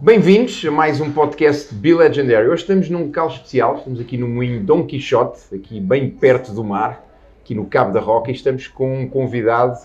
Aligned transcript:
Bem-vindos 0.00 0.64
a 0.66 0.70
mais 0.72 1.00
um 1.00 1.12
podcast 1.12 1.72
Be 1.72 1.94
Legendary. 1.94 2.48
Hoje 2.48 2.62
estamos 2.62 2.90
num 2.90 3.06
local 3.06 3.28
especial, 3.28 3.76
estamos 3.76 4.00
aqui 4.00 4.18
no 4.18 4.26
Moinho 4.26 4.64
Dom 4.64 4.84
Quixote, 4.84 5.54
aqui 5.54 5.78
bem 5.78 6.10
perto 6.10 6.52
do 6.52 6.64
mar, 6.64 7.08
aqui 7.40 7.54
no 7.54 7.66
Cabo 7.66 7.92
da 7.92 8.00
Roca, 8.00 8.32
e 8.32 8.34
estamos 8.34 8.66
com 8.66 9.02
um 9.02 9.08
convidado, 9.08 9.78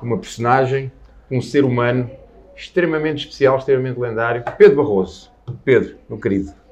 uma 0.00 0.16
personagem, 0.16 0.90
um 1.30 1.42
ser 1.42 1.62
humano 1.62 2.10
extremamente 2.56 3.26
especial, 3.26 3.58
extremamente 3.58 4.00
lendário, 4.00 4.42
Pedro 4.56 4.76
Barroso. 4.76 5.30
Pedro, 5.62 5.98
meu 6.08 6.18
querido. 6.18 6.63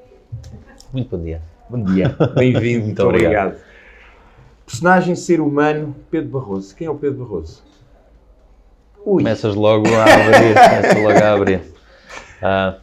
Muito 0.93 1.17
bom 1.17 1.23
dia. 1.23 1.43
Bom 1.69 1.85
dia, 1.85 2.15
bem-vindo, 2.37 2.87
muito 2.87 3.03
obrigado. 3.03 3.47
obrigado. 3.47 3.73
Personagem, 4.67 5.15
ser 5.15 5.41
humano, 5.41 5.95
Pedro 6.11 6.31
Barroso. 6.31 6.77
Quem 6.77 6.87
é 6.87 6.91
o 6.91 6.95
Pedro 6.95 7.25
Barroso? 7.25 7.63
Ui. 9.05 9.23
Começas 9.23 9.55
logo 9.55 9.87
a 9.95 10.05
abrir, 10.05 10.55
começas 10.55 11.03
logo 11.03 11.25
a 11.25 11.33
abrir. 11.33 11.63
Ah, 12.43 12.79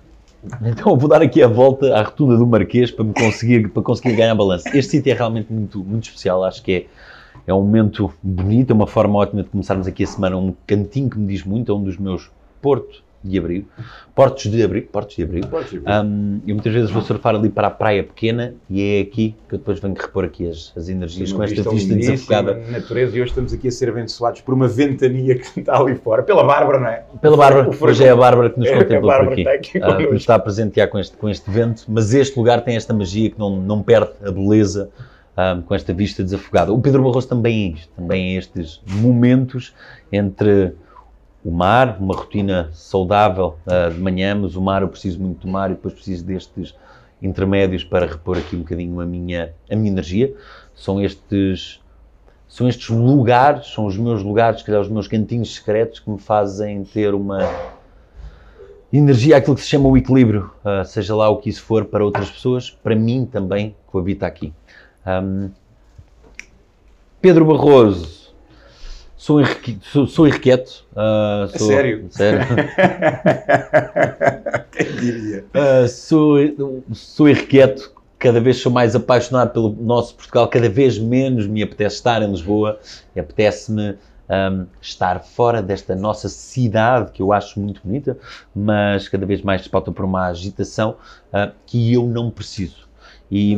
então 0.64 0.98
vou 0.98 1.10
dar 1.10 1.22
aqui 1.22 1.44
a 1.44 1.48
volta 1.48 1.96
à 1.96 2.02
rotunda 2.02 2.38
do 2.38 2.48
Marquês 2.48 2.92
para, 2.92 3.06
me 3.06 3.14
conseguir, 3.14 3.70
para 3.70 3.84
conseguir 3.84 4.16
ganhar 4.16 4.34
balanço. 4.36 4.68
Este 4.70 4.92
sítio 4.92 5.12
é 5.12 5.16
realmente 5.16 5.52
muito, 5.52 5.84
muito 5.84 6.06
especial, 6.06 6.44
acho 6.44 6.64
que 6.64 6.72
é, 6.74 6.86
é 7.46 7.54
um 7.54 7.62
momento 7.62 8.12
bonito, 8.24 8.72
é 8.72 8.74
uma 8.74 8.88
forma 8.88 9.20
ótima 9.20 9.44
de 9.44 9.50
começarmos 9.50 9.86
aqui 9.86 10.04
a 10.04 10.08
semana, 10.08 10.38
um 10.38 10.54
cantinho 10.66 11.10
que 11.10 11.20
me 11.20 11.28
diz 11.28 11.44
muito, 11.44 11.72
é 11.72 11.76
um 11.76 11.84
dos 11.84 11.98
meus 11.98 12.32
portos 12.62 13.04
de 13.24 13.38
abrigo, 13.38 13.68
portos 14.16 14.50
de 14.50 14.64
abrigo, 14.64 14.88
portos 14.88 15.16
de 15.16 15.24
abrigo. 15.24 15.48
Portos 15.48 15.72
de 15.72 15.78
abrigo. 15.78 16.08
Um, 16.08 16.42
eu 16.48 16.56
muitas 16.56 16.74
vezes 16.74 16.92
vou 16.92 17.02
surfar 17.02 17.36
ali 17.36 17.50
para 17.50 17.68
a 17.68 17.72
praia 17.72 18.04
pequena 18.04 18.54
e 18.70 18.82
é 18.82 19.02
aqui 19.02 19.36
que 19.48 19.56
eu 19.56 19.60
depois 19.60 19.80
venho 19.80 19.96
repor 19.96 20.24
aqui 20.24 20.48
as, 20.48 20.74
as 20.76 20.90
energias 20.90 21.32
com 21.34 21.44
esta 21.44 21.70
vista 21.70 21.96
desafogada. 21.96 22.56
natureza 22.70 23.18
e 23.18 23.22
hoje 23.22 23.32
estamos 23.32 23.54
aqui 23.54 23.68
a 23.68 23.72
ser 23.72 23.90
abençoados 23.90 24.42
por 24.42 24.54
uma 24.54 24.68
ventania 24.68 25.36
que 25.36 25.60
está 25.60 25.78
ali 25.78 25.96
fora, 25.96 26.24
pela 26.24 26.44
Bárbara, 26.44 26.80
não 26.80 26.88
é? 26.88 27.04
Pela 27.22 27.38
Bárbara, 27.38 27.70
hoje 27.70 28.04
é 28.04 28.10
a 28.10 28.16
Bárbara 28.16 28.50
que 28.50 28.60
nos 28.60 28.68
é, 28.68 29.00
por 29.00 29.12
aqui. 29.12 29.42
Está, 29.42 29.54
aqui 29.54 30.06
uh, 30.06 30.14
nos 30.14 30.22
está 30.22 30.36
a 30.36 30.40
presentear 30.40 30.88
com 30.88 31.00
este, 31.00 31.18
com 31.18 31.30
este 31.30 31.50
vento, 31.50 31.84
mas 31.88 32.14
este 32.14 32.38
lugar 32.38 32.62
tem 32.62 32.76
esta 32.76 32.94
magia 32.94 33.30
que 33.30 33.38
não, 33.38 33.56
não 33.60 33.84
perde 33.84 34.12
a 34.24 34.32
beleza 34.32 34.90
um, 35.38 35.62
com 35.62 35.76
esta 35.76 35.94
vista 35.94 36.24
desafogada. 36.24 36.72
O 36.72 36.80
Pedro 36.80 37.04
Barroso 37.04 37.28
também 37.28 37.74
é 37.74 37.78
isto, 37.78 37.90
também 37.96 38.36
é 38.36 38.38
estes 38.38 38.82
momentos 38.88 39.74
entre 40.12 40.74
o 41.44 41.52
mar, 41.52 41.98
uma 42.00 42.16
rotina 42.16 42.70
saudável 42.74 43.58
uh, 43.66 43.94
de 43.94 44.00
manhã, 44.00 44.36
mas 44.36 44.56
o 44.56 44.62
mar 44.62 44.82
eu 44.82 44.90
preciso 44.90 45.20
muito 45.20 45.48
do 45.48 45.52
mar 45.52 45.72
e 45.72 45.74
depois 45.74 45.94
preciso 45.94 46.26
destes 46.26 46.76
intermédios 47.22 47.84
para 47.84 48.06
repor 48.06 48.38
aqui 48.38 48.56
um 48.56 48.60
bocadinho 48.60 49.00
a 49.00 49.06
minha, 49.06 49.54
a 49.70 49.76
minha 49.76 49.92
energia. 49.92 50.34
São 50.76 51.02
estes, 51.02 51.82
são 52.48 52.68
estes 52.68 52.90
lugares, 52.90 53.68
são 53.68 53.86
os 53.86 53.98
meus 53.98 54.22
lugares, 54.22 54.62
calhar 54.64 54.82
os 54.82 54.90
meus 54.90 55.08
cantinhos 55.08 55.56
secretos 55.56 56.00
que 56.00 56.10
me 56.10 56.20
fazem 56.20 56.84
ter 56.84 57.14
uma 57.14 57.48
energia, 58.92 59.38
aquilo 59.38 59.56
que 59.56 59.62
se 59.62 59.68
chama 59.68 59.88
o 59.88 59.96
equilíbrio, 59.96 60.52
uh, 60.64 60.84
seja 60.86 61.16
lá 61.16 61.30
o 61.30 61.38
que 61.38 61.50
isso 61.50 61.64
for 61.64 61.86
para 61.86 62.04
outras 62.04 62.30
pessoas, 62.30 62.70
para 62.70 62.96
mim 62.96 63.26
também 63.26 63.76
coabita 63.88 64.26
aqui. 64.26 64.54
Um, 65.06 65.52
Pedro 67.22 67.46
Barroso, 67.46 68.19
Sou, 69.20 69.40
irrequi, 69.42 69.78
sou, 69.92 70.08
sou 70.08 70.26
irrequieto. 70.26 70.86
Uh, 70.94 71.46
sou, 71.58 71.68
sério? 71.68 72.08
Sério. 72.10 72.40
Quem 74.72 74.96
diria? 74.96 75.46
Uh, 75.54 75.86
sou, 75.90 76.38
sou 76.94 77.28
irrequieto, 77.28 77.92
cada 78.18 78.40
vez 78.40 78.62
sou 78.62 78.72
mais 78.72 78.96
apaixonado 78.96 79.52
pelo 79.52 79.72
nosso 79.72 80.16
Portugal, 80.16 80.48
cada 80.48 80.70
vez 80.70 80.98
menos 80.98 81.48
me 81.48 81.62
apetece 81.62 81.98
estar 81.98 82.22
em 82.22 82.32
Lisboa, 82.32 82.80
apetece-me 83.12 83.98
um, 84.30 84.66
estar 84.82 85.20
fora 85.20 85.62
desta 85.62 85.98
nossa 85.98 86.30
cidade, 86.30 87.12
que 87.12 87.22
eu 87.22 87.34
acho 87.34 87.60
muito 87.60 87.82
bonita, 87.84 88.18
mas 88.56 89.10
cada 89.10 89.26
vez 89.26 89.42
mais 89.42 89.64
se 89.64 89.70
pauta 89.70 89.92
por 89.92 90.06
uma 90.06 90.28
agitação 90.28 90.96
uh, 91.34 91.52
que 91.66 91.94
eu 91.94 92.08
não 92.08 92.32
preciso. 92.32 92.88
E, 93.32 93.56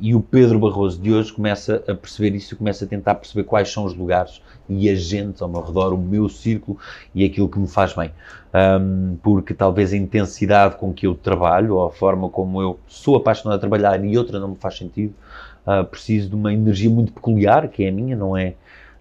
e, 0.00 0.14
o 0.16 0.20
Pedro 0.20 0.58
Barroso 0.58 1.00
de 1.00 1.12
hoje 1.12 1.32
começa 1.32 1.76
a 1.86 1.94
perceber 1.94 2.34
isso, 2.34 2.56
começa 2.56 2.84
a 2.84 2.88
tentar 2.88 3.14
perceber 3.14 3.44
quais 3.44 3.70
são 3.70 3.84
os 3.84 3.94
lugares 3.94 4.42
e 4.68 4.90
a 4.90 4.96
gente 4.96 5.40
ao 5.40 5.48
meu 5.48 5.60
redor, 5.60 5.92
o 5.92 5.98
meu 5.98 6.28
círculo 6.28 6.76
e 7.14 7.24
aquilo 7.24 7.48
que 7.48 7.58
me 7.58 7.68
faz 7.68 7.94
bem. 7.94 8.10
Um, 8.52 9.16
porque 9.22 9.54
talvez 9.54 9.92
a 9.92 9.96
intensidade 9.96 10.76
com 10.76 10.92
que 10.92 11.06
eu 11.06 11.14
trabalho, 11.14 11.76
ou 11.76 11.84
a 11.84 11.90
forma 11.90 12.28
como 12.28 12.60
eu 12.60 12.80
sou 12.88 13.16
apaixonado 13.16 13.58
a 13.58 13.60
trabalhar 13.60 14.04
e 14.04 14.18
outra 14.18 14.40
não 14.40 14.48
me 14.48 14.56
faz 14.56 14.76
sentido, 14.76 15.14
uh, 15.66 15.84
preciso 15.84 16.30
de 16.30 16.34
uma 16.34 16.52
energia 16.52 16.90
muito 16.90 17.12
peculiar, 17.12 17.68
que 17.68 17.84
é 17.84 17.88
a 17.88 17.92
minha, 17.92 18.16
não 18.16 18.36
é, 18.36 18.54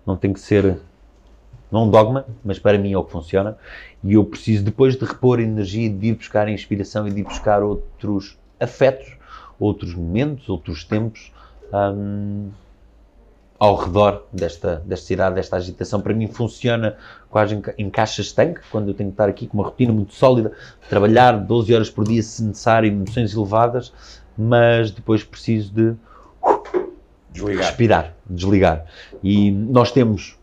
não 0.06 0.16
tem 0.16 0.32
que 0.32 0.40
ser 0.40 0.78
não 1.72 1.86
um 1.88 1.90
dogma, 1.90 2.26
mas 2.44 2.60
para 2.60 2.78
mim 2.78 2.94
é 2.94 2.98
o 2.98 3.04
que 3.04 3.12
funciona. 3.12 3.58
E 4.04 4.14
eu 4.14 4.24
preciso, 4.24 4.64
depois 4.64 4.96
de 4.96 5.04
repor 5.04 5.40
energia, 5.40 5.90
de 5.90 6.08
ir 6.08 6.14
buscar 6.14 6.48
inspiração 6.48 7.08
e 7.08 7.12
de 7.12 7.22
ir 7.22 7.24
buscar 7.24 7.64
outros 7.64 8.38
afetos 8.60 9.18
outros 9.60 9.94
momentos, 9.94 10.50
outros 10.50 10.84
tempos 10.84 11.32
um, 11.74 12.50
ao 13.58 13.76
redor 13.76 14.26
desta, 14.32 14.82
desta 14.86 15.06
cidade, 15.06 15.36
desta 15.36 15.56
agitação. 15.56 16.02
Para 16.02 16.14
mim 16.14 16.28
funciona 16.28 16.98
quase 17.30 17.62
em, 17.78 17.90
caixas 17.90 18.32
tanque, 18.32 18.62
quando 18.72 18.90
eu 18.90 18.94
tenho 18.94 19.10
que 19.10 19.14
estar 19.14 19.30
aqui 19.30 19.48
com 19.48 19.58
uma 19.58 19.66
rotina 19.66 19.94
muito 19.94 20.14
sólida, 20.14 20.52
trabalhar 20.90 21.34
12 21.34 21.74
horas 21.74 21.90
por 21.90 22.06
dia 22.06 22.22
se 22.22 22.44
necessário, 22.44 22.88
emoções 22.90 23.34
elevadas, 23.34 23.94
mas 24.38 24.92
depois 24.92 25.24
preciso 25.24 25.74
de 25.74 25.96
desligar. 27.32 27.66
respirar, 27.66 28.14
desligar. 28.30 28.86
E 29.24 29.52
nós 29.52 29.92
temos 29.92 30.38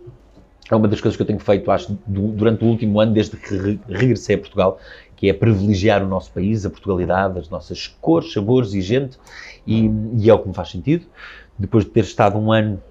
é 0.70 0.76
uma 0.76 0.88
das 0.88 1.02
coisas 1.02 1.16
que 1.16 1.22
eu 1.22 1.26
tenho 1.26 1.38
feito, 1.38 1.70
acho, 1.70 1.98
durante 2.06 2.64
o 2.64 2.68
último 2.68 2.98
ano, 2.98 3.12
desde 3.12 3.36
que 3.36 3.78
regressei 3.88 4.36
a 4.36 4.38
Portugal, 4.38 4.78
que 5.22 5.28
é 5.28 5.32
privilegiar 5.32 6.02
o 6.02 6.08
nosso 6.08 6.32
país, 6.32 6.66
a 6.66 6.70
Portugalidade, 6.70 7.38
as 7.38 7.48
nossas 7.48 7.86
cores, 7.86 8.32
sabores 8.32 8.74
e 8.74 8.80
gente, 8.80 9.20
e, 9.64 9.88
e 10.18 10.28
é 10.28 10.34
o 10.34 10.38
que 10.40 10.48
me 10.48 10.52
faz 10.52 10.70
sentido. 10.70 11.06
Depois 11.56 11.84
de 11.84 11.92
ter 11.92 12.00
estado 12.00 12.36
um 12.36 12.50
ano 12.50 12.82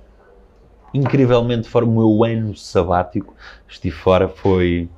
incrivelmente 0.93 1.67
fora, 1.67 1.83
o 1.83 1.91
meu 1.91 2.23
ano 2.23 2.55
sabático, 2.55 3.35
estive 3.67 3.93
fora, 3.93 4.29
foi 4.29 4.89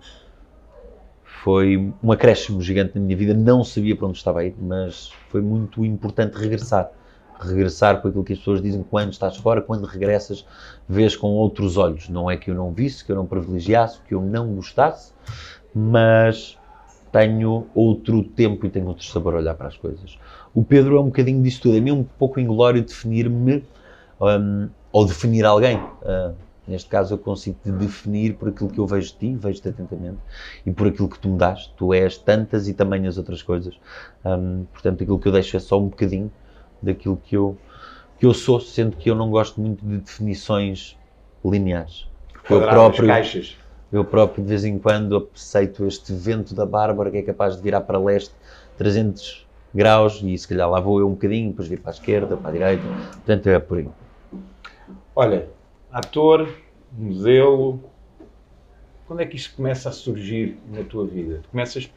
foi 1.44 1.92
um 2.04 2.12
acréscimo 2.12 2.62
gigante 2.62 2.94
na 2.94 3.02
minha 3.02 3.18
vida. 3.18 3.34
Não 3.34 3.64
sabia 3.64 3.96
para 3.96 4.06
onde 4.06 4.20
estava 4.20 4.42
a 4.42 4.46
ir, 4.46 4.56
mas 4.62 5.12
foi 5.30 5.42
muito 5.42 5.84
importante 5.84 6.38
regressar. 6.38 6.92
Regressar 7.40 8.00
com 8.00 8.10
aquilo 8.10 8.24
que 8.24 8.34
as 8.34 8.40
pessoas 8.40 8.62
dizem 8.62 8.84
quando 8.84 9.12
estás 9.12 9.38
fora, 9.38 9.60
quando 9.60 9.86
regressas, 9.86 10.46
vês 10.88 11.16
com 11.16 11.32
outros 11.32 11.78
olhos. 11.78 12.08
Não 12.10 12.30
é 12.30 12.38
que 12.38 12.52
eu 12.52 12.56
não 12.56 12.72
visse, 12.72 13.04
que 13.04 13.12
eu 13.12 13.16
não 13.16 13.26
privilegiasse, 13.26 14.00
que 14.08 14.14
eu 14.14 14.22
não 14.22 14.54
gostasse, 14.54 15.14
mas 15.74 16.60
tenho 17.14 17.68
outro 17.76 18.24
tempo 18.24 18.66
e 18.66 18.70
tenho 18.72 18.88
outro 18.88 19.06
sabor 19.06 19.36
a 19.36 19.38
olhar 19.38 19.54
para 19.54 19.68
as 19.68 19.78
coisas. 19.78 20.18
O 20.52 20.64
Pedro 20.64 20.98
é 20.98 21.00
um 21.00 21.06
bocadinho 21.06 21.44
disso 21.44 21.62
tudo. 21.62 21.78
É 21.78 21.80
mesmo 21.80 22.00
um 22.00 22.04
pouco 22.04 22.40
inglório 22.40 22.84
definir-me 22.84 23.64
um, 24.20 24.68
ou 24.92 25.06
definir 25.06 25.46
alguém. 25.46 25.78
Uh, 25.78 26.34
neste 26.68 26.90
caso, 26.90 27.14
eu 27.14 27.18
consigo 27.20 27.56
te 27.64 27.72
definir 27.72 28.34
por 28.34 28.50
aquilo 28.50 28.68
que 28.68 28.80
eu 28.80 28.88
vejo 28.88 29.12
de 29.12 29.18
ti, 29.20 29.36
vejo-te 29.36 29.70
atentamente, 29.70 30.18
e 30.66 30.72
por 30.72 30.88
aquilo 30.88 31.08
que 31.08 31.20
tu 31.20 31.30
me 31.30 31.38
dás. 31.38 31.72
Tu 31.78 31.94
és 31.94 32.18
tantas 32.18 32.68
e 32.68 32.74
também 32.74 33.06
as 33.06 33.16
outras 33.16 33.44
coisas. 33.44 33.80
Um, 34.26 34.66
portanto, 34.74 35.04
aquilo 35.04 35.20
que 35.20 35.28
eu 35.28 35.32
deixo 35.32 35.56
é 35.56 35.60
só 35.60 35.80
um 35.80 35.90
bocadinho 35.90 36.32
daquilo 36.82 37.18
que 37.18 37.38
eu, 37.38 37.56
que 38.18 38.26
eu 38.26 38.34
sou, 38.34 38.60
sendo 38.60 38.98
que 38.98 39.08
eu 39.08 39.14
não 39.14 39.30
gosto 39.30 39.62
muito 39.62 39.86
de 39.86 40.00
definições 40.00 40.98
lineares. 41.46 42.08
Eu 42.50 42.60
próprio, 42.60 43.08
caixas 43.08 43.56
eu 43.94 44.04
próprio, 44.04 44.44
de 44.44 44.50
vez 44.50 44.66
em 44.66 44.80
quando, 44.80 45.30
aceito 45.36 45.86
este 45.86 46.14
vento 46.14 46.56
da 46.56 46.66
Bárbara 46.66 47.12
que 47.12 47.18
é 47.18 47.22
capaz 47.22 47.56
de 47.56 47.62
virar 47.62 47.82
para 47.82 48.00
leste 48.00 48.34
300 48.78 49.46
graus 49.74 50.20
e 50.24 50.38
se 50.38 50.48
calhar 50.48 50.70
lá 50.70 50.80
vou 50.80 51.00
eu 51.00 51.08
um 51.08 51.12
bocadinho, 51.12 51.50
depois 51.50 51.68
vir 51.68 51.80
para 51.80 51.92
a 51.92 51.94
esquerda, 51.94 52.36
para 52.36 52.50
a 52.50 52.54
direita. 52.54 52.84
Portanto, 53.12 53.48
é 53.48 53.60
por 53.60 53.78
aí. 53.78 53.88
Olha, 55.16 55.48
ator, 55.92 56.50
modelo, 56.92 57.80
quando 59.08 59.22
é 59.22 59.26
que 59.26 59.36
isto 59.36 59.56
começa 59.56 59.90
a 59.90 59.92
surgir 59.92 60.58
na 60.72 60.84
tua 60.84 61.06
vida? 61.06 61.42
Tu 61.44 61.50
começas 61.50 61.90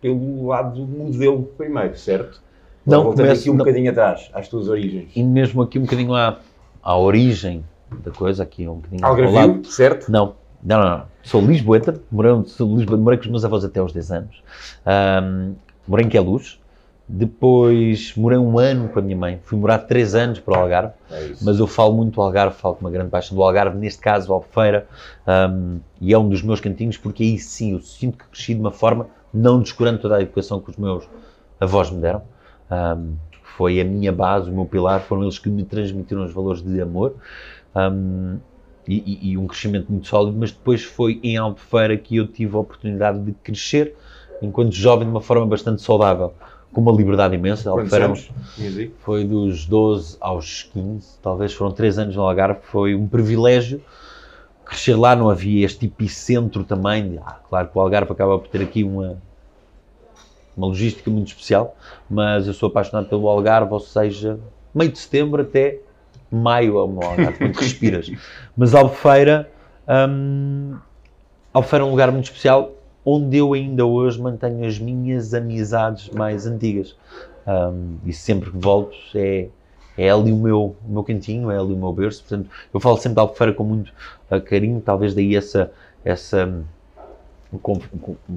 pelo 0.00 0.46
lado 0.46 0.84
do 0.84 0.86
modelo 0.86 1.42
primeiro, 1.56 1.96
certo? 1.96 2.42
Não, 2.86 3.12
começo, 3.12 3.42
aqui 3.42 3.50
um 3.50 3.54
não. 3.54 3.58
bocadinho 3.64 3.90
atrás, 3.90 4.30
às 4.32 4.48
tuas 4.48 4.68
origens. 4.68 5.10
E 5.14 5.22
mesmo 5.22 5.62
aqui 5.62 5.78
um 5.78 5.82
bocadinho 5.82 6.14
à, 6.14 6.38
à 6.82 6.98
origem 6.98 7.64
da 8.02 8.10
coisa, 8.10 8.42
aqui 8.42 8.66
um 8.66 8.76
bocadinho 8.76 9.06
Algarvio, 9.06 9.38
ao 9.38 9.46
lado. 9.48 9.66
certo? 9.66 10.10
Não, 10.10 10.34
não, 10.62 10.80
não, 10.80 10.90
não. 10.90 11.04
Sou 11.22 11.40
lisboeta, 11.40 12.00
morei, 12.10 12.32
sou 12.46 12.76
Lisboeta, 12.76 13.02
morei 13.02 13.18
com 13.18 13.24
os 13.24 13.30
meus 13.30 13.44
avós 13.44 13.64
até 13.64 13.80
aos 13.80 13.92
10 13.92 14.12
anos. 14.12 14.42
Um, 14.86 15.54
morei 15.86 16.06
em 16.06 16.08
Queluz. 16.08 16.58
Depois 17.12 18.14
morei 18.16 18.38
um 18.38 18.56
ano 18.56 18.88
com 18.88 19.00
a 19.00 19.02
minha 19.02 19.16
mãe. 19.16 19.40
Fui 19.42 19.58
morar 19.58 19.78
3 19.78 20.14
anos 20.14 20.38
para 20.38 20.56
o 20.56 20.62
Algarve. 20.62 20.92
É 21.10 21.32
mas 21.42 21.58
eu 21.58 21.66
falo 21.66 21.92
muito 21.92 22.14
do 22.14 22.22
Algarve, 22.22 22.54
falo 22.54 22.76
com 22.76 22.82
uma 22.82 22.90
grande 22.90 23.10
paixão 23.10 23.36
do 23.36 23.42
Algarve, 23.42 23.76
neste 23.76 24.00
caso, 24.00 24.32
Albufeira. 24.32 24.86
Um, 25.26 25.80
e 26.00 26.14
é 26.14 26.18
um 26.18 26.28
dos 26.28 26.40
meus 26.42 26.60
cantinhos, 26.60 26.96
porque 26.96 27.24
aí 27.24 27.38
sim 27.38 27.72
eu 27.72 27.80
sinto 27.80 28.16
que 28.16 28.24
cresci 28.26 28.54
de 28.54 28.60
uma 28.60 28.70
forma, 28.70 29.08
não 29.34 29.60
descurando 29.60 29.98
toda 29.98 30.16
a 30.16 30.22
educação 30.22 30.60
que 30.60 30.70
os 30.70 30.76
meus 30.76 31.08
avós 31.58 31.90
me 31.90 32.00
deram. 32.00 32.22
Um, 32.70 33.14
foi 33.56 33.80
a 33.80 33.84
minha 33.84 34.12
base, 34.12 34.48
o 34.48 34.54
meu 34.54 34.64
pilar, 34.64 35.00
foram 35.00 35.22
eles 35.22 35.38
que 35.38 35.48
me 35.48 35.64
transmitiram 35.64 36.24
os 36.24 36.32
valores 36.32 36.62
de 36.62 36.80
amor 36.80 37.16
um, 37.74 38.38
e, 38.86 39.30
e, 39.30 39.38
um 39.38 39.46
crescimento 39.46 39.90
muito 39.90 40.08
sólido, 40.08 40.36
mas 40.38 40.50
depois 40.50 40.82
foi 40.82 41.20
em 41.22 41.36
Albufeira 41.36 41.96
que 41.96 42.16
eu 42.16 42.26
tive 42.26 42.56
a 42.56 42.58
oportunidade 42.58 43.20
de 43.20 43.32
crescer 43.32 43.94
enquanto 44.42 44.72
jovem 44.72 45.06
de 45.06 45.10
uma 45.10 45.20
forma 45.20 45.46
bastante 45.46 45.82
saudável, 45.82 46.32
com 46.72 46.80
uma 46.80 46.92
liberdade 46.92 47.34
imensa. 47.34 47.70
Albufeira 47.70 48.06
anos? 48.06 48.30
foi 49.00 49.24
dos 49.24 49.66
12 49.66 50.16
aos 50.20 50.62
15, 50.72 51.18
talvez 51.22 51.52
foram 51.52 51.72
3 51.72 51.98
anos 51.98 52.16
no 52.16 52.22
Algarve, 52.22 52.60
foi 52.62 52.94
um 52.94 53.06
privilégio 53.06 53.82
crescer 54.64 54.94
lá, 54.94 55.16
não 55.16 55.28
havia 55.28 55.66
este 55.66 55.86
epicentro 55.86 56.62
também, 56.64 57.18
ah, 57.24 57.38
claro 57.48 57.68
que 57.68 57.76
o 57.76 57.80
Algarve 57.80 58.12
acaba 58.12 58.38
por 58.38 58.48
ter 58.48 58.62
aqui 58.62 58.84
uma 58.84 59.18
uma 60.56 60.66
logística 60.66 61.10
muito 61.10 61.28
especial, 61.28 61.76
mas 62.08 62.46
eu 62.46 62.52
sou 62.52 62.68
apaixonado 62.68 63.08
pelo 63.08 63.28
Algarve, 63.28 63.72
ou 63.72 63.80
seja, 63.80 64.38
meio 64.74 64.92
de 64.92 64.98
setembro 64.98 65.42
até 65.42 65.78
maio 66.30 66.78
é 66.78 66.84
o 66.84 66.88
meu 66.88 67.02
Algarve, 67.02 67.38
quando 67.38 67.56
respiras. 67.56 68.10
Mas 68.56 68.74
Albufeira, 68.74 69.50
hum, 69.88 70.76
Albufeira 71.52 71.84
é 71.84 71.88
um 71.88 71.90
lugar 71.90 72.12
muito 72.12 72.26
especial, 72.26 72.72
onde 73.04 73.36
eu 73.36 73.52
ainda 73.52 73.84
hoje 73.84 74.20
mantenho 74.20 74.66
as 74.66 74.78
minhas 74.78 75.34
amizades 75.34 76.08
mais 76.10 76.46
antigas. 76.46 76.96
Um, 77.46 77.96
e 78.04 78.12
sempre 78.12 78.50
que 78.50 78.58
volto 78.58 78.96
é, 79.14 79.48
é 79.96 80.10
ali 80.10 80.30
o 80.30 80.36
meu, 80.36 80.76
o 80.86 80.92
meu 80.92 81.02
cantinho, 81.02 81.50
é 81.50 81.58
ali 81.58 81.72
o 81.72 81.76
meu 81.76 81.92
berço. 81.92 82.22
Portanto, 82.22 82.48
eu 82.72 82.78
falo 82.78 82.96
sempre 82.96 83.14
de 83.14 83.20
Albufeira 83.20 83.52
com 83.52 83.64
muito 83.64 83.92
uh, 84.30 84.40
carinho, 84.40 84.80
talvez 84.80 85.14
daí 85.14 85.34
essa, 85.34 85.72
essa 86.04 86.62
com 87.62 87.80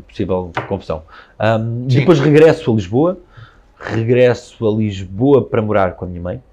possível 0.07 0.51
confusão. 0.67 1.03
Um, 1.39 1.85
depois 1.87 2.19
regresso 2.19 2.71
a 2.71 2.73
Lisboa, 2.73 3.19
regresso 3.77 4.67
a 4.67 4.71
Lisboa 4.71 5.43
para 5.43 5.61
morar 5.61 5.95
com 5.95 6.05
a 6.05 6.07
minha 6.07 6.21
mãe. 6.21 6.43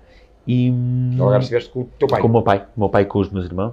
E, 0.52 0.74
agora 1.14 1.38
estiveste 1.38 1.70
com 1.70 1.82
o 1.82 1.88
teu 1.96 2.08
pai? 2.08 2.20
Com 2.20 2.26
o 2.26 2.30
meu 2.30 2.42
pai, 2.42 2.66
o 2.76 2.80
meu 2.80 2.88
pai 2.88 3.04
com 3.04 3.20
os 3.20 3.30
meus 3.30 3.46
irmãos. 3.46 3.72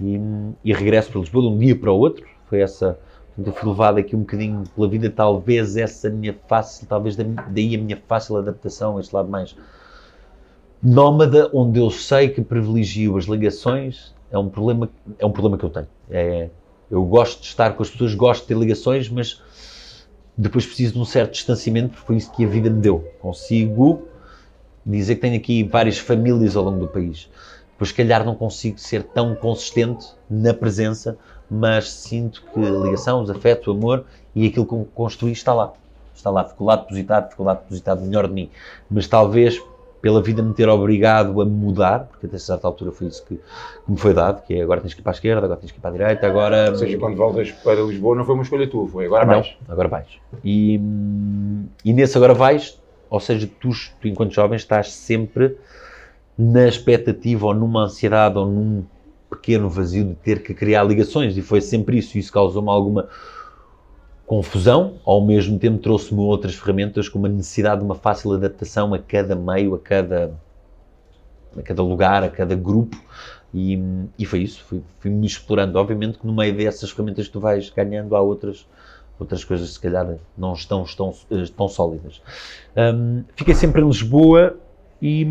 E, 0.00 0.20
e 0.64 0.72
regresso 0.72 1.08
para 1.12 1.20
Lisboa 1.20 1.48
de 1.48 1.54
um 1.54 1.58
dia 1.58 1.78
para 1.78 1.92
o 1.92 1.96
outro. 1.96 2.26
Foi 2.46 2.60
essa. 2.60 2.98
Eu 3.38 3.52
fui 3.52 3.68
levado 3.68 3.98
aqui 3.98 4.16
um 4.16 4.20
bocadinho 4.20 4.64
pela 4.74 4.88
vida, 4.88 5.08
talvez 5.08 5.76
essa 5.76 6.10
minha 6.10 6.36
fácil, 6.48 6.86
talvez 6.88 7.16
daí 7.16 7.74
a 7.76 7.78
minha 7.78 8.00
fácil 8.08 8.36
adaptação 8.36 8.96
a 8.96 9.00
este 9.00 9.14
lado 9.14 9.28
mais 9.28 9.56
nómada, 10.82 11.48
onde 11.52 11.78
eu 11.78 11.90
sei 11.90 12.28
que 12.28 12.40
privilegio 12.42 13.16
as 13.16 13.24
ligações, 13.24 14.14
é 14.30 14.38
um 14.38 14.48
problema, 14.48 14.88
é 15.18 15.26
um 15.26 15.32
problema 15.32 15.58
que 15.58 15.64
eu 15.64 15.70
tenho. 15.70 15.88
É, 16.10 16.48
eu 16.90 17.04
gosto 17.04 17.40
de 17.40 17.46
estar 17.46 17.72
com 17.72 17.82
as 17.82 17.90
pessoas, 17.90 18.14
gosto 18.14 18.42
de 18.42 18.48
ter 18.48 18.56
ligações, 18.56 19.08
mas 19.08 19.42
depois 20.36 20.66
preciso 20.66 20.94
de 20.94 20.98
um 21.00 21.04
certo 21.04 21.32
distanciamento, 21.32 21.90
porque 21.90 22.06
foi 22.06 22.16
isso 22.16 22.32
que 22.32 22.44
a 22.44 22.48
vida 22.48 22.70
me 22.70 22.80
deu. 22.80 23.04
Consigo 23.20 24.08
dizer 24.84 25.16
que 25.16 25.20
tenho 25.20 25.36
aqui 25.36 25.62
várias 25.62 25.98
famílias 25.98 26.56
ao 26.56 26.64
longo 26.64 26.80
do 26.80 26.88
país. 26.88 27.28
Depois, 27.72 27.90
se 27.90 27.94
calhar, 27.94 28.24
não 28.24 28.34
consigo 28.34 28.78
ser 28.78 29.02
tão 29.02 29.34
consistente 29.34 30.06
na 30.30 30.54
presença, 30.54 31.18
mas 31.50 31.90
sinto 31.90 32.42
que 32.52 32.60
a 32.60 32.70
ligação, 32.70 33.22
os 33.22 33.30
afetos, 33.30 33.66
o 33.66 33.72
amor 33.72 34.04
e 34.34 34.46
aquilo 34.46 34.66
que 34.66 34.90
construí 34.94 35.32
está 35.32 35.52
lá. 35.52 35.72
Está 36.14 36.30
lá, 36.30 36.44
ficou 36.44 36.66
lá 36.66 36.76
depositado, 36.76 37.30
ficou 37.30 37.44
lá 37.44 37.54
depositado 37.54 38.00
melhor 38.00 38.28
de 38.28 38.34
mim. 38.34 38.50
Mas 38.88 39.06
talvez 39.08 39.60
pela 40.04 40.20
vida 40.20 40.42
me 40.42 40.52
ter 40.52 40.68
obrigado 40.68 41.40
a 41.40 41.46
mudar, 41.46 42.00
porque 42.10 42.26
até 42.26 42.36
certa 42.36 42.66
altura 42.66 42.92
foi 42.92 43.06
isso 43.06 43.24
que, 43.24 43.36
que, 43.36 43.90
me 43.90 43.96
foi 43.96 44.12
dado, 44.12 44.42
que 44.42 44.52
é 44.52 44.62
agora 44.62 44.82
tens 44.82 44.92
que 44.92 45.00
ir 45.00 45.02
para 45.02 45.12
a 45.12 45.14
esquerda, 45.14 45.46
agora 45.46 45.58
tens 45.58 45.72
que 45.72 45.78
ir 45.78 45.80
para 45.80 45.88
a 45.88 45.92
direita, 45.94 46.26
agora... 46.26 46.70
Ou 46.70 46.76
seja, 46.76 46.98
quando 46.98 47.16
voltas 47.16 47.50
para 47.50 47.80
Lisboa 47.80 48.14
não 48.14 48.24
foi 48.24 48.34
uma 48.34 48.42
escolha 48.42 48.68
tua, 48.68 48.86
foi 48.86 49.06
agora 49.06 49.24
vais. 49.24 49.56
Não, 49.66 49.72
agora 49.72 49.88
vais. 49.88 50.06
E, 50.44 50.74
e 51.82 51.92
nesse 51.94 52.18
agora 52.18 52.34
vais, 52.34 52.78
ou 53.14 53.20
seja, 53.20 53.48
tu, 53.60 53.70
tu 54.00 54.08
enquanto 54.08 54.32
jovem 54.32 54.56
estás 54.56 54.90
sempre 54.92 55.56
na 56.36 56.66
expectativa 56.66 57.46
ou 57.46 57.54
numa 57.54 57.84
ansiedade 57.84 58.36
ou 58.36 58.44
num 58.44 58.84
pequeno 59.30 59.68
vazio 59.68 60.04
de 60.04 60.14
ter 60.16 60.42
que 60.42 60.52
criar 60.52 60.82
ligações 60.82 61.36
e 61.36 61.42
foi 61.42 61.60
sempre 61.60 61.98
isso, 61.98 62.18
isso 62.18 62.32
causou-me 62.32 62.68
alguma 62.68 63.08
confusão, 64.26 64.94
ao 65.04 65.24
mesmo 65.24 65.60
tempo 65.60 65.78
trouxe-me 65.78 66.20
outras 66.22 66.56
ferramentas 66.56 67.08
com 67.08 67.20
uma 67.20 67.28
necessidade 67.28 67.82
de 67.82 67.84
uma 67.84 67.94
fácil 67.94 68.32
adaptação 68.32 68.92
a 68.92 68.98
cada 68.98 69.36
meio, 69.36 69.76
a 69.76 69.78
cada, 69.78 70.34
a 71.56 71.62
cada 71.62 71.82
lugar, 71.84 72.24
a 72.24 72.28
cada 72.28 72.56
grupo. 72.56 72.96
E, 73.52 73.78
e 74.18 74.26
foi 74.26 74.40
isso, 74.40 74.64
fui, 74.64 74.82
fui, 74.98 75.12
explorando. 75.24 75.78
Obviamente 75.78 76.18
que 76.18 76.26
no 76.26 76.34
meio 76.34 76.56
dessas 76.56 76.90
ferramentas 76.90 77.28
que 77.28 77.32
tu 77.32 77.38
vais 77.38 77.70
ganhando, 77.70 78.16
há 78.16 78.20
outras, 78.20 78.66
outras 79.18 79.44
coisas 79.44 79.70
se 79.70 79.80
calhar 79.80 80.16
não 80.36 80.52
estão, 80.52 80.82
estão, 80.82 81.14
estão 81.30 81.68
sólidas. 81.68 82.20
Um, 82.76 83.24
fiquei 83.36 83.54
sempre 83.54 83.80
em 83.80 83.86
Lisboa 83.86 84.56
e, 85.00 85.22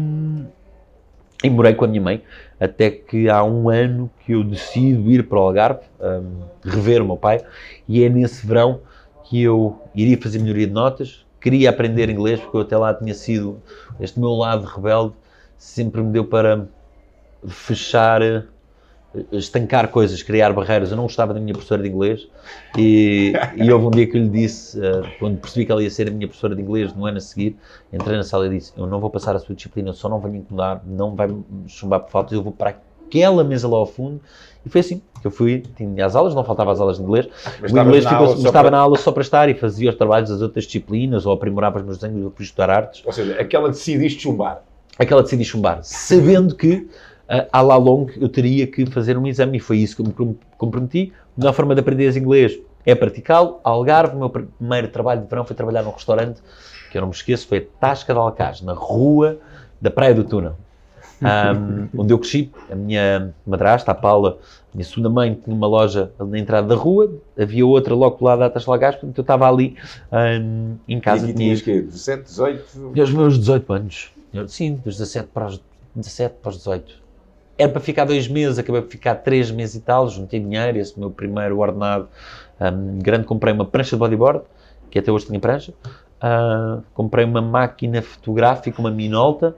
e 1.44 1.50
morei 1.50 1.74
com 1.74 1.86
a 1.86 1.88
minha 1.88 2.02
mãe, 2.02 2.24
até 2.60 2.90
que 2.90 3.30
há 3.30 3.44
um 3.44 3.70
ano 3.70 4.10
que 4.20 4.34
eu 4.34 4.44
decido 4.44 5.12
ir 5.12 5.28
para 5.28 5.40
o 5.40 5.42
Algarve, 5.42 5.82
um, 6.00 6.44
rever 6.64 7.02
o 7.02 7.06
meu 7.06 7.18
pai, 7.18 7.42
e 7.88 8.04
é 8.04 8.10
nesse 8.10 8.46
verão 8.46 8.82
que 9.26 9.42
eu 9.42 9.82
iria 9.94 10.18
fazer 10.18 10.40
melhoria 10.40 10.68
de 10.68 10.74
notas, 10.74 11.26
queria 11.42 11.70
aprender 11.70 12.10
inglês, 12.10 12.40
porque 12.40 12.56
eu 12.56 12.62
até 12.62 12.78
lá 12.78 12.94
tinha 12.94 13.14
sido, 13.14 13.62
este 14.00 14.20
meu 14.20 14.32
lado 14.32 14.66
rebelde 14.66 15.14
sempre 15.58 16.02
me 16.02 16.12
deu 16.12 16.26
para 16.26 16.68
fechar, 17.48 18.22
estancar 19.32 19.90
coisas, 19.90 20.22
criar 20.24 20.52
barreiras. 20.54 20.92
Eu 20.92 20.98
não 20.98 21.04
gostava 21.04 21.34
da 21.34 21.40
minha 21.40 21.54
professora 21.54 21.84
de 21.84 21.90
inglês 21.90 22.28
e, 22.78 23.34
e 23.56 23.72
houve 23.72 23.86
um 23.86 23.92
dia 23.92 24.08
que 24.08 24.18
eu 24.18 24.22
lhe 24.22 24.30
disse, 24.30 24.80
uh, 24.80 25.04
quando 25.20 25.40
percebi 25.40 25.66
que 25.66 25.72
ela 25.72 25.84
ia 25.84 25.90
ser 25.90 26.08
a 26.08 26.12
minha 26.12 26.28
professora 26.28 26.56
de 26.56 26.62
inglês 26.62 26.94
no 26.94 27.06
ano 27.06 27.18
a 27.18 27.22
seguir, 27.22 27.56
entrei 27.92 28.18
na 28.18 28.24
sala 28.24 28.48
e 28.48 28.50
disse: 28.50 28.74
Eu 28.78 28.88
não 28.88 29.00
vou 29.00 29.10
passar 29.10 29.36
a 29.36 29.40
sua 29.40 29.56
disciplina, 29.56 29.90
eu 29.90 29.94
só 29.94 30.10
não 30.10 30.20
venho 30.20 30.38
incomodar, 30.38 30.82
não 30.86 31.16
vai 31.16 31.28
me 31.28 31.44
chumbar 31.68 32.00
por 32.00 32.10
faltas, 32.10 32.34
eu 32.34 32.42
vou 32.42 32.52
para 32.52 32.76
aquela 33.08 33.44
mesa 33.44 33.68
lá 33.68 33.78
ao 33.78 33.86
fundo. 33.86 34.20
E 34.66 34.70
foi 34.70 34.82
assim 34.82 35.02
que 35.22 35.28
eu 35.28 35.32
fui, 35.32 35.64
tinha 35.76 36.06
as 36.06 36.16
aulas, 36.16 36.34
não 36.34 36.44
faltava 36.44 36.72
as 36.72 36.80
aulas 36.80 36.98
de 36.98 37.04
inglês. 37.04 37.28
Mas 37.62 37.72
o 37.72 37.78
inglês 37.78 38.06
ficou, 38.06 38.34
estava 38.34 38.52
para... 38.52 38.72
na 38.72 38.80
aula 38.80 38.98
só 38.98 39.12
para 39.12 39.22
estar 39.22 39.50
e 39.50 39.54
fazia 39.54 39.90
os 39.90 39.96
trabalhos 39.96 40.30
das 40.30 40.42
outras 40.42 40.66
disciplinas 40.66 41.26
ou 41.26 41.34
aprimorava 41.34 41.80
os 41.80 41.86
meus 41.86 41.98
desenhos, 41.98 42.24
eu 42.24 42.32
fui 42.32 42.46
estudar 42.46 42.70
artes. 42.70 43.04
Ou 43.06 43.12
seja, 43.12 43.40
aquela 43.40 43.70
decidiste 43.70 44.24
chumbar. 44.24 44.64
Aquela 44.98 45.24
decidi 45.24 45.44
chumbar, 45.44 45.80
sabendo 45.82 46.56
que 46.56 46.88
uh, 47.34 47.48
à 47.52 47.62
la 47.62 47.76
longue 47.78 48.14
eu 48.22 48.30
teria 48.30 48.68
que 48.68 48.86
fazer 48.86 49.18
um 49.18 49.26
exame 49.26 49.58
e 49.58 49.60
foi 49.60 49.78
isso 49.78 49.96
que 49.96 50.02
eu 50.02 50.26
me 50.26 50.38
comprometi. 50.58 51.12
A 51.36 51.40
melhor 51.40 51.54
forma 51.54 51.74
de 51.74 51.82
aprender 51.82 52.16
inglês 52.16 52.60
é 52.86 52.94
praticá-lo. 52.94 53.60
Algarve, 53.64 54.16
o 54.16 54.20
meu 54.20 54.30
primeiro 54.30 54.88
trabalho 54.90 55.22
de 55.22 55.28
verão 55.28 55.46
foi 55.46 55.56
trabalhar 55.56 55.84
num 55.84 55.92
restaurante, 55.92 56.42
que 56.92 56.98
eu 56.98 57.02
não 57.02 57.10
me 57.10 57.16
esqueço, 57.16 57.48
foi 57.48 57.58
a 57.60 57.80
Tasca 57.80 58.14
de 58.14 58.20
Alcaz, 58.20 58.62
na 58.62 58.74
rua 58.74 59.40
da 59.82 59.90
Praia 59.90 60.14
do 60.14 60.24
Túnel. 60.24 60.56
Um, 61.22 61.88
onde 62.02 62.14
eu 62.14 62.20
cresci, 62.20 62.52
a 62.70 62.76
minha 62.76 63.34
madrasta, 63.48 63.92
a 63.92 63.96
Paula, 63.96 64.38
a 64.74 64.76
minha 64.76 64.86
segunda 64.86 65.10
mãe, 65.10 65.34
tinha 65.34 65.56
uma 65.56 65.68
loja 65.68 66.12
na 66.20 66.38
entrada 66.38 66.68
da 66.68 66.76
rua, 66.76 67.12
havia 67.40 67.66
outra 67.66 67.96
logo 67.96 68.24
lá 68.24 68.36
da 68.36 68.50
Tasca 68.50 68.72
de 68.72 68.76
Alcaz, 68.76 68.96
portanto 68.96 69.18
eu 69.18 69.22
estava 69.22 69.48
ali 69.48 69.78
um, 70.12 70.76
em 70.88 71.00
casa. 71.00 71.30
E 71.30 71.34
tinhas 71.34 71.62
quê? 71.62 71.82
17, 71.82 72.24
18? 72.24 72.92
E 72.96 73.02
aos 73.02 73.12
meus 73.12 73.40
18 73.40 73.74
anos. 73.74 74.12
Sim, 74.48 74.82
dos 74.84 74.98
17 74.98 75.30
para 75.34 75.46
os, 75.46 75.62
17 75.96 76.36
para 76.42 76.50
os 76.50 76.58
18 76.58 77.03
era 77.58 77.72
para 77.72 77.82
ficar 77.82 78.06
dois 78.06 78.28
meses, 78.28 78.58
acabei 78.58 78.82
por 78.82 78.90
ficar 78.90 79.16
três 79.16 79.52
meses 79.52 79.76
e 79.76 79.82
tal, 79.82 80.10
juntei 80.10 80.40
dinheiro, 80.40 80.78
esse 80.78 81.00
meu 81.00 81.12
primeiro 81.12 81.60
ordenado 81.60 82.08
um, 82.60 83.00
grande, 83.00 83.26
comprei 83.26 83.54
uma 83.54 83.66
prancha 83.66 83.96
de 83.96 84.00
bodyboard, 84.00 84.42
que 84.90 85.00
até 85.00 85.12
hoje 85.12 85.28
tenho 85.28 85.40
prancha, 85.40 85.74
uh, 86.22 86.84
comprei 86.94 87.26
uma 87.26 87.42
máquina 87.42 88.02
fotográfica, 88.02 88.80
uma 88.80 88.92
Minolta, 88.92 89.56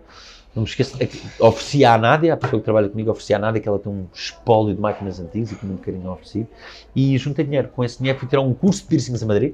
não 0.56 0.64
me 0.64 0.70
esqueço, 0.70 0.98
é 1.02 1.10
ofereci 1.44 1.84
à 1.84 1.98
Nádia, 1.98 2.34
a 2.34 2.38
pessoa 2.38 2.62
que 2.62 2.64
trabalha 2.64 2.88
comigo, 2.88 3.12
ofereci 3.12 3.34
à 3.34 3.40
Nádia, 3.40 3.62
que 3.62 3.68
ela 3.68 3.78
tem 3.78 3.92
um 3.92 4.06
espólio 4.14 4.74
de 4.74 4.80
máquinas 4.80 5.20
antigas 5.20 5.52
e 5.52 5.56
que 5.56 5.66
muito 5.66 5.82
carinho 5.82 6.10
ofereci, 6.10 6.48
e 6.96 7.18
juntei 7.18 7.44
dinheiro. 7.44 7.68
Com 7.68 7.84
esse 7.84 7.98
dinheiro 7.98 8.18
fui 8.18 8.28
tirar 8.28 8.42
um 8.42 8.54
curso 8.54 8.82
de 8.84 8.88
piercings 8.88 9.22
a 9.22 9.26
Madrid, 9.26 9.54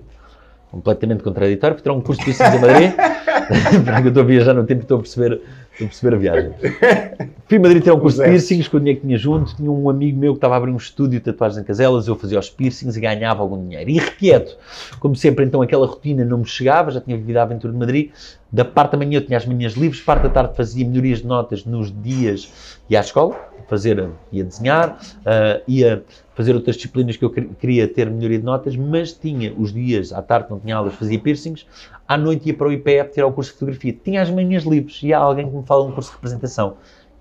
completamente 0.69 1.24
contraditório, 1.24 1.75
fui 1.75 1.81
tirar 1.81 1.95
um 1.95 2.01
curso 2.01 2.19
de 2.19 2.25
piercings 2.25 2.55
a 2.55 2.60
Madrid, 2.60 2.93
para 3.83 4.01
que 4.01 4.07
eu 4.07 4.10
estou 4.10 4.21
a 4.21 4.25
viajar 4.25 4.53
no 4.53 4.63
tempo 4.63 4.81
e 4.81 4.83
estou 4.83 5.00
a 5.00 5.01
perceber 5.01 5.41
Estou 5.81 5.85
a 5.85 5.89
perceber 5.89 6.15
a 6.15 6.19
viagem. 6.19 6.53
Fui 7.47 7.57
a 7.57 7.61
Madrid 7.61 7.83
ter 7.83 7.91
um 7.91 8.00
curso 8.00 8.17
de 8.17 8.29
piercings 8.29 8.67
com 8.67 8.77
o 8.77 8.79
dinheiro 8.79 9.01
que 9.01 9.07
tinha 9.07 9.17
junto. 9.17 9.55
Tinha 9.55 9.71
um 9.71 9.89
amigo 9.89 10.17
meu 10.17 10.33
que 10.33 10.38
estava 10.38 10.53
a 10.53 10.57
abrir 10.57 10.71
um 10.71 10.77
estúdio 10.77 11.19
de 11.19 11.25
tatuagens 11.25 11.59
em 11.59 11.63
Caselas. 11.63 12.07
Eu 12.07 12.15
fazia 12.15 12.39
os 12.39 12.50
piercings 12.50 12.95
e 12.95 13.01
ganhava 13.01 13.41
algum 13.41 13.67
dinheiro. 13.67 13.89
E 13.89 13.95
irrequieto. 13.95 14.55
Como 15.00 15.15
sempre, 15.15 15.43
então 15.45 15.61
aquela 15.61 15.88
rotina 15.88 16.23
não 16.23 16.39
me 16.39 16.45
chegava. 16.45 16.91
Já 16.91 17.01
tinha 17.01 17.17
vivido 17.17 17.38
a 17.38 17.43
aventura 17.43 17.73
de 17.73 17.79
Madrid. 17.79 18.11
Da 18.51 18.65
parte 18.65 18.91
da 18.91 18.98
manhã 18.98 19.17
eu 19.17 19.25
tinha 19.25 19.38
as 19.38 19.46
manhãs 19.46 19.74
livres. 19.74 20.01
Parte 20.01 20.24
da 20.24 20.29
tarde 20.29 20.55
fazia 20.55 20.86
melhorias 20.86 21.20
de 21.20 21.27
notas 21.27 21.63
nos 21.65 21.91
dias 22.01 22.79
e 22.89 22.98
à 22.98 23.00
escola. 23.00 23.50
Fazer, 23.67 24.10
ia 24.34 24.43
desenhar, 24.43 25.00
uh, 25.20 25.63
ia 25.65 26.03
fazer 26.36 26.53
outras 26.53 26.75
disciplinas 26.75 27.15
que 27.15 27.24
eu 27.24 27.29
queria 27.29 27.88
ter 27.88 28.10
melhoria 28.10 28.39
de 28.39 28.43
notas, 28.43 28.75
mas 28.75 29.13
tinha 29.13 29.53
os 29.58 29.72
dias 29.72 30.12
à 30.12 30.22
tarde, 30.22 30.48
não 30.50 30.60
tinha 30.60 30.75
aulas, 30.75 30.93
fazia 30.96 31.17
piercings, 31.17 31.65
à 32.05 32.17
noite 32.17 32.50
ia 32.50 32.53
para 32.53 32.67
o 32.67 32.72
IPF 32.74 33.13
tirar 33.13 33.27
o 33.27 33.31
curso 33.31 33.51
de 33.51 33.60
fotografia. 33.60 33.93
Tinha 33.93 34.22
as 34.22 34.29
manhãs 34.29 34.65
livres 34.65 35.00
e 35.01 35.13
há 35.13 35.20
alguém 35.20 35.50
que 35.50 35.55
me 35.55 35.63
fala 35.63 35.86
um 35.86 35.91
curso 35.93 36.10
de 36.10 36.15
representação. 36.17 36.75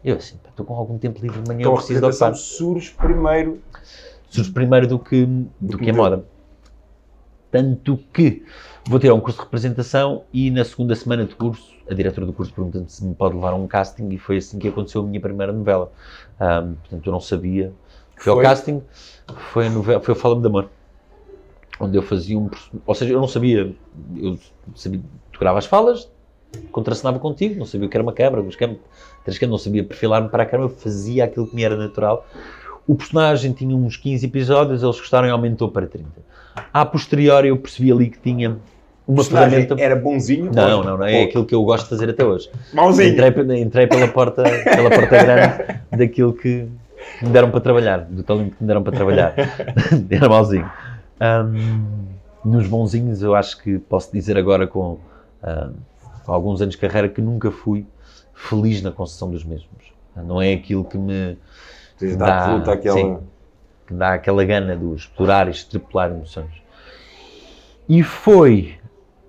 Eu 0.04 0.16
assim, 0.16 0.36
estou 0.48 0.66
com 0.66 0.74
algum 0.74 0.98
tempo 0.98 1.20
livre 1.20 1.40
de 1.40 1.48
manhã, 1.48 1.60
então, 1.60 1.72
eu 1.72 1.76
preciso 1.76 2.00
de 2.00 2.06
ocupar. 2.06 2.34
surge 2.34 2.90
primeiro... 2.98 3.60
Surge 4.28 4.50
primeiro 4.50 4.86
do 4.88 4.98
que, 4.98 5.26
do, 5.26 5.50
do 5.60 5.78
que 5.78 5.90
a 5.90 5.92
moda. 5.92 6.24
Tanto 7.50 7.98
que 8.12 8.44
vou 8.86 8.98
ter 8.98 9.12
um 9.12 9.20
curso 9.20 9.38
de 9.38 9.44
representação 9.44 10.24
e 10.32 10.50
na 10.50 10.64
segunda 10.64 10.94
semana 10.94 11.24
de 11.24 11.34
curso, 11.34 11.74
a 11.88 11.94
diretora 11.94 12.26
do 12.26 12.32
curso 12.32 12.52
pergunta 12.52 12.84
se 12.88 13.04
me 13.04 13.14
pode 13.14 13.34
levar 13.34 13.52
a 13.52 13.56
um 13.56 13.66
casting 13.66 14.08
e 14.10 14.18
foi 14.18 14.38
assim 14.38 14.58
que 14.58 14.68
aconteceu 14.68 15.02
a 15.02 15.04
minha 15.04 15.20
primeira 15.20 15.52
novela. 15.52 15.92
Um, 16.40 16.74
portanto, 16.74 17.06
eu 17.06 17.12
não 17.12 17.20
sabia. 17.20 17.72
Ao 18.26 18.34
Foi? 18.34 18.42
casting, 18.42 18.82
foi 19.52 19.66
a 19.66 19.70
novela, 19.70 20.00
foi 20.00 20.12
o 20.12 20.16
Fala-me 20.16 20.42
de 20.42 20.46
Amor. 20.46 20.68
Onde 21.80 21.96
eu 21.96 22.02
fazia 22.02 22.38
um. 22.38 22.50
Ou 22.84 22.94
seja, 22.94 23.14
eu 23.14 23.20
não 23.20 23.28
sabia. 23.28 23.74
Eu 24.16 24.38
sabia. 24.74 25.00
Tu 25.32 25.40
grava 25.40 25.58
as 25.58 25.64
falas, 25.64 26.10
contracenava 26.70 27.18
contigo, 27.18 27.58
não 27.58 27.64
sabia 27.64 27.86
o 27.86 27.90
que 27.90 27.96
era 27.96 28.02
uma 28.02 28.12
câmara, 28.12 28.42
três 28.42 28.56
câmaras, 28.56 29.40
não 29.42 29.58
sabia 29.58 29.84
perfilar-me 29.84 30.28
para 30.28 30.42
a 30.42 30.46
câmara, 30.46 30.70
eu 30.70 30.76
fazia 30.76 31.24
aquilo 31.24 31.46
que 31.46 31.54
me 31.54 31.62
era 31.62 31.76
natural. 31.76 32.26
O 32.86 32.94
personagem 32.94 33.52
tinha 33.52 33.74
uns 33.76 33.96
15 33.96 34.26
episódios, 34.26 34.82
eles 34.82 34.98
gostaram 34.98 35.28
e 35.28 35.30
aumentou 35.30 35.68
para 35.70 35.86
30. 35.86 36.06
A 36.72 36.84
posteriori 36.84 37.48
eu 37.48 37.56
percebi 37.56 37.92
ali 37.92 38.10
que 38.10 38.18
tinha 38.18 38.56
uma 39.06 39.22
ferramenta. 39.24 39.76
era 39.78 39.96
bonzinho? 39.96 40.50
Não, 40.52 40.78
ou- 40.78 40.84
não, 40.84 40.96
não, 40.98 41.04
é 41.04 41.22
aquilo 41.22 41.44
que 41.44 41.54
eu 41.54 41.62
gosto 41.64 41.84
de 41.84 41.90
fazer 41.90 42.10
até 42.10 42.24
hoje. 42.24 42.50
Mauzinho. 42.72 43.08
Entrei, 43.10 43.60
entrei 43.60 43.86
pela, 43.86 44.08
porta, 44.08 44.42
pela 44.42 44.90
porta 44.90 45.06
grande 45.22 45.80
daquilo 45.96 46.32
que 46.32 46.66
me 47.22 47.28
deram 47.30 47.50
para 47.50 47.60
trabalhar, 47.60 47.98
do 48.00 48.22
talento 48.22 48.56
que 48.56 48.62
me 48.62 48.66
deram 48.66 48.82
para 48.82 48.92
trabalhar. 48.92 49.34
Era 50.10 50.28
malzinho. 50.28 50.70
Ahm, 51.18 52.06
nos 52.44 52.66
bonzinhos, 52.66 53.22
eu 53.22 53.34
acho 53.34 53.60
que 53.62 53.78
posso 53.78 54.12
dizer 54.12 54.36
agora 54.36 54.66
com, 54.66 54.98
ahm, 55.42 55.72
com 56.24 56.32
alguns 56.32 56.60
anos 56.60 56.74
de 56.74 56.80
carreira 56.80 57.08
que 57.08 57.20
nunca 57.20 57.50
fui 57.50 57.86
feliz 58.34 58.82
na 58.82 58.90
concessão 58.90 59.30
dos 59.30 59.44
mesmos. 59.44 59.92
Não 60.16 60.40
é 60.40 60.52
aquilo 60.52 60.84
que 60.84 60.98
me 60.98 61.36
Tens 62.00 62.16
dá- 62.16 62.26
dar 62.26 62.50
fruta 62.50 62.72
àquela. 62.72 62.96
sim. 62.96 63.18
que 63.86 63.94
dá 63.94 64.14
aquela 64.14 64.44
gana 64.44 64.76
de 64.76 64.94
explorar 64.94 65.46
e 65.48 65.50
extrapolar 65.50 66.10
emoções. 66.10 66.50
E 67.88 68.02
foi 68.02 68.76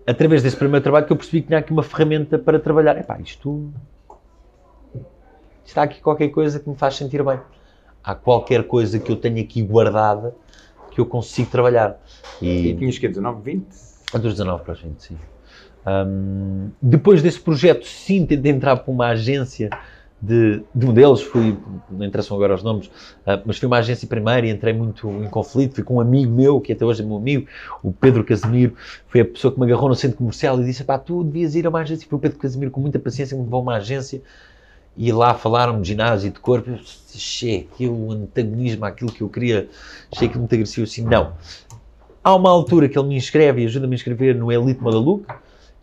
através 0.05 0.43
desse 0.43 0.55
primeiro 0.55 0.81
trabalho 0.83 1.05
que 1.05 1.11
eu 1.11 1.17
percebi 1.17 1.41
que 1.41 1.47
tinha 1.47 1.59
aqui 1.59 1.71
uma 1.71 1.83
ferramenta 1.83 2.37
para 2.39 2.59
trabalhar. 2.59 2.97
Epá, 2.97 3.19
isto 3.19 3.71
está 5.65 5.83
aqui 5.83 5.99
qualquer 6.01 6.29
coisa 6.29 6.59
que 6.59 6.69
me 6.69 6.75
faz 6.75 6.95
sentir 6.95 7.23
bem. 7.23 7.39
Há 8.03 8.15
qualquer 8.15 8.63
coisa 8.67 8.99
que 8.99 9.11
eu 9.11 9.15
tenho 9.15 9.41
aqui 9.41 9.61
guardada 9.61 10.35
que 10.91 10.99
eu 10.99 11.05
consigo 11.05 11.49
trabalhar. 11.49 11.99
E 12.41 12.67
E 12.69 12.75
tinhas 12.75 12.97
que 12.97 13.07
19, 13.07 13.41
20? 13.41 13.65
a 14.13 14.17
dos 14.17 14.33
19 14.33 14.63
para 14.63 14.73
a 14.73 14.75
gente, 14.75 15.03
sim. 15.03 15.17
Hum, 15.87 16.69
depois 16.81 17.23
desse 17.23 17.39
projeto, 17.39 17.85
sim, 17.87 18.25
tentei 18.25 18.51
entrar 18.51 18.75
para 18.77 18.91
uma 18.91 19.07
agência 19.07 19.69
de, 20.21 20.61
de 20.73 20.85
modelos, 20.85 21.21
fui, 21.21 21.57
não 21.89 22.05
interessam 22.05 22.37
agora 22.37 22.53
os 22.53 22.61
nomes, 22.61 22.91
ah, 23.25 23.41
mas 23.43 23.57
fui 23.57 23.67
uma 23.67 23.77
agência 23.77 24.07
primeiro 24.07 24.45
e 24.45 24.51
entrei 24.51 24.73
muito 24.73 25.09
em 25.09 25.27
conflito, 25.27 25.75
fui 25.75 25.83
com 25.83 25.95
um 25.95 26.01
amigo 26.01 26.31
meu, 26.31 26.61
que 26.61 26.73
até 26.73 26.85
hoje 26.85 27.01
é 27.01 27.05
meu 27.05 27.17
amigo, 27.17 27.47
o 27.81 27.91
Pedro 27.91 28.23
Casemiro, 28.23 28.75
foi 29.07 29.21
a 29.21 29.25
pessoa 29.25 29.51
que 29.51 29.59
me 29.59 29.65
agarrou 29.65 29.89
no 29.89 29.95
centro 29.95 30.17
comercial 30.17 30.61
e 30.61 30.65
disse, 30.65 30.83
pá, 30.83 30.99
tu 30.99 31.23
devias 31.23 31.55
ir 31.55 31.65
a 31.65 31.69
uma 31.69 31.79
agência, 31.79 32.07
foi 32.07 32.17
o 32.17 32.21
Pedro 32.21 32.37
Casemiro 32.37 32.69
com 32.69 32.79
muita 32.79 32.99
paciência 32.99 33.35
me 33.35 33.43
levou 33.43 33.59
a 33.59 33.63
uma 33.63 33.75
agência 33.77 34.21
e 34.95 35.11
lá 35.11 35.33
falaram 35.33 35.81
de 35.81 35.87
ginásio 35.87 36.27
e 36.27 36.31
de 36.31 36.39
corpo, 36.39 36.69
eu 36.69 36.75
aquilo, 37.73 38.07
um 38.07 38.11
antagonismo 38.11 38.85
àquilo 38.85 39.11
que 39.11 39.21
eu 39.21 39.29
queria, 39.29 39.69
achei 40.11 40.27
aquilo 40.27 40.41
muito 40.41 40.53
agressivo, 40.53 40.83
assim, 40.83 41.03
não. 41.03 41.33
Há 42.23 42.35
uma 42.35 42.49
altura 42.51 42.87
que 42.87 42.99
ele 42.99 43.07
me 43.07 43.15
inscreve 43.15 43.63
e 43.63 43.65
ajuda-me 43.65 43.93
a 43.93 43.95
inscrever 43.95 44.35
no 44.35 44.51
Elite 44.51 44.83
Look. 44.83 45.25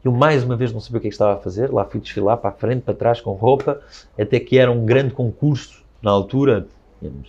Eu 0.05 0.13
mais 0.13 0.45
uma 0.45 0.57
vez 0.57 0.73
não 0.73 0.81
sabia 0.81 0.99
o 0.99 1.01
que 1.01 1.09
é 1.09 1.11
que 1.11 1.15
estava 1.15 1.35
a 1.35 1.43
fazer. 1.43 1.73
Lá 1.73 1.85
fui 1.85 2.01
desfilar 2.01 2.37
para 2.37 2.51
a 2.51 2.53
frente, 2.53 2.83
para 2.83 2.95
trás, 2.95 3.21
com 3.21 3.33
roupa, 3.33 3.81
até 4.19 4.39
que 4.39 4.59
era 4.59 4.71
um 4.71 4.85
grande 4.85 5.13
concurso 5.13 5.85
na 6.01 6.11
altura, 6.11 6.67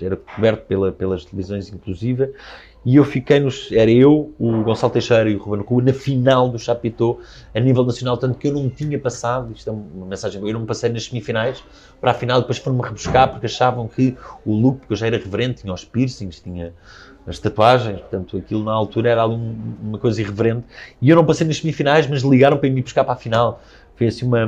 era 0.01 0.15
coberto 0.15 0.65
pela, 0.65 0.91
pelas 0.91 1.25
televisões 1.25 1.71
inclusive, 1.71 2.33
e 2.85 2.95
eu 2.95 3.03
fiquei 3.03 3.39
nos. 3.39 3.71
Era 3.71 3.91
eu, 3.91 4.33
o 4.39 4.63
Gonçalo 4.63 4.93
Teixeira 4.93 5.29
e 5.29 5.35
o 5.35 5.39
Ruben 5.39 5.65
Rua 5.65 5.83
na 5.83 5.93
final 5.93 6.49
do 6.49 6.57
Chapitão 6.57 7.19
a 7.53 7.59
nível 7.59 7.83
nacional, 7.83 8.17
tanto 8.17 8.37
que 8.37 8.47
eu 8.47 8.53
não 8.53 8.69
tinha 8.69 8.97
passado, 8.97 9.51
isto 9.53 9.69
é 9.69 9.73
uma 9.73 10.05
mensagem, 10.05 10.41
eu 10.47 10.53
não 10.53 10.65
passei 10.65 10.89
nas 10.89 11.05
semifinais 11.05 11.63
para 11.99 12.11
a 12.11 12.13
final, 12.13 12.39
depois 12.39 12.57
foram-me 12.57 12.83
rebuscar 12.83 13.29
porque 13.31 13.47
achavam 13.47 13.87
que 13.87 14.15
o 14.45 14.53
look, 14.53 14.79
porque 14.79 14.93
eu 14.93 14.97
já 14.97 15.07
era 15.07 15.17
reverente, 15.17 15.61
tinha 15.61 15.73
os 15.73 15.83
piercings, 15.83 16.39
tinha 16.39 16.73
as 17.29 17.39
tatuagens, 17.39 17.99
portanto 17.99 18.35
aquilo 18.37 18.63
na 18.63 18.73
altura 18.73 19.09
era 19.11 19.27
um- 19.27 19.55
uma 19.83 19.97
coisa 19.97 20.19
irreverente. 20.21 20.63
E 21.01 21.09
eu 21.09 21.15
não 21.15 21.25
passei 21.25 21.45
nas 21.47 21.57
semifinais, 21.57 22.07
mas 22.07 22.21
ligaram 22.23 22.57
para 22.57 22.69
me 22.69 22.81
buscar 22.81 23.03
para 23.03 23.13
a 23.13 23.17
final. 23.17 23.61
Foi 23.95 24.07
assim 24.07 24.25
uma, 24.25 24.45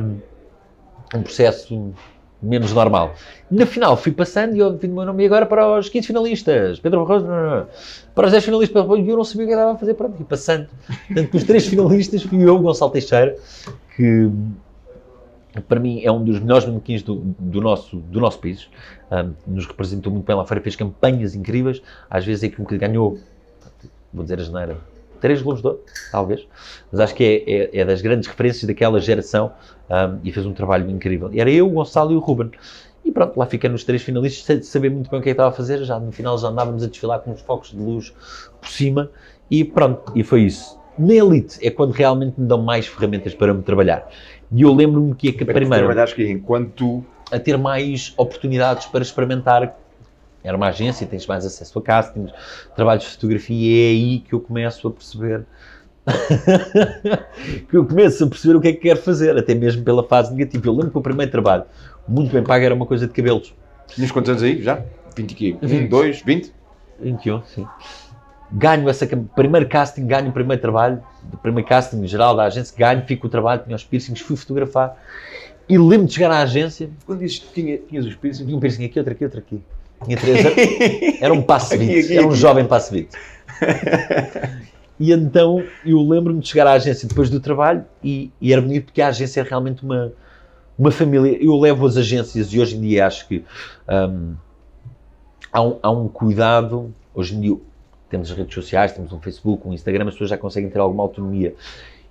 um 1.14 1.22
processo 1.22 1.94
menos 2.42 2.74
normal. 2.74 3.14
Na 3.52 3.68
final 3.68 3.96
fui 3.96 4.12
passando 4.12 4.56
e 4.56 4.60
eu 4.60 4.76
vi 4.76 4.88
o 4.88 4.90
meu 4.92 5.06
nome 5.06 5.24
agora 5.26 5.46
para 5.46 5.78
os 5.78 5.90
15 5.90 6.08
finalistas. 6.08 6.80
Pedro 6.80 7.06
Barroso, 7.06 7.28
não, 7.28 7.36
não, 7.36 7.56
não. 7.58 7.68
para 8.16 8.26
os 8.26 8.32
10 8.32 8.44
finalistas, 8.46 8.84
e 8.84 9.08
eu 9.10 9.16
não 9.18 9.24
sabia 9.24 9.46
o 9.46 9.48
que 9.48 9.54
estava 9.54 9.72
a 9.74 9.78
fazer, 9.78 9.94
pronto, 9.94 10.16
e 10.20 10.24
passando. 10.24 10.68
Portanto, 11.08 11.36
os 11.38 11.44
três 11.44 11.68
finalistas 11.68 12.24
fui 12.24 12.42
eu, 12.42 12.58
Gonçalo 12.58 12.90
Teixeira, 12.92 13.36
que 13.96 14.28
para 15.68 15.80
mim 15.80 16.02
é 16.04 16.12
um 16.12 16.24
dos 16.24 16.40
melhores 16.40 16.66
manequins 16.66 17.04
do, 17.04 17.16
do, 17.38 17.60
nosso, 17.60 17.98
do 17.98 18.20
nosso 18.20 18.40
país. 18.40 18.70
Um, 19.12 19.34
nos 19.54 19.66
representou 19.66 20.12
muito 20.12 20.26
bem 20.26 20.36
lá 20.36 20.46
fora, 20.46 20.62
fez 20.62 20.76
campanhas 20.76 21.36
incríveis. 21.36 21.82
Às 22.10 22.26
vezes 22.26 22.44
é 22.44 22.50
que 22.50 22.62
um 22.62 22.64
bocadinho 22.64 22.90
ganhou, 22.90 23.20
vou 24.14 24.24
dizer 24.24 24.40
a 24.40 24.44
geneira, 24.44 24.78
três 25.20 25.42
Globos 25.42 25.62
de 25.62 25.68
Ouro, 25.68 25.80
talvez. 26.12 26.48
Mas 26.92 27.02
acho 27.02 27.16
que 27.16 27.24
é, 27.24 27.80
é, 27.80 27.82
é 27.82 27.86
das 27.86 28.02
grandes 28.02 28.28
referências 28.28 28.64
daquela 28.64 29.00
geração 29.00 29.52
um, 29.90 30.20
e 30.24 30.32
fez 30.32 30.46
um 30.46 30.54
trabalho 30.54 30.90
incrível. 30.90 31.30
Era 31.34 31.50
eu, 31.52 31.68
o 31.68 31.72
Gonçalo 31.72 32.12
e 32.12 32.16
o 32.16 32.20
Ruben. 32.20 32.52
E 33.04 33.12
pronto, 33.12 33.38
lá 33.38 33.46
fiquei 33.46 33.70
nos 33.70 33.84
três 33.84 34.04
finalistas, 34.04 34.44
sem 34.44 34.62
saber 34.62 34.90
muito 34.92 35.10
bem 35.10 35.20
o 35.20 35.24
que 35.24 35.30
é 35.30 35.32
que 35.32 35.34
estava 35.34 35.50
a 35.50 35.54
fazer. 35.54 35.84
Já 35.84 36.00
no 36.00 36.12
final 36.12 36.38
já 36.38 36.50
andávamos 36.50 36.84
a 36.84 36.88
desfilar 36.88 37.20
com 37.20 37.32
os 37.32 37.42
focos 37.42 37.72
de 37.72 37.78
luz 37.78 38.14
por 38.60 38.70
cima. 38.70 39.10
E 39.50 39.66
pronto, 39.66 40.12
e 40.16 40.24
foi 40.24 40.44
isso. 40.44 40.80
Na 40.98 41.14
Elite 41.14 41.58
é 41.66 41.72
quando 41.72 41.92
realmente 41.92 42.40
me 42.40 42.48
dão 42.48 42.62
mais 42.62 42.86
ferramentas 42.86 43.34
para 43.34 43.54
me 43.54 43.64
trabalhar. 43.64 44.08
E 44.52 44.62
eu 44.64 44.74
lembro-me 44.74 45.16
que 45.16 45.30
a 45.30 45.34
Para 45.34 45.46
tu 45.46 45.54
primeira 45.54 45.78
trabalhares 45.78 46.14
que 46.14 46.28
enquanto 46.30 47.04
a 47.32 47.40
ter 47.40 47.58
mais 47.58 48.14
oportunidades 48.18 48.86
para 48.86 49.02
experimentar. 49.02 49.78
Era 50.44 50.58
uma 50.58 50.68
agência, 50.70 51.06
tens 51.06 51.26
mais 51.28 51.46
acesso 51.46 51.78
a 51.78 51.82
castings, 51.82 52.32
trabalhos 52.76 53.04
de 53.04 53.12
fotografia, 53.12 53.56
e 53.56 53.80
é 53.80 53.90
aí 53.92 54.20
que 54.20 54.34
eu 54.34 54.40
começo 54.40 54.88
a 54.88 54.92
perceber. 54.92 55.46
que 57.70 57.78
eu 57.78 57.86
começo 57.86 58.24
a 58.24 58.28
perceber 58.28 58.56
o 58.56 58.62
que 58.62 58.70
é 58.70 58.74
que 58.74 58.80
quero 58.80 59.00
fazer, 59.00 59.38
até 59.38 59.54
mesmo 59.54 59.84
pela 59.84 60.04
fase 60.04 60.32
negativa. 60.32 60.68
Eu 60.68 60.74
lembro 60.74 60.90
que 60.90 60.98
o 60.98 61.02
primeiro 61.02 61.32
trabalho, 61.32 61.66
muito 62.08 62.34
bem 62.34 62.44
pago, 62.44 62.66
era 62.66 62.74
uma 62.74 62.88
coisa 62.88 63.06
de 63.06 63.14
cabelos. 63.14 63.54
tinhas 63.88 64.12
quantos 64.12 64.32
anos 64.32 64.42
aí? 64.42 64.64
Já? 64.64 64.84
20 65.16 65.34
aqui? 65.34 65.58
1, 65.62 65.68
Vinte. 65.68 65.90
2, 65.90 66.22
20? 66.24 66.54
21, 67.02 67.44
sim. 67.44 67.68
Ganho 68.52 68.90
esse 68.90 69.06
primeiro 69.36 69.68
casting, 69.70 70.06
ganho 70.06 70.30
o 70.30 70.32
primeiro 70.34 70.62
trabalho, 70.62 71.02
o 71.32 71.38
primeiro 71.38 71.68
casting 71.68 72.06
geral 72.06 72.36
da 72.36 72.44
agência, 72.44 72.76
ganho, 72.78 73.04
fico 73.06 73.28
o 73.28 73.30
trabalho, 73.30 73.64
tinha 73.64 73.76
os 73.76 73.84
piercings, 73.84 74.20
fui 74.20 74.36
fotografar. 74.36 74.98
E 75.70 75.78
lembro 75.78 76.08
de 76.08 76.14
chegar 76.14 76.32
à 76.32 76.42
agência, 76.42 76.90
Quando 77.06 77.20
dizes 77.20 77.40
que 77.40 77.54
tinha, 77.54 77.78
tinhas 77.78 78.06
os 78.06 78.16
piercings, 78.16 78.46
tinha 78.46 78.58
um 78.58 78.60
piercing 78.60 78.86
aqui, 78.86 79.00
outro 79.00 79.14
aqui, 79.14 79.24
outro 79.24 79.40
aqui. 79.40 79.62
Tinha 80.04 80.18
três 80.18 80.46
anos. 80.46 80.58
Era 81.22 81.34
um 81.34 81.42
passe 81.42 81.76
Aqui, 81.76 82.00
aqui, 82.00 82.18
era 82.18 82.28
um 82.28 82.36
jovem 82.36 82.66
passe 82.66 83.08
E 85.00 85.12
então 85.12 85.64
eu 85.86 86.02
lembro-me 86.02 86.42
de 86.42 86.48
chegar 86.48 86.68
à 86.68 86.74
agência 86.74 87.08
depois 87.08 87.30
do 87.30 87.40
trabalho 87.40 87.86
e, 88.04 88.32
e 88.40 88.54
era 88.54 88.62
bonito 88.62 88.86
porque 88.86 89.02
a 89.02 89.08
agência 89.08 89.42
é 89.42 89.44
realmente 89.44 89.84
uma, 89.84 90.14
uma 90.78 90.92
família. 90.92 91.44
Eu 91.44 91.60
levo 91.60 91.88
as 91.88 91.98
agências 91.98 92.54
e 92.54 92.60
hoje 92.60 92.76
em 92.76 92.82
dia 92.82 93.08
acho 93.08 93.28
que 93.28 93.44
hum, 93.90 94.36
há, 95.52 95.62
um, 95.62 95.80
há 95.82 95.90
um 95.90 96.08
cuidado. 96.08 96.94
Hoje 97.16 97.36
em 97.36 97.42
dia 97.42 97.58
temos 98.12 98.30
as 98.30 98.38
redes 98.38 98.54
sociais, 98.54 98.92
temos 98.92 99.12
um 99.12 99.20
Facebook, 99.20 99.68
um 99.68 99.74
Instagram, 99.74 100.06
as 100.08 100.14
pessoas 100.14 100.30
já 100.30 100.38
conseguem 100.38 100.70
ter 100.70 100.80
alguma 100.80 101.02
autonomia. 101.02 101.56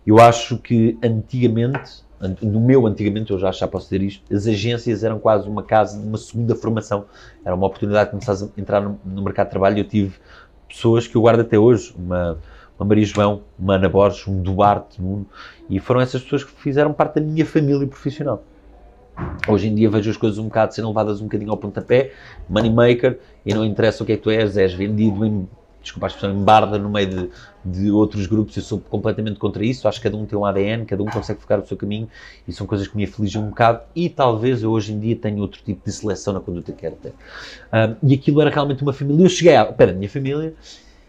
Eu 0.06 0.18
acho 0.18 0.58
que 0.58 0.98
antigamente, 1.04 2.02
an- 2.20 2.36
no 2.42 2.58
meu 2.60 2.86
antigamente, 2.86 3.30
eu 3.30 3.38
já, 3.38 3.52
já 3.52 3.68
posso 3.68 3.84
dizer 3.86 4.02
isto, 4.02 4.34
as 4.34 4.46
agências 4.46 5.04
eram 5.04 5.18
quase 5.18 5.48
uma 5.48 5.62
casa, 5.62 5.98
uma 6.00 6.18
segunda 6.18 6.54
formação. 6.54 7.04
Era 7.44 7.54
uma 7.54 7.66
oportunidade 7.66 8.06
de 8.10 8.18
começar 8.18 8.44
a 8.46 8.60
entrar 8.60 8.80
no, 8.80 8.98
no 9.04 9.22
mercado 9.22 9.46
de 9.46 9.50
trabalho. 9.50 9.78
Eu 9.78 9.84
tive 9.84 10.14
pessoas 10.68 11.06
que 11.06 11.16
eu 11.16 11.20
guardo 11.20 11.40
até 11.40 11.58
hoje, 11.58 11.94
uma, 11.98 12.38
uma 12.78 12.86
Maria 12.88 13.04
João, 13.04 13.42
uma 13.58 13.74
Ana 13.74 13.88
Borges, 13.88 14.26
um 14.26 14.40
Duarte, 14.40 15.00
Nuno, 15.02 15.26
e 15.68 15.78
foram 15.78 16.00
essas 16.00 16.22
pessoas 16.22 16.44
que 16.44 16.50
fizeram 16.52 16.92
parte 16.92 17.16
da 17.16 17.20
minha 17.20 17.44
família 17.44 17.86
profissional. 17.86 18.42
Hoje 19.46 19.68
em 19.68 19.74
dia 19.74 19.90
vejo 19.90 20.10
as 20.10 20.16
coisas 20.16 20.38
um 20.38 20.44
bocado 20.44 20.74
sendo 20.74 20.88
levadas 20.88 21.20
um 21.20 21.24
bocadinho 21.24 21.50
ao 21.50 21.56
pontapé, 21.58 22.12
moneymaker, 22.48 23.18
e 23.44 23.52
não 23.52 23.66
interessa 23.66 24.02
o 24.02 24.06
que 24.06 24.12
é 24.12 24.16
que 24.16 24.22
tu 24.22 24.30
és, 24.30 24.56
és 24.56 24.72
vendido 24.72 25.26
em, 25.26 25.46
desculpa 25.82 26.06
a 26.06 26.08
expressão, 26.08 26.34
em 26.34 26.44
barda 26.44 26.78
no 26.78 26.90
meio 26.90 27.08
de, 27.08 27.30
de 27.64 27.90
outros 27.90 28.26
grupos, 28.26 28.56
eu 28.56 28.62
sou 28.62 28.78
completamente 28.78 29.38
contra 29.38 29.64
isso, 29.64 29.88
acho 29.88 29.98
que 29.98 30.04
cada 30.04 30.16
um 30.16 30.26
tem 30.26 30.38
um 30.38 30.44
ADN, 30.44 30.84
cada 30.84 31.02
um 31.02 31.06
consegue 31.06 31.40
focar 31.40 31.60
o 31.60 31.66
seu 31.66 31.76
caminho, 31.76 32.08
e 32.46 32.52
são 32.52 32.66
coisas 32.66 32.86
que 32.86 32.96
me 32.96 33.04
afligem 33.04 33.40
um 33.40 33.48
bocado, 33.48 33.80
e 33.94 34.08
talvez 34.08 34.62
eu 34.62 34.70
hoje 34.70 34.92
em 34.92 35.00
dia 35.00 35.16
tenha 35.16 35.40
outro 35.40 35.62
tipo 35.62 35.84
de 35.84 35.92
seleção 35.92 36.34
na 36.34 36.40
conduta 36.40 36.72
que 36.72 36.78
quero 36.78 36.96
ter. 36.96 37.12
Um, 37.72 38.08
e 38.08 38.14
aquilo 38.14 38.40
era 38.40 38.50
realmente 38.50 38.82
uma 38.82 38.92
família, 38.92 39.24
eu 39.24 39.30
cheguei 39.30 39.56
à 39.56 39.74
minha 39.94 40.08
família, 40.08 40.54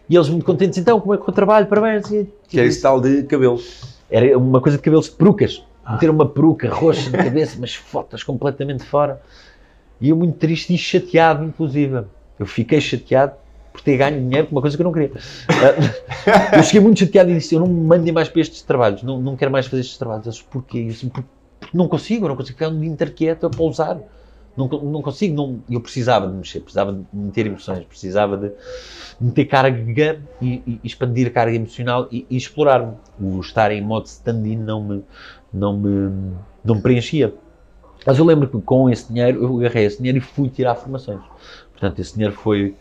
e 0.10 0.16
eles 0.16 0.30
muito 0.30 0.46
contentes, 0.46 0.78
então, 0.78 1.00
como 1.00 1.14
é 1.14 1.18
que 1.18 1.30
o 1.30 1.32
trabalho, 1.32 1.68
parabéns, 1.68 2.10
e, 2.12 2.28
que 2.48 2.60
é 2.60 2.66
esse 2.66 2.82
tal 2.82 3.00
de 3.00 3.24
cabelo. 3.24 3.62
era 4.10 4.38
uma 4.38 4.60
coisa 4.60 4.78
de 4.78 4.84
cabelos 4.84 5.06
de 5.06 5.12
perucas. 5.12 5.64
Meter 5.90 6.10
uma 6.10 6.28
peruca 6.28 6.70
roxa 6.70 7.10
na 7.10 7.24
cabeça, 7.24 7.58
mas 7.60 7.74
fotos 7.74 8.24
completamente 8.24 8.84
fora. 8.84 9.22
E 10.00 10.10
eu 10.10 10.16
muito 10.16 10.38
triste 10.38 10.74
e 10.74 10.78
chateado, 10.78 11.44
inclusive. 11.44 12.04
Eu 12.38 12.46
fiquei 12.46 12.80
chateado 12.82 13.34
por 13.72 13.82
ter 13.82 13.98
ganho 13.98 14.20
dinheiro 14.22 14.48
com 14.48 14.56
uma 14.56 14.62
coisa 14.62 14.76
que 14.76 14.82
eu 14.82 14.86
não 14.86 14.92
queria. 14.92 15.12
Uh, 15.12 16.56
eu 16.58 16.64
cheguei 16.64 16.82
muito 16.82 17.00
chateado 17.00 17.32
e 17.32 17.36
disse: 17.36 17.56
Eu 17.56 17.62
não 17.62 17.68
me 17.68 17.82
mandem 17.82 18.14
mais 18.14 18.30
para 18.30 18.42
estes 18.42 18.62
trabalhos, 18.62 19.04
não, 19.04 19.20
não 19.20 19.36
quero 19.36 19.52
mais 19.52 19.68
fazer 19.68 19.82
estes 19.82 19.98
trabalhos. 19.98 20.26
Eles, 20.26 20.42
porquê? 20.42 20.80
Eu 20.80 20.88
disse, 20.88 21.06
porque 21.08 21.28
não 21.74 21.88
consigo, 21.88 22.26
eu 22.26 22.30
não 22.30 22.36
consigo 22.36 22.58
ficar 22.58 22.70
um 22.70 22.80
dia 22.80 22.90
inteiro 22.90 23.14
quieto 23.14 23.46
a 23.46 23.50
pousar. 23.50 24.00
Não, 24.56 24.68
não 24.68 25.02
consigo, 25.02 25.34
não, 25.34 25.64
eu 25.70 25.80
precisava 25.80 26.28
de 26.28 26.34
mexer, 26.34 26.60
precisava 26.60 26.92
de 26.92 27.06
meter 27.14 27.46
emoções, 27.48 27.86
precisava 27.86 28.36
de 28.36 28.52
meter 29.20 29.46
carga 29.46 30.22
e, 30.42 30.62
e 30.68 30.80
expandir 30.84 31.28
a 31.28 31.30
carga 31.30 31.56
emocional 31.56 32.08
e, 32.12 32.26
e 32.30 32.36
explorar-me. 32.36 32.94
O 33.20 33.40
estar 33.40 33.72
em 33.72 33.82
modo 33.82 34.08
stand-in 34.08 34.58
não 34.58 34.84
me, 34.84 35.04
não, 35.54 35.78
me, 35.78 36.34
não 36.66 36.76
me 36.76 36.82
preenchia. 36.82 37.34
Mas 38.06 38.18
eu 38.18 38.26
lembro 38.26 38.50
que 38.50 38.60
com 38.62 38.90
esse 38.90 39.08
dinheiro, 39.08 39.44
eu 39.44 39.60
agarrei 39.60 39.86
esse 39.86 39.98
dinheiro 39.98 40.18
e 40.18 40.22
fui 40.22 40.50
tirar 40.50 40.76
formações. 40.76 41.22
Portanto, 41.72 42.00
esse 42.00 42.14
dinheiro 42.14 42.36
foi, 42.36 42.76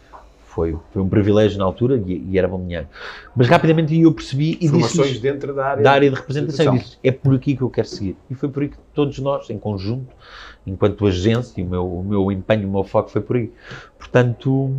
foi, 0.50 0.76
foi 0.92 1.00
um 1.00 1.08
privilégio 1.08 1.58
na 1.58 1.64
altura 1.64 2.02
e, 2.04 2.26
e 2.30 2.38
era 2.38 2.48
bom 2.48 2.60
dinheiro. 2.60 2.88
Mas 3.36 3.48
rapidamente 3.48 3.98
eu 3.98 4.12
percebi 4.12 4.58
e 4.60 4.68
Formações 4.68 5.20
dentro 5.20 5.54
da 5.54 5.66
área, 5.66 5.82
da 5.82 5.92
área 5.92 6.10
de 6.10 6.16
representação. 6.16 6.76
Disse, 6.76 6.98
é 7.02 7.12
por 7.12 7.34
aqui 7.36 7.56
que 7.56 7.62
eu 7.62 7.70
quero 7.70 7.86
seguir. 7.86 8.16
E 8.28 8.34
foi 8.34 8.48
por 8.48 8.62
aí 8.62 8.68
que 8.68 8.76
todos 8.92 9.18
nós, 9.20 9.48
em 9.48 9.58
conjunto, 9.58 10.12
enquanto 10.66 11.06
agência, 11.06 11.64
o 11.64 11.68
meu, 11.68 11.86
o 11.86 12.04
meu 12.04 12.32
empenho, 12.32 12.68
o 12.68 12.72
meu 12.72 12.82
foco 12.82 13.10
foi 13.10 13.20
por 13.20 13.36
aí. 13.36 13.52
Portanto, 13.96 14.74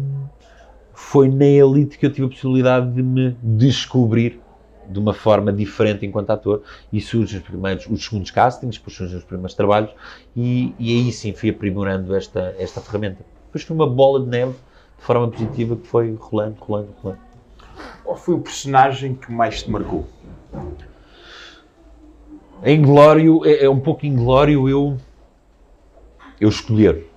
foi 0.94 1.30
na 1.30 1.46
elite 1.46 1.98
que 1.98 2.06
eu 2.06 2.12
tive 2.12 2.28
a 2.28 2.30
possibilidade 2.30 2.92
de 2.92 3.01
me 3.01 3.36
descobrir 3.42 4.42
de 4.90 5.00
uma 5.00 5.13
forma 5.13 5.54
diferente 5.54 6.06
enquanto 6.06 6.32
ator 6.32 6.63
e 6.92 7.00
surgem 7.00 7.40
os 7.40 7.46
primeiros, 7.46 7.88
os 7.90 8.04
segundos 8.04 8.30
castings, 8.30 8.78
depois 8.78 8.98
surgem 8.98 9.18
os 9.18 9.24
primeiros 9.24 9.54
trabalhos 9.54 9.92
e, 10.36 10.75
e 10.78 10.98
aí 10.98 11.12
sim 11.13 11.32
fui 11.32 11.50
aprimorando 11.50 12.13
esta, 12.13 12.54
esta 12.60 12.82
ferramenta. 12.82 13.20
Depois 13.46 13.63
foi 13.63 13.74
uma 13.74 13.88
bola 13.88 14.20
de 14.20 14.28
neve 14.28 14.56
de 15.01 15.08
forma 15.08 15.27
positiva 15.29 15.75
que 15.75 15.88
foi 15.88 16.13
rolando, 16.13 16.58
rolando, 16.60 16.89
rolando. 17.01 17.20
Qual 18.03 18.15
foi 18.15 18.36
o 18.36 18.39
personagem 18.39 19.15
que 19.15 19.31
mais 19.31 19.63
te 19.63 19.72
marcou? 19.72 20.08
Em 22.63 22.79
Glório, 22.84 23.43
é, 23.43 23.65
é 23.65 23.70
um 23.70 23.79
pouco 23.79 24.05
inglório 24.05 24.70
eu, 24.70 24.98
eu 26.39 26.50
escolher. 26.50 27.10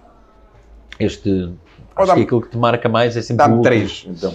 Este, 0.99 1.53
oh, 1.95 2.03
acho 2.03 2.15
que 2.15 2.23
aquilo 2.23 2.41
que 2.41 2.49
te 2.49 2.57
marca 2.57 2.89
mais 2.89 3.19
é 3.19 3.21
sempre 3.21 3.47
Dá-me 3.47 3.63
três, 3.63 4.07
então. 4.09 4.35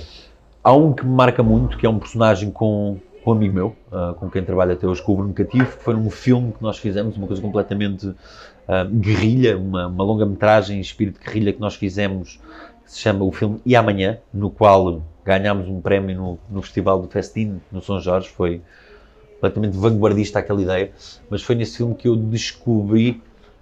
Há 0.63 0.71
um 0.73 0.93
que 0.93 1.03
me 1.03 1.15
marca 1.15 1.41
muito, 1.41 1.75
que 1.75 1.87
é 1.87 1.89
um 1.89 1.97
personagem 1.97 2.51
com, 2.51 2.99
com 3.23 3.31
um 3.31 3.33
amigo 3.33 3.55
meu, 3.55 3.75
uh, 3.91 4.13
com 4.13 4.29
quem 4.29 4.43
trabalho 4.43 4.73
até 4.73 4.85
hoje, 4.85 5.01
com 5.01 5.13
o 5.13 5.15
Bruno 5.15 5.33
Cativo, 5.33 5.75
que 5.75 5.83
foi 5.83 5.95
num 5.95 6.11
filme 6.11 6.51
que 6.51 6.61
nós 6.61 6.77
fizemos, 6.77 7.17
uma 7.17 7.25
coisa 7.25 7.41
completamente 7.41 8.05
uh, 8.05 8.15
guerrilha, 8.91 9.57
uma, 9.57 9.87
uma 9.87 10.03
longa-metragem 10.03 10.79
espírito 10.79 11.19
de 11.19 11.25
guerrilha 11.25 11.53
que 11.53 11.59
nós 11.59 11.73
fizemos 11.73 12.39
se 12.89 13.01
chama 13.01 13.23
o 13.23 13.31
filme 13.31 13.61
E 13.63 13.75
Amanhã, 13.75 14.17
no 14.33 14.49
qual 14.49 15.03
ganhámos 15.23 15.67
um 15.67 15.79
prémio 15.79 16.17
no, 16.17 16.39
no 16.49 16.61
Festival 16.63 16.99
do 16.99 17.07
Festim, 17.07 17.61
no 17.71 17.83
São 17.83 17.99
Jorge, 18.01 18.27
foi 18.27 18.63
completamente 19.33 19.77
vanguardista 19.77 20.39
aquela 20.39 20.59
ideia, 20.59 20.91
mas 21.29 21.43
foi 21.43 21.53
nesse 21.53 21.77
filme 21.77 21.93
que 21.93 22.07
eu 22.07 22.15
descobri 22.15 23.21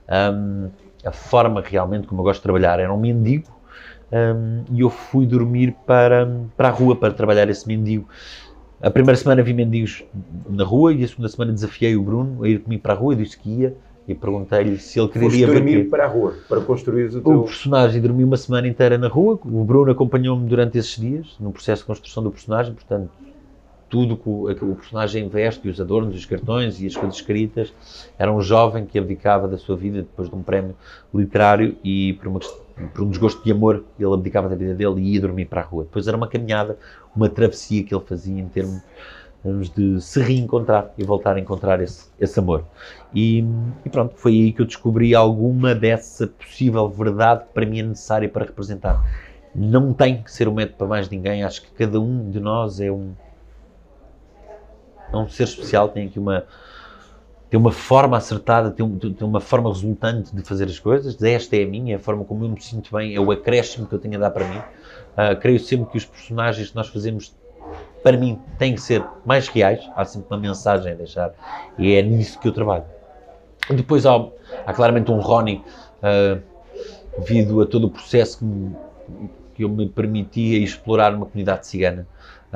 um, 0.09 0.69
a 1.03 1.11
forma 1.11 1.61
realmente 1.61 2.07
como 2.07 2.21
eu 2.21 2.23
gosto 2.23 2.39
de 2.39 2.43
trabalhar. 2.43 2.79
Era 2.79 2.91
um 2.91 2.97
mendigo 2.97 3.51
um, 4.13 4.63
e 4.73 4.79
eu 4.79 4.89
fui 4.89 5.25
dormir 5.25 5.75
para, 5.85 6.25
para 6.55 6.69
a 6.69 6.71
rua 6.71 6.95
para 6.95 7.13
trabalhar 7.13 7.49
esse 7.49 7.67
mendigo. 7.67 8.07
A 8.81 8.89
primeira 8.89 9.17
semana 9.17 9.43
vi 9.43 9.53
mendigos 9.53 10.05
na 10.49 10.63
rua 10.63 10.93
e 10.93 11.03
a 11.03 11.07
segunda 11.07 11.27
semana 11.27 11.51
desafiei 11.51 11.97
o 11.97 12.01
Bruno 12.01 12.45
a 12.45 12.47
ir 12.47 12.59
comigo 12.59 12.81
para 12.81 12.93
a 12.93 12.95
rua 12.95 13.13
e 13.13 13.17
disse 13.17 13.37
que 13.37 13.49
ia 13.49 13.75
e 14.07 14.15
perguntei-lhe 14.15 14.77
se 14.77 14.99
ele 14.99 15.09
queria 15.09 15.29
Foste 15.29 15.45
dormir 15.45 15.89
para 15.89 16.05
a 16.05 16.07
rua, 16.07 16.33
para 16.47 16.61
construir 16.61 17.07
o 17.07 17.21
teu... 17.21 17.39
O 17.39 17.43
personagem 17.43 18.01
dormiu 18.01 18.25
uma 18.25 18.37
semana 18.37 18.67
inteira 18.67 18.97
na 18.97 19.07
rua, 19.09 19.37
o 19.43 19.63
Bruno 19.65 19.91
acompanhou-me 19.91 20.47
durante 20.47 20.77
esses 20.77 20.95
dias, 20.95 21.35
no 21.39 21.51
processo 21.51 21.81
de 21.81 21.87
construção 21.87 22.23
do 22.23 22.31
personagem, 22.31 22.73
portanto, 22.73 23.09
tudo 23.89 24.15
que 24.17 24.29
o, 24.29 24.49
o 24.49 24.75
personagem 24.75 25.27
veste, 25.27 25.67
os 25.67 25.79
adornos, 25.79 26.15
os 26.15 26.25
cartões 26.25 26.81
e 26.81 26.87
as 26.87 26.95
coisas 26.95 27.15
escritas, 27.15 27.73
era 28.17 28.31
um 28.31 28.41
jovem 28.41 28.85
que 28.85 28.97
abdicava 28.97 29.47
da 29.47 29.57
sua 29.57 29.75
vida 29.75 29.97
depois 29.99 30.29
de 30.29 30.35
um 30.35 30.41
prémio 30.41 30.75
literário 31.13 31.75
e 31.83 32.13
por, 32.13 32.27
uma, 32.27 32.39
por 32.39 33.01
um 33.01 33.09
desgosto 33.09 33.43
de 33.43 33.51
amor, 33.51 33.83
ele 33.99 34.13
abdicava 34.13 34.47
da 34.47 34.55
vida 34.55 34.73
dele 34.73 35.01
e 35.01 35.13
ia 35.13 35.21
dormir 35.21 35.45
para 35.45 35.61
a 35.61 35.63
rua. 35.63 35.83
Depois 35.83 36.07
era 36.07 36.15
uma 36.15 36.27
caminhada, 36.27 36.77
uma 37.15 37.29
travessia 37.29 37.83
que 37.83 37.93
ele 37.93 38.03
fazia 38.05 38.39
em 38.39 38.47
termos 38.47 38.81
de 39.73 40.01
se 40.01 40.19
reencontrar 40.21 40.91
e 40.97 41.03
voltar 41.03 41.35
a 41.35 41.39
encontrar 41.39 41.81
esse, 41.81 42.09
esse 42.19 42.39
amor. 42.39 42.65
E, 43.13 43.43
e, 43.85 43.89
pronto, 43.89 44.15
foi 44.17 44.33
aí 44.33 44.51
que 44.51 44.61
eu 44.61 44.65
descobri 44.65 45.15
alguma 45.15 45.73
dessa 45.73 46.27
possível 46.27 46.89
verdade 46.89 47.45
que 47.45 47.53
para 47.53 47.65
mim 47.65 47.79
é 47.79 47.83
necessária 47.83 48.27
para 48.27 48.45
representar. 48.45 49.03
Não 49.55 49.93
tem 49.93 50.21
que 50.21 50.31
ser 50.31 50.47
um 50.47 50.53
método 50.53 50.77
para 50.77 50.87
mais 50.87 51.09
ninguém, 51.09 51.43
acho 51.43 51.61
que 51.61 51.71
cada 51.71 51.99
um 51.99 52.29
de 52.29 52.39
nós 52.39 52.79
é 52.79 52.91
um, 52.91 53.13
é 55.11 55.17
um 55.17 55.29
ser 55.29 55.43
especial, 55.43 55.89
tem 55.89 56.07
aqui 56.07 56.19
uma, 56.19 56.43
tem 57.49 57.59
uma 57.59 57.71
forma 57.71 58.17
acertada, 58.17 58.69
tem, 58.71 58.85
um, 58.85 58.97
tem, 58.97 59.15
uma 59.21 59.39
forma 59.39 59.69
resultante 59.69 60.35
de 60.35 60.41
fazer 60.43 60.65
as 60.65 60.77
coisas. 60.77 61.21
Esta 61.23 61.55
é 61.55 61.63
a 61.63 61.67
minha, 61.67 61.95
a 61.95 61.99
forma 61.99 62.25
como 62.25 62.43
eu 62.43 62.49
me 62.49 62.61
sinto 62.61 62.95
bem, 62.95 63.15
é 63.15 63.19
o 63.19 63.31
acréscimo 63.31 63.87
que 63.87 63.93
eu 63.93 63.99
tenho 63.99 64.17
a 64.17 64.19
dar 64.19 64.31
para 64.31 64.45
mim. 64.45 64.57
Uh, 64.57 65.39
creio 65.39 65.59
sempre 65.59 65.89
que 65.91 65.97
os 65.97 66.05
personagens 66.05 66.69
que 66.69 66.75
nós 66.75 66.89
fazemos 66.89 67.33
para 68.07 68.15
mim, 68.15 68.39
têm 68.57 68.73
que 68.73 68.79
ser 68.79 69.03
mais 69.25 69.49
reais. 69.49 69.81
Há 69.93 70.05
sempre 70.05 70.33
uma 70.33 70.39
mensagem 70.39 70.93
a 70.93 70.95
deixar 70.95 71.33
e 71.77 71.93
é 71.93 72.01
nisso 72.01 72.39
que 72.39 72.47
eu 72.47 72.53
trabalho. 72.53 72.85
Depois 73.69 74.05
há, 74.05 74.15
há 74.65 74.73
claramente 74.73 75.11
um 75.11 75.19
Ronnie, 75.19 75.61
uh, 75.97 76.41
devido 77.19 77.61
a 77.61 77.65
todo 77.65 77.87
o 77.87 77.89
processo 77.89 78.37
que, 78.37 78.45
me, 78.45 78.75
que 79.55 79.63
eu 79.65 79.67
me 79.67 79.89
permitia 79.89 80.57
explorar 80.57 81.13
uma 81.13 81.25
comunidade 81.25 81.67
cigana. 81.67 82.07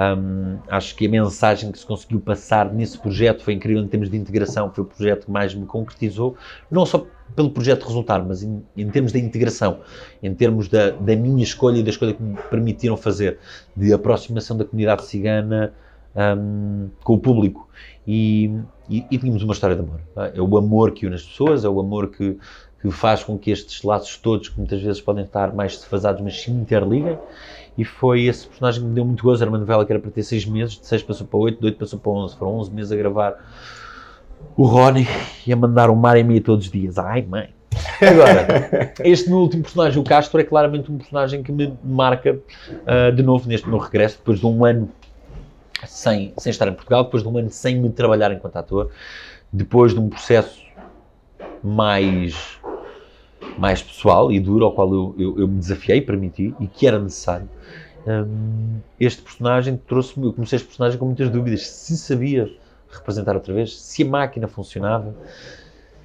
Um, 0.01 0.57
acho 0.67 0.95
que 0.95 1.05
a 1.05 1.09
mensagem 1.09 1.71
que 1.71 1.77
se 1.77 1.85
conseguiu 1.85 2.19
passar 2.19 2.73
nesse 2.73 2.97
projeto 2.97 3.43
foi 3.43 3.53
incrível 3.53 3.83
em 3.83 3.87
termos 3.87 4.09
de 4.09 4.17
integração, 4.17 4.71
foi 4.73 4.83
o 4.83 4.87
projeto 4.87 5.25
que 5.25 5.31
mais 5.31 5.53
me 5.53 5.65
concretizou, 5.67 6.35
não 6.71 6.87
só 6.87 7.05
pelo 7.35 7.51
projeto 7.51 7.85
resultar, 7.85 8.23
mas 8.25 8.41
em, 8.41 8.63
em 8.75 8.89
termos 8.89 9.11
da 9.11 9.19
integração, 9.19 9.81
em 10.23 10.33
termos 10.33 10.67
da, 10.67 10.89
da, 10.89 11.15
minha 11.15 11.43
escolha 11.43 11.77
e 11.77 11.83
da 11.83 11.91
escolha 11.91 12.13
que 12.13 12.23
me 12.23 12.35
permitiram 12.49 12.97
fazer, 12.97 13.37
de 13.75 13.93
aproximação 13.93 14.57
da 14.57 14.65
comunidade 14.65 15.05
cigana 15.05 15.71
um, 16.15 16.89
com 17.03 17.13
o 17.13 17.19
público. 17.19 17.69
E, 18.07 18.49
e, 18.89 19.05
e, 19.11 19.17
tínhamos 19.19 19.43
uma 19.43 19.53
história 19.53 19.75
de 19.75 19.83
amor. 19.83 20.01
É? 20.17 20.39
é 20.39 20.41
o 20.41 20.57
amor 20.57 20.91
que 20.91 21.05
une 21.05 21.15
as 21.15 21.23
pessoas, 21.23 21.63
é 21.63 21.69
o 21.69 21.79
amor 21.79 22.09
que, 22.09 22.37
que 22.81 22.91
faz 22.91 23.23
com 23.23 23.37
que 23.37 23.51
estes 23.51 23.83
laços 23.83 24.17
todos, 24.17 24.49
que 24.49 24.57
muitas 24.57 24.81
vezes 24.81 25.01
podem 25.01 25.23
estar 25.23 25.53
mais 25.53 25.77
defasados, 25.77 26.21
mas 26.21 26.41
se 26.41 26.51
interliguem. 26.51 27.17
E 27.77 27.85
foi 27.85 28.25
esse 28.25 28.47
personagem 28.47 28.81
que 28.81 28.89
me 28.89 28.95
deu 28.95 29.05
muito 29.05 29.23
gozo. 29.23 29.43
Era 29.43 29.49
uma 29.49 29.57
novela 29.57 29.85
que 29.85 29.91
era 29.91 29.99
para 29.99 30.11
ter 30.11 30.23
seis 30.23 30.45
meses, 30.45 30.77
de 30.77 30.85
seis 30.85 31.01
passou 31.01 31.25
para 31.25 31.39
oito, 31.39 31.59
de 31.59 31.65
oito 31.67 31.77
passou 31.77 31.99
para 31.99 32.11
onze. 32.11 32.35
Foram 32.35 32.55
onze 32.55 32.71
meses 32.71 32.91
a 32.91 32.95
gravar 32.95 33.37
o 34.55 34.65
Ronnie 34.65 35.07
ia 35.45 35.55
mandar 35.55 35.89
um 35.89 35.95
mar 35.95 36.17
em 36.17 36.23
mim 36.23 36.41
todos 36.41 36.65
os 36.65 36.71
dias. 36.71 36.97
Ai, 36.97 37.21
mãe. 37.21 37.49
Agora, 38.01 38.93
este 39.03 39.29
meu 39.29 39.39
último 39.39 39.63
personagem, 39.63 39.99
o 39.99 40.03
Castro, 40.03 40.39
é 40.39 40.43
claramente 40.43 40.91
um 40.91 40.97
personagem 40.97 41.41
que 41.41 41.51
me 41.51 41.73
marca 41.83 42.33
uh, 42.33 43.11
de 43.15 43.23
novo 43.23 43.47
neste 43.47 43.67
meu 43.67 43.77
regresso, 43.77 44.17
depois 44.17 44.39
de 44.39 44.45
um 44.45 44.65
ano 44.65 44.89
sem, 45.85 46.33
sem 46.37 46.49
estar 46.49 46.67
em 46.67 46.73
Portugal, 46.73 47.03
depois 47.05 47.23
de 47.23 47.29
um 47.29 47.37
ano 47.37 47.49
sem 47.49 47.79
me 47.79 47.89
trabalhar 47.89 48.31
enquanto 48.31 48.57
ator, 48.57 48.91
depois 49.51 49.93
de 49.93 49.99
um 49.99 50.09
processo 50.09 50.61
mais, 51.63 52.59
mais 53.57 53.81
pessoal 53.81 54.31
e 54.31 54.39
duro, 54.39 54.65
ao 54.65 54.71
qual 54.71 54.93
eu, 54.93 55.15
eu, 55.17 55.39
eu 55.39 55.47
me 55.47 55.59
desafiei, 55.59 56.01
permiti, 56.01 56.53
e 56.59 56.67
que 56.67 56.87
era 56.87 56.99
necessário. 56.99 57.49
Um, 58.05 58.79
este 58.99 59.21
personagem 59.21 59.79
trouxe-me, 59.87 60.25
eu 60.25 60.33
comecei 60.33 60.57
este 60.57 60.67
personagem 60.67 60.97
com 60.97 61.05
muitas 61.05 61.29
dúvidas, 61.29 61.67
se 61.67 61.97
sabia 61.97 62.51
representar 62.89 63.35
outra 63.35 63.53
vez, 63.53 63.79
se 63.79 64.03
a 64.03 64.05
máquina 64.05 64.47
funcionava, 64.47 65.15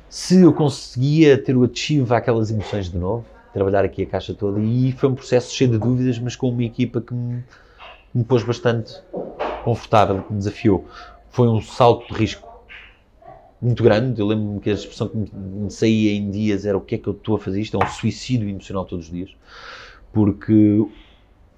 se 0.08 0.42
eu 0.42 0.52
conseguia 0.52 1.36
ter 1.36 1.56
o 1.56 1.64
ativo 1.64 2.14
àquelas 2.14 2.50
emoções 2.50 2.90
de 2.90 2.96
novo, 2.96 3.24
trabalhar 3.52 3.84
aqui 3.84 4.02
a 4.02 4.06
caixa 4.06 4.34
toda. 4.34 4.60
E 4.60 4.92
foi 4.92 5.08
um 5.08 5.14
processo 5.14 5.52
cheio 5.54 5.70
de 5.70 5.78
dúvidas, 5.78 6.18
mas 6.18 6.36
com 6.36 6.48
uma 6.48 6.62
equipa 6.62 7.00
que 7.00 7.14
me, 7.14 7.42
me 8.14 8.24
pôs 8.24 8.42
bastante 8.42 8.94
confortável, 9.64 10.22
que 10.22 10.32
me 10.32 10.38
desafiou. 10.38 10.84
Foi 11.30 11.48
um 11.48 11.60
salto 11.60 12.12
de 12.12 12.20
risco 12.20 12.45
muito 13.60 13.82
grande. 13.82 14.20
Eu 14.20 14.26
lembro-me 14.26 14.60
que 14.60 14.70
a 14.70 14.74
expressão 14.74 15.08
que 15.08 15.34
me 15.34 15.70
saía 15.70 16.12
em 16.12 16.30
dias 16.30 16.66
era 16.66 16.76
o 16.76 16.80
que 16.80 16.96
é 16.96 16.98
que 16.98 17.08
eu 17.08 17.12
estou 17.12 17.36
a 17.36 17.38
fazer 17.38 17.60
isto? 17.60 17.80
É 17.80 17.84
um 17.84 17.88
suicídio 17.88 18.48
emocional 18.48 18.84
todos 18.84 19.06
os 19.06 19.12
dias. 19.12 19.30
Porque 20.12 20.86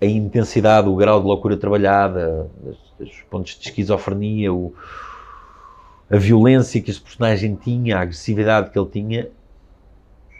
a 0.00 0.06
intensidade, 0.06 0.88
o 0.88 0.96
grau 0.96 1.20
de 1.20 1.26
loucura 1.26 1.56
trabalhada, 1.56 2.48
os 2.98 3.20
pontos 3.30 3.58
de 3.58 3.68
esquizofrenia, 3.68 4.52
o, 4.52 4.72
a 6.10 6.16
violência 6.16 6.80
que 6.80 6.90
este 6.90 7.02
personagem 7.02 7.56
tinha, 7.56 7.98
a 7.98 8.02
agressividade 8.02 8.70
que 8.70 8.78
ele 8.78 8.88
tinha 8.88 9.28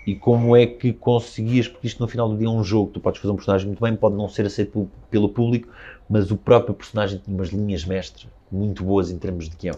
e 0.07 0.15
como 0.15 0.57
é 0.57 0.65
que 0.67 0.93
conseguias, 0.93 1.69
porque 1.69 1.87
isto 1.87 2.01
no 2.01 2.09
final 2.09 2.31
do 2.31 2.39
dia 2.39 2.47
é 2.47 2.51
um 2.51 2.65
jogo, 2.65 2.93
tu 2.93 3.01
podes 3.01 3.21
fazer 3.21 3.31
um 3.31 3.37
personagem 3.37 3.67
muito 3.67 3.83
bem, 3.83 3.95
pode 3.95 4.17
não 4.17 4.27
ser 4.27 4.47
aceito 4.47 4.91
pelo 5.11 5.29
público, 5.29 5.69
mas 6.09 6.31
o 6.31 6.37
próprio 6.37 6.75
personagem 6.75 7.21
tinha 7.23 7.37
umas 7.37 7.49
linhas 7.49 7.85
mestras 7.85 8.27
muito 8.51 8.83
boas 8.83 9.11
em 9.11 9.19
termos 9.19 9.51
de 9.51 9.57
guião. 9.57 9.77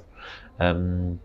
Um, 0.61 1.17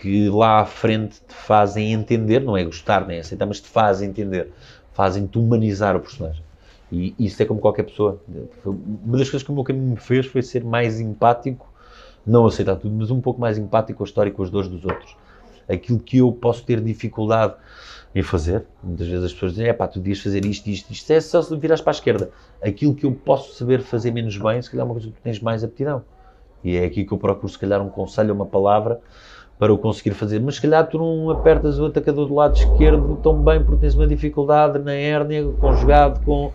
que 0.00 0.28
lá 0.28 0.60
à 0.60 0.64
frente 0.64 1.20
te 1.26 1.34
fazem 1.34 1.92
entender, 1.92 2.40
não 2.40 2.56
é 2.56 2.64
gostar 2.64 3.06
nem 3.06 3.20
aceitar, 3.20 3.46
mas 3.46 3.60
te 3.60 3.68
fazem 3.68 4.08
entender, 4.08 4.48
fazem-te 4.92 5.38
humanizar 5.38 5.96
o 5.96 6.00
personagem. 6.00 6.42
E 6.90 7.14
isso 7.18 7.40
é 7.42 7.46
como 7.46 7.60
qualquer 7.60 7.84
pessoa. 7.84 8.20
Uma 8.64 9.18
das 9.18 9.30
coisas 9.30 9.42
que 9.42 9.52
o 9.52 9.54
meu 9.54 9.62
caminho 9.62 9.90
me 9.90 9.96
fez 9.96 10.26
foi 10.26 10.42
ser 10.42 10.64
mais 10.64 10.98
empático, 11.00 11.68
não 12.26 12.46
aceitar 12.46 12.76
tudo, 12.76 12.94
mas 12.94 13.10
um 13.10 13.20
pouco 13.20 13.40
mais 13.40 13.58
empático 13.58 13.98
com 13.98 14.04
a 14.04 14.06
história 14.06 14.30
e 14.30 14.32
com 14.32 14.42
as 14.42 14.50
dores 14.50 14.68
dos 14.68 14.84
outros. 14.84 15.16
Aquilo 15.68 16.00
que 16.00 16.18
eu 16.18 16.32
posso 16.32 16.64
ter 16.64 16.80
dificuldade 16.80 17.54
em 18.12 18.22
fazer, 18.22 18.64
muitas 18.82 19.06
vezes 19.06 19.24
as 19.24 19.32
pessoas 19.32 19.52
dizem, 19.52 19.68
é 19.68 19.72
pá, 19.72 19.86
tu 19.86 20.00
devias 20.00 20.20
fazer 20.20 20.44
isto, 20.44 20.66
isto, 20.68 20.90
isto, 20.90 21.10
é 21.12 21.20
só 21.20 21.40
se 21.40 21.56
virares 21.56 21.80
para 21.80 21.92
a 21.92 21.94
esquerda. 21.94 22.30
Aquilo 22.60 22.92
que 22.92 23.06
eu 23.06 23.12
posso 23.12 23.54
saber 23.54 23.82
fazer 23.82 24.10
menos 24.10 24.36
bem, 24.36 24.60
se 24.60 24.68
calhar 24.68 24.84
é 24.84 24.88
uma 24.88 24.94
coisa 24.94 25.08
que 25.08 25.14
tu 25.14 25.22
tens 25.22 25.38
mais 25.38 25.62
aptidão. 25.62 26.02
E 26.64 26.76
é 26.76 26.84
aqui 26.84 27.04
que 27.04 27.12
eu 27.12 27.18
procuro, 27.18 27.48
se 27.48 27.58
calhar, 27.58 27.80
um 27.80 27.88
conselho, 27.88 28.34
uma 28.34 28.46
palavra, 28.46 29.00
para 29.60 29.74
o 29.74 29.76
conseguir 29.76 30.14
fazer. 30.14 30.40
Mas 30.40 30.54
se 30.54 30.62
calhar 30.62 30.88
tu 30.88 30.96
não 30.96 31.28
apertas 31.28 31.78
o 31.78 31.84
atacador 31.84 32.26
do 32.26 32.34
lado 32.34 32.56
esquerdo 32.56 33.20
tão 33.22 33.40
bem 33.42 33.62
porque 33.62 33.82
tens 33.82 33.94
uma 33.94 34.06
dificuldade 34.06 34.78
na 34.78 34.94
hérnia 34.94 35.44
conjugado 35.60 36.18
com 36.24 36.50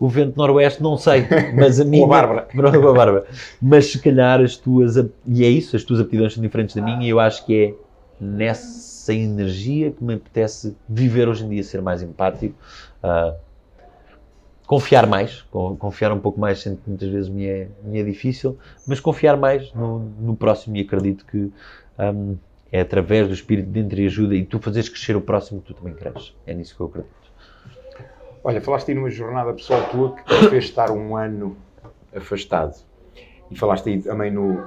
o 0.00 0.08
vento 0.08 0.36
noroeste, 0.36 0.82
não 0.82 0.98
sei, 0.98 1.24
mas 1.56 1.80
a 1.80 1.84
minha... 1.84 2.04
com 2.04 2.12
a 2.12 2.16
Bárbara. 2.16 2.48
com 2.52 2.88
a 2.88 2.92
Bárbara. 2.92 3.24
Mas 3.62 3.86
se 3.86 4.00
calhar 4.00 4.40
as 4.40 4.56
tuas... 4.56 4.96
E 5.24 5.44
é 5.44 5.48
isso, 5.48 5.76
as 5.76 5.84
tuas 5.84 6.00
aptidões 6.00 6.34
são 6.34 6.42
diferentes 6.42 6.74
da 6.74 6.82
minha 6.82 7.06
e 7.06 7.08
eu 7.08 7.20
acho 7.20 7.46
que 7.46 7.64
é 7.64 7.74
nessa 8.20 9.14
energia 9.14 9.92
que 9.92 10.02
me 10.02 10.14
apetece 10.14 10.76
viver 10.88 11.28
hoje 11.28 11.44
em 11.44 11.48
dia, 11.48 11.62
ser 11.62 11.80
mais 11.80 12.02
empático, 12.02 12.56
uh, 13.04 13.36
confiar 14.66 15.06
mais, 15.06 15.42
confiar 15.78 16.12
um 16.12 16.18
pouco 16.18 16.40
mais, 16.40 16.58
sendo 16.58 16.78
que 16.78 16.88
muitas 16.88 17.08
vezes 17.08 17.28
me 17.28 17.46
é, 17.46 17.68
me 17.84 18.00
é 18.00 18.02
difícil, 18.02 18.58
mas 18.84 18.98
confiar 18.98 19.36
mais 19.36 19.72
no, 19.72 20.00
no 20.20 20.34
próximo 20.34 20.76
e 20.76 20.80
acredito 20.80 21.24
que 21.24 21.52
um, 21.98 22.36
é 22.70 22.80
através 22.80 23.28
do 23.28 23.34
espírito 23.34 23.70
de 23.70 23.80
entreajuda 23.80 24.34
e 24.34 24.44
tu 24.44 24.58
fazeres 24.58 24.88
crescer 24.88 25.16
o 25.16 25.20
próximo 25.20 25.60
que 25.60 25.68
tu 25.68 25.74
também 25.74 25.94
cresces. 25.94 26.34
É 26.46 26.54
nisso 26.54 26.74
que 26.74 26.80
eu 26.80 26.86
acredito. 26.86 27.14
Olha, 28.42 28.60
falaste 28.60 28.90
aí 28.90 28.94
numa 28.94 29.10
jornada 29.10 29.52
pessoal 29.52 29.88
tua 29.90 30.14
que 30.14 30.24
te 30.24 30.48
fez 30.48 30.64
estar 30.64 30.90
um 30.90 31.16
ano 31.16 31.56
afastado. 32.14 32.76
E 33.50 33.56
falaste 33.56 33.88
aí 33.88 34.02
também 34.02 34.30
no, 34.30 34.62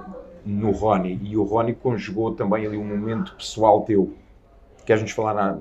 no 0.46 0.72
Rony. 0.72 1.20
E 1.24 1.38
o 1.38 1.44
Rony 1.44 1.74
conjugou 1.74 2.34
também 2.34 2.66
ali 2.66 2.78
um 2.78 2.86
momento 2.86 3.36
pessoal 3.36 3.82
teu. 3.82 4.14
Queres-nos 4.86 5.12
falar 5.12 5.58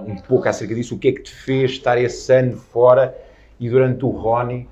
um 0.00 0.16
pouco 0.16 0.48
acerca 0.48 0.74
disso? 0.74 0.94
O 0.94 0.98
que 0.98 1.08
é 1.08 1.12
que 1.12 1.22
te 1.22 1.34
fez 1.34 1.72
estar 1.72 1.98
esse 1.98 2.32
ano 2.32 2.56
fora 2.56 3.16
e 3.60 3.68
durante 3.68 4.04
o 4.04 4.08
Rony? 4.08 4.68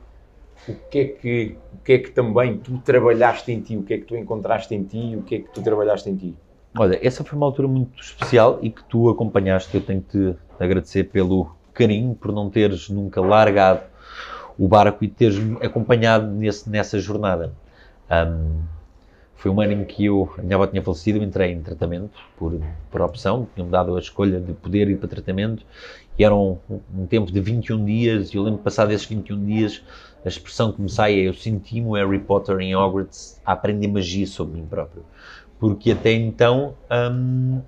O 0.68 0.74
que, 0.90 0.98
é 0.98 1.04
que, 1.04 1.56
que 1.84 1.92
é 1.92 1.98
que 1.98 2.10
também 2.10 2.58
tu 2.58 2.78
trabalhaste 2.78 3.50
em 3.52 3.60
ti? 3.60 3.76
O 3.76 3.82
que 3.82 3.94
é 3.94 3.98
que 3.98 4.04
tu 4.04 4.16
encontraste 4.16 4.74
em 4.74 4.84
ti? 4.84 5.16
O 5.16 5.22
que 5.22 5.34
é 5.36 5.38
que 5.40 5.50
tu 5.50 5.62
trabalhaste 5.62 6.08
em 6.08 6.16
ti? 6.16 6.34
Olha, 6.78 6.98
essa 7.02 7.24
foi 7.24 7.36
uma 7.36 7.46
altura 7.46 7.66
muito 7.66 8.00
especial 8.00 8.58
e 8.62 8.70
que 8.70 8.84
tu 8.84 9.08
acompanhaste. 9.08 9.74
Eu 9.74 9.80
tenho 9.80 10.02
que 10.02 10.32
te 10.32 10.36
agradecer 10.58 11.04
pelo 11.04 11.50
carinho 11.72 12.14
por 12.14 12.32
não 12.32 12.50
teres 12.50 12.88
nunca 12.88 13.20
largado 13.20 13.82
o 14.58 14.68
barco 14.68 15.02
e 15.02 15.08
teres 15.08 15.38
acompanhado 15.62 16.26
nesse, 16.26 16.68
nessa 16.68 16.98
jornada. 16.98 17.52
Um, 18.10 18.60
foi 19.36 19.50
um 19.50 19.58
ano 19.58 19.72
em 19.72 19.84
que 19.86 20.04
eu, 20.04 20.30
a 20.36 20.42
minha 20.42 20.54
avó 20.54 20.66
tinha 20.66 20.82
falecido, 20.82 21.18
eu 21.18 21.22
entrei 21.22 21.52
em 21.52 21.62
tratamento 21.62 22.20
por, 22.36 22.60
por 22.90 23.00
opção, 23.00 23.48
tinham-me 23.54 23.72
dado 23.72 23.96
a 23.96 23.98
escolha 23.98 24.38
de 24.38 24.52
poder 24.52 24.90
ir 24.90 24.98
para 24.98 25.08
tratamento 25.08 25.64
e 26.18 26.22
era 26.22 26.34
um, 26.34 26.58
um 26.94 27.06
tempo 27.06 27.32
de 27.32 27.40
21 27.40 27.82
dias 27.82 28.34
eu 28.34 28.42
lembro 28.42 28.58
de 28.58 28.64
passar 28.64 28.84
desses 28.84 29.06
21 29.06 29.46
dias, 29.46 29.82
a 30.24 30.28
expressão 30.28 30.72
que 30.72 30.80
me 30.80 30.90
sai 30.90 31.14
é 31.14 31.28
eu 31.28 31.34
senti-me 31.34 31.86
o 31.86 31.94
Harry 31.94 32.18
Potter 32.18 32.58
em 32.60 32.74
Hogwarts 32.74 33.40
a 33.44 33.52
aprender 33.52 33.88
magia 33.88 34.26
sobre 34.26 34.60
mim 34.60 34.66
próprio. 34.66 35.04
Porque 35.58 35.92
até 35.92 36.12
então 36.12 36.74
hum, 37.12 37.60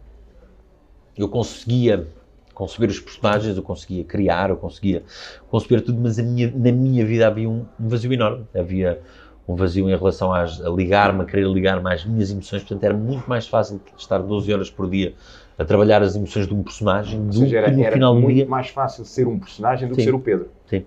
eu 1.16 1.28
conseguia 1.28 2.06
conceber 2.54 2.90
os 2.90 3.00
personagens, 3.00 3.56
eu 3.56 3.62
conseguia 3.62 4.04
criar, 4.04 4.50
eu 4.50 4.56
conseguia 4.56 5.02
conceber 5.48 5.82
tudo, 5.82 6.00
mas 6.00 6.18
minha, 6.18 6.50
na 6.54 6.72
minha 6.72 7.04
vida 7.04 7.26
havia 7.26 7.48
um, 7.48 7.64
um, 7.80 7.88
vazio 7.88 8.12
enorme. 8.12 8.46
Havia 8.54 9.00
um 9.48 9.56
vazio 9.56 9.88
em 9.88 9.96
relação 9.96 10.32
às, 10.32 10.60
a 10.60 10.68
ligar-me, 10.68 11.22
a 11.22 11.24
querer 11.24 11.48
ligar-me 11.48 11.92
às 11.92 12.04
minhas 12.04 12.30
emoções, 12.30 12.62
portanto 12.62 12.84
era 12.84 12.94
muito 12.94 13.28
mais 13.28 13.46
fácil 13.46 13.80
estar 13.96 14.18
12 14.18 14.52
horas 14.52 14.70
por 14.70 14.88
dia 14.88 15.14
a 15.58 15.64
trabalhar 15.64 16.02
as 16.02 16.14
emoções 16.14 16.46
de 16.46 16.54
um 16.54 16.62
personagem 16.62 17.26
do 17.26 17.34
seja, 17.34 17.58
era, 17.58 17.70
que 17.70 17.76
no 17.76 17.82
era 17.82 17.92
final 17.92 18.14
do 18.14 18.20
muito 18.20 18.36
dia. 18.36 18.46
mais 18.46 18.68
fácil 18.68 19.04
ser 19.04 19.26
um 19.26 19.38
personagem 19.38 19.88
do 19.88 19.94
Sim. 19.94 20.00
que 20.00 20.04
ser 20.04 20.14
o 20.14 20.20
Pedro. 20.20 20.48
Sim. 20.66 20.84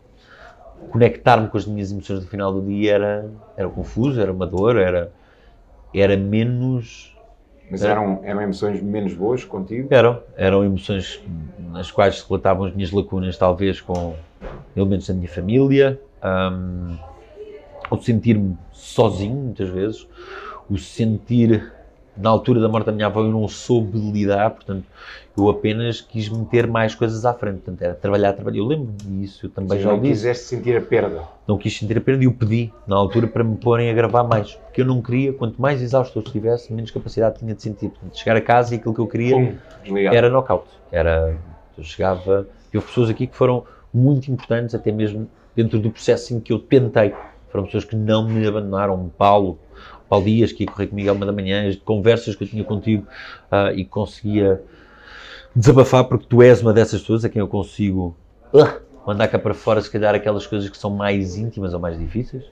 Conectar-me 0.91 1.49
com 1.49 1.57
as 1.57 1.65
minhas 1.65 1.91
emoções 1.91 2.21
do 2.21 2.27
final 2.27 2.53
do 2.53 2.61
dia 2.61 2.93
era, 2.93 3.31
era 3.57 3.69
confuso, 3.69 4.19
era 4.21 4.31
uma 4.31 4.47
dor, 4.47 4.77
era, 4.77 5.11
era 5.93 6.15
menos. 6.15 7.13
Mas 7.69 7.81
Era. 7.81 7.93
eram, 7.93 8.21
eram 8.23 8.41
emoções 8.41 8.81
menos 8.81 9.13
boas 9.13 9.43
contigo? 9.43 9.87
Eram, 9.91 10.21
eram 10.37 10.63
emoções 10.63 11.21
nas 11.57 11.91
quais 11.91 12.19
se 12.19 12.27
relatavam 12.29 12.65
as 12.65 12.75
minhas 12.75 12.91
lacunas, 12.91 13.37
talvez 13.37 13.81
com 13.81 14.15
elementos 14.75 15.07
da 15.07 15.13
minha 15.13 15.27
família, 15.27 15.99
hum, 16.23 16.97
o 17.89 17.97
sentir-me 17.97 18.57
sozinho, 18.71 19.35
muitas 19.35 19.69
vezes, 19.69 20.07
o 20.69 20.77
sentir, 20.77 21.73
na 22.17 22.29
altura 22.29 22.59
da 22.59 22.69
morte 22.69 22.85
da 22.85 22.91
minha 22.91 23.07
avó, 23.07 23.21
eu 23.21 23.31
não 23.31 23.47
soube 23.47 23.97
lidar, 23.97 24.51
portanto, 24.51 24.85
eu 25.37 25.49
apenas 25.49 25.99
quis 25.99 26.29
meter 26.29 26.65
mais 26.65 26.95
coisas 26.95 27.25
à 27.25 27.33
frente, 27.33 27.55
portanto, 27.55 27.81
era 27.81 27.93
trabalhar, 27.93 28.33
trabalhar. 28.33 28.59
Eu 28.59 28.65
lembro 28.65 28.93
disso, 29.03 29.45
eu 29.45 29.49
também 29.49 29.79
já 29.79 29.89
o 29.89 29.93
não 29.93 30.01
disse 30.01 30.13
quiseste 30.13 30.45
sentir 30.45 30.77
a 30.77 30.81
perda. 30.81 31.23
não 31.45 31.57
quis 31.57 31.77
sentir 31.77 31.97
a 31.97 32.01
perda 32.01 32.23
e 32.23 32.27
o 32.27 32.33
pedi 32.33 32.71
na 32.87 32.95
altura 32.95 33.27
para 33.27 33.43
me 33.43 33.57
porem 33.57 33.89
a 33.89 33.93
gravar 33.93 34.23
mais. 34.23 34.53
Porque 34.53 34.81
eu 34.81 34.85
não 34.85 35.01
queria, 35.01 35.33
quanto 35.33 35.61
mais 35.61 35.81
exausto 35.81 36.17
eu 36.17 36.23
estivesse, 36.23 36.71
menos 36.71 36.89
capacidade 36.89 37.39
tinha 37.39 37.53
de 37.53 37.61
sentir. 37.61 37.89
Portanto, 37.89 38.17
chegar 38.17 38.37
a 38.37 38.41
casa 38.41 38.75
e 38.75 38.77
aquilo 38.77 38.93
que 38.93 39.01
eu 39.01 39.07
queria 39.07 39.59
desligado. 39.83 40.15
era 40.15 40.29
knockout. 40.29 40.67
Era, 40.91 41.37
eu 41.77 41.83
chegava. 41.83 42.47
E 42.73 42.77
houve 42.77 42.87
pessoas 42.87 43.09
aqui 43.09 43.27
que 43.27 43.35
foram 43.35 43.65
muito 43.93 44.31
importantes, 44.31 44.73
até 44.73 44.91
mesmo 44.91 45.27
dentro 45.55 45.79
do 45.79 45.91
processo 45.91 46.33
em 46.33 46.39
que 46.39 46.53
eu 46.53 46.59
tentei. 46.59 47.13
Foram 47.49 47.65
pessoas 47.65 47.85
que 47.85 47.95
não 47.95 48.27
me 48.27 48.45
abandonaram. 48.45 49.11
Paulo, 49.17 49.57
Paulo 50.15 50.25
Dias, 50.25 50.51
que 50.51 50.63
ia 50.63 50.67
correr 50.67 50.87
comigo 50.87 51.09
à 51.09 51.13
uma 51.13 51.25
da 51.25 51.33
manhã, 51.33 51.67
as 51.67 51.75
conversas 51.75 52.35
que 52.35 52.43
eu 52.43 52.47
tinha 52.47 52.63
contigo 52.63 53.05
ah, 53.51 53.73
e 53.73 53.83
conseguia 53.83 54.61
desabafar, 55.53 56.05
porque 56.05 56.25
tu 56.27 56.41
és 56.41 56.61
uma 56.61 56.73
dessas 56.73 57.01
pessoas 57.01 57.25
a 57.25 57.29
quem 57.29 57.41
eu 57.41 57.47
consigo 57.47 58.15
ah, 58.53 58.79
mandar 59.05 59.27
cá 59.27 59.37
para 59.37 59.53
fora, 59.53 59.81
se 59.81 59.89
calhar, 59.89 60.15
aquelas 60.15 60.47
coisas 60.47 60.69
que 60.69 60.77
são 60.77 60.89
mais 60.89 61.37
íntimas 61.37 61.73
ou 61.73 61.79
mais 61.79 61.99
difíceis. 61.99 62.45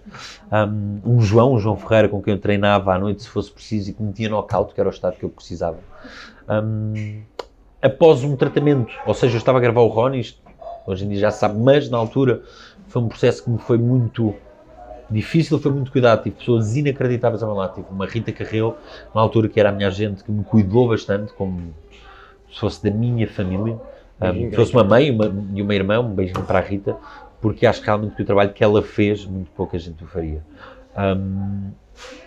Um, 0.52 1.14
um 1.16 1.22
João, 1.22 1.54
um 1.54 1.60
João 1.60 1.78
Ferreira, 1.78 2.10
com 2.10 2.22
quem 2.22 2.34
eu 2.34 2.40
treinava 2.40 2.94
à 2.94 3.00
noite, 3.00 3.24
se 3.24 3.30
fosse 3.30 3.50
preciso, 3.50 3.92
e 3.92 3.94
que 3.94 4.04
me 4.04 4.12
tinha 4.12 4.30
knockout, 4.30 4.74
que 4.74 4.80
era 4.80 4.90
o 4.90 4.92
estado 4.92 5.16
que 5.16 5.24
eu 5.24 5.30
precisava. 5.30 5.80
Um, 6.50 7.22
após 7.82 8.24
um 8.24 8.36
tratamento, 8.36 8.94
ou 9.06 9.14
seja, 9.14 9.36
eu 9.36 9.38
estava 9.38 9.58
a 9.58 9.62
gravar 9.62 9.82
o 9.82 9.88
Ronnie, 9.88 10.20
isto 10.20 10.42
hoje 10.86 11.06
em 11.06 11.10
dia 11.10 11.20
já 11.20 11.32
se 11.32 11.40
sabe, 11.40 11.58
mas 11.58 11.90
na 11.90 11.98
altura 11.98 12.42
foi 12.88 13.02
um 13.02 13.08
processo 13.08 13.44
que 13.44 13.50
me 13.50 13.58
foi 13.58 13.78
muito 13.78 14.36
difícil, 15.10 15.60
foi 15.60 15.72
muito 15.72 15.92
cuidado, 15.92 16.24
tive 16.24 16.36
pessoas 16.38 16.76
inacreditáveis 16.76 17.44
ao 17.44 17.50
meu 17.50 17.58
lado, 17.58 17.76
tive 17.76 17.88
uma 17.90 18.06
Rita 18.06 18.32
Carreu, 18.32 18.78
na 19.14 19.22
altura 19.22 19.48
que 19.48 19.60
era 19.60 19.70
a 19.70 19.72
minha 19.72 19.88
agente, 19.88 20.24
que 20.24 20.32
me 20.32 20.44
cuidou 20.44 20.88
bastante, 20.88 21.34
como 21.34 21.74
se 22.52 22.60
fosse 22.60 22.84
da 22.84 22.92
minha 22.92 23.28
família, 23.28 23.80
um, 24.22 24.50
se 24.50 24.56
fosse 24.56 24.74
uma 24.74 24.84
mãe 24.84 25.12
uma, 25.12 25.26
e 25.54 25.62
uma 25.62 25.76
irmã, 25.76 26.00
um 26.00 26.14
beijinho 26.14 26.44
para 26.44 26.60
a 26.60 26.62
Rita, 26.62 26.96
porque 27.42 27.66
acho 27.66 27.82
realmente 27.84 28.16
que 28.16 28.22
o 28.22 28.26
trabalho 28.26 28.54
que 28.54 28.64
ela 28.64 28.82
fez, 28.82 29.26
muito 29.26 29.52
pouca 29.52 29.78
gente 29.78 30.04
o 30.04 30.08
faria. 30.08 30.42
Um, 30.98 31.72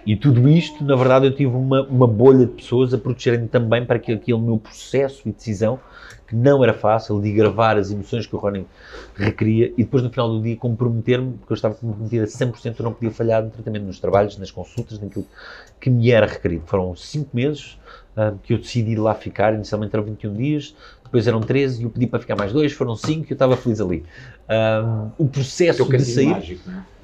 e 0.04 0.14
tudo 0.14 0.48
isto, 0.48 0.84
na 0.84 0.94
verdade, 0.94 1.26
eu 1.26 1.34
tive 1.34 1.54
uma, 1.54 1.82
uma 1.82 2.06
bolha 2.06 2.46
de 2.46 2.52
pessoas 2.52 2.94
a 2.94 2.98
protegerem 2.98 3.46
também 3.46 3.84
para 3.84 3.98
que 3.98 4.12
aquele 4.12 4.38
meu 4.38 4.58
processo 4.58 5.28
e 5.28 5.32
decisão, 5.32 5.80
que 6.26 6.34
não 6.34 6.62
era 6.62 6.74
fácil, 6.74 7.20
de 7.20 7.32
gravar 7.32 7.76
as 7.76 7.90
emoções 7.90 8.26
que 8.26 8.34
o 8.34 8.38
Ronin 8.38 8.66
requeria 9.14 9.72
e 9.76 9.84
depois 9.84 10.02
no 10.02 10.10
final 10.10 10.28
do 10.28 10.42
dia 10.42 10.56
comprometer-me, 10.56 11.32
porque 11.38 11.52
eu 11.52 11.54
estava 11.54 11.74
comprometido 11.74 12.24
a 12.24 12.26
100%, 12.26 12.74
eu 12.78 12.84
não 12.84 12.92
podia 12.92 13.10
falhar 13.10 13.44
no 13.44 13.50
tratamento, 13.50 13.84
nos 13.84 14.00
trabalhos, 14.00 14.36
nas 14.36 14.50
consultas, 14.50 14.98
naquilo 14.98 15.26
que 15.80 15.88
me 15.88 16.10
era 16.10 16.26
requerido. 16.26 16.64
Foram 16.66 16.96
5 16.96 17.30
meses 17.32 17.78
uh, 18.16 18.36
que 18.42 18.54
eu 18.54 18.58
decidi 18.58 18.96
lá 18.96 19.14
ficar, 19.14 19.54
inicialmente 19.54 19.94
eram 19.94 20.04
21 20.04 20.34
dias, 20.34 20.74
depois 21.04 21.26
eram 21.28 21.40
13 21.40 21.80
e 21.80 21.84
eu 21.84 21.90
pedi 21.90 22.06
para 22.06 22.18
ficar 22.18 22.34
mais 22.34 22.52
dois, 22.52 22.72
foram 22.72 22.96
5 22.96 23.20
e 23.20 23.30
eu 23.30 23.34
estava 23.34 23.56
feliz 23.56 23.80
ali. 23.80 24.04
Um, 24.50 25.10
o 25.24 25.28
processo 25.28 25.86
Teu 25.86 25.96
de 25.96 26.04
sair... 26.04 26.26
mágico, 26.26 26.68
não 26.68 26.78
é? 26.78 26.96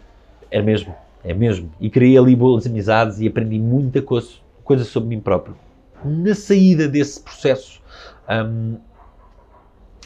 É 0.53 0.61
mesmo, 0.61 0.95
é 1.25 1.33
mesmo. 1.33 1.73
E 1.81 1.89
criei 1.89 2.19
ali 2.19 2.37
boas 2.37 2.67
amizades 2.67 3.19
e 3.21 3.27
aprendi 3.27 3.59
muita 3.59 4.03
coisa, 4.03 4.29
coisa 4.63 4.85
sobre 4.85 5.09
mim 5.09 5.21
próprio. 5.21 5.57
Na 6.05 6.35
saída 6.35 6.87
desse 6.87 7.23
processo, 7.23 7.81
hum, 8.29 8.77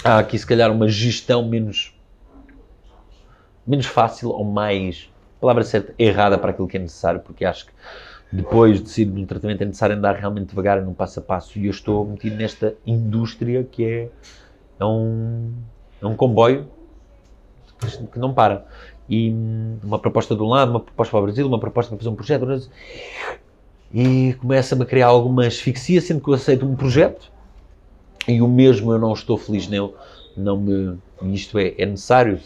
há 0.04 0.18
aqui 0.18 0.38
se 0.38 0.46
calhar 0.46 0.70
uma 0.70 0.88
gestão 0.88 1.46
menos, 1.46 1.94
menos 3.66 3.86
fácil 3.86 4.30
ou 4.30 4.44
mais, 4.44 5.10
palavra 5.40 5.64
certa, 5.64 5.94
errada 5.98 6.38
para 6.38 6.50
aquilo 6.50 6.68
que 6.68 6.76
é 6.76 6.80
necessário, 6.80 7.20
porque 7.20 7.44
acho 7.44 7.66
que 7.66 7.72
depois 8.32 8.82
de 8.82 8.90
sair 8.90 9.06
de 9.06 9.20
um 9.20 9.26
tratamento 9.26 9.62
é 9.62 9.64
necessário 9.64 9.96
andar 9.96 10.16
realmente 10.16 10.48
devagar 10.48 10.80
num 10.82 10.92
passo 10.92 11.20
a 11.20 11.22
passo. 11.22 11.58
E 11.58 11.66
eu 11.66 11.70
estou 11.70 12.04
metido 12.04 12.36
nesta 12.36 12.74
indústria 12.86 13.64
que 13.64 13.84
é, 13.84 14.08
é, 14.80 14.84
um, 14.84 15.52
é 16.02 16.06
um 16.06 16.16
comboio 16.16 16.68
que 18.12 18.18
não 18.18 18.34
para. 18.34 18.66
E 19.08 19.30
hum, 19.30 19.78
uma 19.82 19.98
proposta 19.98 20.34
de 20.34 20.42
um 20.42 20.48
lado, 20.48 20.70
uma 20.70 20.80
proposta 20.80 21.10
para 21.12 21.20
o 21.20 21.22
Brasil, 21.22 21.46
uma 21.46 21.60
proposta 21.60 21.90
para 21.90 21.98
fazer 21.98 22.10
um 22.10 22.16
projeto 22.16 22.70
e 23.94 24.34
começa-me 24.40 24.82
a 24.82 24.86
criar 24.86 25.06
alguma 25.06 25.46
asfixia, 25.46 26.00
sendo 26.00 26.20
que 26.20 26.28
eu 26.28 26.34
aceito 26.34 26.66
um 26.66 26.74
projeto 26.74 27.30
e 28.28 28.42
o 28.42 28.48
mesmo 28.48 28.92
eu 28.92 28.98
não 28.98 29.12
estou 29.12 29.36
feliz 29.38 29.68
nele, 29.68 29.92
não 30.36 30.58
me. 30.58 30.98
Isto 31.22 31.58
é, 31.58 31.74
é 31.78 31.86
necessário. 31.86 32.38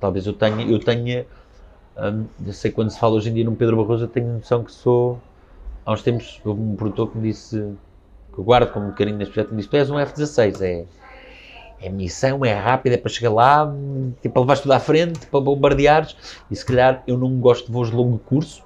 Talvez 0.00 0.26
eu 0.26 0.32
tenha. 0.32 0.66
Eu 0.66 0.78
tenha 0.78 1.26
hum, 1.96 2.24
eu 2.46 2.52
sei 2.52 2.70
quando 2.70 2.90
se 2.90 2.98
fala 2.98 3.14
hoje 3.14 3.30
em 3.30 3.34
dia 3.34 3.44
num 3.44 3.54
Pedro 3.54 3.76
Barroso, 3.76 4.04
eu 4.04 4.08
tenho 4.08 4.34
noção 4.34 4.64
que 4.64 4.72
sou. 4.72 5.20
Há 5.84 5.92
uns 5.92 6.02
tempos 6.02 6.40
houve 6.44 6.60
um 6.60 6.76
produtor 6.76 7.10
que 7.10 7.18
me 7.18 7.28
disse, 7.28 7.56
que 8.32 8.38
eu 8.38 8.44
guardo 8.44 8.72
como 8.72 8.88
um 8.88 8.92
carinho 8.92 9.16
neste 9.16 9.32
projeto, 9.34 9.50
me 9.50 9.58
disse: 9.58 9.68
Tu 9.68 9.76
és 9.76 9.90
um 9.90 9.98
F-16, 9.98 10.60
é, 10.62 10.84
é 11.80 11.90
missão, 11.90 12.44
é 12.44 12.52
rápida, 12.52 12.94
é 12.94 12.98
para 12.98 13.10
chegar 13.10 13.30
lá, 13.30 13.72
tipo, 14.22 14.40
levar 14.40 14.58
tudo 14.58 14.72
à 14.72 14.80
frente, 14.80 15.26
para 15.26 15.40
bombardeares. 15.40 16.16
E 16.50 16.56
se 16.56 16.64
calhar 16.64 17.02
eu 17.06 17.18
não 17.18 17.38
gosto 17.40 17.66
de 17.66 17.72
voos 17.72 17.90
de 17.90 17.96
longo 17.96 18.18
curso, 18.18 18.62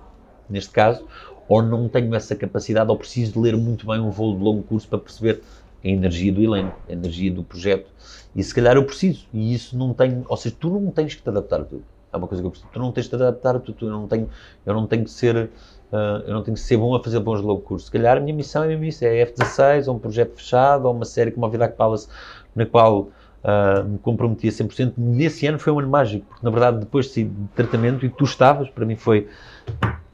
neste 0.48 0.70
caso, 0.70 1.04
ou 1.48 1.62
não 1.62 1.88
tenho 1.88 2.14
essa 2.14 2.34
capacidade, 2.36 2.90
ou 2.90 2.96
preciso 2.96 3.32
de 3.32 3.38
ler 3.38 3.56
muito 3.56 3.86
bem 3.86 4.00
um 4.00 4.10
voo 4.10 4.36
de 4.36 4.42
longo 4.42 4.62
curso 4.62 4.86
para 4.88 4.98
perceber 4.98 5.42
a 5.84 5.88
energia 5.88 6.32
do 6.32 6.42
elenco, 6.42 6.76
a 6.88 6.92
energia 6.92 7.30
do 7.30 7.42
projeto. 7.42 7.90
E 8.34 8.42
se 8.42 8.54
calhar 8.54 8.76
eu 8.76 8.84
preciso, 8.84 9.26
e 9.32 9.54
isso 9.54 9.76
não 9.76 9.94
tenho, 9.94 10.24
ou 10.28 10.36
seja, 10.36 10.54
tu 10.58 10.68
não 10.68 10.90
tens 10.90 11.14
que 11.14 11.22
te 11.22 11.28
adaptar 11.28 11.60
a 11.60 11.64
tudo. 11.64 11.84
É 12.12 12.16
uma 12.16 12.26
coisa 12.26 12.42
que 12.42 12.46
eu 12.46 12.50
preciso. 12.50 12.70
Tu 12.72 12.78
não 12.78 12.92
tens 12.92 13.04
de 13.04 13.10
te 13.10 13.14
adaptar 13.14 13.56
a 13.56 13.58
tudo, 13.58 13.86
eu 13.86 13.90
não 13.90 14.06
tenho, 14.06 14.28
eu 14.64 14.74
não 14.74 14.86
tenho 14.86 15.04
que 15.04 15.10
ser, 15.10 15.50
uh, 15.92 15.96
eu 16.26 16.34
não 16.34 16.42
tenho 16.42 16.54
que 16.54 16.60
ser 16.60 16.76
bom 16.76 16.94
a 16.94 17.02
fazer 17.02 17.20
bons 17.20 17.40
curso. 17.62 17.86
Se 17.86 17.92
calhar 17.92 18.16
a 18.16 18.20
minha 18.20 18.34
missão 18.34 18.64
é 18.64 18.68
mesmo 18.68 18.84
isso, 18.84 19.04
é 19.04 19.24
F16, 19.24 19.88
ou 19.88 19.96
um 19.96 19.98
projeto 19.98 20.34
fechado, 20.36 20.86
ou 20.86 20.94
uma 20.94 21.04
série 21.04 21.30
como 21.30 21.46
a 21.46 21.48
Vida 21.48 21.68
Palace, 21.68 22.08
na 22.54 22.66
qual 22.66 23.10
Uh, 23.44 23.88
me 23.88 23.98
comprometi 23.98 24.48
a 24.48 24.50
100%. 24.50 24.94
Nesse 24.96 25.46
ano 25.46 25.56
foi 25.56 25.72
um 25.72 25.78
ano 25.78 25.88
mágico, 25.88 26.26
porque 26.26 26.44
na 26.44 26.50
verdade 26.50 26.80
depois 26.80 27.14
de 27.14 27.30
tratamento 27.54 28.04
e 28.04 28.08
tu 28.08 28.24
estavas, 28.24 28.68
para 28.68 28.84
mim 28.84 28.96
foi 28.96 29.28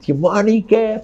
tinha 0.02 0.14
Mónica, 0.14 1.02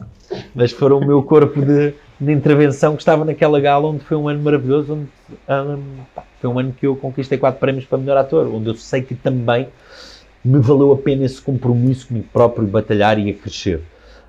mas 0.55 0.71
foram 0.73 0.99
o 0.99 1.07
meu 1.07 1.23
corpo 1.23 1.63
de, 1.63 1.95
de, 2.21 2.33
intervenção 2.33 2.95
que 2.95 3.03
estava 3.03 3.25
naquela 3.25 3.61
gala 3.61 3.89
onde 3.89 4.05
foi 4.05 4.17
um 4.17 4.29
ano 4.29 4.43
maravilhoso, 4.43 4.95
onde 4.95 5.09
um, 5.49 5.83
foi 6.41 6.51
um 6.51 6.59
ano 6.59 6.73
que 6.73 6.87
eu 6.87 6.97
conquistei 6.97 7.39
quatro 7.39 7.61
prémios 7.61 7.85
para 7.85 7.99
melhor 7.99 8.17
ator, 8.17 8.47
onde 8.47 8.69
eu 8.69 8.75
sei 8.75 9.03
que 9.03 9.15
também 9.15 9.69
me 10.45 10.59
valeu 10.59 10.93
a 10.93 10.97
pena 10.97 11.25
esse 11.25 11.41
compromisso 11.41 12.09
comigo 12.09 12.29
próprio, 12.33 12.67
batalhar 12.67 13.19
e 13.19 13.31
a 13.31 13.35
crescer. 13.35 13.83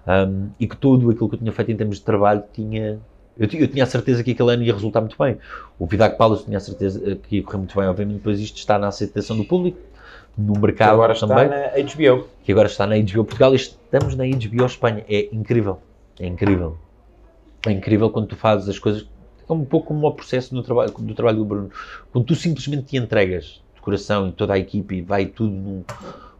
Um, 0.07 0.49
e 0.59 0.67
que 0.67 0.75
tudo 0.75 1.09
aquilo 1.11 1.29
que 1.29 1.35
eu 1.35 1.39
tinha 1.39 1.51
feito 1.51 1.71
em 1.71 1.75
termos 1.75 1.97
de 1.97 2.03
trabalho 2.03 2.43
tinha. 2.53 2.99
Eu, 3.37 3.47
eu 3.53 3.67
tinha 3.67 3.83
a 3.83 3.87
certeza 3.87 4.23
que 4.23 4.31
aquele 4.31 4.53
ano 4.53 4.63
ia 4.63 4.73
resultar 4.73 5.01
muito 5.01 5.15
bem. 5.17 5.37
O 5.77 5.85
Vidac 5.85 6.17
Palace 6.17 6.45
tinha 6.45 6.57
a 6.57 6.61
certeza 6.61 7.15
que 7.15 7.37
ia 7.37 7.43
correr 7.43 7.57
muito 7.57 7.77
bem, 7.77 7.87
obviamente, 7.87 8.17
depois 8.17 8.39
isto 8.39 8.57
está 8.57 8.77
na 8.79 8.87
aceitação 8.87 9.37
do 9.37 9.45
público, 9.45 9.77
no 10.37 10.59
mercado 10.59 10.89
que 10.89 10.93
agora 10.93 11.15
também. 11.15 11.45
está 11.45 11.57
na 11.57 11.83
HBO. 11.83 12.27
Que 12.43 12.51
agora 12.51 12.67
está 12.67 12.87
na 12.87 12.97
HBO 12.97 13.23
Portugal 13.23 13.53
e 13.53 13.57
estamos 13.57 14.15
na 14.15 14.25
HBO 14.25 14.65
Espanha. 14.65 15.05
É 15.07 15.29
incrível. 15.31 15.79
É 16.19 16.25
incrível. 16.25 16.77
É 17.65 17.71
incrível 17.71 18.09
quando 18.09 18.27
tu 18.27 18.35
fazes 18.35 18.69
as 18.69 18.79
coisas. 18.79 19.07
É 19.47 19.53
um 19.53 19.65
pouco 19.65 19.87
como 19.87 20.07
o 20.07 20.13
processo 20.13 20.53
do 20.53 20.63
trabalho, 20.63 20.91
do 20.91 21.13
trabalho 21.13 21.37
do 21.37 21.45
Bruno. 21.45 21.71
Quando 22.11 22.25
tu 22.25 22.35
simplesmente 22.35 22.83
te 22.83 22.97
entregas 22.97 23.61
de 23.75 23.81
coração 23.81 24.29
e 24.29 24.31
toda 24.31 24.53
a 24.53 24.59
equipe 24.59 24.95
e 24.95 25.01
vai 25.01 25.25
tudo 25.25 25.51
num, 25.51 25.83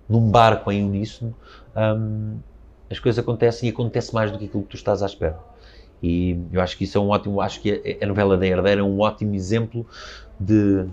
num 0.08 0.30
barco 0.30 0.72
em 0.72 0.86
uníssono, 0.86 1.36
hum, 1.76 2.38
as 2.90 3.00
coisas 3.00 3.20
acontecem 3.20 3.70
e 3.70 3.72
acontece 3.72 4.14
mais 4.14 4.32
do 4.32 4.38
que 4.38 4.46
aquilo 4.46 4.64
que 4.64 4.70
tu 4.70 4.76
estás 4.76 5.04
à 5.04 5.06
espera. 5.06 5.40
E 6.02 6.40
eu 6.52 6.62
acho 6.62 6.78
que 6.78 6.86
isso 6.86 6.98
é 6.98 7.02
um 7.02 7.10
ótimo, 7.10 7.42
acho 7.42 7.62
que 7.62 8.00
a, 8.02 8.06
novela 8.06 8.38
da 8.38 8.48
Herdeira 8.48 8.82
é 8.82 8.84
um 8.84 9.00
ótimo 9.00 9.36
exemplo 9.36 9.86
de. 10.40 10.86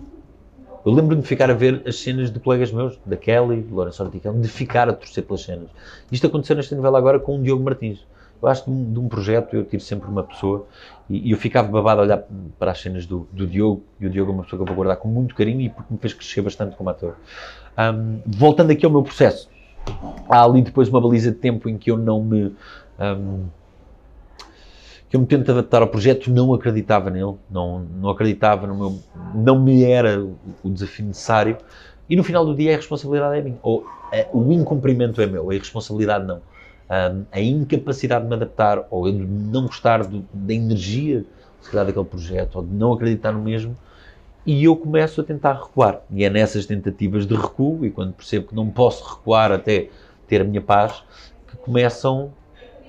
Eu 0.85 0.93
lembro-me 0.93 1.23
de 1.23 1.29
ficar 1.29 1.51
a 1.51 1.55
ver 1.55 1.83
as 1.87 1.97
cenas 1.97 2.31
de 2.31 2.39
colegas 2.39 2.71
meus, 2.71 2.99
da 3.05 3.17
Kelly, 3.17 3.63
de 3.63 3.73
Lourenço 3.73 4.03
Orticão, 4.05 4.41
de 4.41 4.49
ficar 4.49 4.89
a 4.89 4.93
torcer 4.93 5.25
pelas 5.25 5.43
cenas. 5.43 5.69
Isto 6.13 6.29
aconteceu 6.29 6.55
nesta 6.55 6.77
novela 6.77 6.99
agora 6.99 7.19
com 7.19 7.39
o 7.39 7.43
Diogo 7.43 7.65
Martins. 7.65 8.07
Eu 8.47 8.53
acho 8.53 8.65
que 8.65 8.71
de 8.71 8.77
um, 8.77 8.93
de 8.93 8.99
um 9.01 9.09
projeto 9.09 9.57
eu 9.57 9.65
tiro 9.65 9.83
sempre 9.83 10.09
uma 10.09 10.23
pessoa 10.23 10.69
e, 11.11 11.33
eu 11.33 11.37
ficava 11.37 11.67
babado 11.69 12.01
a 12.01 12.05
olhar 12.05 12.25
para 12.57 12.71
as 12.71 12.81
cenas 12.81 13.05
do, 13.05 13.27
do, 13.33 13.45
Diogo, 13.45 13.83
e 13.99 14.07
o 14.07 14.11
Diogo 14.11 14.31
é 14.31 14.35
uma 14.35 14.45
pessoa 14.45 14.59
que 14.59 14.63
eu 14.63 14.67
vou 14.67 14.77
guardar 14.77 14.97
com 14.99 15.09
muito 15.09 15.35
carinho 15.35 15.63
e 15.63 15.69
porque 15.69 15.93
me 15.93 15.99
fez 15.99 16.15
crescer 16.15 16.43
bastante 16.43 16.77
como 16.77 16.89
ator. 16.89 17.17
Um, 17.77 18.21
voltando 18.25 18.71
aqui 18.71 18.87
ao 18.87 18.93
meu 18.93 19.03
processo, 19.03 19.51
há 20.29 20.45
ali 20.45 20.63
depois 20.63 20.89
uma 20.89 21.01
baliza 21.01 21.33
de 21.33 21.39
tempo 21.39 21.69
em 21.69 21.77
que 21.77 21.91
eu 21.91 21.99
não 21.99 22.23
me. 22.23 22.55
Um, 23.01 23.47
que 25.09 25.17
eu 25.17 25.21
me 25.21 25.27
tento 25.27 25.51
adaptar 25.51 25.83
ao 25.83 25.89
projeto, 25.89 26.31
não 26.31 26.55
acreditava 26.55 27.11
nele, 27.11 27.35
não, 27.51 27.81
não 27.81 28.11
acreditava 28.11 28.65
no 28.69 28.77
meu. 28.77 28.99
não 29.35 29.61
me 29.61 29.83
era 29.83 30.25
o 30.63 30.71
desafio 30.71 31.05
necessário, 31.07 31.59
e 32.09 32.15
no 32.15 32.23
final 32.23 32.47
do 32.47 32.55
dia 32.55 32.75
a 32.75 32.77
responsabilidade 32.77 33.39
é 33.39 33.43
minha. 33.43 33.59
Ou 33.63 33.85
a, 34.13 34.37
o 34.37 34.53
incumprimento 34.53 35.21
é 35.21 35.27
meu, 35.27 35.51
a 35.51 35.55
irresponsabilidade 35.55 36.25
não 36.25 36.41
a 36.89 37.41
incapacidade 37.41 38.25
de 38.25 38.29
me 38.29 38.37
adaptar 38.37 38.87
ou 38.91 39.11
de 39.11 39.19
não 39.19 39.67
gostar 39.67 40.05
do, 40.05 40.25
da 40.33 40.55
energia 40.55 41.25
se 41.61 41.71
calhar, 41.71 41.87
daquele 41.87 42.05
projeto 42.05 42.57
ou 42.57 42.63
de 42.65 42.73
não 42.73 42.93
acreditar 42.93 43.33
no 43.33 43.43
mesmo 43.43 43.77
e 44.47 44.63
eu 44.63 44.77
começo 44.77 45.21
a 45.21 45.25
tentar 45.25 45.55
recuar. 45.55 46.01
E 46.09 46.25
é 46.25 46.31
nessas 46.31 46.67
tentativas 46.67 47.27
de 47.27 47.35
recuo, 47.35 47.85
e 47.85 47.91
quando 47.91 48.13
percebo 48.13 48.47
que 48.47 48.55
não 48.55 48.71
posso 48.71 49.17
recuar 49.17 49.51
até 49.51 49.89
ter 50.29 50.41
a 50.41 50.45
minha 50.45 50.63
paz, 50.63 51.03
que 51.49 51.57
começam, 51.57 52.33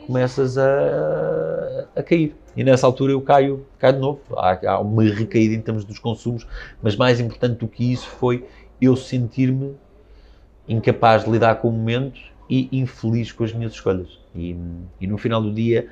começas 0.05 0.55
a, 0.55 1.87
a 1.95 2.03
cair. 2.03 2.35
E 2.55 2.63
nessa 2.63 2.85
altura 2.85 3.11
eu 3.11 3.21
caio, 3.21 3.65
caio 3.79 3.93
de 3.93 3.99
novo. 3.99 4.19
Há, 4.35 4.59
há 4.69 4.79
uma 4.79 5.03
recaída 5.03 5.55
em 5.55 5.61
termos 5.61 5.83
dos 5.83 5.97
consumos, 5.97 6.45
mas 6.79 6.95
mais 6.95 7.19
importante 7.19 7.57
do 7.57 7.67
que 7.67 7.91
isso 7.91 8.07
foi 8.07 8.45
eu 8.79 8.95
sentir-me 8.95 9.75
incapaz 10.69 11.23
de 11.23 11.31
lidar 11.31 11.55
com 11.55 11.69
o 11.69 11.71
momento 11.71 12.19
e 12.49 12.69
infeliz 12.71 13.31
com 13.31 13.43
as 13.43 13.53
minhas 13.53 13.73
escolhas. 13.73 14.19
E, 14.35 14.55
e, 14.99 15.07
no 15.07 15.17
final 15.17 15.41
do 15.41 15.53
dia, 15.53 15.87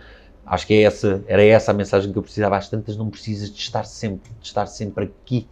acho 0.45 0.65
que 0.67 0.73
é 0.73 0.81
essa, 0.83 1.23
era 1.27 1.43
essa 1.43 1.71
a 1.71 1.73
mensagem 1.73 2.11
que 2.11 2.17
eu 2.17 2.21
precisava. 2.21 2.57
Às 2.57 2.69
tantas, 2.69 2.95
não 2.95 3.09
precisas 3.09 3.51
de 3.51 3.59
estar 3.59 3.83
sempre, 3.83 4.31
de 4.39 4.47
estar 4.47 4.65
sempre 4.67 5.05
aqui. 5.05 5.47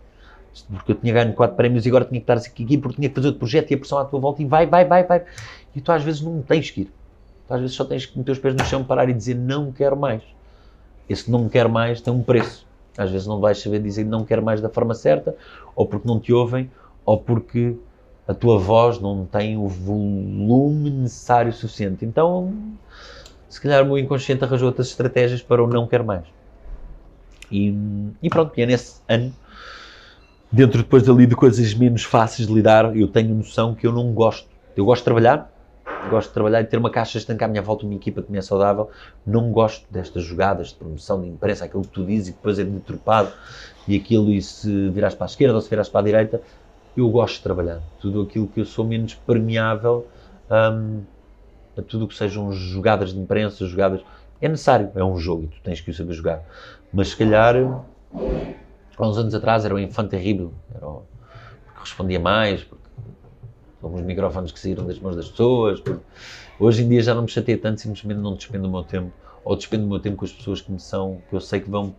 Porque 0.70 0.92
eu 0.92 0.96
tinha 0.96 1.12
ganho 1.12 1.34
quatro 1.34 1.56
prémios 1.56 1.86
e 1.86 1.90
agora 1.90 2.06
tinha 2.06 2.22
que 2.22 2.32
estar 2.32 2.38
aqui 2.38 2.78
porque 2.78 2.98
tinha 2.98 3.10
que 3.10 3.16
fazer 3.16 3.28
outro 3.28 3.40
projeto 3.40 3.72
e 3.72 3.74
a 3.74 3.78
pressão 3.78 3.98
à 3.98 4.06
tua 4.06 4.20
volta 4.20 4.42
e 4.42 4.46
vai, 4.46 4.68
vai, 4.68 4.86
vai, 4.86 5.04
vai. 5.04 5.24
E 5.76 5.82
tu 5.82 5.92
às 5.92 6.04
vezes 6.04 6.22
não 6.22 6.44
tens 6.44 6.70
que 6.70 6.82
ir. 6.82 6.94
Tu 7.48 7.54
às 7.54 7.60
vezes 7.60 7.76
só 7.76 7.84
tens 7.84 8.06
que 8.06 8.18
meter 8.18 8.34
os 8.34 8.40
pés 8.40 8.54
no 8.54 8.64
chão, 8.66 8.84
parar 8.84 9.10
e 9.10 9.14
dizer 9.14 9.34
não 9.34 9.72
quero 9.72 9.98
mais. 9.98 10.22
Esse 11.10 11.30
não 11.30 11.50
quer 11.50 11.68
mais 11.68 12.02
tem 12.02 12.14
um 12.14 12.22
preço. 12.22 12.68
Às 12.98 13.10
vezes 13.10 13.26
não 13.26 13.40
vais 13.40 13.60
saber 13.60 13.82
dizer 13.82 14.06
não 14.06 14.24
quero 14.24 14.44
mais 14.44 14.62
da 14.62 14.70
forma 14.70 14.94
certa, 14.94 15.36
ou 15.76 15.88
porque 15.88 16.08
não 16.08 16.20
te 16.20 16.32
ouvem, 16.32 16.70
ou 17.04 17.18
porque 17.18 17.76
a 18.28 18.34
tua 18.34 18.58
voz 18.58 19.00
não 19.00 19.26
tem 19.26 19.58
o 19.58 19.68
volume 19.68 20.90
necessário 20.90 21.52
suficiente. 21.52 22.06
Então, 22.06 22.54
se 23.50 23.60
calhar 23.60 23.84
o 23.84 23.86
meu 23.86 23.98
inconsciente 23.98 24.44
arranjou 24.44 24.68
outras 24.68 24.88
estratégias 24.88 25.42
para 25.42 25.64
o 25.64 25.68
não 25.68 25.88
quer 25.88 26.04
mais. 26.04 26.26
E, 27.52 27.76
e 28.22 28.30
pronto, 28.30 28.52
e 28.58 28.62
é 28.62 28.66
nesse 28.66 29.02
ano, 29.08 29.34
dentro 30.52 30.80
depois 30.80 31.08
ali 31.10 31.28
de 31.28 31.36
coisas 31.36 31.74
menos 31.74 32.04
fáceis 32.04 32.48
de 32.48 32.54
lidar, 32.54 32.96
eu 32.96 33.08
tenho 33.08 33.36
noção 33.36 33.76
que 33.76 33.86
eu 33.86 33.92
não 33.92 34.12
gosto. 34.14 34.48
Eu 34.76 34.86
gosto 34.86 35.02
de 35.02 35.06
trabalhar, 35.06 35.52
gosto 36.10 36.30
de 36.30 36.34
trabalhar 36.34 36.62
e 36.62 36.66
ter 36.66 36.78
uma 36.78 36.90
caixa 36.90 37.18
estanca 37.18 37.46
à 37.46 37.48
minha 37.48 37.62
volta, 37.62 37.86
uma 37.86 37.94
equipa 37.94 38.22
que 38.22 38.32
me 38.32 38.38
é 38.38 38.42
saudável. 38.42 38.90
Não 39.26 39.52
gosto 39.52 39.86
destas 39.92 40.24
jogadas 40.24 40.70
de 40.70 40.76
promoção 40.76 41.22
de 41.22 41.28
imprensa, 41.28 41.66
aquilo 41.66 41.84
que 41.84 41.90
tu 41.90 42.06
dizes 42.06 42.30
e 42.30 42.32
depois 42.32 42.58
é 42.58 42.64
deturpado 42.64 43.32
e 43.88 43.98
aquilo 43.98 44.32
e 44.32 44.42
se 44.42 44.90
virares 44.90 45.16
para 45.16 45.26
a 45.26 45.30
esquerda 45.30 45.56
ou 45.56 45.62
se 45.62 45.70
virares 45.70 45.90
para 45.90 46.00
a 46.00 46.04
direita 46.04 46.42
eu 46.96 47.10
gosto 47.10 47.38
de 47.38 47.44
trabalhar. 47.44 47.82
Tudo 48.00 48.22
aquilo 48.22 48.48
que 48.48 48.60
eu 48.62 48.66
sou 48.66 48.86
menos 48.86 49.16
permeável 49.16 50.08
um, 50.50 51.02
a 51.78 51.82
tudo 51.82 52.06
o 52.06 52.08
que 52.08 52.16
sejam 52.16 52.52
jogadas 52.52 53.14
de 53.14 53.20
imprensa, 53.20 53.66
jogadas. 53.66 54.02
É 54.40 54.48
necessário, 54.48 54.92
é 54.94 55.04
um 55.04 55.18
jogo 55.18 55.46
e 55.46 55.48
tu 55.48 55.58
tens 55.64 55.82
que 55.82 55.90
o 55.90 55.94
saber 55.94 56.14
jogar. 56.14 56.44
Mas 56.92 57.10
se 57.10 57.18
calhar, 57.18 57.56
há 57.56 59.08
uns 59.08 59.18
anos 59.18 59.34
atrás, 59.34 59.66
era 59.66 59.74
o 59.74 59.80
infante 59.80 60.10
terrível, 60.10 60.54
era 60.76 60.86
o, 60.88 61.04
porque 61.66 61.80
respondia 61.80 62.20
mais, 62.20 62.64
porque 62.64 62.84
são 63.82 63.94
os 63.94 64.02
microfones 64.02 64.52
que 64.52 64.60
saíram 64.60 64.86
das 64.86 65.00
mãos 65.00 65.16
das 65.16 65.30
pessoas. 65.30 65.82
Hoje 66.60 66.84
em 66.84 66.90
dia 66.90 67.02
já 67.02 67.16
não 67.16 67.24
me 67.24 67.30
chateia 67.30 67.58
tanto, 67.58 67.82
simplesmente 67.82 68.20
não 68.20 68.36
despendo 68.36 68.68
o 68.68 68.72
meu 68.72 68.84
tempo, 68.84 69.12
ou 69.44 69.56
despendo 69.56 69.86
o 69.86 69.90
meu 69.90 70.00
tempo 70.00 70.18
com 70.18 70.26
as 70.26 70.32
pessoas 70.32 70.62
que 70.62 70.72
me 70.72 70.80
são, 70.80 71.22
que 71.30 71.36
eu 71.36 71.42
sei 71.42 71.60
que 71.60 71.70
vão 71.70 71.96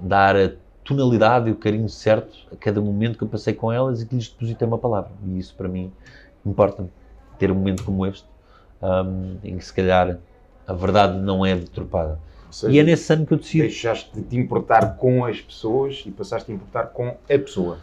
dar 0.00 0.34
a 0.34 0.50
tonalidade 0.84 1.48
e 1.48 1.52
o 1.52 1.56
carinho 1.56 1.88
certo 1.88 2.36
a 2.52 2.56
cada 2.56 2.80
momento 2.80 3.16
que 3.16 3.24
eu 3.24 3.28
passei 3.28 3.54
com 3.54 3.72
elas 3.72 4.02
e 4.02 4.06
que 4.06 4.14
lhes 4.14 4.28
depositei 4.28 4.66
uma 4.66 4.78
palavra. 4.78 5.10
E 5.24 5.38
isso 5.38 5.54
para 5.54 5.68
mim 5.68 5.92
importa-me 6.44 6.90
ter 7.38 7.50
um 7.50 7.54
momento 7.54 7.84
como 7.84 8.06
este, 8.06 8.26
um, 8.82 9.36
em 9.42 9.56
que 9.56 9.64
se 9.64 9.72
calhar 9.72 10.18
a 10.66 10.72
verdade 10.72 11.18
não 11.18 11.44
é 11.44 11.54
deturpada. 11.54 12.18
Seja, 12.50 12.72
e 12.72 12.78
é 12.78 12.82
nesse 12.82 13.12
ano 13.12 13.26
que 13.26 13.32
eu 13.32 13.38
decido. 13.38 13.62
Deixaste 13.62 14.14
de 14.14 14.22
te 14.22 14.36
importar 14.36 14.96
com 14.96 15.24
as 15.24 15.40
pessoas 15.40 16.02
e 16.04 16.10
passaste 16.10 16.50
a 16.52 16.54
importar 16.54 16.86
com 16.86 17.08
a 17.08 17.16
pessoa, 17.26 17.78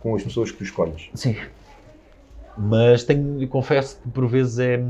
com 0.00 0.14
as 0.14 0.22
pessoas 0.22 0.52
que 0.52 0.58
tu 0.58 0.64
escolhes. 0.64 1.10
Sim. 1.14 1.36
Mas 2.56 3.02
tenho, 3.02 3.46
confesso 3.48 4.00
que 4.00 4.08
por 4.10 4.28
vezes 4.28 4.60
é, 4.60 4.80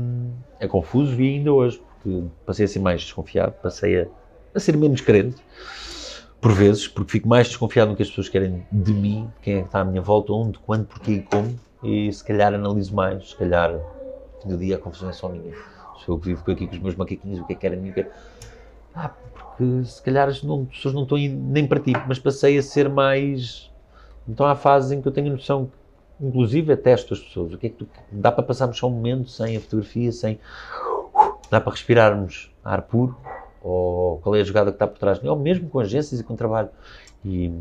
é 0.59 0.67
confuso 0.67 1.19
e 1.19 1.37
ainda 1.37 1.51
hoje, 1.51 1.81
porque 1.95 2.23
passei 2.45 2.65
a 2.65 2.67
ser 2.67 2.79
mais 2.79 3.01
desconfiado, 3.01 3.53
passei 3.53 4.01
a, 4.01 4.07
a 4.53 4.59
ser 4.59 4.77
menos 4.77 5.01
crente 5.01 5.41
por 6.45 6.53
vezes, 6.53 6.87
porque 6.87 7.13
fico 7.13 7.27
mais 7.27 7.47
desconfiado 7.47 7.89
no 7.89 7.97
que 7.97 8.03
as 8.03 8.09
pessoas 8.09 8.29
querem 8.29 8.63
de 8.71 8.93
mim, 8.93 9.27
quem 9.41 9.55
é 9.55 9.59
que 9.61 9.65
está 9.65 9.79
à 9.79 9.83
minha 9.83 9.99
volta, 9.99 10.31
onde, 10.31 10.59
quando, 10.59 10.85
porquê 10.85 11.13
e 11.13 11.21
como, 11.23 11.59
e 11.83 12.13
se 12.13 12.23
calhar 12.23 12.53
analiso 12.53 12.93
mais, 12.93 13.31
se 13.31 13.35
calhar, 13.35 13.73
no 14.45 14.51
do 14.51 14.57
dia 14.59 14.75
a 14.75 14.77
confusão 14.77 15.09
é 15.09 15.11
só 15.11 15.27
minha. 15.27 15.55
Sou 16.05 16.13
eu 16.13 16.17
vivo 16.19 16.43
aqui 16.51 16.67
com 16.67 16.73
os 16.75 16.79
meus 16.79 16.95
macaquinhos, 16.95 17.39
o 17.39 17.45
que 17.47 17.53
é 17.53 17.55
que 17.55 17.61
querem 17.61 17.79
mim, 17.79 17.91
que 17.91 18.05
Ah, 18.93 19.09
porque 19.33 19.85
se 19.85 19.99
calhar 20.03 20.29
as, 20.29 20.37
pessoas 20.37 20.93
não 20.93 21.01
estão 21.01 21.17
nem 21.17 21.65
para 21.65 21.79
ti, 21.79 21.93
mas 22.07 22.19
passei 22.19 22.59
a 22.59 22.61
ser 22.61 22.89
mais 22.89 23.71
Então 24.29 24.45
há 24.45 24.55
fases 24.55 24.91
em 24.91 25.01
que 25.01 25.07
eu 25.07 25.11
tenho 25.11 25.31
noção, 25.31 25.71
inclusive 26.21 26.77
testo 26.77 27.15
as 27.15 27.21
pessoas, 27.21 27.53
o 27.53 27.57
que 27.57 27.65
é 27.65 27.69
que 27.71 27.77
tu, 27.77 27.89
dá 28.11 28.31
para 28.31 28.43
passarmos 28.43 28.77
só 28.77 28.85
um 28.85 28.91
momento 28.91 29.31
sem 29.31 29.57
a 29.57 29.59
fotografia, 29.59 30.11
sem 30.11 30.39
dá 31.49 31.59
para 31.59 31.71
respirarmos 31.71 32.51
ar 32.63 32.83
puro, 32.83 33.17
ou 33.65 34.19
qual 34.19 34.35
é 34.35 34.41
a 34.41 34.43
jogada 34.43 34.71
que 34.71 34.75
está 34.75 34.85
por 34.85 34.99
trás, 34.99 35.21
ou 35.23 35.35
mesmo 35.35 35.67
com 35.67 35.79
agências 35.79 36.19
e 36.21 36.23
com 36.23 36.35
trabalho. 36.35 36.69
E 37.25 37.51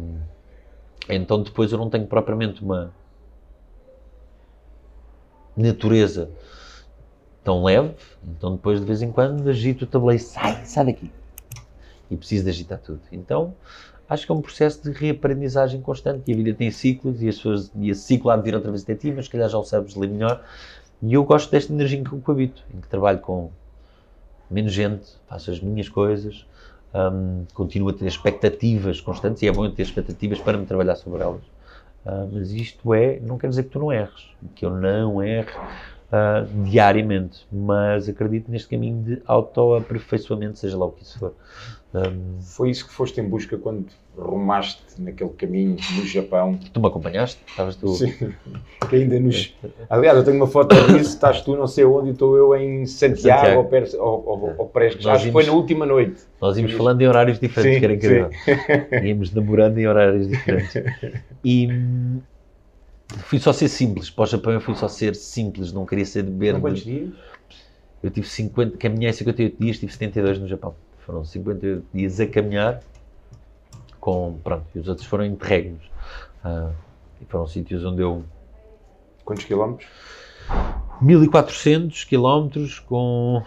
então 1.09 1.43
depois 1.43 1.73
eu 1.73 1.79
não 1.79 1.89
tenho 1.89 2.07
propriamente 2.07 2.63
uma 2.63 2.93
natureza 5.57 6.31
tão 7.43 7.65
leve, 7.65 7.95
então 8.23 8.53
depois 8.53 8.81
de 8.81 8.87
vez 8.87 9.01
em 9.01 9.11
quando 9.11 9.49
agito 9.49 9.85
o 9.85 9.87
tabuleiro, 9.87 10.23
sai, 10.23 10.63
sai 10.67 10.85
daqui. 10.85 11.11
E 12.11 12.17
preciso 12.17 12.45
de 12.45 12.51
agitar 12.51 12.79
tudo. 12.79 13.01
Então 13.11 13.55
acho 14.07 14.27
que 14.27 14.33
é 14.33 14.35
um 14.35 14.43
processo 14.43 14.83
de 14.83 14.91
reaprendizagem 14.91 15.81
constante 15.81 16.31
e 16.31 16.35
a 16.35 16.37
vida 16.37 16.53
tem 16.53 16.71
ciclos 16.71 17.23
e, 17.23 17.29
as 17.31 17.37
pessoas, 17.37 17.73
e 17.77 17.89
esse 17.89 18.03
ciclo 18.03 18.31
há 18.31 18.37
de 18.37 18.43
vir 18.43 18.55
outra 18.55 18.71
vez 18.71 18.83
até 18.83 18.95
ti, 18.95 19.11
mas 19.11 19.25
se 19.25 19.31
calhar 19.31 19.49
já 19.49 19.57
o 19.57 19.65
sabes 19.65 19.95
ler 19.95 20.11
melhor. 20.11 20.45
E 21.01 21.15
eu 21.15 21.25
gosto 21.25 21.51
desta 21.51 21.73
energia 21.73 21.99
em 21.99 22.05
que 22.05 22.13
eu 22.13 22.21
coabito, 22.21 22.63
em 22.75 22.81
que 22.81 22.89
trabalho 22.89 23.21
com 23.21 23.51
menos 24.55 24.73
gente, 24.73 25.05
faço 25.29 25.51
as 25.51 25.61
minhas 25.61 25.89
coisas, 25.89 26.47
um, 26.95 27.45
continuo 27.53 27.91
a 27.91 27.93
ter 27.93 28.07
expectativas 28.07 29.01
constantes 29.01 29.43
e 29.43 29.49
é 29.49 29.53
bom 29.53 29.65
eu 29.65 29.73
ter 29.73 29.83
expectativas 29.83 30.39
para 30.39 30.57
me 30.57 30.65
trabalhar 30.65 30.95
sobre 30.95 31.23
elas. 31.23 31.43
Uh, 32.07 32.29
mas 32.33 32.53
isto 32.53 32.95
é, 32.95 33.19
não 33.21 33.37
quer 33.37 33.49
dizer 33.49 33.65
que 33.65 33.71
tu 33.71 33.79
não 33.79 33.93
erres, 33.93 34.31
que 34.55 34.65
eu 34.65 34.71
não 34.71 35.23
erre 35.23 35.53
uh, 36.13 36.65
diariamente, 36.65 37.47
mas 37.53 38.09
acredito 38.09 38.51
neste 38.51 38.69
caminho 38.69 39.03
de 39.03 39.23
autoaperfeiçoamento, 39.27 40.59
seja 40.59 40.77
lá 40.77 40.87
o 40.87 40.93
que 40.93 41.03
isso 41.03 41.19
for. 41.19 41.35
Um, 41.95 42.41
Foi 42.41 42.71
isso 42.71 42.89
que 42.89 42.93
foste 42.93 43.21
em 43.21 43.29
busca 43.29 43.57
quando 43.57 43.87
rumaste 44.19 44.83
naquele 44.99 45.31
caminho 45.31 45.77
no 45.97 46.05
Japão? 46.05 46.59
Tu 46.73 46.81
me 46.81 46.89
acompanhaste? 46.89 47.41
Estavas 47.47 47.77
tu? 47.77 47.89
Sim, 47.89 48.13
que 48.91 48.97
ainda 48.97 49.21
nos... 49.21 49.55
Aliás, 49.89 50.19
eu 50.19 50.25
tenho 50.25 50.37
uma 50.37 50.49
foto 50.49 50.75
disso, 50.75 51.11
estás 51.11 51.41
tu 51.43 51.57
não 51.57 51.69
sei 51.69 51.85
onde, 51.85 52.11
estou 52.11 52.37
eu 52.37 52.55
em 52.57 52.85
Santiago, 52.85 53.43
Santiago. 53.43 53.59
Ou, 53.59 53.65
Pers, 53.67 53.95
ou, 53.95 54.25
ou, 54.27 54.55
ou 54.59 54.67
Prestes, 54.67 55.07
acho 55.07 55.27
que 55.27 55.33
foi 55.33 55.47
na 55.47 55.53
última 55.53 55.87
noite. 55.87 56.21
Nós 56.41 56.57
íamos 56.57 56.73
falando 56.73 57.01
em 57.01 57.07
horários 57.07 57.39
diferentes, 57.39 57.75
sim, 57.75 57.81
que 57.81 57.85
era 57.85 57.95
incrível. 57.95 58.31
Íamos 59.05 59.33
namorando 59.33 59.79
em 59.79 59.87
horários 59.87 60.29
diferentes. 60.29 60.75
E 61.47 61.69
fui 63.19 63.39
só 63.39 63.53
ser 63.53 63.69
simples, 63.69 64.11
para 64.11 64.25
o 64.25 64.27
Japão 64.27 64.53
eu 64.53 64.61
fui 64.61 64.75
só 64.75 64.89
ser 64.89 65.15
simples, 65.15 65.73
não 65.73 65.87
queria 65.87 66.05
ser 66.05 66.23
de 66.23 66.31
beber. 66.31 66.61
Quantos 66.61 66.85
dias? 66.85 67.11
Eu 68.03 68.11
tive 68.11 68.27
50, 68.27 68.77
caminhei 68.77 69.13
58 69.13 69.57
dias, 69.59 69.79
tive 69.79 69.93
72 69.93 70.39
no 70.39 70.49
Japão. 70.49 70.75
Foram 70.99 71.25
58 71.25 71.87
dias 71.93 72.21
a 72.21 72.27
caminhar, 72.27 72.81
com, 74.01 74.39
pronto, 74.43 74.67
e 74.75 74.79
os 74.79 74.89
outros 74.89 75.07
foram 75.07 75.25
interregnos. 75.25 75.83
Uh, 76.45 76.73
e 77.21 77.25
foram 77.27 77.47
sítios 77.47 77.85
onde 77.85 78.03
eu... 78.03 78.23
Quantos 79.25 79.45
quilómetros? 79.45 79.89
1400 81.01 82.05
quilómetros 82.05 82.79
com 82.79 83.43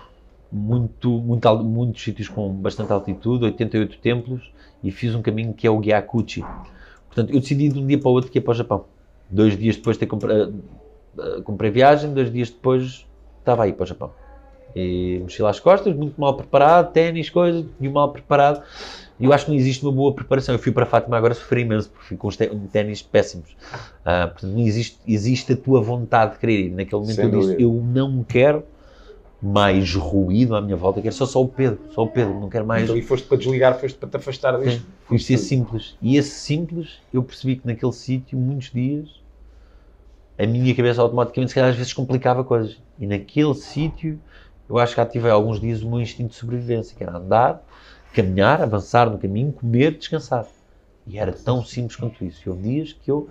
muito, 0.51 1.10
muito, 1.10 1.63
muitos 1.63 2.03
sítios 2.03 2.27
com 2.27 2.51
bastante 2.53 2.91
altitude, 2.91 3.45
88 3.45 3.97
templos 3.99 4.51
e 4.84 4.91
fiz 4.91 5.13
um 5.13 5.21
caminho 5.21 5.53
que 5.53 5.67
é 5.67 5.69
o 5.69 5.80
Gyakuchi. 5.80 6.43
Portanto, 7.08 7.34
eu 7.34 7.39
decidi 7.39 7.69
de 7.69 7.80
um 7.80 7.86
dia 7.86 7.99
para 7.99 8.10
o 8.10 8.13
outro 8.13 8.32
que 8.32 8.38
ia 8.38 8.41
para 8.41 8.51
o 8.51 8.56
Japão. 8.56 8.86
Dois 9.30 9.58
dias 9.58 9.76
depois 9.76 9.96
de 9.96 10.02
ter 10.02 10.06
comprado, 10.06 10.54
uh, 11.18 11.42
comprei 11.44 11.70
viagem, 11.70 12.13
dois 12.13 12.32
dias 12.32 12.50
depois 12.50 13.06
estava 13.40 13.63
aí 13.63 13.74
para 13.74 13.84
o 13.84 13.86
Japão. 13.86 14.12
E 14.76 15.20
mochila 15.22 15.50
às 15.50 15.60
costas, 15.60 15.96
muito 15.96 16.20
mal 16.20 16.36
preparado, 16.36 16.92
ténis, 16.92 17.30
coisas, 17.30 17.66
e 17.80 17.90
mal 17.90 18.12
preparado. 18.12 18.62
E 19.20 19.26
eu 19.26 19.34
acho 19.34 19.46
que 19.46 19.52
não 19.52 19.58
existe 19.58 19.84
uma 19.84 19.92
boa 19.92 20.13
preparação. 20.13 20.54
Eu 20.54 20.60
fui 20.60 20.72
para 20.72 20.86
Fátima 20.86 21.18
agora 21.18 21.34
sofri 21.34 21.62
imenso, 21.62 21.90
porque 21.90 22.06
fui 22.06 22.18
com 22.18 22.28
os 22.28 22.38
ténis 22.72 23.02
péssimos. 23.02 23.50
Uh, 23.52 24.28
portanto, 24.32 24.52
não 24.52 24.60
existe, 24.60 25.00
existe 25.08 25.54
a 25.54 25.58
tua 25.58 25.82
vontade 25.82 26.34
de 26.34 26.40
querer 26.40 26.60
ir. 26.60 26.70
Naquele 26.70 27.02
momento 27.02 27.16
Sem 27.16 27.26
eu 27.26 27.40
disse, 27.40 27.56
eu 27.62 27.74
não 27.74 28.24
quero 28.24 28.63
mais 29.41 29.93
ruído 29.93 30.56
à 30.56 30.62
minha 30.62 30.76
volta, 30.76 31.02
quero 31.02 31.13
só, 31.13 31.26
só 31.26 31.41
o 31.41 31.47
Pedro, 31.47 31.80
só 31.91 32.04
o 32.04 32.08
Pedro, 32.08 32.39
não 32.39 32.50
quero 32.50 32.65
mais... 32.65 32.84
Então, 32.84 32.97
e 32.97 33.02
foste 33.02 33.28
para 33.28 33.38
desligar, 33.38 33.80
foste 33.80 33.97
para 33.97 34.10
te 34.10 34.17
afastar 34.17 34.60
disto? 34.60 34.86
Fui 35.06 35.19
ser 35.19 35.38
simples. 35.38 35.95
E 36.02 36.17
esse 36.17 36.32
simples, 36.32 37.00
eu 37.13 37.21
percebi 37.21 37.58
que 37.58 37.67
naquele 37.67 37.91
sítio, 37.91 38.38
muitos 38.38 38.71
dias, 38.71 39.21
a 40.39 40.45
minha 40.45 40.73
cabeça 40.73 41.02
automaticamente, 41.02 41.50
se 41.50 41.56
calhar, 41.56 41.69
às 41.69 41.76
vezes 41.76 41.93
complicava 41.93 42.43
coisas. 42.43 42.82
E 43.00 43.06
naquele 43.06 43.54
sítio 43.54 44.19
eu 44.69 44.78
acho 44.78 44.93
que 44.93 45.02
ativei 45.02 45.32
alguns 45.32 45.60
dias 45.60 45.82
o 45.82 45.89
meu 45.89 46.02
instinto 46.02 46.32
de 46.32 46.36
sobrevivência, 46.36 46.95
que 46.95 47.04
era 47.04 47.17
andar, 47.17 47.63
caminhar, 48.13 48.62
avançar 48.62 49.10
no 49.10 49.17
caminho, 49.17 49.52
comer, 49.52 49.97
descansar. 49.97 50.45
E 51.06 51.17
era 51.17 51.32
tão 51.32 51.63
simples 51.63 51.95
quanto 51.95 52.26
isso. 52.26 52.41
E 52.45 52.50
houve 52.50 52.63
dias 52.63 52.93
que 52.93 53.10
eu 53.10 53.30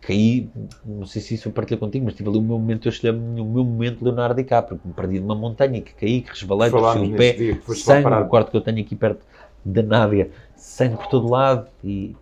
caí, 0.00 0.48
não 0.84 1.06
sei 1.06 1.20
se 1.20 1.34
isso 1.34 1.48
eu 1.48 1.52
partilhei 1.52 1.78
contigo, 1.78 2.04
mas 2.04 2.14
tive 2.14 2.28
ali 2.28 2.38
o 2.38 2.42
meu 2.42 2.58
momento, 2.58 2.88
eu 2.88 2.90
escolhi 2.90 3.12
o 3.12 3.44
meu 3.44 3.64
momento 3.64 4.04
Leonardo 4.04 4.36
DiCaprio, 4.36 4.78
que 4.78 4.86
me 4.86 4.94
perdi 4.94 5.20
numa 5.20 5.34
montanha, 5.34 5.80
que 5.80 5.92
caí, 5.94 6.22
que 6.22 6.30
resbalei, 6.30 6.70
torci 6.70 6.98
o 6.98 7.16
pé, 7.16 7.32
dia, 7.32 7.60
sangue 7.74 8.10
no 8.10 8.28
quarto 8.28 8.50
que 8.50 8.56
eu 8.56 8.60
tenho 8.60 8.80
aqui 8.80 8.94
perto 8.94 9.24
da 9.64 9.82
Nádia, 9.82 10.30
sangue 10.56 10.96
por 10.96 11.06
todo 11.08 11.28
lado 11.28 11.66
e 11.82 12.14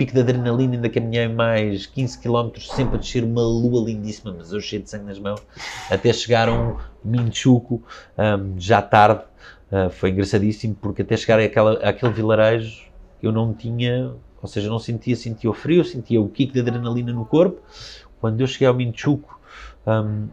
pico 0.00 0.14
de 0.14 0.20
adrenalina, 0.20 0.76
ainda 0.76 0.88
caminhei 0.88 1.28
mais 1.28 1.84
15 1.84 2.18
km, 2.20 2.58
sempre 2.58 2.94
a 2.94 2.98
descer 2.98 3.22
uma 3.22 3.42
lua 3.42 3.84
lindíssima, 3.84 4.34
mas 4.36 4.50
eu 4.50 4.58
cheio 4.58 4.82
de 4.82 4.88
sangue 4.88 5.04
nas 5.04 5.18
mãos, 5.18 5.42
até 5.90 6.10
chegar 6.10 6.48
a 6.48 6.52
um 6.52 6.76
Minchuco, 7.04 7.82
um, 8.16 8.58
já 8.58 8.80
tarde, 8.80 9.24
uh, 9.70 9.90
foi 9.90 10.08
engraçadíssimo, 10.10 10.74
porque 10.80 11.02
até 11.02 11.18
chegar 11.18 11.38
àquela, 11.38 11.74
àquele 11.86 12.12
vilarejo, 12.14 12.88
eu 13.22 13.30
não 13.30 13.52
tinha, 13.52 14.12
ou 14.42 14.48
seja, 14.48 14.68
não 14.68 14.78
sentia, 14.78 15.16
sentia 15.16 15.50
o 15.50 15.54
frio, 15.54 15.84
sentia 15.84 16.20
o 16.20 16.28
kick 16.28 16.52
de 16.52 16.60
adrenalina 16.60 17.12
no 17.12 17.24
corpo, 17.24 17.60
quando 18.20 18.40
eu 18.40 18.46
cheguei 18.46 18.68
ao 18.68 18.74
Minchuco, 18.74 19.38
um, 19.86 20.28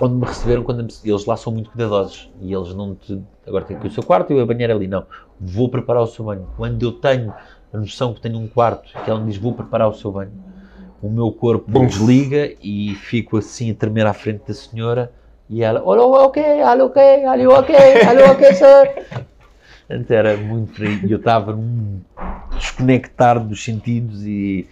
onde 0.00 0.14
me 0.14 0.24
receberam, 0.26 0.62
quando 0.62 0.80
eles 0.80 1.24
lá 1.26 1.36
são 1.36 1.52
muito 1.52 1.70
cuidadosos, 1.70 2.30
e 2.40 2.52
eles 2.52 2.74
não 2.74 2.94
te, 2.94 3.22
agora 3.46 3.64
tem 3.64 3.76
aqui 3.76 3.86
o 3.86 3.90
seu 3.90 4.02
quarto, 4.02 4.32
eu 4.32 4.40
a 4.40 4.46
banheira 4.46 4.74
ali, 4.74 4.86
não, 4.86 5.06
vou 5.38 5.68
preparar 5.68 6.02
o 6.02 6.06
seu 6.06 6.24
banho, 6.24 6.48
quando 6.56 6.82
eu 6.82 6.92
tenho 6.92 7.32
a 7.72 7.78
noção 7.78 8.12
que 8.12 8.20
tenho 8.20 8.38
um 8.38 8.46
quarto, 8.46 8.90
que 9.02 9.10
ela 9.10 9.20
me 9.20 9.30
diz, 9.30 9.40
vou 9.40 9.54
preparar 9.54 9.88
o 9.88 9.94
seu 9.94 10.12
banho. 10.12 10.32
O 11.00 11.10
meu 11.10 11.32
corpo 11.32 11.68
Bum. 11.68 11.86
desliga 11.86 12.54
e 12.62 12.94
fico 12.94 13.36
assim 13.38 13.70
a 13.70 13.74
tremer 13.74 14.06
à 14.06 14.12
frente 14.12 14.42
da 14.46 14.54
senhora 14.54 15.12
e 15.48 15.62
ela, 15.62 15.82
olha, 15.84 16.02
ok, 16.02 16.42
olha, 16.62 16.84
ok, 16.84 17.02
olha, 17.26 17.50
ok, 17.50 17.76
olha, 18.08 18.30
ok, 18.30 18.54
sir. 18.54 19.24
Então 19.88 20.16
era 20.16 20.36
muito 20.36 20.72
frio 20.72 21.00
e 21.06 21.12
eu 21.12 21.18
estava 21.18 21.52
num 21.52 22.00
desconectar 22.54 23.38
dos 23.44 23.62
sentidos 23.62 24.24
e, 24.24 24.66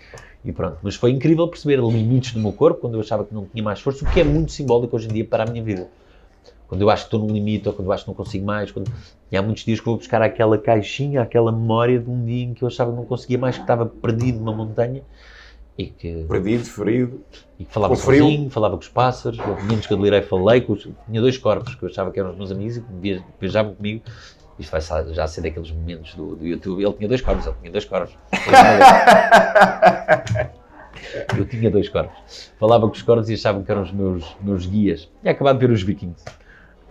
e 0.44 0.53
pronto. 0.53 0.79
Mas 0.83 0.94
foi 0.94 1.11
incrível 1.11 1.46
perceber 1.49 1.77
limites 1.81 2.33
do 2.33 2.40
meu 2.40 2.53
corpo 2.53 2.81
quando 2.81 2.94
eu 2.94 3.01
achava 3.01 3.25
que 3.25 3.35
não 3.35 3.44
tinha 3.44 3.62
mais 3.62 3.81
força, 3.81 4.05
o 4.05 4.11
que 4.11 4.20
é 4.20 4.25
muito 4.25 4.53
simbólico 4.53 4.96
hoje 4.96 5.09
em 5.09 5.12
dia 5.12 5.25
para 5.25 5.44
a 5.44 5.46
minha 5.46 5.62
vida 5.62 5.88
quando 6.70 6.83
eu 6.83 6.90
acho 6.90 7.03
que 7.03 7.07
estou 7.09 7.18
num 7.18 7.35
limite 7.35 7.66
ou 7.66 7.75
quando 7.75 7.88
eu 7.88 7.92
acho 7.92 8.05
que 8.05 8.11
não 8.11 8.14
consigo 8.14 8.46
mais. 8.46 8.70
Quando... 8.70 8.92
E 9.29 9.37
há 9.37 9.42
muitos 9.42 9.64
dias 9.64 9.81
que 9.81 9.87
vou 9.87 9.96
buscar 9.96 10.23
aquela 10.23 10.57
caixinha, 10.57 11.20
aquela 11.20 11.51
memória 11.51 11.99
de 11.99 12.09
um 12.09 12.25
dia 12.25 12.44
em 12.44 12.55
que 12.55 12.62
eu 12.62 12.68
achava 12.68 12.92
que 12.92 12.96
não 12.96 13.05
conseguia 13.05 13.37
mais, 13.38 13.57
que 13.57 13.62
estava 13.62 13.87
perdido 13.87 14.38
numa 14.38 14.53
montanha. 14.53 15.03
E 15.77 15.87
que... 15.87 16.25
Perdido, 16.29 16.64
ferido. 16.64 17.20
E 17.59 17.64
que 17.64 17.73
falava 17.73 17.96
sozinho, 17.96 18.49
falava 18.51 18.77
com 18.77 18.83
os 18.83 18.88
pássaros, 18.88 19.40
menos 19.68 19.85
que 19.85 19.92
eu 19.92 19.96
delirei, 19.96 20.23
falei 20.23 20.61
com 20.61 20.75
os... 20.75 20.88
Tinha 21.07 21.20
dois 21.20 21.37
corpos 21.37 21.75
que 21.75 21.83
eu 21.83 21.88
achava 21.88 22.12
que 22.12 22.20
eram 22.20 22.31
os 22.31 22.37
meus 22.37 22.53
amigos 22.53 22.77
e 22.77 22.83
que 22.83 23.20
viajavam 23.40 23.75
comigo. 23.75 24.05
Isto 24.61 24.73
vai 24.73 24.81
já 25.14 25.27
ser 25.27 25.40
daqueles 25.40 25.70
momentos 25.70 26.14
do, 26.14 26.37
do 26.37 26.46
YouTube. 26.46 26.83
Ele 26.83 26.92
tinha 26.92 27.09
dois 27.09 27.23
corpos, 27.23 27.46
ele 27.46 27.57
tinha 27.61 27.73
dois 27.73 27.87
corpos. 27.87 28.14
Eu 31.37 31.44
tinha 31.46 31.70
dois 31.70 31.88
corpos. 31.88 32.53
Falava 32.59 32.87
com 32.87 32.92
os 32.92 33.01
corpos 33.01 33.31
e 33.31 33.35
achavam 33.35 33.62
que 33.62 33.73
eram 33.73 33.83
os 33.83 33.90
meus, 33.90 34.37
meus 34.42 34.66
guias. 34.66 35.09
E 35.25 35.31
acabado 35.31 35.59
de 35.59 35.66
ver 35.66 35.73
os 35.73 35.83
vikings. 35.83 36.23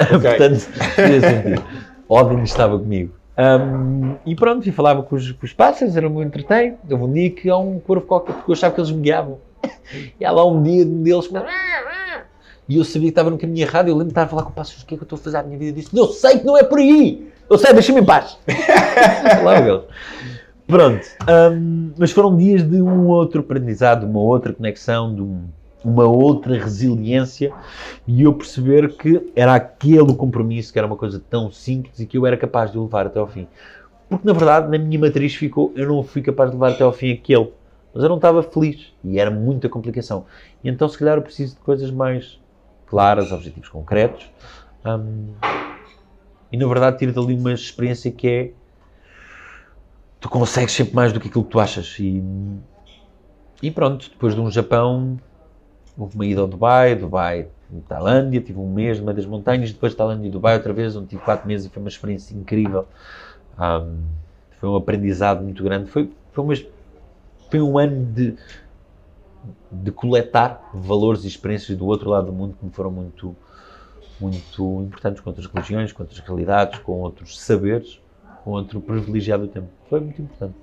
Okay. 0.01 0.29
Portanto, 0.29 0.59
sentido. 0.59 1.61
Odin 2.07 2.41
estava 2.43 2.79
comigo. 2.79 3.13
Um, 3.37 4.15
e 4.25 4.33
pronto, 4.33 4.65
e 4.65 4.71
falava 4.71 5.03
com 5.03 5.13
os, 5.13 5.33
com 5.33 5.45
os 5.45 5.51
pássaros, 5.51 5.97
era 5.97 6.09
muito 6.09 6.29
entretém. 6.29 6.77
Houve 6.89 7.03
um 7.03 7.11
dia 7.11 7.29
que 7.29 7.49
há 7.49 7.57
um 7.57 7.81
corvo 7.81 8.05
qualquer, 8.05 8.35
porque 8.35 8.49
eu 8.49 8.53
achava 8.53 8.73
que 8.73 8.79
eles 8.79 8.91
me 8.91 9.01
guiavam. 9.01 9.39
E 10.17 10.23
há 10.23 10.31
lá 10.31 10.47
um 10.47 10.63
dia 10.63 10.85
um 10.85 11.03
deles 11.03 11.27
e 12.69 12.77
eu 12.77 12.83
sabia 12.83 13.07
que 13.07 13.09
estava 13.09 13.31
no 13.31 13.37
caminho 13.39 13.65
errado. 13.65 13.87
Eu 13.87 13.95
lembro 13.95 14.09
de 14.09 14.11
estar 14.11 14.23
a 14.23 14.27
falar 14.27 14.43
com 14.43 14.51
o 14.51 14.53
pássaro: 14.53 14.83
o 14.83 14.85
que 14.85 14.93
é 14.93 14.97
que 14.97 15.01
eu 15.01 15.05
estou 15.05 15.17
a 15.17 15.19
fazer 15.19 15.37
à 15.37 15.43
minha 15.43 15.57
vida? 15.57 15.71
Eu 15.71 15.81
disse: 15.81 15.97
Eu 15.97 16.07
sei 16.09 16.37
que 16.37 16.45
não 16.45 16.55
é 16.55 16.63
por 16.63 16.77
aí, 16.77 17.27
eu 17.49 17.57
sei, 17.57 17.73
deixa-me 17.73 18.01
em 18.01 18.05
paz. 18.05 18.37
Pronto, 20.67 21.07
um, 21.51 21.91
mas 21.97 22.11
foram 22.11 22.37
dias 22.37 22.61
de 22.63 22.81
um 22.81 23.07
outro 23.07 23.41
aprendizado, 23.41 24.05
uma 24.05 24.19
outra 24.19 24.53
conexão, 24.53 25.15
de 25.15 25.21
um 25.21 25.47
uma 25.83 26.05
outra 26.05 26.57
resiliência 26.57 27.53
e 28.07 28.23
eu 28.23 28.33
perceber 28.33 28.95
que 28.97 29.31
era 29.35 29.55
aquele 29.55 30.13
compromisso 30.13 30.73
que 30.73 30.79
era 30.79 30.87
uma 30.87 30.95
coisa 30.95 31.21
tão 31.29 31.51
simples 31.51 31.99
e 31.99 32.05
que 32.05 32.17
eu 32.17 32.25
era 32.25 32.35
capaz 32.35 32.71
de 32.71 32.77
levar 32.77 33.05
até 33.05 33.19
ao 33.19 33.27
fim. 33.27 33.47
Porque 34.09 34.27
na 34.27 34.33
verdade, 34.33 34.69
na 34.69 34.77
minha 34.83 34.99
matriz 34.99 35.35
ficou, 35.35 35.71
eu 35.75 35.87
não 35.87 36.03
fui 36.03 36.21
capaz 36.21 36.49
de 36.49 36.55
levar 36.55 36.71
até 36.71 36.83
ao 36.83 36.91
fim 36.91 37.11
aquele, 37.11 37.51
mas 37.93 38.03
eu 38.03 38.09
não 38.09 38.17
estava 38.17 38.43
feliz 38.43 38.91
e 39.03 39.19
era 39.19 39.31
muita 39.31 39.69
complicação. 39.69 40.25
E 40.63 40.69
então, 40.69 40.89
se 40.89 40.97
calhar, 40.97 41.17
eu 41.17 41.21
preciso 41.21 41.55
de 41.55 41.61
coisas 41.61 41.91
mais 41.91 42.39
claras, 42.87 43.31
objetivos 43.31 43.69
concretos. 43.69 44.29
Hum, 44.85 45.33
e 46.51 46.57
na 46.57 46.67
verdade, 46.67 46.97
tiro 46.97 47.13
dali 47.13 47.35
uma 47.35 47.53
experiência 47.53 48.11
que 48.11 48.27
é 48.27 48.51
tu 50.19 50.29
consegues 50.29 50.73
sempre 50.73 50.95
mais 50.95 51.13
do 51.13 51.19
que 51.19 51.27
aquilo 51.27 51.43
que 51.43 51.51
tu 51.51 51.59
achas 51.59 51.95
e 51.99 52.21
e 53.61 53.69
pronto, 53.69 54.09
depois 54.09 54.33
de 54.33 54.39
um 54.39 54.49
Japão, 54.49 55.19
houve 55.97 56.15
uma 56.15 56.25
ida 56.25 56.39
ao 56.39 56.47
Dubai, 56.47 56.95
Dubai, 56.95 57.47
Tailândia, 57.87 58.39
tive 58.39 58.57
um 58.57 58.71
mês 58.71 58.99
no 58.99 59.05
meio 59.05 59.17
das 59.17 59.25
montanhas, 59.25 59.71
depois 59.71 59.91
de 59.91 59.97
Tailândia 59.97 60.27
e 60.27 60.31
Dubai 60.31 60.55
outra 60.55 60.71
vez, 60.71 60.95
onde 60.95 61.07
tive 61.07 61.21
quatro 61.21 61.45
meses 61.45 61.67
e 61.67 61.69
foi 61.69 61.81
uma 61.81 61.89
experiência 61.89 62.33
incrível. 62.33 62.87
Um, 63.59 63.97
foi 64.59 64.69
um 64.69 64.75
aprendizado 64.75 65.43
muito 65.43 65.61
grande. 65.61 65.89
Foi, 65.89 66.09
foi, 66.31 66.43
uma, 66.43 66.53
foi 67.49 67.61
um 67.61 67.77
ano 67.77 68.05
de, 68.05 68.35
de 69.69 69.91
coletar 69.91 70.69
valores 70.73 71.25
e 71.25 71.27
experiências 71.27 71.77
do 71.77 71.85
outro 71.85 72.09
lado 72.09 72.27
do 72.27 72.33
mundo 72.33 72.55
que 72.57 72.65
me 72.65 72.71
foram 72.71 72.91
muito, 72.91 73.35
muito 74.19 74.81
importantes, 74.81 75.21
com 75.21 75.29
outras 75.29 75.47
religiões, 75.47 75.91
com 75.91 76.03
outras 76.03 76.19
realidades, 76.19 76.79
com 76.79 76.93
outros 77.01 77.39
saberes, 77.39 77.99
com 78.43 78.51
outro 78.51 78.81
privilegiado 78.81 79.47
tempo. 79.47 79.67
Foi 79.89 79.99
muito 79.99 80.21
importante. 80.21 80.55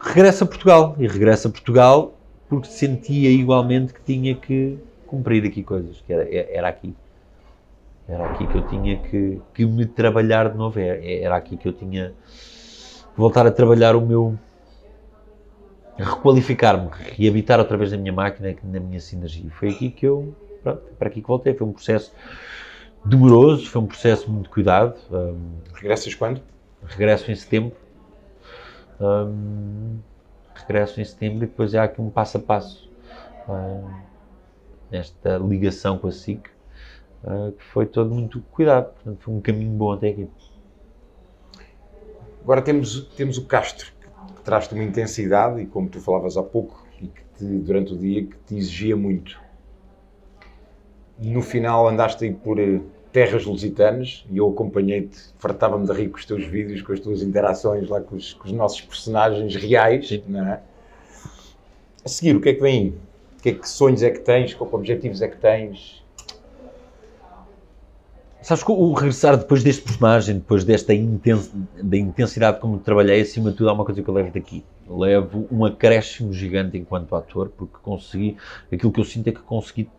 Regresso 0.00 0.44
a 0.44 0.46
Portugal, 0.46 0.96
e 0.98 1.06
regresso 1.06 1.48
a 1.48 1.50
Portugal 1.50 2.14
porque 2.50 2.68
sentia 2.68 3.30
igualmente 3.30 3.94
que 3.94 4.02
tinha 4.02 4.34
que 4.34 4.76
cumprir 5.06 5.46
aqui 5.46 5.62
coisas, 5.62 6.02
que 6.04 6.12
era, 6.12 6.28
era 6.28 6.68
aqui. 6.68 6.92
Era 8.08 8.28
aqui 8.28 8.44
que 8.44 8.56
eu 8.56 8.66
tinha 8.66 8.98
que, 8.98 9.40
que 9.54 9.64
me 9.64 9.86
trabalhar 9.86 10.50
de 10.50 10.58
novo, 10.58 10.80
era, 10.80 11.00
era 11.06 11.36
aqui 11.36 11.56
que 11.56 11.68
eu 11.68 11.72
tinha 11.72 12.12
que 13.14 13.16
voltar 13.16 13.46
a 13.46 13.52
trabalhar 13.52 13.94
o 13.94 14.00
meu. 14.00 14.36
requalificar-me, 15.96 16.90
reabitar 17.16 17.60
outra 17.60 17.76
vez 17.76 17.92
na 17.92 17.98
minha 17.98 18.12
máquina, 18.12 18.52
na 18.64 18.80
minha 18.80 18.98
sinergia. 18.98 19.48
Foi 19.52 19.68
aqui 19.68 19.88
que 19.88 20.06
eu. 20.06 20.34
Pronto, 20.60 20.82
para 20.98 21.08
aqui 21.08 21.22
que 21.22 21.28
voltei. 21.28 21.54
Foi 21.54 21.68
um 21.68 21.72
processo 21.72 22.12
doloroso, 23.04 23.68
foi 23.68 23.80
um 23.80 23.86
processo 23.86 24.30
muito 24.30 24.50
cuidado. 24.50 24.96
Um, 25.10 25.58
Regressas 25.74 26.14
quando? 26.14 26.42
Regresso 26.84 27.30
em 27.30 27.34
setembro. 27.34 27.76
Um, 29.00 29.98
regresso 30.54 31.00
em 31.00 31.04
setembro 31.04 31.38
e 31.38 31.46
depois 31.46 31.74
há 31.74 31.84
aqui 31.84 32.00
um 32.00 32.10
passo 32.10 32.36
a 32.36 32.40
passo 32.40 32.90
uh, 33.48 33.90
nesta 34.90 35.38
ligação 35.38 35.96
com 35.98 36.08
a 36.08 36.12
SIC 36.12 36.48
uh, 37.24 37.52
que 37.52 37.64
foi 37.64 37.86
todo 37.86 38.14
muito 38.14 38.40
cuidado, 38.52 38.92
portanto 38.92 39.18
foi 39.20 39.34
um 39.34 39.40
caminho 39.40 39.72
bom 39.72 39.92
até 39.92 40.10
aqui. 40.10 40.28
Agora 42.42 42.62
temos, 42.62 43.02
temos 43.16 43.38
o 43.38 43.44
Castro, 43.44 43.92
que 44.36 44.42
traz-te 44.42 44.74
uma 44.74 44.82
intensidade 44.82 45.60
e 45.60 45.66
como 45.66 45.88
tu 45.88 46.00
falavas 46.00 46.36
há 46.36 46.42
pouco, 46.42 46.86
e 47.00 47.06
que 47.06 47.22
te, 47.36 47.44
durante 47.44 47.92
o 47.92 47.98
dia 47.98 48.24
que 48.24 48.36
te 48.46 48.56
exigia 48.56 48.96
muito. 48.96 49.40
No 51.20 51.42
final 51.42 51.86
andaste 51.86 52.24
aí 52.24 52.32
por 52.32 52.58
eh, 52.58 52.80
terras 53.12 53.44
lusitanas 53.44 54.24
e 54.30 54.38
eu 54.38 54.48
acompanhei-te, 54.48 55.18
fartava-me 55.38 55.86
de 55.86 55.92
rir 55.92 56.08
com 56.08 56.16
os 56.16 56.24
teus 56.24 56.46
vídeos, 56.46 56.80
com 56.80 56.94
as 56.94 57.00
tuas 57.00 57.22
interações 57.22 57.88
lá 57.90 58.00
com 58.00 58.16
os, 58.16 58.32
com 58.32 58.46
os 58.46 58.52
nossos 58.52 58.80
personagens 58.80 59.54
reais. 59.54 60.22
Não 60.26 60.46
é? 60.46 60.60
A 62.02 62.08
seguir, 62.08 62.34
o 62.34 62.40
que 62.40 62.48
é 62.48 62.54
que 62.54 62.62
vem 62.62 62.78
aí? 62.78 62.94
Que, 63.42 63.48
é 63.50 63.52
que 63.52 63.68
sonhos 63.68 64.02
é 64.02 64.10
que 64.10 64.20
tens? 64.20 64.54
Que 64.54 64.62
objetivos 64.62 65.20
é 65.20 65.28
que 65.28 65.36
tens? 65.36 66.00
Sabes 68.40 68.64
que 68.64 68.72
o 68.72 68.94
regressar 68.94 69.36
depois 69.36 69.62
deste 69.62 69.82
personagem, 69.82 70.36
depois 70.36 70.64
desta 70.64 70.94
intens 70.94 71.52
da 71.82 71.96
intensidade 71.98 72.58
como 72.58 72.78
trabalhei, 72.78 73.20
acima 73.20 73.50
de 73.50 73.58
tudo, 73.58 73.68
há 73.68 73.74
uma 73.74 73.84
coisa 73.84 74.02
que 74.02 74.08
eu 74.08 74.14
levo 74.14 74.32
daqui. 74.32 74.64
Levo 74.88 75.46
um 75.52 75.66
acréscimo 75.66 76.32
gigante 76.32 76.78
enquanto 76.78 77.14
ator, 77.14 77.50
porque 77.50 77.76
consegui, 77.82 78.38
aquilo 78.72 78.90
que 78.90 79.00
eu 79.00 79.04
sinto 79.04 79.28
é 79.28 79.32
que 79.32 79.40
consegui 79.40 79.90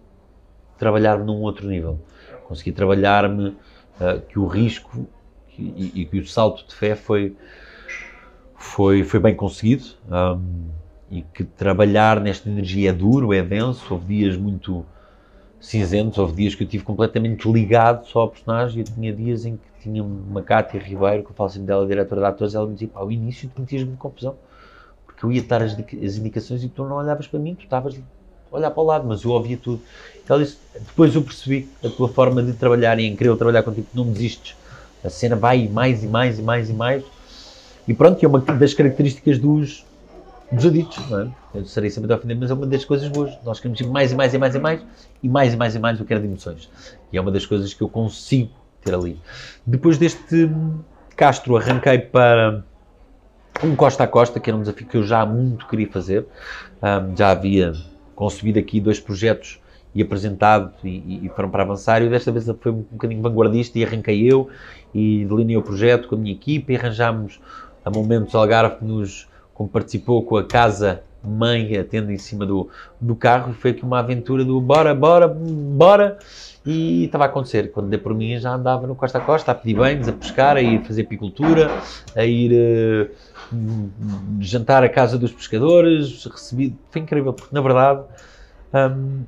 trabalhar 0.82 1.20
num 1.20 1.42
outro 1.42 1.68
nível. 1.68 2.00
Consegui 2.48 2.72
trabalhar-me, 2.72 3.50
uh, 3.50 4.20
que 4.28 4.40
o 4.40 4.48
risco 4.48 5.08
e, 5.60 6.02
e, 6.02 6.06
que 6.06 6.18
o 6.18 6.26
salto 6.26 6.68
de 6.68 6.74
fé 6.74 6.96
foi, 6.96 7.36
foi, 8.56 9.04
foi 9.04 9.20
bem 9.20 9.36
conseguido 9.36 9.84
um, 10.10 10.70
e 11.12 11.22
que 11.22 11.44
trabalhar 11.44 12.20
nesta 12.20 12.50
energia 12.50 12.90
é 12.90 12.94
duro, 12.94 13.32
é 13.32 13.44
denso, 13.44 13.94
houve 13.94 14.08
dias 14.08 14.36
muito 14.36 14.84
cinzentos, 15.60 16.18
houve 16.18 16.34
dias 16.34 16.56
que 16.56 16.64
eu 16.64 16.68
tive 16.68 16.84
completamente 16.84 17.48
ligado 17.48 18.08
só 18.08 18.22
ao 18.22 18.30
personagem 18.30 18.82
e 18.82 18.84
tinha 18.84 19.14
dias 19.14 19.46
em 19.46 19.58
que 19.58 19.84
tinha 19.84 20.04
uma 20.04 20.42
Cátia 20.42 20.80
Ribeiro, 20.80 21.24
que 21.24 21.30
eu 21.30 21.36
falo 21.36 21.50
sempre 21.50 21.68
dela, 21.68 21.86
diretora 21.86 22.22
de 22.22 22.28
atores, 22.28 22.56
ela 22.56 22.66
me 22.66 22.74
dizia, 22.74 22.90
ao 22.96 23.12
início 23.12 23.52
tu 23.54 23.62
metias-me 23.62 23.96
confusão, 23.98 24.36
porque 25.06 25.24
eu 25.24 25.32
ia 25.32 25.44
dar 25.44 25.62
as, 25.62 25.74
as 25.74 26.18
indicações 26.18 26.64
e 26.64 26.70
tu 26.70 26.84
não 26.86 26.96
olhavas 26.96 27.28
para 27.28 27.40
mim, 27.40 27.54
tu 27.54 27.66
estavas 27.66 28.02
olhar 28.52 28.72
para 28.72 28.84
o 28.84 28.86
lado, 28.86 29.08
mas 29.08 29.24
eu 29.24 29.32
ouvia 29.32 29.58
tudo. 29.58 29.82
Então, 30.24 30.40
disse, 30.40 30.58
depois 30.74 31.16
eu 31.16 31.22
percebi 31.22 31.70
a 31.84 31.90
tua 31.90 32.10
forma 32.10 32.44
de 32.44 32.54
trabalhar 32.54 33.00
e 33.00 33.06
em 33.06 33.16
querer 33.16 33.36
trabalhar 33.36 33.64
contigo, 33.64 33.88
não 33.94 34.06
desistes. 34.06 34.56
A 35.04 35.10
cena 35.10 35.36
vai 35.36 35.68
mais 35.68 36.04
e 36.04 36.08
mais 36.08 36.38
e 36.38 36.42
mais 36.42 36.70
e 36.70 36.74
mais. 36.74 37.04
E 37.88 37.94
pronto, 37.94 38.20
que 38.20 38.26
é 38.26 38.28
uma 38.28 38.40
das 38.40 38.74
características 38.74 39.40
dos, 39.40 39.84
dos 40.52 41.10
não 41.10 41.22
é? 41.22 41.28
Eu 41.56 41.66
serei 41.66 41.90
sempre 41.90 42.14
a 42.14 42.16
ofender, 42.16 42.38
mas 42.38 42.52
é 42.52 42.54
uma 42.54 42.68
das 42.68 42.86
coisas 42.86 43.08
boas. 43.10 43.32
Nós 43.44 43.60
queremos 43.60 43.82
mais 43.82 44.12
e 44.12 44.16
mais 44.16 44.34
e 44.34 44.38
mais 44.38 44.56
e 44.56 44.60
mais, 44.60 44.82
e 45.24 45.30
mais 45.30 45.54
e 45.54 45.58
mais 45.58 45.76
e 45.76 45.80
mais 45.80 46.00
eu 46.00 46.06
quero 46.06 46.22
de 46.22 46.28
emoções. 46.28 46.70
E 47.12 47.18
é 47.18 47.22
uma 47.22 47.32
das 47.32 47.46
coisas 47.46 47.74
que 47.74 47.82
eu 47.82 47.90
consigo 47.90 48.52
ter 48.82 48.94
ali. 48.94 49.20
Depois 49.66 49.98
deste 49.98 50.50
Castro, 51.16 51.58
arranquei 51.58 52.00
para 52.00 52.64
um 53.64 53.76
Costa 53.76 54.04
a 54.04 54.08
Costa, 54.08 54.40
que 54.40 54.50
era 54.50 54.58
um 54.58 54.62
desafio 54.62 54.88
que 54.88 54.98
eu 54.98 55.04
já 55.04 55.26
muito 55.26 55.68
queria 55.68 55.90
fazer. 55.90 56.26
Um, 56.82 57.16
já 57.16 57.32
havia 57.32 57.74
concebido 58.22 58.60
aqui 58.60 58.80
dois 58.80 59.00
projetos 59.00 59.60
e 59.96 60.02
apresentado 60.04 60.72
e, 60.84 61.26
e, 61.26 61.30
foram 61.36 61.50
para 61.50 61.64
avançar. 61.64 62.04
E 62.04 62.08
desta 62.08 62.32
vez 62.32 62.46
foi 62.62 62.72
um 62.72 62.86
bocadinho 62.92 63.20
vanguardista 63.20 63.80
e 63.80 63.84
arranquei 63.84 64.32
eu 64.32 64.48
e 64.94 65.26
delineei 65.26 65.58
o 65.58 65.64
projeto 65.64 66.08
com 66.08 66.14
a 66.14 66.18
minha 66.20 66.32
equipe 66.32 66.72
e 66.72 66.76
arranjámos 66.76 67.40
a 67.84 67.90
Momentos 67.90 68.36
Algarve 68.36 68.76
que 68.76 68.86
nos 68.86 69.28
como 69.56 69.68
participou 69.68 70.24
com 70.24 70.38
a 70.38 70.44
casa 70.44 71.02
mãe 71.24 71.76
atendo 71.76 72.12
em 72.12 72.18
cima 72.20 72.46
do, 72.46 72.70
do 73.00 73.16
carro 73.16 73.54
e 73.54 73.56
foi 73.56 73.72
aqui 73.72 73.84
uma 73.84 73.98
aventura 73.98 74.46
do 74.46 74.62
bora, 74.62 74.94
bora, 74.94 75.28
bora 75.28 76.20
e 76.66 77.06
estava 77.06 77.26
a 77.26 77.28
acontecer. 77.28 77.72
Quando 77.72 77.90
dei 77.90 78.00
por 78.00 78.14
mim 78.14 78.38
já 78.38 78.54
andava 78.54 78.86
no 78.88 78.96
costa 78.96 79.18
a 79.18 79.22
costa 79.22 79.52
a 79.52 79.56
pedir 79.56 79.76
banhos, 79.76 80.08
a 80.08 80.14
pescar, 80.14 80.58
a 80.58 80.62
ir 80.62 80.82
fazer 80.84 81.04
apicultura, 81.04 81.72
a 82.16 82.26
ir 82.26 82.52
uh, 82.52 83.92
jantar 84.40 84.84
à 84.84 84.90
casa 84.90 85.18
dos 85.18 85.32
pescadores, 85.32 86.26
recebi, 86.26 86.76
foi 86.90 87.02
incrível, 87.02 87.34
porque 87.34 87.54
na 87.54 87.62
verdade 87.62 88.04
um, 88.74 89.24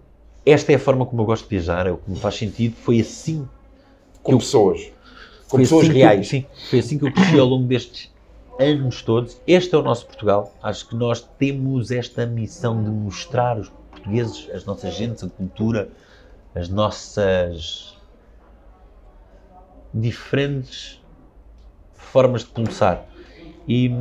esta 0.46 0.72
é 0.72 0.76
a 0.76 0.80
forma 0.80 1.06
como 1.06 1.22
eu 1.22 1.26
gosto 1.26 1.44
de 1.44 1.50
viajar, 1.50 1.88
é 1.88 1.92
o 1.92 1.98
que 1.98 2.10
me 2.10 2.20
faz 2.20 2.36
sentido, 2.36 2.76
foi 2.76 3.00
assim 3.00 3.48
com 4.22 4.38
pessoas, 4.38 4.92
com 5.50 5.58
pessoas 5.58 5.86
assim 5.86 5.94
reais. 5.94 6.20
Eu, 6.20 6.24
sim, 6.26 6.46
foi 6.70 6.80
assim 6.80 6.98
que 6.98 7.06
eu 7.06 7.12
cresci 7.12 7.40
ao 7.40 7.48
longo 7.48 7.68
destes 7.68 8.12
anos 8.60 9.02
todos. 9.02 9.38
Este 9.48 9.74
é 9.74 9.78
o 9.78 9.82
nosso 9.82 10.06
Portugal. 10.06 10.54
Acho 10.62 10.88
que 10.88 10.96
nós 10.96 11.22
temos 11.38 11.92
esta 11.92 12.26
missão 12.26 12.84
de 12.84 12.90
mostrar 12.90 13.58
os 13.58 13.70
portugueses, 13.70 14.50
as 14.54 14.66
nossas 14.66 14.94
gentes, 14.94 15.24
a 15.24 15.30
cultura, 15.30 15.90
as 16.56 16.70
nossas 16.70 17.98
diferentes 19.94 21.02
formas 21.94 22.42
de 22.42 22.50
pulsar. 22.50 23.06
E 23.68 23.92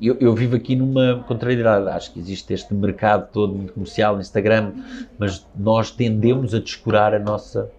eu, 0.00 0.16
eu, 0.18 0.34
vivo 0.34 0.56
aqui 0.56 0.74
numa 0.74 1.22
contrariedade. 1.28 1.88
Acho 1.88 2.12
que 2.12 2.18
existe 2.18 2.54
este 2.54 2.72
mercado 2.72 3.30
todo 3.30 3.54
muito 3.54 3.72
comercial, 3.74 4.18
Instagram, 4.18 4.72
mas 5.18 5.46
nós 5.54 5.90
tendemos 5.90 6.54
a 6.54 6.58
descurar 6.58 7.14
a 7.14 7.18
nossa 7.18 7.70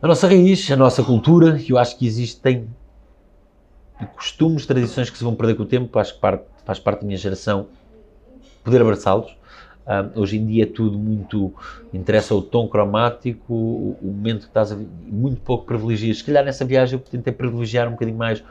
a 0.00 0.06
nossa 0.06 0.26
raiz, 0.28 0.70
a 0.70 0.76
nossa 0.76 1.02
cultura, 1.02 1.58
eu 1.68 1.78
acho 1.78 1.98
que 1.98 2.06
existem 2.06 2.68
costumes, 4.14 4.66
tradições 4.66 5.08
que 5.08 5.16
se 5.16 5.24
vão 5.24 5.34
perder 5.34 5.54
com 5.54 5.62
o 5.62 5.66
tempo, 5.66 5.98
acho 5.98 6.14
que 6.14 6.20
parte, 6.20 6.44
faz 6.64 6.78
parte 6.78 7.00
da 7.00 7.06
minha 7.06 7.18
geração 7.18 7.68
poder 8.62 8.82
abraçá-los. 8.82 9.35
Um, 9.86 10.20
hoje 10.20 10.36
em 10.36 10.46
dia 10.46 10.64
é 10.64 10.66
tudo 10.66 10.98
muito. 10.98 11.54
interessa 11.94 12.34
o 12.34 12.42
tom 12.42 12.66
cromático, 12.66 13.54
o, 13.54 13.96
o 14.02 14.06
momento 14.06 14.40
que 14.40 14.46
estás 14.46 14.72
a 14.72 14.76
muito 14.76 15.40
pouco 15.42 15.64
privilegias. 15.64 16.18
Se 16.18 16.24
calhar 16.24 16.44
nessa 16.44 16.64
viagem 16.64 16.98
eu 16.98 17.04
tentei 17.04 17.32
privilegiar 17.32 17.86
um 17.86 17.92
bocadinho 17.92 18.18
mais 18.18 18.42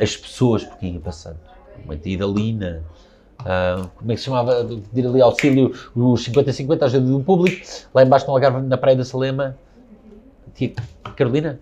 as 0.00 0.16
pessoas 0.16 0.64
por 0.64 0.78
quem 0.78 0.94
ia 0.94 1.00
passando. 1.00 1.38
Uma 1.84 1.94
ida 1.94 2.24
Lina, 2.24 2.82
uh, 3.40 3.88
como 3.96 4.12
é 4.12 4.14
que 4.14 4.20
se 4.20 4.26
chamava? 4.26 4.64
De 4.64 5.00
ir 5.00 5.06
ali 5.06 5.20
auxílio, 5.20 5.74
os 5.94 6.26
50-50, 6.26 6.82
ajuda 6.82 7.06
do 7.06 7.20
público, 7.20 7.66
lá 7.92 8.02
embaixo 8.02 8.26
no 8.26 8.32
Algarve, 8.32 8.66
na 8.66 8.78
Praia 8.78 8.96
da 8.96 9.04
Salema. 9.04 9.56
Tia 10.54 10.72
Carolina? 11.16 11.60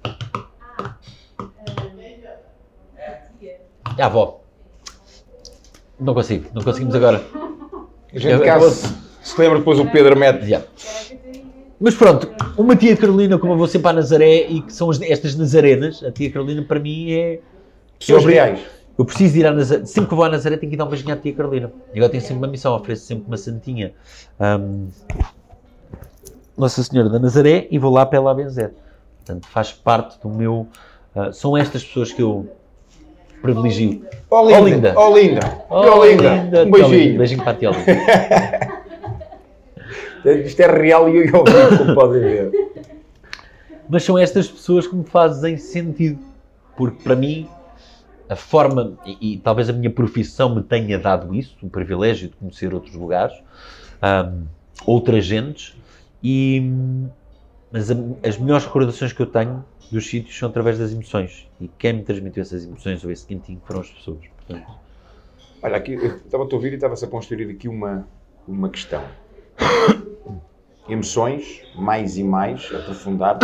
É 3.98 4.02
a 4.02 4.06
avó. 4.06 4.40
Não 5.98 6.14
consigo, 6.14 6.48
não 6.54 6.62
conseguimos 6.62 6.94
agora. 6.94 7.49
A 8.14 8.18
gente 8.18 8.44
caso 8.44 8.94
se 9.22 9.40
lembra 9.40 9.58
depois 9.58 9.78
o 9.78 9.86
Pedro 9.86 10.16
mete. 10.18 10.44
Yeah. 10.44 10.66
Mas 11.78 11.94
pronto, 11.94 12.30
uma 12.58 12.76
tia 12.76 12.96
Carolina, 12.96 13.38
como 13.38 13.54
eu 13.54 13.56
vou 13.56 13.66
sempre 13.66 13.88
à 13.88 13.92
Nazaré, 13.92 14.46
e 14.48 14.60
que 14.60 14.72
são 14.72 14.90
estas 14.90 15.34
Nazarenas, 15.36 16.02
a 16.02 16.10
tia 16.10 16.30
Carolina 16.30 16.62
para 16.62 16.78
mim 16.78 17.12
é. 17.12 17.40
Pessoas 17.98 18.24
reais. 18.24 18.60
Eu 18.98 19.04
preciso 19.04 19.38
ir 19.38 19.46
à 19.46 19.52
Nazaré, 19.52 19.86
sempre 19.86 20.10
que 20.10 20.14
vou 20.14 20.24
à 20.24 20.28
Nazaré 20.28 20.56
tenho 20.56 20.70
que 20.70 20.76
ir 20.76 20.78
dar 20.78 20.84
um 20.84 20.88
beijinho 20.88 21.14
à 21.14 21.16
tia 21.16 21.32
Carolina. 21.32 21.72
E 21.94 21.98
agora 21.98 22.10
tenho 22.10 22.22
sempre 22.22 22.38
uma 22.38 22.48
missão, 22.48 22.74
ofereço 22.74 23.06
sempre 23.06 23.24
uma 23.26 23.36
santinha. 23.36 23.94
Um, 24.38 24.88
Nossa 26.56 26.82
Senhora 26.82 27.08
da 27.08 27.18
Nazaré 27.18 27.66
e 27.70 27.78
vou 27.78 27.92
lá 27.92 28.04
para 28.04 28.18
ela 28.18 28.30
a 28.30 28.34
benzer. 28.34 28.74
Portanto, 29.18 29.46
faz 29.48 29.72
parte 29.72 30.20
do 30.20 30.28
meu. 30.28 30.66
Uh, 31.14 31.32
são 31.32 31.56
estas 31.56 31.82
pessoas 31.82 32.12
que 32.12 32.20
eu 32.20 32.46
privilegio. 33.40 34.04
Oh, 34.30 34.46
linda! 34.46 34.94
Oh, 34.96 35.16
linda! 35.16 35.64
Oh, 35.68 36.04
linda! 36.04 36.04
Oh, 36.04 36.04
linda. 36.04 36.64
Um 36.64 36.70
beijinho! 36.70 37.18
Beijinho 37.18 37.42
para 37.42 37.52
a 37.52 37.54
tia 37.54 37.70
Isto 40.44 40.60
é 40.60 40.66
real 40.66 41.08
e 41.08 41.16
eu 41.16 41.34
ouvi, 41.34 41.78
como 41.78 41.94
podem 41.94 42.20
ver. 42.20 42.52
Mas 43.88 44.04
são 44.04 44.18
estas 44.18 44.48
pessoas 44.48 44.86
que 44.86 44.94
me 44.94 45.04
fazem 45.04 45.56
sentido. 45.56 46.20
Porque 46.76 47.02
para 47.02 47.16
mim, 47.16 47.48
a 48.28 48.36
forma, 48.36 48.92
e, 49.04 49.32
e 49.32 49.38
talvez 49.38 49.68
a 49.68 49.72
minha 49.72 49.90
profissão 49.90 50.54
me 50.54 50.62
tenha 50.62 50.98
dado 50.98 51.34
isso, 51.34 51.56
o 51.62 51.68
privilégio 51.68 52.28
de 52.28 52.36
conhecer 52.36 52.72
outros 52.72 52.94
lugares, 52.94 53.34
um, 54.02 54.44
outras 54.86 55.24
gentes, 55.24 55.74
e, 56.22 56.70
mas 57.72 57.90
a, 57.90 57.96
as 58.24 58.38
melhores 58.38 58.64
recordações 58.64 59.12
que 59.12 59.20
eu 59.20 59.26
tenho 59.26 59.64
dos 59.90 60.08
sítios 60.08 60.38
são 60.38 60.48
através 60.48 60.78
das 60.78 60.92
emoções. 60.92 61.48
E 61.60 61.68
quem 61.68 61.94
me 61.94 62.02
transmitiu 62.02 62.42
essas 62.42 62.64
emoções 62.64 63.04
ou 63.04 63.10
esse 63.10 63.26
quentinho 63.26 63.60
foram 63.64 63.80
as 63.80 63.90
pessoas. 63.90 64.20
Portanto, 64.36 64.70
Olha, 65.62 65.76
aqui, 65.76 65.92
eu 65.92 66.16
estava 66.16 66.44
a 66.44 66.54
ouvir 66.54 66.72
e 66.72 66.76
estava-se 66.76 67.04
a 67.04 67.08
construir 67.08 67.50
aqui 67.50 67.68
uma, 67.68 68.08
uma 68.48 68.70
questão. 68.70 69.04
Emoções, 70.88 71.62
mais 71.76 72.16
e 72.16 72.24
mais, 72.24 72.72
aprofundar, 72.74 73.38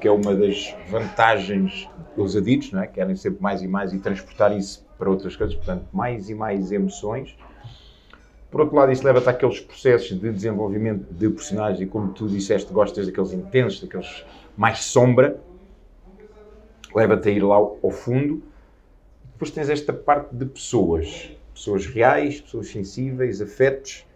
que 0.00 0.08
é 0.08 0.10
uma 0.10 0.34
das 0.34 0.74
vantagens 0.88 1.86
dos 2.16 2.34
aditos, 2.34 2.72
não 2.72 2.82
é? 2.82 2.86
querem 2.86 3.14
sempre 3.14 3.42
mais 3.42 3.62
e 3.62 3.68
mais 3.68 3.92
e 3.92 3.98
transportar 3.98 4.56
isso 4.56 4.86
para 4.98 5.10
outras 5.10 5.36
coisas, 5.36 5.54
portanto, 5.54 5.84
mais 5.92 6.30
e 6.30 6.34
mais 6.34 6.72
emoções. 6.72 7.36
Por 8.50 8.62
outro 8.62 8.74
lado, 8.74 8.90
isso 8.90 9.04
leva-te 9.04 9.28
àqueles 9.28 9.60
processos 9.60 10.18
de 10.18 10.32
desenvolvimento 10.32 11.12
de 11.12 11.28
personagens 11.28 11.82
e, 11.82 11.86
como 11.86 12.12
tu 12.14 12.26
disseste, 12.26 12.72
gostas 12.72 13.06
daqueles 13.06 13.34
intensos, 13.34 13.82
daqueles 13.82 14.24
mais 14.56 14.78
sombra, 14.82 15.38
leva-te 16.94 17.28
a 17.28 17.32
ir 17.32 17.42
lá 17.42 17.56
ao 17.56 17.90
fundo. 17.90 18.42
Depois 19.32 19.50
tens 19.50 19.68
esta 19.68 19.92
parte 19.92 20.34
de 20.34 20.44
pessoas, 20.44 21.30
pessoas 21.54 21.86
reais, 21.86 22.40
pessoas 22.40 22.68
sensíveis, 22.68 23.40
afetos, 23.40 24.06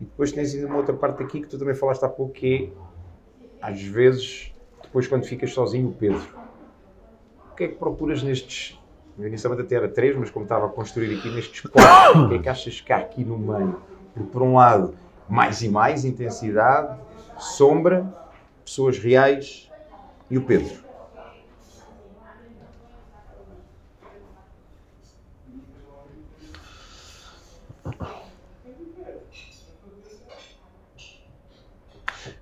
e 0.00 0.04
depois 0.04 0.32
tens 0.32 0.54
ainda 0.54 0.66
uma 0.66 0.78
outra 0.78 0.94
parte 0.94 1.22
aqui 1.22 1.42
que 1.42 1.48
tu 1.48 1.58
também 1.58 1.74
falaste 1.74 2.02
há 2.02 2.08
pouco, 2.08 2.32
que 2.32 2.72
é, 3.60 3.66
às 3.66 3.82
vezes, 3.82 4.54
depois 4.82 5.06
quando 5.06 5.24
ficas 5.24 5.52
sozinho, 5.52 5.88
o 5.88 5.92
Pedro. 5.92 6.26
O 7.52 7.54
que 7.54 7.64
é 7.64 7.68
que 7.68 7.74
procuras 7.74 8.22
nestes, 8.22 8.78
inicialmente 9.18 9.66
até 9.66 9.74
era 9.74 9.88
três, 9.88 10.16
mas 10.16 10.30
como 10.30 10.44
estava 10.44 10.64
a 10.66 10.68
construir 10.70 11.18
aqui 11.18 11.30
nestes 11.30 11.60
quatro, 11.60 12.24
o 12.24 12.28
que 12.30 12.34
é 12.36 12.38
que 12.38 12.48
achas 12.48 12.80
que 12.80 12.92
há 12.92 12.96
aqui 12.96 13.22
no 13.22 13.36
meio? 13.36 13.82
Porque, 14.14 14.30
por 14.30 14.40
um 14.40 14.54
lado, 14.54 14.94
mais 15.28 15.62
e 15.62 15.68
mais 15.68 16.06
intensidade, 16.06 16.98
sombra, 17.38 18.10
pessoas 18.64 18.98
reais 18.98 19.70
e 20.30 20.38
o 20.38 20.42
Pedro. 20.42 20.89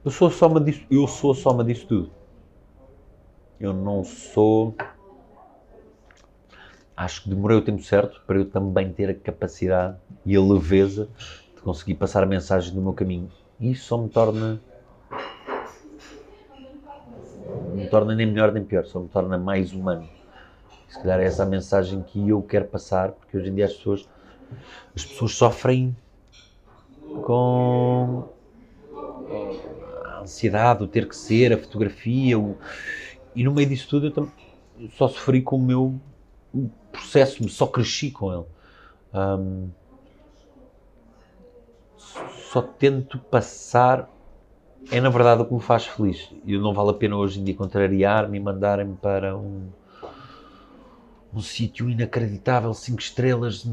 Eu 0.04 0.10
sou 0.10 0.28
a 0.28 0.30
soma 0.30 0.60
disso, 0.60 0.84
eu 0.90 1.06
sou 1.06 1.34
soma 1.34 1.64
disso 1.64 1.86
tudo. 1.86 2.10
Eu 3.60 3.72
não 3.72 4.04
sou. 4.04 4.74
Acho 6.96 7.22
que 7.22 7.28
demorei 7.28 7.56
o 7.58 7.62
tempo 7.62 7.82
certo 7.82 8.20
para 8.26 8.38
eu 8.38 8.48
também 8.48 8.92
ter 8.92 9.10
a 9.10 9.14
capacidade 9.14 9.98
e 10.24 10.36
a 10.36 10.40
leveza 10.40 11.08
de 11.54 11.62
conseguir 11.62 11.94
passar 11.94 12.22
a 12.22 12.26
mensagem 12.26 12.74
do 12.74 12.80
meu 12.80 12.92
caminho. 12.92 13.30
Isso 13.60 13.84
só 13.84 13.98
me 13.98 14.08
torna. 14.08 14.60
Não 17.68 17.74
me 17.74 17.88
torna 17.88 18.14
nem 18.14 18.26
melhor 18.26 18.52
nem 18.52 18.64
pior, 18.64 18.84
só 18.84 19.00
me 19.00 19.08
torna 19.08 19.36
mais 19.38 19.72
humano. 19.72 20.08
Se 20.88 20.98
calhar 21.00 21.20
é 21.20 21.24
essa 21.24 21.42
a 21.42 21.46
mensagem 21.46 22.02
que 22.02 22.28
eu 22.28 22.42
quero 22.42 22.66
passar, 22.66 23.12
porque 23.12 23.36
hoje 23.36 23.50
em 23.50 23.54
dia 23.54 23.66
as 23.66 23.74
pessoas, 23.74 24.08
as 24.94 25.04
pessoas 25.04 25.34
sofrem 25.34 25.96
com 27.22 28.28
ansiedade, 30.20 30.84
o 30.84 30.86
ter 30.86 31.08
que 31.08 31.16
ser, 31.16 31.52
a 31.52 31.58
fotografia, 31.58 32.38
o... 32.38 32.56
e 33.34 33.44
no 33.44 33.52
meio 33.52 33.68
disso 33.68 33.88
tudo 33.88 34.06
eu, 34.06 34.10
tam... 34.10 34.30
só 34.96 35.08
sofri 35.08 35.42
com 35.42 35.56
o 35.56 35.62
meu 35.62 36.00
processo, 36.92 37.48
só 37.48 37.66
cresci 37.66 38.10
com 38.10 38.32
ele. 38.32 38.44
Um... 39.14 39.68
Só 42.52 42.62
tento 42.62 43.18
passar, 43.18 44.08
é 44.90 45.00
na 45.00 45.10
verdade 45.10 45.42
o 45.42 45.44
que 45.44 45.52
me 45.52 45.60
faz 45.60 45.86
feliz. 45.86 46.30
E 46.44 46.56
não 46.56 46.72
vale 46.72 46.90
a 46.90 46.94
pena 46.94 47.16
hoje 47.16 47.40
em 47.40 47.44
dia 47.44 47.54
contrariar-me 47.54 48.38
e 48.38 48.40
mandarem-me 48.40 48.96
para 48.96 49.36
um, 49.36 49.68
um 51.34 51.40
sítio 51.40 51.90
inacreditável, 51.90 52.72
cinco 52.72 53.00
estrelas, 53.00 53.66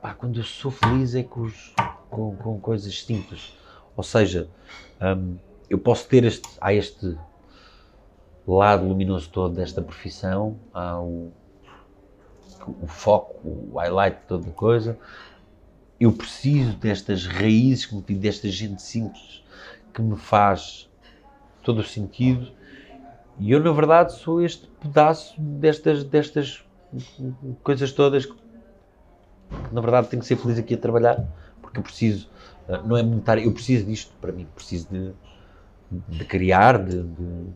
Pá, 0.00 0.14
quando 0.14 0.40
eu 0.40 0.44
sou 0.44 0.70
feliz 0.70 1.14
é 1.14 1.22
com, 1.22 1.42
os, 1.42 1.74
com, 2.10 2.36
com 2.36 2.60
coisas 2.60 3.02
simples. 3.02 3.56
Ou 3.96 4.02
seja, 4.02 4.48
um, 5.00 5.36
eu 5.68 5.78
posso 5.78 6.06
ter 6.06 6.24
este, 6.24 6.48
há 6.60 6.72
este 6.72 7.16
lado 8.46 8.86
luminoso 8.86 9.28
todo 9.30 9.54
desta 9.54 9.82
profissão, 9.82 10.56
há 10.72 11.00
o, 11.00 11.32
o 12.82 12.86
foco, 12.86 13.36
o 13.44 13.78
highlight 13.78 14.18
de 14.20 14.26
toda 14.26 14.50
coisa. 14.50 14.98
Eu 15.98 16.12
preciso 16.12 16.76
destas 16.76 17.26
raízes, 17.26 17.90
desta 18.18 18.48
gente 18.48 18.82
simples 18.82 19.42
que 19.94 20.02
me 20.02 20.16
faz 20.16 20.88
todo 21.62 21.78
o 21.80 21.84
sentido. 21.84 22.52
E 23.38 23.50
eu, 23.50 23.62
na 23.62 23.72
verdade, 23.72 24.12
sou 24.12 24.42
este 24.42 24.66
pedaço 24.80 25.40
destas, 25.40 26.04
destas 26.04 26.64
coisas 27.62 27.92
todas 27.92 28.26
que, 28.26 28.34
na 29.72 29.80
verdade, 29.80 30.08
tenho 30.08 30.20
que 30.20 30.26
ser 30.26 30.36
feliz 30.36 30.58
aqui 30.58 30.74
a 30.74 30.78
trabalhar, 30.78 31.24
porque 31.62 31.78
eu 31.78 31.82
preciso, 31.82 32.28
eh, 32.68 32.80
não 32.84 32.96
é 32.96 33.02
monetário, 33.02 33.44
eu 33.44 33.52
preciso 33.52 33.86
disto 33.86 34.12
para 34.20 34.32
mim, 34.32 34.46
preciso 34.54 34.88
de 34.90 35.12
de 35.90 36.24
criar, 36.24 36.82
de, 36.82 37.02
de, 37.02 37.46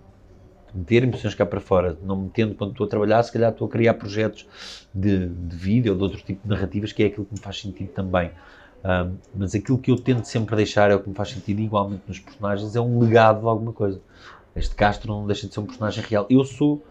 meter 0.72 1.02
emoções 1.02 1.34
cá 1.34 1.44
para 1.44 1.60
fora. 1.60 1.98
Não 2.02 2.16
me 2.16 2.30
tendo 2.30 2.54
quando 2.54 2.72
estou 2.72 2.86
a 2.86 2.88
trabalhar, 2.88 3.22
se 3.22 3.32
calhar 3.32 3.50
estou 3.50 3.66
a 3.66 3.70
criar 3.70 3.94
projetos 3.94 4.46
de, 4.94 5.26
de 5.28 5.56
vídeo 5.56 5.92
ou 5.92 5.98
de 5.98 6.04
outro 6.04 6.20
tipo 6.22 6.42
de 6.42 6.48
narrativas, 6.48 6.92
que 6.92 7.02
é 7.02 7.06
aquilo 7.06 7.26
que 7.26 7.34
me 7.34 7.40
faz 7.40 7.60
sentido 7.60 7.90
também. 7.90 8.30
Um, 8.84 9.16
mas 9.34 9.54
aquilo 9.54 9.78
que 9.78 9.90
eu 9.90 9.96
tento 9.96 10.24
sempre 10.24 10.56
deixar 10.56 10.90
é 10.90 10.94
o 10.94 11.00
que 11.00 11.08
me 11.08 11.14
faz 11.14 11.30
sentido, 11.30 11.60
igualmente 11.60 12.02
nos 12.06 12.18
personagens, 12.18 12.74
é 12.74 12.80
um 12.80 12.98
legado 13.00 13.40
de 13.40 13.46
alguma 13.46 13.72
coisa. 13.72 14.00
Este 14.54 14.74
Castro 14.74 15.12
não 15.12 15.26
deixa 15.26 15.46
de 15.46 15.54
ser 15.54 15.60
um 15.60 15.66
personagem 15.66 16.04
real. 16.04 16.26
Eu 16.30 16.44
sou 16.44 16.82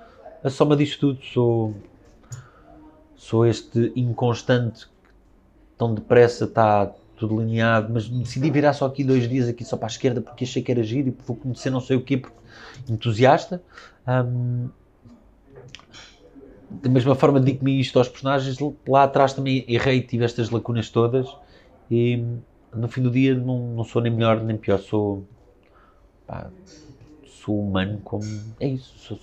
a 0.44 0.50
soma 0.50 0.76
disto 0.76 1.00
tudo, 1.00 1.26
sou, 1.26 1.74
sou 3.20 3.46
este 3.46 3.92
inconstante 3.98 4.88
tão 5.78 5.94
depressa 5.94 6.46
está 6.46 6.86
tudo 7.18 7.38
lineado, 7.42 7.92
mas 7.94 8.08
decidi 8.08 8.50
virar 8.50 8.72
só 8.72 8.86
aqui 8.86 9.04
dois 9.04 9.28
dias 9.28 9.50
aqui 9.50 9.66
só 9.66 9.76
para 9.76 9.88
a 9.88 9.92
esquerda 9.92 10.22
porque 10.22 10.46
achei 10.46 10.64
que 10.64 10.72
era 10.72 10.82
giro 10.82 11.10
e 11.10 11.18
vou 11.28 11.36
conhecer 11.36 11.70
não 11.70 11.82
sei 11.82 11.98
o 11.98 12.02
quê, 12.02 12.16
porque 12.16 12.38
entusiasta. 12.88 13.62
Um, 14.08 14.70
da 16.70 16.90
mesma 16.90 17.14
forma 17.14 17.42
digo-me 17.42 17.78
isto 17.78 18.00
aos 18.00 18.08
personagens, 18.08 18.58
lá 18.88 19.04
atrás 19.04 19.34
também 19.34 19.66
errei, 19.68 20.02
tive 20.02 20.24
estas 20.24 20.50
lacunas 20.50 20.90
todas 20.90 21.28
e 21.92 22.24
no 22.74 22.88
fim 22.88 23.02
do 23.02 23.12
dia 23.12 23.36
não, 23.36 23.76
não 23.76 23.84
sou 23.84 24.02
nem 24.02 24.14
melhor 24.14 24.42
nem 24.42 24.56
pior, 24.56 24.80
sou 24.80 25.26
pá, 26.26 26.50
sou 27.50 27.60
humano 27.60 28.00
como 28.04 28.24
é 28.60 28.68
isso. 28.68 28.94
Sou, 29.00 29.20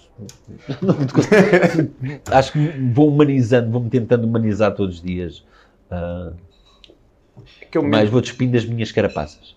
acho 2.32 2.52
que 2.52 2.58
vou 2.92 3.08
humanizando, 3.08 3.70
vou-me 3.70 3.88
tentando 3.88 4.26
humanizar 4.26 4.74
todos 4.74 4.96
os 4.96 5.02
dias. 5.02 5.44
Uh, 5.90 6.34
Mas 7.84 8.10
vou 8.10 8.20
despindo 8.20 8.52
das 8.54 8.64
minhas 8.64 8.90
carapaças. 8.90 9.54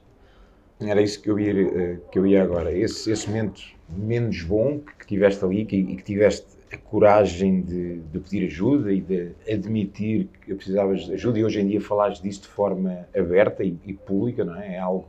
Era 0.80 1.01
isso 1.01 1.22
que 1.22 1.30
eu 1.30 1.39
ia, 1.39 1.51
eh, 1.51 1.97
que 2.11 2.20
eu 2.20 2.26
ia 2.26 2.41
agora. 2.41 2.72
Esse, 2.72 3.11
esse 3.11 3.28
momento 3.28 3.61
menos 3.89 4.43
bom 4.43 4.80
que 4.99 5.05
tiveste 5.05 5.43
ali 5.43 5.65
que, 5.65 5.76
e 5.76 5.95
que 5.95 6.03
tiveste 6.03 6.45
a 6.72 6.78
coragem 6.78 7.61
de, 7.61 7.97
de, 7.99 8.20
pedir 8.20 8.45
ajuda 8.45 8.93
e 8.93 9.01
de 9.01 9.32
admitir 9.51 10.30
que 10.45 10.53
precisavas 10.53 11.05
de 11.05 11.13
ajuda 11.13 11.39
e 11.39 11.43
hoje 11.43 11.59
em 11.59 11.67
dia 11.67 11.82
falares 11.82 12.22
disso 12.22 12.43
de 12.43 12.47
forma 12.47 13.07
aberta 13.17 13.63
e, 13.63 13.76
e 13.86 13.93
pública, 13.93 14.45
não 14.45 14.55
é? 14.55 14.76
É 14.76 14.80
algo 14.80 15.07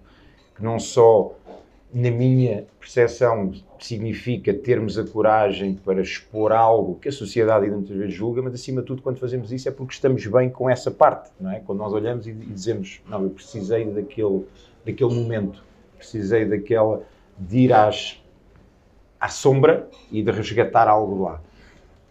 que 0.56 0.64
não 0.64 0.80
só 0.80 1.36
na 1.92 2.10
minha 2.10 2.66
percepção, 2.78 3.52
significa 3.78 4.54
termos 4.54 4.96
a 4.96 5.04
coragem 5.04 5.74
para 5.74 6.00
expor 6.00 6.52
algo 6.52 6.96
que 7.00 7.08
a 7.08 7.12
sociedade 7.12 7.68
muitas 7.68 7.96
vezes 7.96 8.14
julga, 8.14 8.40
mas 8.42 8.54
acima 8.54 8.80
de 8.80 8.86
tudo, 8.86 9.02
quando 9.02 9.18
fazemos 9.18 9.52
isso 9.52 9.68
é 9.68 9.72
porque 9.72 9.94
estamos 9.94 10.24
bem 10.26 10.48
com 10.50 10.70
essa 10.70 10.90
parte, 10.90 11.30
não 11.40 11.50
é? 11.50 11.60
Quando 11.60 11.78
nós 11.78 11.92
olhamos 11.92 12.26
e, 12.26 12.32
dizemos, 12.32 13.00
não, 13.08 13.24
eu 13.24 13.30
precisei 13.30 13.84
daquele, 13.86 14.44
daquele 14.84 15.14
momento, 15.14 15.64
precisei 15.96 16.44
daquela, 16.44 17.02
de 17.36 17.58
ir 17.58 17.72
às, 17.72 18.22
à 19.18 19.28
sombra 19.28 19.88
e 20.12 20.22
de 20.22 20.30
resgatar 20.30 20.86
algo 20.86 21.24
lá. 21.24 21.40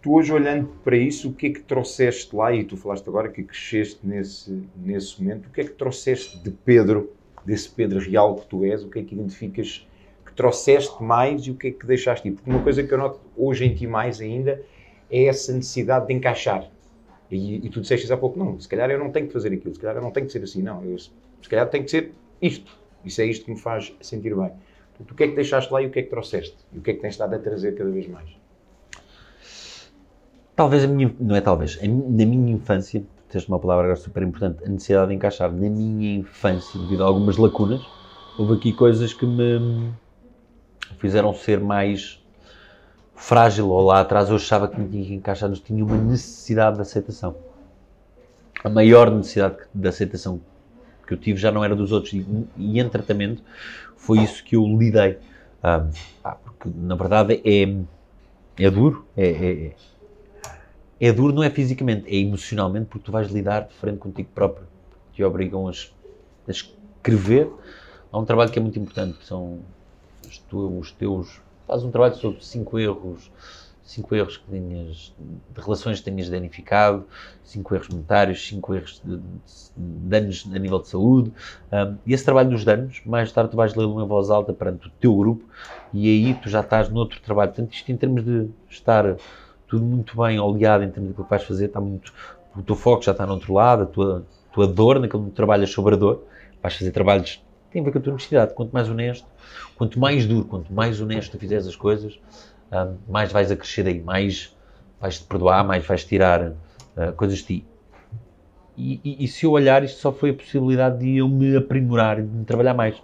Tu 0.02 0.14
hoje 0.14 0.34
olhando 0.34 0.70
para 0.84 0.98
isso, 0.98 1.30
o 1.30 1.34
que 1.34 1.48
é 1.48 1.50
que 1.52 1.62
trouxeste 1.62 2.36
lá, 2.36 2.54
e 2.54 2.64
tu 2.64 2.76
falaste 2.76 3.08
agora 3.08 3.30
que 3.30 3.44
cresceste 3.44 4.00
nesse, 4.04 4.64
nesse 4.76 5.22
momento, 5.22 5.48
o 5.48 5.50
que 5.52 5.62
é 5.62 5.64
que 5.64 5.72
trouxeste 5.72 6.38
de 6.40 6.52
Pedro 6.52 7.14
desse 7.50 7.70
Pedro 7.70 8.00
real 8.00 8.36
que 8.36 8.46
tu 8.46 8.64
és, 8.64 8.84
o 8.84 8.90
que 8.90 9.00
é 9.00 9.04
que 9.04 9.16
identificas 9.16 9.88
que 10.26 10.32
trouxeste 10.34 11.02
mais 11.04 11.42
e 11.48 11.52
o 11.52 11.56
que 11.56 11.68
é 11.68 11.72
que 11.72 11.86
deixaste 11.86 12.28
ir? 12.28 12.32
Porque 12.34 12.50
uma 12.50 12.62
coisa 12.62 12.84
que 12.84 12.94
eu 12.94 12.98
noto 12.98 13.20
hoje 13.36 13.66
em 13.66 13.74
ti 13.74 13.88
mais 13.88 14.22
ainda 14.22 14.62
é 15.10 15.26
essa 15.26 15.52
necessidade 15.52 16.08
de 16.08 16.14
encaixar. 16.14 16.70
E, 17.32 17.56
e 17.66 17.70
tu 17.70 17.82
disseste 17.82 18.12
há 18.12 18.18
pouco, 18.18 18.38
não, 18.38 18.60
se 18.60 18.68
calhar 18.68 18.90
eu 18.90 19.00
não 19.00 19.12
tenho 19.12 19.28
que 19.28 19.34
fazer 19.34 19.52
aquilo, 19.52 19.74
se 19.74 19.80
calhar 19.80 19.96
eu 19.96 20.02
não 20.02 20.12
tenho 20.12 20.28
que 20.28 20.32
ser 20.32 20.44
assim, 20.44 20.62
não, 20.62 20.84
eu, 20.84 20.98
se 20.98 21.10
calhar 21.50 21.68
tenho 21.70 21.84
que 21.84 21.92
ser 21.92 22.12
isto. 22.42 22.78
Isso 23.04 23.22
é 23.22 23.26
isto 23.26 23.46
que 23.46 23.52
me 23.52 23.60
faz 23.60 23.94
sentir 24.02 24.36
bem. 24.36 24.52
Portanto, 24.90 25.12
o 25.12 25.16
que 25.16 25.24
é 25.24 25.28
que 25.28 25.36
deixaste 25.36 25.72
lá 25.74 25.82
e 25.82 25.88
o 25.88 25.90
que 25.90 26.00
é 26.00 26.04
que 26.04 26.10
trouxeste? 26.10 26.58
E 26.74 26.78
o 26.78 26.82
que 26.82 26.92
é 26.92 26.94
que 26.94 27.02
tens 27.02 27.14
estado 27.14 27.34
a 27.34 27.40
trazer 27.40 27.76
cada 27.76 27.90
vez 27.90 28.08
mais? 28.08 28.30
Talvez 30.56 30.84
a 30.84 30.88
minha, 30.88 31.16
não 31.20 31.36
é 31.36 31.42
talvez, 31.42 31.82
na 31.82 32.26
minha 32.26 32.54
infância, 32.54 33.02
tens 33.30 33.48
uma 33.48 33.60
palavra 33.60 33.86
agora 33.86 34.00
super 34.00 34.24
importante, 34.24 34.64
a 34.66 34.70
necessidade 34.70 35.10
de 35.10 35.16
encaixar. 35.16 35.52
Na 35.52 35.70
minha 35.70 36.18
infância, 36.18 36.80
devido 36.80 37.04
a 37.04 37.08
algumas 37.08 37.38
lacunas, 37.38 37.82
houve 38.38 38.56
aqui 38.56 38.74
coisas 38.74 39.14
que 39.14 39.26
me 39.26 39.92
fizeram 40.98 41.34
ser 41.34 41.60
mais 41.60 42.22
frágil, 43.16 43.70
ou 43.70 43.86
lá 43.86 44.02
atrás 44.02 44.30
eu 44.30 44.36
achava 44.36 44.68
que 44.68 44.80
me 44.80 44.90
tinha 44.90 45.06
que 45.06 45.14
encaixar, 45.14 45.50
mas 45.50 45.60
tinha 45.60 45.84
uma 45.86 45.98
necessidade 45.98 46.78
de 46.78 46.82
aceitação. 46.82 47.36
A 48.64 48.70
maior 48.70 49.12
necessidade 49.12 49.58
de 49.74 49.88
aceitação 49.88 50.42
que 51.06 51.14
eu 51.14 51.18
tive 51.18 51.40
já 51.40 51.52
não 51.52 51.64
era 51.64 51.76
dos 51.76 51.92
outros, 51.92 52.14
e, 52.14 52.26
e 52.58 52.80
em 52.80 52.90
tratamento 52.90 53.44
foi 53.96 54.20
isso 54.20 54.44
que 54.44 54.56
eu 54.56 54.66
lidei. 54.66 55.18
Um, 55.64 55.90
porque, 56.46 56.70
na 56.76 56.96
verdade, 56.96 57.42
é, 57.46 58.64
é 58.64 58.70
duro, 58.70 59.06
é, 59.16 59.30
é 59.30 59.76
é 61.00 61.12
duro 61.14 61.34
não 61.34 61.44
é 61.44 61.50
fisicamente, 61.50 62.10
é 62.10 62.20
emocionalmente, 62.20 62.88
porque 62.88 63.06
tu 63.06 63.12
vais 63.12 63.30
lidar 63.30 63.62
de 63.62 63.74
frente 63.74 63.98
contigo 63.98 64.30
próprio. 64.36 64.68
Te 65.14 65.24
obrigam 65.24 65.68
a, 65.68 65.72
a 65.72 66.52
escrever. 66.52 67.50
Há 68.12 68.18
um 68.18 68.26
trabalho 68.26 68.52
que 68.52 68.60
é 68.60 68.62
muito 68.62 68.78
importante, 68.78 69.18
que 69.18 69.26
são 69.26 69.60
os, 70.28 70.38
tu, 70.40 70.80
os 70.80 70.92
teus... 70.92 71.40
Faz 71.66 71.84
um 71.84 71.92
trabalho 71.92 72.16
sobre 72.16 72.44
cinco 72.44 72.80
erros, 72.80 73.32
cinco 73.84 74.14
erros 74.16 74.38
que 74.38 74.46
tenhas, 74.50 75.14
de 75.18 75.62
relações 75.62 76.00
que 76.00 76.06
tenhas 76.06 76.28
danificado, 76.30 77.06
cinco 77.44 77.74
erros 77.76 77.90
monetários, 77.90 78.48
cinco 78.48 78.74
erros 78.74 79.02
de, 79.04 79.18
de, 79.18 79.24
danos 79.78 80.50
a 80.54 80.60
nível 80.60 80.80
de 80.80 80.88
saúde. 80.88 81.32
Um, 81.72 81.98
e 82.06 82.14
esse 82.14 82.26
trabalho 82.26 82.50
dos 82.50 82.66
danos, 82.66 83.02
mais 83.06 83.32
tarde 83.32 83.52
tu 83.52 83.58
vais 83.58 83.74
lê-lo 83.76 84.06
voz 84.08 84.30
alta 84.30 84.52
perante 84.52 84.88
o 84.88 84.92
teu 85.00 85.16
grupo 85.16 85.44
e 85.94 86.08
aí 86.08 86.34
tu 86.36 86.50
já 86.50 86.62
estás 86.62 86.90
noutro 86.90 87.20
trabalho. 87.22 87.52
Portanto, 87.52 87.74
isto 87.74 87.92
em 87.92 87.98
termos 87.98 88.24
de 88.24 88.50
estar 88.70 89.16
tudo 89.70 89.86
muito 89.86 90.20
bem 90.20 90.40
oleado 90.40 90.84
em 90.84 90.90
termos 90.90 91.14
do 91.14 91.24
que 91.24 91.30
vais 91.30 91.44
fazer, 91.44 91.66
está 91.66 91.80
muito, 91.80 92.12
o 92.56 92.62
teu 92.64 92.76
foco 92.76 93.04
já 93.04 93.12
está 93.12 93.26
no 93.26 93.34
outro 93.34 93.54
lado, 93.54 93.84
a 93.84 93.86
tua, 93.86 94.26
tua 94.52 94.68
dor, 94.68 95.00
naquilo 95.00 95.26
que 95.26 95.32
trabalhas 95.32 95.70
sobre 95.70 95.94
a 95.94 95.98
dor, 95.98 96.24
vais 96.62 96.76
fazer 96.76 96.92
trabalhos 96.92 97.36
que 97.36 97.74
têm 97.74 97.82
a 97.82 97.86
ver 97.86 97.92
com 97.92 98.00
a 98.00 98.02
tua 98.02 98.14
honestidade. 98.14 98.54
Quanto 98.56 98.72
mais 98.74 98.90
honesto, 98.90 99.28
quanto 99.78 100.00
mais 100.00 100.26
duro, 100.26 100.46
quanto 100.46 100.74
mais 100.74 101.00
honesto 101.00 101.32
tu 101.32 101.40
fizeres 101.40 101.68
as 101.68 101.76
coisas, 101.76 102.20
um, 102.72 102.96
mais 103.08 103.32
vais 103.32 103.52
a 103.52 103.56
crescer 103.56 103.86
aí, 103.88 104.02
mais 104.02 104.56
vais-te 105.00 105.24
perdoar, 105.26 105.64
mais 105.64 105.86
vais 105.86 106.04
tirar 106.04 106.50
uh, 106.50 107.14
coisas 107.16 107.38
de 107.38 107.44
ti. 107.46 107.66
E, 108.76 109.00
e, 109.04 109.24
e, 109.26 109.28
se 109.28 109.46
eu 109.46 109.52
olhar, 109.52 109.84
isto 109.84 110.00
só 110.00 110.12
foi 110.12 110.30
a 110.30 110.34
possibilidade 110.34 111.00
de 111.00 111.18
eu 111.18 111.28
me 111.28 111.56
aprimorar, 111.56 112.16
de 112.16 112.22
me 112.22 112.46
trabalhar 112.46 112.74
mais. 112.74 112.96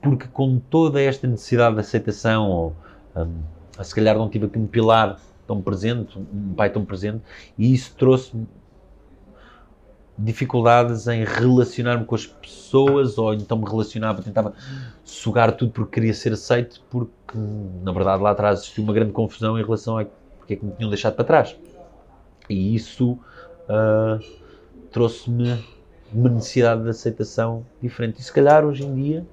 Porque 0.00 0.26
com 0.26 0.58
toda 0.58 1.00
esta 1.00 1.28
necessidade 1.28 1.76
de 1.76 1.80
aceitação, 1.80 2.50
ou 2.50 2.76
um, 3.16 3.82
se 3.82 3.94
calhar 3.94 4.18
não 4.18 4.28
tive 4.28 4.46
aqui 4.46 4.58
um 4.58 4.66
pilar 4.66 5.16
tão 5.46 5.60
presente, 5.60 6.18
um 6.18 6.54
pai 6.54 6.70
tão 6.70 6.84
presente, 6.84 7.22
e 7.58 7.72
isso 7.72 7.94
trouxe 7.96 8.32
dificuldades 10.18 11.08
em 11.08 11.24
relacionar-me 11.24 12.04
com 12.04 12.14
as 12.14 12.26
pessoas, 12.26 13.18
ou 13.18 13.34
então 13.34 13.58
me 13.58 13.68
relacionava, 13.68 14.22
tentava 14.22 14.54
sugar 15.04 15.52
tudo 15.52 15.72
porque 15.72 15.94
queria 15.94 16.14
ser 16.14 16.32
aceito, 16.32 16.82
porque 16.90 17.36
na 17.82 17.92
verdade 17.92 18.22
lá 18.22 18.30
atrás 18.30 18.60
existiu 18.60 18.84
uma 18.84 18.92
grande 18.92 19.12
confusão 19.12 19.58
em 19.58 19.62
relação 19.62 19.98
a 19.98 20.04
porque 20.38 20.54
é 20.54 20.56
que 20.56 20.64
me 20.64 20.72
tinham 20.72 20.90
deixado 20.90 21.14
para 21.14 21.24
trás. 21.24 21.56
E 22.48 22.74
isso 22.74 23.12
uh, 23.12 24.22
trouxe-me 24.90 25.64
uma 26.12 26.28
necessidade 26.28 26.82
de 26.82 26.90
aceitação 26.90 27.64
diferente. 27.80 28.20
E 28.20 28.22
se 28.22 28.32
calhar 28.32 28.64
hoje 28.64 28.84
em 28.84 28.94
dia, 28.94 29.26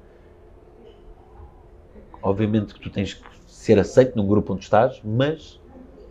obviamente 2.22 2.74
que 2.74 2.80
tu 2.80 2.89
tens 2.89 3.16
que 3.16 3.24
ser 3.47 3.80
aceito 3.80 4.16
num 4.16 4.28
grupo 4.28 4.53
onde 4.53 4.64
estás, 4.64 5.01
mas 5.03 5.59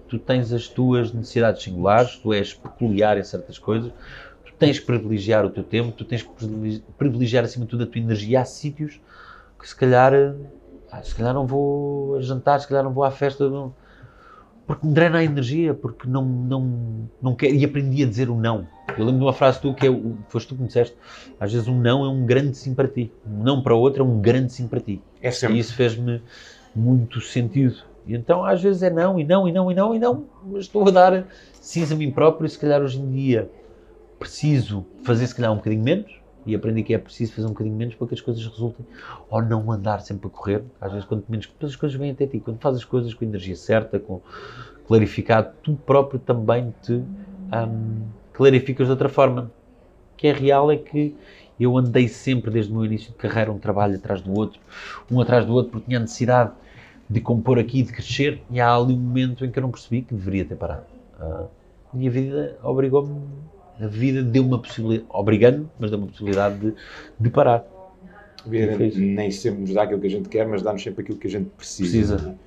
tu 0.09 0.19
tens 0.19 0.53
as 0.53 0.67
tuas 0.69 1.13
necessidades 1.13 1.63
singulares, 1.63 2.17
tu 2.17 2.33
és 2.33 2.55
peculiar 2.55 3.19
em 3.19 3.25
certas 3.25 3.59
coisas, 3.59 3.93
tu 4.45 4.53
tens 4.59 4.79
que 4.79 4.87
privilegiar 4.87 5.45
o 5.45 5.51
teu 5.51 5.63
tempo, 5.63 5.93
tu 5.93 6.05
tens 6.05 6.23
que 6.23 6.83
privilegiar 6.97 7.45
acima 7.45 7.65
de 7.65 7.71
tudo 7.71 7.85
a 7.85 7.87
tua 7.87 8.01
energia. 8.01 8.41
Há 8.41 8.45
sítios 8.45 9.01
que 9.59 9.69
se 9.69 9.77
calhar, 9.77 10.13
ah, 10.91 11.03
se 11.03 11.15
calhar 11.15 11.35
não 11.35 11.47
vou 11.47 12.17
a 12.17 12.23
jantar, 12.23 12.59
se 12.61 12.69
calhar 12.69 12.83
não 12.83 12.93
vou 12.93 13.05
à 13.05 13.11
festa, 13.11 13.49
não, 13.49 13.75
porque 14.69 14.87
me 14.87 14.93
drena 14.93 15.19
a 15.19 15.25
energia, 15.25 15.73
porque 15.73 16.07
não, 16.07 16.25
não, 16.25 17.09
não 17.23 17.35
quero, 17.35 17.55
e 17.55 17.65
aprendi 17.65 18.03
a 18.03 18.07
dizer 18.07 18.29
o 18.29 18.37
não. 18.37 18.67
Eu 18.99 19.05
lembro 19.05 19.21
de 19.21 19.25
uma 19.25 19.33
frase 19.33 19.61
tu 19.61 19.73
que 19.73 19.87
é, 19.87 20.01
foste 20.29 20.49
tu 20.49 20.55
que 20.55 20.61
me 20.61 20.67
disseste, 20.67 20.95
às 21.41 21.51
vezes 21.51 21.67
um 21.69 21.81
não 21.81 22.05
é 22.05 22.09
um 22.09 22.27
grande 22.27 22.55
sim 22.55 22.75
para 22.75 22.87
ti, 22.87 23.11
um 23.27 23.43
não 23.43 23.63
para 23.63 23.75
outro 23.75 24.03
é 24.03 24.07
um 24.07 24.21
grande 24.21 24.53
sim 24.53 24.69
para 24.69 24.79
ti. 24.79 25.01
É 25.23 25.31
sempre. 25.31 25.57
E 25.57 25.61
isso 25.61 25.75
fez-me 25.75 26.23
muito 26.77 27.19
sentido. 27.21 27.77
Então 28.15 28.45
às 28.45 28.63
vezes 28.63 28.83
é 28.83 28.91
não, 28.91 29.19
e 29.19 29.25
não, 29.25 29.49
e 29.49 29.53
não, 29.53 29.71
e 29.71 29.75
não, 29.75 29.95
e 29.95 29.99
não, 29.99 30.25
mas 30.45 30.65
estou 30.65 30.87
a 30.89 30.91
dar 30.91 31.25
sim 31.53 31.85
a 31.85 31.95
mim 31.95 32.11
próprio 32.11 32.47
e 32.47 32.49
se 32.49 32.59
calhar 32.59 32.81
hoje 32.81 32.99
em 32.99 33.11
dia 33.11 33.51
preciso 34.19 34.85
fazer 35.05 35.27
se 35.27 35.35
calhar 35.35 35.53
um 35.53 35.57
bocadinho 35.57 35.83
menos 35.83 36.19
e 36.47 36.55
aprendi 36.55 36.83
que 36.83 36.95
é 36.95 36.99
preciso 36.99 37.35
fazer 37.35 37.47
um 37.47 37.51
bocadinho 37.51 37.77
menos 37.77 37.95
para 37.95 38.07
que 38.07 38.15
as 38.15 38.21
coisas 38.21 38.45
resultem 38.47 38.87
ou 39.29 39.43
não 39.43 39.71
andar 39.71 40.01
sempre 40.01 40.29
a 40.29 40.31
correr, 40.31 40.63
às 40.81 40.91
vezes 40.91 41.07
quanto 41.07 41.31
menos, 41.31 41.49
as 41.63 41.77
coisas 41.77 41.99
vêm 41.99 42.11
até 42.11 42.27
ti, 42.27 42.41
quando 42.41 42.59
fazes 42.59 42.81
as 42.81 42.85
coisas 42.87 43.13
com 43.13 43.25
energia 43.25 43.55
certa, 43.55 43.99
com 43.99 44.23
clarificado, 44.87 45.51
tu 45.63 45.75
próprio 45.75 46.19
também 46.19 46.75
te 46.83 46.93
um, 46.93 48.07
clarificas 48.33 48.87
de 48.87 48.91
outra 48.91 49.09
forma. 49.09 49.51
O 50.15 50.17
que 50.17 50.27
é 50.27 50.33
real 50.33 50.71
é 50.73 50.77
que 50.77 51.15
eu 51.61 51.77
andei 51.77 52.09
sempre 52.09 52.51
desde 52.51 52.73
o 52.73 52.77
meu 52.77 52.85
início 52.87 53.11
de 53.11 53.17
carreira 53.17 53.53
um 53.53 53.59
trabalho 53.59 53.97
atrás 53.97 54.23
do 54.23 54.33
outro, 54.33 54.59
um 55.11 55.21
atrás 55.21 55.45
do 55.45 55.53
outro, 55.53 55.73
porque 55.73 55.87
tinha 55.87 56.01
necessidade 56.01 56.53
de 57.09 57.21
compor 57.21 57.59
aqui, 57.59 57.83
de 57.83 57.93
crescer, 57.93 58.43
e 58.51 58.61
há 58.61 58.75
ali 58.75 58.93
um 58.93 58.99
momento 58.99 59.45
em 59.45 59.51
que 59.51 59.59
eu 59.59 59.63
não 59.63 59.71
percebi 59.71 60.03
que 60.03 60.15
deveria 60.15 60.45
ter 60.45 60.57
parado. 60.57 60.85
E 61.95 62.07
a 62.07 62.11
vida 62.11 62.59
obrigou-me, 62.63 63.21
a 63.81 63.87
vida 63.87 64.23
deu 64.23 64.45
uma 64.45 64.59
possibilidade, 64.59 65.07
obrigando 65.09 65.71
mas 65.79 65.91
deu 65.91 65.99
uma 65.99 66.09
possibilidade 66.09 66.59
de, 66.59 66.75
de 67.19 67.31
parar. 67.31 67.65
Vida 68.47 68.77
nem 68.97 69.31
sempre 69.31 69.61
nos 69.63 69.73
dá 69.73 69.83
aquilo 69.83 70.01
que 70.01 70.07
a 70.07 70.11
gente 70.11 70.29
quer, 70.29 70.47
mas 70.47 70.63
dá-nos 70.63 70.83
sempre 70.83 71.03
aquilo 71.03 71.19
que 71.19 71.27
a 71.27 71.31
gente 71.31 71.51
precisa. 71.57 72.17
precisa. 72.17 72.39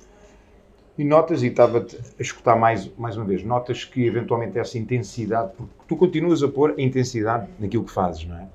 E 0.96 1.04
notas, 1.04 1.42
e 1.42 1.46
estava-te 1.46 1.96
a 1.96 2.22
escutar 2.22 2.54
mais, 2.56 2.90
mais 2.98 3.16
uma 3.16 3.24
vez, 3.24 3.42
notas 3.42 3.84
que 3.84 4.04
eventualmente 4.04 4.58
essa 4.58 4.78
intensidade, 4.78 5.52
porque 5.56 5.72
tu 5.88 5.96
continuas 5.96 6.42
a 6.42 6.48
pôr 6.48 6.74
a 6.76 6.82
intensidade 6.82 7.48
naquilo 7.58 7.84
que 7.84 7.90
fazes, 7.90 8.26
não 8.26 8.36
é? 8.36 8.46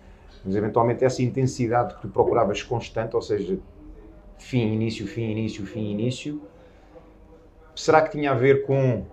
Mas 0.45 0.55
eventualmente 0.55 1.03
essa 1.03 1.21
intensidade 1.23 1.95
que 1.95 2.01
tu 2.01 2.07
procuravas 2.07 2.61
constante, 2.61 3.15
ou 3.15 3.21
seja, 3.21 3.57
fim, 4.37 4.73
início, 4.73 5.07
fim, 5.07 5.31
início, 5.31 5.65
fim, 5.65 5.91
início. 5.91 6.41
Será 7.75 8.01
que 8.01 8.11
tinha 8.11 8.31
a 8.31 8.35
ver 8.35 8.65
com 8.65 9.05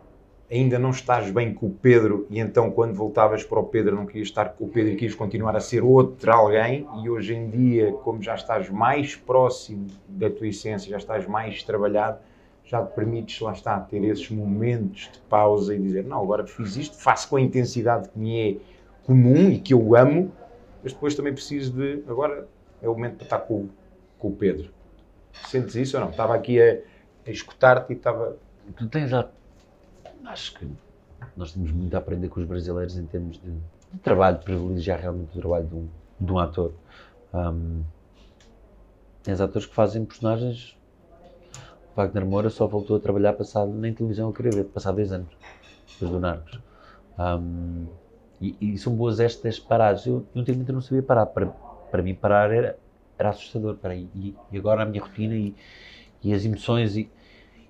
ainda 0.51 0.79
não 0.79 0.91
estás 0.91 1.31
bem 1.31 1.53
com 1.55 1.67
o 1.67 1.71
Pedro 1.71 2.27
e 2.31 2.39
então 2.39 2.71
quando 2.71 2.95
voltavas 2.95 3.43
para 3.43 3.59
o 3.59 3.65
Pedro 3.65 3.97
não 3.97 4.07
querias 4.07 4.29
estar 4.29 4.51
com 4.51 4.65
o 4.65 4.69
Pedro 4.69 4.93
e 4.93 4.95
querias 4.95 5.15
continuar 5.15 5.57
a 5.57 5.61
ser 5.61 5.83
outro 5.83 6.31
alguém 6.31 6.87
e 7.03 7.09
hoje 7.09 7.35
em 7.35 7.49
dia, 7.49 7.93
como 7.93 8.23
já 8.23 8.35
estás 8.35 8.69
mais 8.71 9.17
próximo 9.17 9.87
da 10.07 10.31
tua 10.31 10.47
essência, 10.47 10.91
já 10.91 10.99
estás 10.99 11.27
mais 11.27 11.63
trabalhado, 11.63 12.19
já 12.65 12.85
te 12.85 12.95
permites, 12.95 13.41
lá 13.41 13.53
está, 13.53 13.79
ter 13.81 14.05
esses 14.05 14.31
momentos 14.31 15.11
de 15.13 15.19
pausa 15.29 15.75
e 15.75 15.79
dizer, 15.79 16.05
não, 16.05 16.23
agora 16.23 16.47
fiz 16.47 16.77
isto, 16.77 16.97
faço 16.97 17.29
com 17.29 17.37
a 17.37 17.41
intensidade 17.41 18.09
que 18.09 18.19
me 18.19 18.53
é 18.53 18.57
comum 19.05 19.51
e 19.51 19.59
que 19.59 19.75
eu 19.75 19.97
amo, 19.97 20.33
mas 20.83 20.93
depois 20.93 21.15
também 21.15 21.33
preciso 21.33 21.73
de, 21.73 22.03
agora 22.09 22.47
é 22.83 22.89
o 22.89 22.93
momento 22.93 23.17
para 23.17 23.25
estar 23.25 23.39
com, 23.41 23.69
com 24.19 24.29
o 24.29 24.33
Pedro. 24.33 24.71
Sentes 25.47 25.75
isso 25.75 25.97
ou 25.97 26.05
não? 26.05 26.11
Estava 26.11 26.35
aqui 26.35 26.61
a, 26.61 26.79
a 27.27 27.31
escutar-te 27.31 27.93
e 27.93 27.97
estava. 27.97 28.37
Tu 28.77 28.89
tens 28.89 29.13
a. 29.13 29.29
Acho 30.25 30.59
que 30.59 30.69
nós 31.37 31.53
temos 31.53 31.71
muito 31.73 31.95
a 31.95 31.99
aprender 31.99 32.29
com 32.29 32.41
os 32.41 32.47
brasileiros 32.47 32.97
em 32.97 33.07
termos 33.07 33.39
de, 33.39 33.51
de 33.51 33.99
trabalho, 34.03 34.39
de 34.39 34.45
privilegiar 34.45 35.01
realmente 35.01 35.37
o 35.37 35.41
trabalho 35.41 35.67
de 35.67 35.75
um, 35.75 35.89
de 36.21 36.33
um 36.33 36.39
ator. 36.39 36.73
Um, 37.33 37.83
tens 39.23 39.41
atores 39.41 39.67
que 39.67 39.75
fazem 39.75 40.05
personagens. 40.05 40.77
Wagner 41.97 42.25
Moura 42.25 42.51
só 42.51 42.67
voltou 42.67 42.97
a 42.97 43.01
trabalhar 43.01 43.35
passado 43.35 43.71
nem 43.71 43.93
televisão 43.93 44.29
a 44.29 44.33
querer 44.33 44.53
ver, 44.53 44.65
passado 44.65 44.97
10 44.97 45.13
anos, 45.13 45.29
depois 45.93 46.11
do 46.11 46.19
Narcos. 46.19 46.59
Um, 47.19 47.87
e, 48.41 48.57
e, 48.61 48.79
são 48.79 48.95
boas 48.95 49.21
estas 49.21 49.61
paradas. 49.61 50.05
Eu, 50.07 50.27
eu 50.35 50.73
não 50.73 50.81
sabia 50.81 51.03
parar. 51.03 51.27
Para, 51.27 51.47
para 51.47 52.03
mim, 52.03 52.15
parar 52.15 52.51
era 52.51 52.77
era 53.19 53.31
assustador. 53.31 53.77
Peraí, 53.77 54.09
e, 54.15 54.35
e 54.53 54.59
agora 54.59 54.83
a 54.83 54.87
minha 54.87 55.03
rotina 55.03 55.35
e, 55.35 55.55
e 56.23 56.33
as 56.33 56.45
emoções 56.45 56.97
e, 56.97 57.11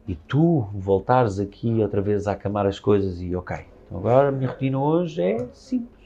e 0.06 0.14
tu 0.14 0.68
voltares 0.72 1.38
aqui 1.38 1.80
outra 1.80 2.00
vez 2.00 2.26
a 2.26 2.32
acamar 2.32 2.66
as 2.66 2.78
coisas 2.78 3.20
e 3.20 3.34
ok, 3.34 3.56
então 3.86 3.98
agora 3.98 4.28
a 4.28 4.32
minha 4.32 4.50
rotina 4.50 4.78
hoje 4.78 5.22
é 5.22 5.46
simples. 5.52 6.04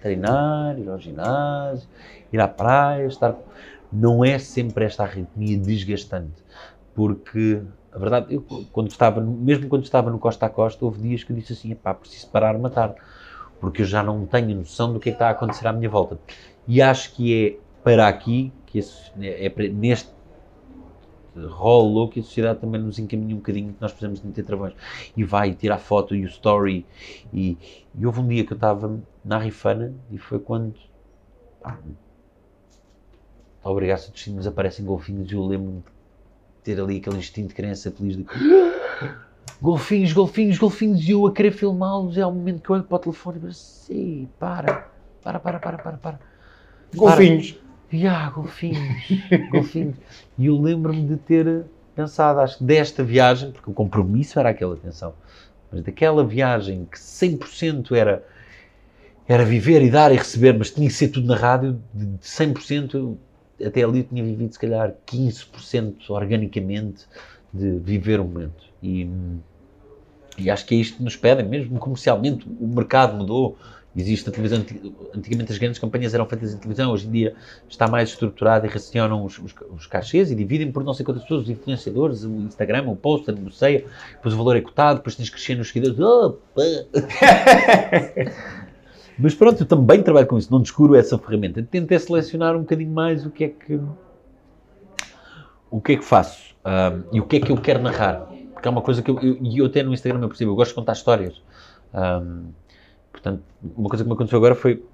Treinar, 0.00 0.78
ir 0.78 0.88
ao 0.88 0.98
ginásio, 0.98 1.88
ir 2.32 2.40
à 2.40 2.46
praia, 2.46 3.06
estar... 3.06 3.34
Não 3.92 4.24
é 4.24 4.38
sempre 4.38 4.84
esta 4.84 5.04
arritmia 5.04 5.56
desgastante, 5.58 6.42
porque 6.94 7.62
a 7.92 7.98
verdade, 7.98 8.34
eu 8.34 8.44
quando 8.72 8.90
estava, 8.90 9.20
mesmo 9.20 9.68
quando 9.68 9.84
estava 9.84 10.10
no 10.10 10.18
Costa 10.18 10.46
a 10.46 10.50
Costa, 10.50 10.84
houve 10.84 11.00
dias 11.00 11.24
que 11.24 11.32
eu 11.32 11.36
disse 11.36 11.54
assim, 11.54 11.74
pá, 11.74 11.94
preciso 11.94 12.28
parar 12.28 12.54
uma 12.54 12.68
tarde, 12.68 12.96
porque 13.58 13.82
eu 13.82 13.86
já 13.86 14.02
não 14.02 14.26
tenho 14.26 14.54
noção 14.54 14.92
do 14.92 15.00
que 15.00 15.08
é 15.08 15.12
que 15.12 15.16
está 15.16 15.28
a 15.28 15.30
acontecer 15.30 15.66
à 15.66 15.72
minha 15.72 15.88
volta. 15.88 16.18
E 16.68 16.82
acho 16.82 17.14
que 17.14 17.46
é 17.46 17.65
para 17.86 18.08
aqui, 18.08 18.52
que 18.66 18.80
é, 19.20 19.46
é 19.46 19.68
neste 19.68 20.10
rol 21.36 21.86
louco 21.86 22.14
que 22.14 22.20
a 22.20 22.22
sociedade 22.24 22.58
também 22.58 22.80
nos 22.80 22.98
encaminha 22.98 23.32
um 23.32 23.38
bocadinho 23.38 23.72
que 23.72 23.80
nós 23.80 23.92
precisamos 23.92 24.20
de 24.20 24.26
meter 24.26 24.44
travões. 24.44 24.74
E 25.16 25.22
vai 25.22 25.54
tirar 25.54 25.78
foto 25.78 26.12
e 26.12 26.24
o 26.24 26.26
story. 26.26 26.84
E, 27.32 27.56
e 27.96 28.04
houve 28.04 28.18
um 28.18 28.26
dia 28.26 28.44
que 28.44 28.52
eu 28.52 28.56
estava 28.56 28.98
na 29.24 29.38
Rifana 29.38 29.94
e 30.10 30.18
foi 30.18 30.40
quando. 30.40 30.74
Ah, 31.62 31.78
obrigado, 33.62 33.98
se 33.98 34.10
destinos 34.10 34.48
aparecem 34.48 34.84
golfinhos 34.84 35.30
e 35.30 35.34
eu 35.36 35.46
lembro-me 35.46 35.78
de 35.78 35.84
ter 36.64 36.80
ali 36.80 36.96
aquele 36.96 37.18
instinto 37.18 37.50
de 37.50 37.54
criança 37.54 37.92
feliz 37.92 38.16
de 38.16 38.26
golfinhos, 39.62 40.12
golfinhos, 40.12 40.58
golfinhos 40.58 41.06
e 41.06 41.12
eu 41.12 41.24
a 41.24 41.32
querer 41.32 41.52
filmá-los. 41.52 42.18
É 42.18 42.26
o 42.26 42.32
momento 42.32 42.62
que 42.62 42.68
eu 42.68 42.74
olho 42.74 42.84
para 42.84 42.96
o 42.96 42.98
telefone 42.98 43.38
e 43.38 43.40
penso, 43.42 43.60
sim, 43.60 44.28
para, 44.40 44.90
para, 45.22 45.38
para, 45.38 45.60
para, 45.60 45.78
para, 45.78 45.96
para. 45.98 46.20
Golfinhos. 46.92 47.52
Para. 47.52 47.65
E 47.96 48.06
ah, 48.06 48.28
golfinhos, 48.28 49.08
golfinhos. 49.50 49.96
E 50.38 50.44
eu 50.44 50.60
lembro-me 50.60 51.06
de 51.06 51.16
ter 51.16 51.64
pensado, 51.94 52.40
acho 52.40 52.58
que 52.58 52.64
desta 52.64 53.02
viagem, 53.02 53.52
porque 53.52 53.70
o 53.70 53.72
compromisso 53.72 54.38
era 54.38 54.50
aquela 54.50 54.74
atenção, 54.74 55.14
mas 55.72 55.82
daquela 55.82 56.22
viagem 56.22 56.84
que 56.84 56.98
100% 56.98 57.96
era, 57.96 58.22
era 59.26 59.46
viver 59.46 59.80
e 59.80 59.90
dar 59.90 60.12
e 60.12 60.16
receber, 60.16 60.58
mas 60.58 60.70
tinha 60.70 60.86
que 60.86 60.92
ser 60.92 61.08
tudo 61.08 61.26
na 61.26 61.36
rádio, 61.36 61.80
de 61.94 62.04
100%, 62.18 63.16
até 63.64 63.82
ali 63.82 64.00
eu 64.00 64.04
tinha 64.04 64.22
vivido 64.22 64.52
se 64.52 64.58
calhar 64.58 64.92
15% 65.06 66.10
organicamente 66.10 67.06
de 67.50 67.78
viver 67.78 68.20
o 68.20 68.24
momento. 68.24 68.62
E, 68.82 69.08
e 70.36 70.50
acho 70.50 70.66
que 70.66 70.74
é 70.74 70.78
isto 70.78 70.98
que 70.98 71.02
nos 71.02 71.16
pedem, 71.16 71.48
mesmo 71.48 71.78
comercialmente, 71.78 72.46
o 72.60 72.66
mercado 72.66 73.16
mudou, 73.16 73.56
Existe 73.96 74.28
a 74.28 74.32
televisão, 74.32 74.62
antigamente 75.14 75.50
as 75.50 75.56
grandes 75.56 75.78
campanhas 75.78 76.12
eram 76.12 76.26
feitas 76.26 76.52
em 76.52 76.58
televisão, 76.58 76.92
hoje 76.92 77.06
em 77.06 77.10
dia 77.10 77.34
está 77.66 77.88
mais 77.88 78.10
estruturado 78.10 78.66
e 78.66 78.68
racionam 78.68 79.24
os, 79.24 79.38
os, 79.38 79.54
os 79.70 79.86
cachês 79.86 80.30
e 80.30 80.34
dividem 80.34 80.70
por 80.70 80.84
não 80.84 80.92
sei 80.92 81.02
quantas 81.02 81.22
pessoas, 81.22 81.44
os 81.44 81.50
influenciadores, 81.50 82.22
o 82.22 82.30
Instagram, 82.42 82.88
o 82.88 82.96
poster, 82.96 83.34
o 83.34 83.38
negocia, 83.38 83.86
depois 84.12 84.34
o 84.34 84.36
valor 84.36 84.54
é 84.54 84.60
cotado, 84.60 84.98
depois 84.98 85.16
tens 85.16 85.30
que 85.30 85.36
crescer 85.36 85.54
nos 85.54 85.68
seguidores. 85.68 85.98
Opa! 85.98 86.62
Mas 89.18 89.34
pronto, 89.34 89.62
eu 89.62 89.66
também 89.66 90.02
trabalho 90.02 90.26
com 90.26 90.36
isso, 90.36 90.52
não 90.52 90.60
descuro 90.60 90.94
essa 90.94 91.16
ferramenta. 91.16 91.62
Tentei 91.62 91.98
selecionar 91.98 92.54
um 92.54 92.60
bocadinho 92.60 92.92
mais 92.92 93.24
o 93.24 93.30
que 93.30 93.44
é 93.44 93.48
que 93.48 93.80
o 95.70 95.80
que 95.80 95.92
é 95.92 95.96
que 95.96 96.04
faço 96.04 96.54
e 97.12 97.18
o 97.18 97.24
que 97.24 97.36
é 97.36 97.40
que 97.40 97.50
eu 97.50 97.56
quero 97.56 97.80
narrar. 97.80 98.26
Porque 98.52 98.68
é 98.68 98.70
uma 98.70 98.82
coisa 98.82 99.00
que 99.00 99.10
eu, 99.10 99.18
eu, 99.20 99.38
eu 99.42 99.66
até 99.66 99.82
no 99.82 99.94
Instagram 99.94 100.20
eu 100.20 100.28
percebo, 100.28 100.50
eu 100.50 100.54
gosto 100.54 100.70
de 100.70 100.74
contar 100.74 100.92
histórias. 100.92 101.40
Portanto, 103.16 103.42
uma 103.76 103.88
coisa 103.88 104.04
que 104.04 104.08
me 104.08 104.14
aconteceu 104.14 104.36
agora 104.36 104.54
foi 104.54 104.84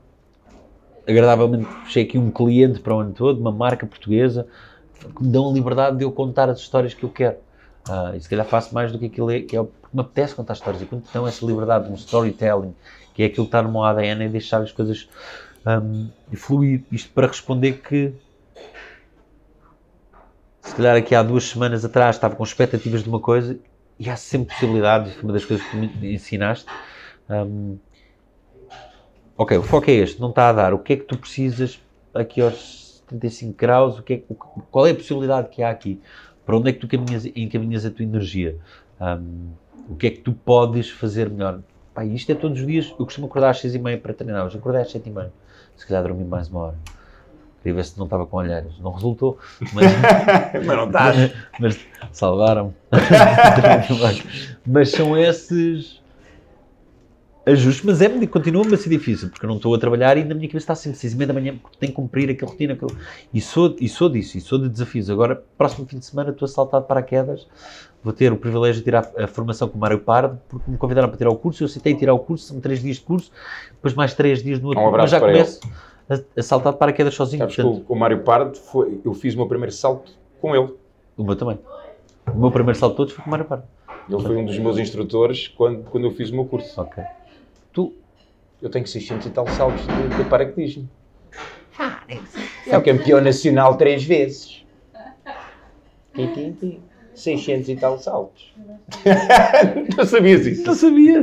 agradavelmente 1.06 1.66
fechei 1.84 2.04
aqui 2.04 2.16
um 2.16 2.30
cliente 2.30 2.78
para 2.78 2.94
o 2.94 3.00
ano 3.00 3.12
todo, 3.12 3.40
uma 3.40 3.50
marca 3.50 3.84
portuguesa, 3.84 4.46
que 5.00 5.24
me 5.24 5.30
dão 5.30 5.50
a 5.50 5.52
liberdade 5.52 5.96
de 5.96 6.04
eu 6.04 6.12
contar 6.12 6.48
as 6.48 6.60
histórias 6.60 6.94
que 6.94 7.02
eu 7.02 7.10
quero. 7.10 7.36
Uh, 7.88 8.14
e 8.14 8.20
se 8.20 8.28
calhar 8.28 8.46
faço 8.46 8.72
mais 8.72 8.92
do 8.92 8.98
que 8.98 9.06
aquilo 9.06 9.28
é, 9.28 9.40
que 9.40 9.56
é 9.56 9.62
porque 9.62 9.88
me 9.92 10.00
apetece 10.00 10.36
contar 10.36 10.52
histórias. 10.52 10.80
E 10.82 10.86
quando 10.86 11.04
dão 11.12 11.26
essa 11.26 11.44
liberdade 11.44 11.86
de 11.86 11.90
um 11.90 11.96
storytelling, 11.96 12.72
que 13.12 13.24
é 13.24 13.26
aquilo 13.26 13.44
que 13.44 13.48
está 13.48 13.60
no 13.60 13.72
meu 13.72 13.82
ADN, 13.82 14.24
é 14.24 14.28
deixar 14.28 14.62
as 14.62 14.70
coisas 14.70 15.08
um, 15.66 16.08
fluir. 16.34 16.84
Isto 16.92 17.10
para 17.10 17.26
responder 17.26 17.72
que 17.72 18.14
se 20.60 20.76
calhar 20.76 20.96
aqui 20.96 21.12
há 21.12 21.24
duas 21.24 21.42
semanas 21.42 21.84
atrás 21.84 22.14
estava 22.14 22.36
com 22.36 22.44
expectativas 22.44 23.02
de 23.02 23.08
uma 23.08 23.18
coisa 23.18 23.58
e 23.98 24.08
há 24.08 24.14
sempre 24.14 24.54
possibilidades, 24.54 25.20
uma 25.20 25.32
das 25.32 25.44
coisas 25.44 25.66
que 25.66 25.76
me 25.76 26.14
ensinaste. 26.14 26.66
Um, 27.28 27.78
ok, 29.42 29.58
o 29.58 29.62
foco 29.62 29.90
é 29.90 29.94
este, 29.94 30.20
não 30.20 30.30
está 30.30 30.48
a 30.48 30.52
dar, 30.52 30.74
o 30.74 30.78
que 30.78 30.92
é 30.92 30.96
que 30.96 31.04
tu 31.04 31.18
precisas 31.18 31.80
aqui 32.14 32.40
aos 32.40 33.02
75 33.08 33.56
graus, 33.56 33.98
o 33.98 34.02
que 34.02 34.14
é, 34.14 34.22
qual 34.70 34.86
é 34.86 34.90
a 34.90 34.94
possibilidade 34.94 35.48
que 35.48 35.62
há 35.62 35.70
aqui? 35.70 36.00
Para 36.46 36.56
onde 36.56 36.70
é 36.70 36.72
que 36.72 36.78
tu 36.78 36.88
caminhas, 36.88 37.26
encaminhas 37.26 37.84
a 37.84 37.90
tua 37.90 38.04
energia? 38.04 38.56
Um, 39.00 39.50
o 39.88 39.96
que 39.96 40.06
é 40.06 40.10
que 40.10 40.20
tu 40.20 40.32
podes 40.32 40.90
fazer 40.90 41.28
melhor? 41.28 41.60
Pá, 41.92 42.04
isto 42.04 42.30
é 42.30 42.34
todos 42.34 42.60
os 42.60 42.66
dias, 42.66 42.94
eu 42.98 43.04
costumo 43.04 43.26
acordar 43.26 43.50
às 43.50 43.60
6 43.60 43.74
e 43.74 43.78
meia 43.78 43.98
para 43.98 44.14
treinar, 44.14 44.46
hoje 44.46 44.56
acordei 44.56 44.80
às 44.80 44.90
7 44.90 45.08
e 45.08 45.12
meia, 45.12 45.32
se 45.76 45.86
calhar 45.86 46.02
dormi 46.02 46.24
mais 46.24 46.48
uma 46.48 46.60
hora. 46.60 46.76
Queria 47.62 47.76
ver 47.76 47.84
se 47.84 47.96
não 47.96 48.06
estava 48.06 48.26
com 48.26 48.38
olheiras. 48.38 48.76
Não 48.80 48.90
resultou, 48.90 49.38
mas, 49.72 49.86
mas 50.66 50.76
não 50.76 50.86
estás. 50.86 51.16
Mas, 51.60 51.78
mas 51.78 51.86
salvaram. 52.10 52.74
mas 54.66 54.90
são 54.90 55.16
esses 55.16 56.01
ajustes, 57.44 57.84
mas 57.84 58.00
é, 58.00 58.26
continua-me 58.26 58.74
a 58.74 58.76
ser 58.76 58.88
difícil, 58.88 59.28
porque 59.28 59.44
eu 59.44 59.48
não 59.48 59.56
estou 59.56 59.74
a 59.74 59.78
trabalhar 59.78 60.16
e 60.16 60.24
na 60.24 60.34
minha 60.34 60.48
cabeça 60.48 60.64
está 60.64 60.74
sempre 60.74 60.98
6 60.98 61.12
e 61.12 61.16
meia 61.16 61.26
da 61.26 61.34
manhã, 61.34 61.56
porque 61.60 61.76
tenho 61.78 61.92
que 61.92 61.96
cumprir 61.96 62.30
aquela 62.30 62.50
rotina. 62.50 62.74
Aquele... 62.74 62.92
E, 63.34 63.40
sou, 63.40 63.76
e 63.80 63.88
sou 63.88 64.08
disso, 64.08 64.38
e 64.38 64.40
sou 64.40 64.58
de 64.58 64.68
desafios. 64.68 65.10
Agora, 65.10 65.42
próximo 65.58 65.86
fim 65.86 65.98
de 65.98 66.06
semana, 66.06 66.30
estou 66.30 66.46
a 66.46 66.48
saltar 66.48 66.80
de 66.80 66.86
paraquedas, 66.86 67.48
vou 68.02 68.12
ter 68.12 68.32
o 68.32 68.36
privilégio 68.36 68.80
de 68.80 68.84
tirar 68.84 69.10
a 69.18 69.26
formação 69.26 69.68
com 69.68 69.76
o 69.76 69.80
Mário 69.80 69.98
Pardo, 69.98 70.40
porque 70.48 70.70
me 70.70 70.76
convidaram 70.76 71.08
para 71.08 71.18
tirar 71.18 71.30
o 71.30 71.36
curso, 71.36 71.62
eu 71.62 71.66
aceitei 71.66 71.94
tirar 71.94 72.14
o 72.14 72.18
curso, 72.18 72.46
são 72.46 72.60
3 72.60 72.80
dias 72.80 72.96
de 72.96 73.02
curso, 73.02 73.32
depois 73.72 73.94
mais 73.94 74.14
3 74.14 74.42
dias 74.42 74.60
no 74.60 74.68
outro, 74.68 74.82
um 74.82 74.90
mas 74.90 75.10
já 75.10 75.18
começo 75.18 75.60
a, 76.08 76.14
a, 76.38 76.42
saltar 76.42 76.72
de 76.72 76.78
paraquedas 76.78 77.14
sozinho. 77.14 77.40
Sabes 77.40 77.56
portanto, 77.56 77.84
o, 77.88 77.92
o 77.92 77.98
Mário 77.98 78.22
Pardo, 78.22 78.56
foi, 78.56 79.00
eu 79.04 79.14
fiz 79.14 79.34
o 79.34 79.38
meu 79.38 79.48
primeiro 79.48 79.72
salto 79.72 80.12
com 80.40 80.54
ele. 80.54 80.72
O 81.16 81.24
meu 81.24 81.34
também. 81.34 81.58
O 82.32 82.38
meu 82.38 82.52
primeiro 82.52 82.78
salto 82.78 82.92
de 82.92 82.96
todos 82.98 83.12
foi 83.14 83.24
com 83.24 83.30
o 83.30 83.32
Mário 83.32 83.46
Pardo. 83.46 83.64
Ele 84.08 84.22
foi 84.22 84.36
um 84.36 84.44
dos 84.44 84.58
meus 84.58 84.78
instrutores 84.78 85.48
quando, 85.48 85.84
quando 85.84 86.04
eu 86.06 86.10
fiz 86.10 86.30
o 86.30 86.34
meu 86.34 86.44
curso. 86.44 86.80
Ok. 86.80 87.02
Tu, 87.72 87.92
eu 88.60 88.70
tenho 88.70 88.86
600 88.86 89.26
e 89.26 89.30
tal 89.30 89.46
saltos 89.48 89.86
de, 89.86 90.16
de 90.16 90.24
paraquedismo. 90.28 90.88
É 92.66 92.76
o 92.76 92.82
campeão 92.82 93.20
nacional 93.20 93.76
três 93.76 94.04
vezes. 94.04 94.64
600 97.14 97.68
e 97.68 97.76
tal 97.76 97.98
saltos. 97.98 98.54
Não 99.96 100.04
sabias 100.04 100.46
isso? 100.46 100.66
Não 100.66 100.74
sabia. 100.74 101.22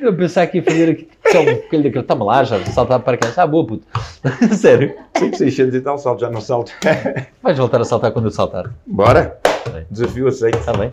Eu 0.00 0.16
pensava 0.16 0.46
que 0.46 0.58
ia 0.58 0.62
fazer 0.62 0.90
aqui. 0.90 1.08
Só 1.30 1.40
um 1.40 1.44
bocadinho 1.44 1.82
daquele. 1.84 2.04
Toma 2.04 2.24
lá, 2.24 2.44
já 2.44 2.64
saltar 2.66 3.00
para 3.00 3.16
cá. 3.16 3.32
Ah, 3.36 3.46
boa, 3.46 3.66
puto. 3.66 3.86
Sério. 4.54 4.94
Sim, 5.16 5.32
600 5.32 5.74
e 5.74 5.80
tal 5.80 5.98
saltos, 5.98 6.20
já 6.20 6.30
não 6.30 6.40
salto. 6.40 6.72
Vais 7.42 7.58
voltar 7.58 7.80
a 7.80 7.84
saltar 7.84 8.12
quando 8.12 8.26
eu 8.26 8.30
saltar. 8.30 8.72
Bora. 8.86 9.38
Desafio 9.90 10.28
aceito. 10.28 10.58
Está 10.58 10.72
bem. 10.72 10.90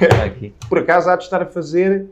Está 0.00 0.24
aqui. 0.24 0.52
Por 0.68 0.78
acaso 0.78 1.08
há 1.08 1.16
de 1.16 1.24
estar 1.24 1.42
a 1.42 1.46
fazer 1.46 2.06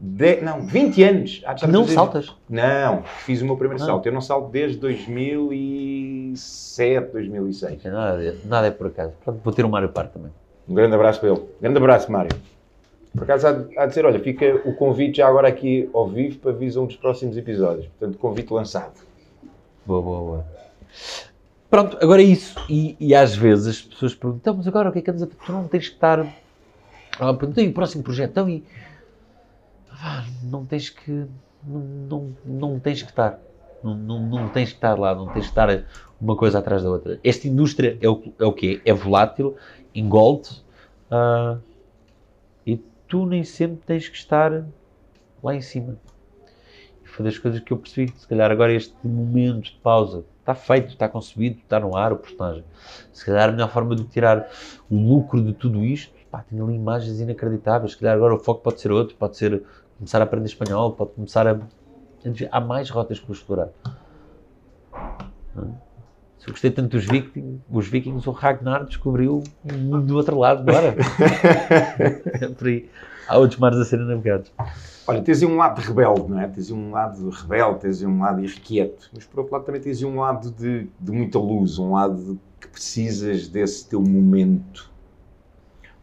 de, 0.00 0.40
não, 0.42 0.62
20 0.62 1.02
anos. 1.02 1.42
não 1.68 1.82
fazer... 1.82 1.94
saltas? 1.94 2.32
Não, 2.48 3.02
fiz 3.02 3.42
o 3.42 3.44
meu 3.44 3.56
primeiro 3.56 3.84
salto. 3.84 4.06
Eu 4.06 4.12
não 4.12 4.20
salto 4.20 4.48
desde 4.48 4.78
2007, 4.78 7.12
2006. 7.12 7.82
Nada, 7.84 8.36
nada 8.44 8.68
é 8.68 8.70
por 8.70 8.86
acaso. 8.86 9.12
vou 9.26 9.52
ter 9.52 9.64
o 9.64 9.68
Mário 9.68 9.88
Par 9.88 10.06
também. 10.08 10.30
Um 10.68 10.74
grande 10.74 10.94
abraço 10.94 11.18
para 11.18 11.30
ele. 11.30 11.42
Grande 11.60 11.78
abraço, 11.78 12.12
Mário. 12.12 12.30
Por 13.12 13.24
acaso 13.24 13.48
há 13.48 13.52
de, 13.52 13.76
há 13.76 13.82
de 13.82 13.88
dizer, 13.88 14.06
olha, 14.06 14.20
fica 14.20 14.62
o 14.64 14.72
convite 14.74 15.16
já 15.16 15.26
agora 15.26 15.48
aqui 15.48 15.90
ao 15.92 16.06
vivo 16.06 16.38
para 16.38 16.52
visão 16.52 16.86
dos 16.86 16.94
próximos 16.94 17.36
episódios. 17.36 17.88
Portanto, 17.98 18.16
convite 18.18 18.52
lançado. 18.52 18.94
Boa, 19.84 20.00
boa, 20.00 20.20
boa. 20.20 20.46
Pronto, 21.68 21.98
agora 22.00 22.22
é 22.22 22.24
isso. 22.24 22.54
E, 22.68 22.94
e 23.00 23.16
às 23.16 23.34
vezes 23.34 23.66
as 23.66 23.82
pessoas 23.82 24.14
perguntam, 24.14 24.38
então, 24.40 24.54
mas 24.58 24.68
agora 24.68 24.90
o 24.90 24.92
que 24.92 25.00
é 25.00 25.02
que 25.02 25.10
andas 25.10 25.24
a... 25.24 25.26
Tu 25.26 25.50
não 25.50 25.66
tens 25.66 25.88
que 25.88 25.94
estar... 25.94 26.24
Ah, 27.18 27.34
perguntei 27.34 27.66
o 27.66 27.72
próximo 27.72 28.04
projeto, 28.04 28.30
então, 28.30 28.48
e 28.48 28.62
não 30.42 30.64
tens 30.64 30.90
que. 30.90 31.26
Não, 31.66 31.80
não, 32.08 32.36
não 32.44 32.80
tens 32.80 33.02
que 33.02 33.10
estar. 33.10 33.38
Não, 33.82 33.94
não, 33.94 34.20
não, 34.20 34.48
tens 34.48 34.70
que 34.70 34.76
estar 34.76 34.98
lá, 34.98 35.14
não 35.14 35.26
tens 35.26 35.44
que 35.44 35.50
estar 35.50 35.84
uma 36.20 36.36
coisa 36.36 36.58
atrás 36.58 36.82
da 36.82 36.90
outra. 36.90 37.20
Esta 37.22 37.46
indústria 37.46 37.96
é 38.00 38.08
o, 38.08 38.32
é 38.38 38.44
o 38.44 38.52
quê? 38.52 38.80
É 38.84 38.92
volátil, 38.92 39.56
engolde 39.94 40.50
uh, 41.10 41.60
e 42.66 42.76
tu 43.06 43.24
nem 43.24 43.44
sempre 43.44 43.80
tens 43.86 44.08
que 44.08 44.16
estar 44.16 44.64
lá 45.42 45.54
em 45.54 45.60
cima. 45.60 45.96
Foi 47.04 47.24
das 47.24 47.38
coisas 47.38 47.60
que 47.60 47.72
eu 47.72 47.76
percebi. 47.76 48.12
Se 48.16 48.26
calhar 48.26 48.50
agora 48.50 48.72
este 48.72 48.94
momento 49.06 49.72
de 49.72 49.78
pausa 49.82 50.24
está 50.40 50.54
feito, 50.54 50.88
está 50.88 51.08
concebido, 51.08 51.58
está 51.58 51.78
no 51.78 51.96
ar 51.96 52.12
o 52.12 52.16
personagem. 52.16 52.64
Se 53.12 53.24
calhar 53.24 53.48
a 53.48 53.52
melhor 53.52 53.70
forma 53.70 53.94
de 53.94 54.04
tirar 54.04 54.48
o 54.90 54.96
lucro 54.96 55.42
de 55.42 55.52
tudo 55.52 55.84
isto, 55.84 56.12
pá, 56.30 56.42
tem 56.42 56.60
ali 56.60 56.74
imagens 56.74 57.20
inacreditáveis. 57.20 57.92
Se 57.92 57.98
calhar 57.98 58.14
agora 58.16 58.34
o 58.34 58.38
foco 58.38 58.62
pode 58.62 58.80
ser 58.80 58.90
outro, 58.90 59.16
pode 59.16 59.36
ser 59.36 59.62
começar 59.98 60.20
a 60.20 60.24
aprender 60.24 60.46
espanhol, 60.46 60.92
pode 60.92 61.12
começar 61.12 61.46
a. 61.46 61.58
Há 62.50 62.60
mais 62.60 62.88
rotas 62.90 63.20
por 63.20 63.32
explorar. 63.32 63.68
Se 66.38 66.46
eu 66.46 66.52
gostei 66.52 66.70
tanto 66.70 66.90
dos 66.90 67.04
vikings, 67.04 67.60
os 67.68 67.88
vikings, 67.88 68.28
o 68.28 68.32
Ragnar 68.32 68.84
descobriu 68.84 69.42
o 69.64 69.72
mundo 69.72 70.06
do 70.06 70.16
outro 70.16 70.38
lado, 70.38 70.64
bora! 70.64 70.94
é 72.40 72.48
por 72.56 72.68
aí. 72.68 72.88
Há 73.28 73.36
outros 73.36 73.58
mares 73.58 73.78
a 73.78 73.84
serem 73.84 74.06
navegados. 74.06 74.50
Olha, 75.06 75.20
tens 75.20 75.42
um 75.42 75.56
lado 75.56 75.80
rebelde, 75.80 76.30
não 76.30 76.40
é? 76.40 76.46
Tens 76.48 76.70
um 76.70 76.90
lado 76.92 77.28
rebelde, 77.28 77.80
tens 77.80 78.02
um 78.02 78.20
lado 78.20 78.42
irrequieto, 78.42 79.10
mas 79.12 79.24
por 79.24 79.40
outro 79.40 79.54
lado 79.54 79.64
também 79.64 79.80
tens 79.80 80.02
um 80.02 80.20
lado 80.20 80.50
de, 80.50 80.88
de 80.98 81.12
muita 81.12 81.38
luz, 81.38 81.78
um 81.78 81.92
lado 81.92 82.38
que 82.60 82.68
precisas 82.68 83.48
desse 83.48 83.88
teu 83.88 84.00
momento 84.00 84.87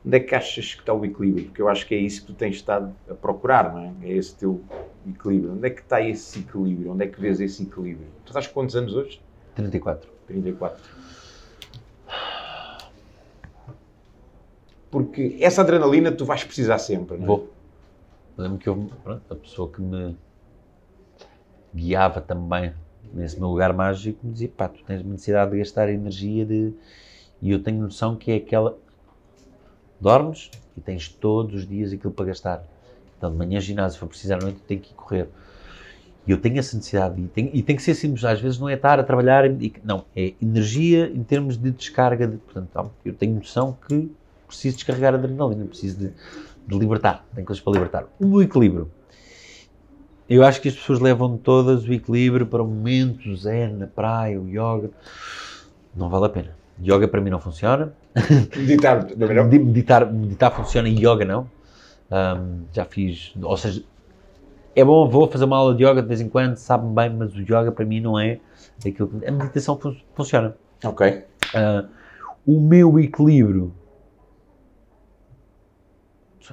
onde 0.05 0.17
é 0.17 0.19
que 0.19 0.35
achas 0.35 0.75
que 0.75 0.81
está 0.81 0.93
o 0.93 1.03
equilíbrio? 1.03 1.45
Porque 1.45 1.61
eu 1.61 1.67
acho 1.67 1.85
que 1.87 1.95
é 1.95 1.97
isso 1.97 2.21
que 2.21 2.27
tu 2.27 2.33
tens 2.33 2.55
estado 2.55 2.95
a 3.09 3.13
procurar, 3.13 3.73
não 3.73 3.79
é? 3.79 3.93
É 4.03 4.13
esse 4.13 4.35
teu 4.35 4.61
equilíbrio. 5.07 5.53
Onde 5.53 5.67
é 5.67 5.69
que 5.69 5.81
está 5.81 6.01
esse 6.01 6.39
equilíbrio? 6.39 6.91
Onde 6.91 7.05
é 7.05 7.07
que 7.07 7.19
vês 7.19 7.39
esse 7.39 7.63
equilíbrio? 7.63 8.07
Tu 8.23 8.29
estás 8.29 8.47
com 8.47 8.53
quantos 8.53 8.75
anos 8.75 8.93
hoje? 8.93 9.19
34. 9.55 10.09
34. 10.27 10.83
Porque 14.91 15.37
essa 15.41 15.61
adrenalina 15.61 16.11
tu 16.11 16.23
vais 16.23 16.43
precisar 16.43 16.77
sempre, 16.77 17.17
não 17.17 17.23
é? 17.23 17.27
Vou. 17.27 17.49
Lembro 18.37 18.57
que 18.57 18.69
eu, 18.69 18.89
pronto, 19.03 19.21
a 19.29 19.35
pessoa 19.35 19.69
que 19.69 19.81
me 19.81 20.15
guiava 21.73 22.21
também 22.21 22.73
nesse 23.13 23.39
meu 23.39 23.49
lugar 23.49 23.73
mágico 23.73 24.19
me 24.23 24.31
dizia, 24.33 24.49
pá, 24.49 24.67
tu 24.67 24.83
tens 24.83 25.03
necessidade 25.03 25.51
de 25.51 25.57
gastar 25.57 25.89
energia 25.89 26.45
de... 26.45 26.73
E 27.41 27.51
eu 27.51 27.61
tenho 27.61 27.81
noção 27.81 28.15
que 28.15 28.31
é 28.31 28.35
aquela... 28.35 28.77
Dormes 30.05 30.51
e 30.77 30.81
tens 30.81 31.09
todos 31.09 31.55
os 31.55 31.67
dias 31.67 31.91
aquilo 31.91 32.13
para 32.13 32.25
gastar. 32.25 32.63
Então, 33.17 33.31
de 33.31 33.37
manhã 33.37 33.59
ginásio, 33.59 33.93
se 33.93 33.99
for 33.99 34.07
precisar 34.07 34.35
à 34.35 34.39
noite, 34.39 34.59
tenho 34.67 34.79
que 34.79 34.91
ir 34.91 34.93
correr. 34.93 35.27
E 36.27 36.31
eu 36.31 36.37
tenho 36.37 36.59
essa 36.59 36.77
necessidade. 36.77 37.19
E 37.19 37.27
tem, 37.27 37.49
e 37.51 37.63
tem 37.63 37.75
que 37.75 37.81
ser 37.81 37.95
simples. 37.95 38.23
Às 38.23 38.39
vezes 38.39 38.59
não 38.59 38.69
é 38.69 38.75
estar 38.75 38.99
a 38.99 39.03
trabalhar... 39.03 39.49
E, 39.59 39.73
não, 39.83 40.05
é 40.15 40.33
energia 40.39 41.07
em 41.07 41.23
termos 41.23 41.57
de 41.57 41.71
descarga. 41.71 42.27
De, 42.27 42.37
portanto, 42.37 42.91
eu 43.03 43.13
tenho 43.13 43.33
noção 43.33 43.75
que 43.87 44.11
preciso 44.45 44.75
descarregar 44.75 45.15
adrenalina, 45.15 45.65
preciso 45.65 45.97
de, 45.97 46.13
de 46.67 46.77
libertar. 46.77 47.25
Tenho 47.33 47.47
coisas 47.47 47.63
para 47.63 47.73
libertar. 47.73 48.05
O 48.19 48.43
equilíbrio. 48.43 48.91
Eu 50.29 50.43
acho 50.43 50.61
que 50.61 50.67
as 50.67 50.75
pessoas 50.75 50.99
levam 50.99 51.35
todas 51.35 51.83
o 51.83 51.91
equilíbrio 51.91 52.45
para 52.45 52.61
o 52.61 52.67
momento 52.67 53.35
zen, 53.35 53.73
na 53.73 53.87
praia, 53.87 54.39
o 54.39 54.47
yoga. 54.47 54.91
Não 55.95 56.09
vale 56.09 56.25
a 56.25 56.29
pena. 56.29 56.55
Yoga 56.79 57.07
para 57.07 57.21
mim 57.21 57.31
não 57.31 57.39
funciona. 57.39 57.91
Meditar, 58.55 59.07
não? 59.17 59.43
meditar, 59.45 60.11
meditar 60.11 60.51
funciona 60.51 60.87
e 60.87 60.97
yoga 60.97 61.25
não. 61.25 61.49
Um, 62.09 62.63
já 62.71 62.85
fiz, 62.85 63.33
ou 63.41 63.57
seja, 63.57 63.83
é 64.75 64.83
bom, 64.83 65.09
vou 65.09 65.27
fazer 65.29 65.45
uma 65.45 65.57
aula 65.57 65.73
de 65.73 65.83
yoga 65.83 66.01
de 66.01 66.07
vez 66.07 66.21
em 66.21 66.29
quando, 66.29 66.57
sabe-me 66.57 66.93
bem, 66.93 67.09
mas 67.09 67.33
o 67.33 67.41
yoga 67.41 67.71
para 67.71 67.85
mim 67.85 68.01
não 68.01 68.19
é 68.19 68.39
aquilo 68.79 69.07
que. 69.07 69.25
A 69.25 69.31
meditação 69.31 69.77
fun 69.77 69.95
funciona. 70.13 70.55
Ok. 70.83 71.23
Uh, 71.53 71.87
o 72.45 72.59
meu 72.59 72.99
equilíbrio. 72.99 73.73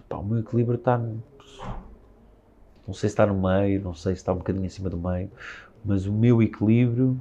Pá, 0.08 0.16
o 0.16 0.24
meu 0.24 0.38
equilíbrio 0.38 0.76
está. 0.76 0.98
Não 0.98 2.94
sei 2.94 3.08
se 3.08 3.14
está 3.14 3.26
no 3.26 3.34
meio, 3.34 3.82
não 3.82 3.94
sei 3.94 4.14
se 4.14 4.20
está 4.20 4.32
um 4.32 4.38
bocadinho 4.38 4.66
acima 4.66 4.88
do 4.88 4.96
meio, 4.96 5.30
mas 5.84 6.06
o 6.06 6.12
meu 6.12 6.42
equilíbrio. 6.42 7.18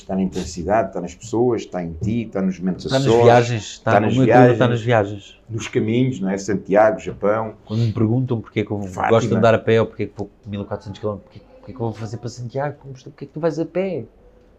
Está 0.00 0.14
na 0.16 0.22
intensidade, 0.22 0.88
está 0.88 1.00
nas 1.00 1.14
pessoas, 1.14 1.62
está 1.62 1.82
em 1.82 1.92
ti, 1.92 2.22
está 2.22 2.40
nos 2.42 2.58
momentos 2.58 2.84
Está 2.86 2.98
nas 2.98 3.06
sós, 3.06 3.22
viagens, 3.24 3.62
está, 3.62 3.90
está 3.90 4.00
nas 4.00 4.16
viagens. 4.16 4.52
está 4.52 4.68
nas 4.68 4.80
viagens. 4.80 5.40
nos 5.48 5.68
caminhos, 5.68 6.20
não 6.20 6.30
é? 6.30 6.36
Santiago, 6.38 6.98
Japão. 6.98 7.54
Quando 7.64 7.80
me 7.80 7.92
perguntam 7.92 8.40
porque 8.40 8.60
é 8.60 8.64
que 8.64 8.70
eu 8.70 8.80
Fátima. 8.82 9.08
gosto 9.10 9.28
de 9.28 9.34
andar 9.36 9.54
a 9.54 9.58
pé 9.58 9.80
ou 9.80 9.86
porque 9.86 10.04
é 10.04 10.06
que 10.06 10.12
vou 10.16 10.30
1400 10.46 11.00
km, 11.00 11.16
porque, 11.18 11.40
porque 11.58 11.72
é 11.72 11.74
que 11.74 11.80
eu 11.80 11.86
vou 11.86 11.92
fazer 11.92 12.16
para 12.16 12.28
Santiago, 12.28 12.76
porque 12.82 13.24
é 13.24 13.26
que 13.26 13.32
tu 13.32 13.40
vais 13.40 13.58
a 13.58 13.64
pé? 13.66 14.04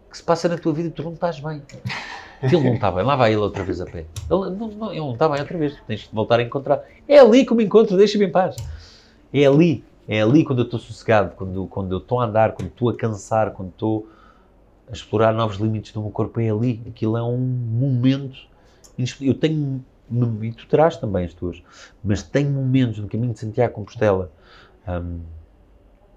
O 0.08 0.10
que 0.12 0.16
se 0.18 0.22
passa 0.24 0.48
na 0.48 0.58
tua 0.58 0.72
vida 0.72 0.88
e 0.88 0.90
tu 0.90 1.02
não 1.02 1.12
estás 1.14 1.40
bem? 1.40 1.62
Ele 2.42 2.60
não 2.60 2.74
está 2.74 2.90
bem, 2.90 3.04
lá 3.04 3.14
vai 3.16 3.30
ele 3.32 3.40
outra 3.40 3.62
vez 3.64 3.80
a 3.80 3.84
pé. 3.86 4.00
Ele 4.30 4.50
não, 4.56 4.68
não, 4.68 4.90
ele 4.90 5.00
não 5.00 5.12
está 5.12 5.28
bem 5.28 5.40
outra 5.40 5.56
vez, 5.58 5.74
tens 5.86 6.00
de 6.00 6.08
voltar 6.12 6.38
a 6.40 6.42
encontrar. 6.42 6.82
É 7.08 7.18
ali 7.18 7.44
que 7.46 7.52
eu 7.52 7.56
me 7.56 7.64
encontro, 7.64 7.96
deixa-me 7.96 8.26
em 8.26 8.30
paz. 8.30 8.56
É 9.32 9.46
ali, 9.46 9.84
é 10.08 10.20
ali 10.20 10.44
quando 10.44 10.58
eu 10.60 10.64
estou 10.64 10.78
sossegado, 10.80 11.34
quando, 11.36 11.66
quando 11.68 11.92
eu 11.92 11.98
estou 11.98 12.20
a 12.20 12.24
andar, 12.26 12.52
quando 12.52 12.68
estou 12.68 12.90
a 12.90 12.96
cansar, 12.96 13.52
quando 13.52 13.68
estou 13.70 14.06
a 14.92 14.94
explorar 14.94 15.32
novos 15.32 15.56
limites 15.56 15.90
do 15.92 16.02
meu 16.02 16.10
corpo, 16.10 16.38
é 16.38 16.50
ali. 16.50 16.82
Aquilo 16.86 17.16
é 17.16 17.22
um 17.22 17.38
momento. 17.38 18.46
Eu 19.20 19.32
tenho, 19.32 19.82
e 20.42 20.52
tu 20.52 20.66
terás 20.68 20.98
também 20.98 21.24
as 21.24 21.32
tuas, 21.32 21.62
mas 22.04 22.22
tenho 22.22 22.50
momentos 22.50 22.98
no 22.98 23.08
caminho 23.08 23.32
de 23.32 23.38
Santiago 23.38 23.70
de 23.70 23.74
Compostela, 23.74 24.30
hum, 24.86 25.20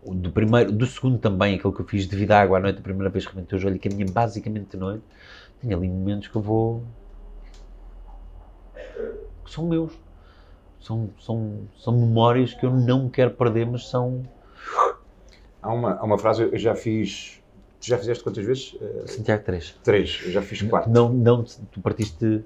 do 0.06 0.30
primeiro, 0.30 0.74
do 0.74 0.86
segundo 0.86 1.18
também, 1.18 1.56
aquele 1.56 1.74
que 1.74 1.80
eu 1.80 1.86
fiz 1.86 2.06
devido 2.06 2.32
à 2.34 2.42
água 2.42 2.58
à 2.58 2.62
noite, 2.62 2.80
a 2.80 2.82
primeira 2.82 3.10
vez 3.10 3.26
que 3.26 3.34
rebentei 3.34 3.58
o 3.58 3.62
joelho 3.62 3.78
e 3.78 3.80
caminhei 3.80 4.06
basicamente 4.06 4.72
de 4.72 4.78
noite, 4.78 5.04
tenho 5.62 5.76
ali 5.76 5.88
momentos 5.88 6.28
que 6.28 6.36
eu 6.36 6.42
vou. 6.42 6.84
que 9.46 9.52
são 9.52 9.66
meus. 9.66 9.94
São, 10.82 11.10
são, 11.20 11.62
são 11.78 11.98
memórias 11.98 12.54
que 12.54 12.66
eu 12.66 12.72
não 12.72 13.10
quero 13.10 13.32
perder, 13.32 13.66
mas 13.66 13.88
são. 13.88 14.24
Há 15.62 15.74
uma, 15.74 15.94
há 15.94 16.04
uma 16.04 16.18
frase, 16.18 16.44
eu 16.44 16.58
já 16.58 16.76
fiz. 16.76 17.42
Tu 17.80 17.88
já 17.88 17.98
fizeste 17.98 18.24
quantas 18.24 18.44
vezes? 18.46 18.76
Eh, 18.82 19.08
Santiago 19.08 19.44
3. 19.44 19.76
três, 19.84 20.22
eu 20.26 20.32
já 20.32 20.42
fiz 20.42 20.62
quatro. 20.64 20.92
Não, 20.92 21.12
não, 21.14 21.44
tu 21.44 21.82
partiste. 21.82 22.44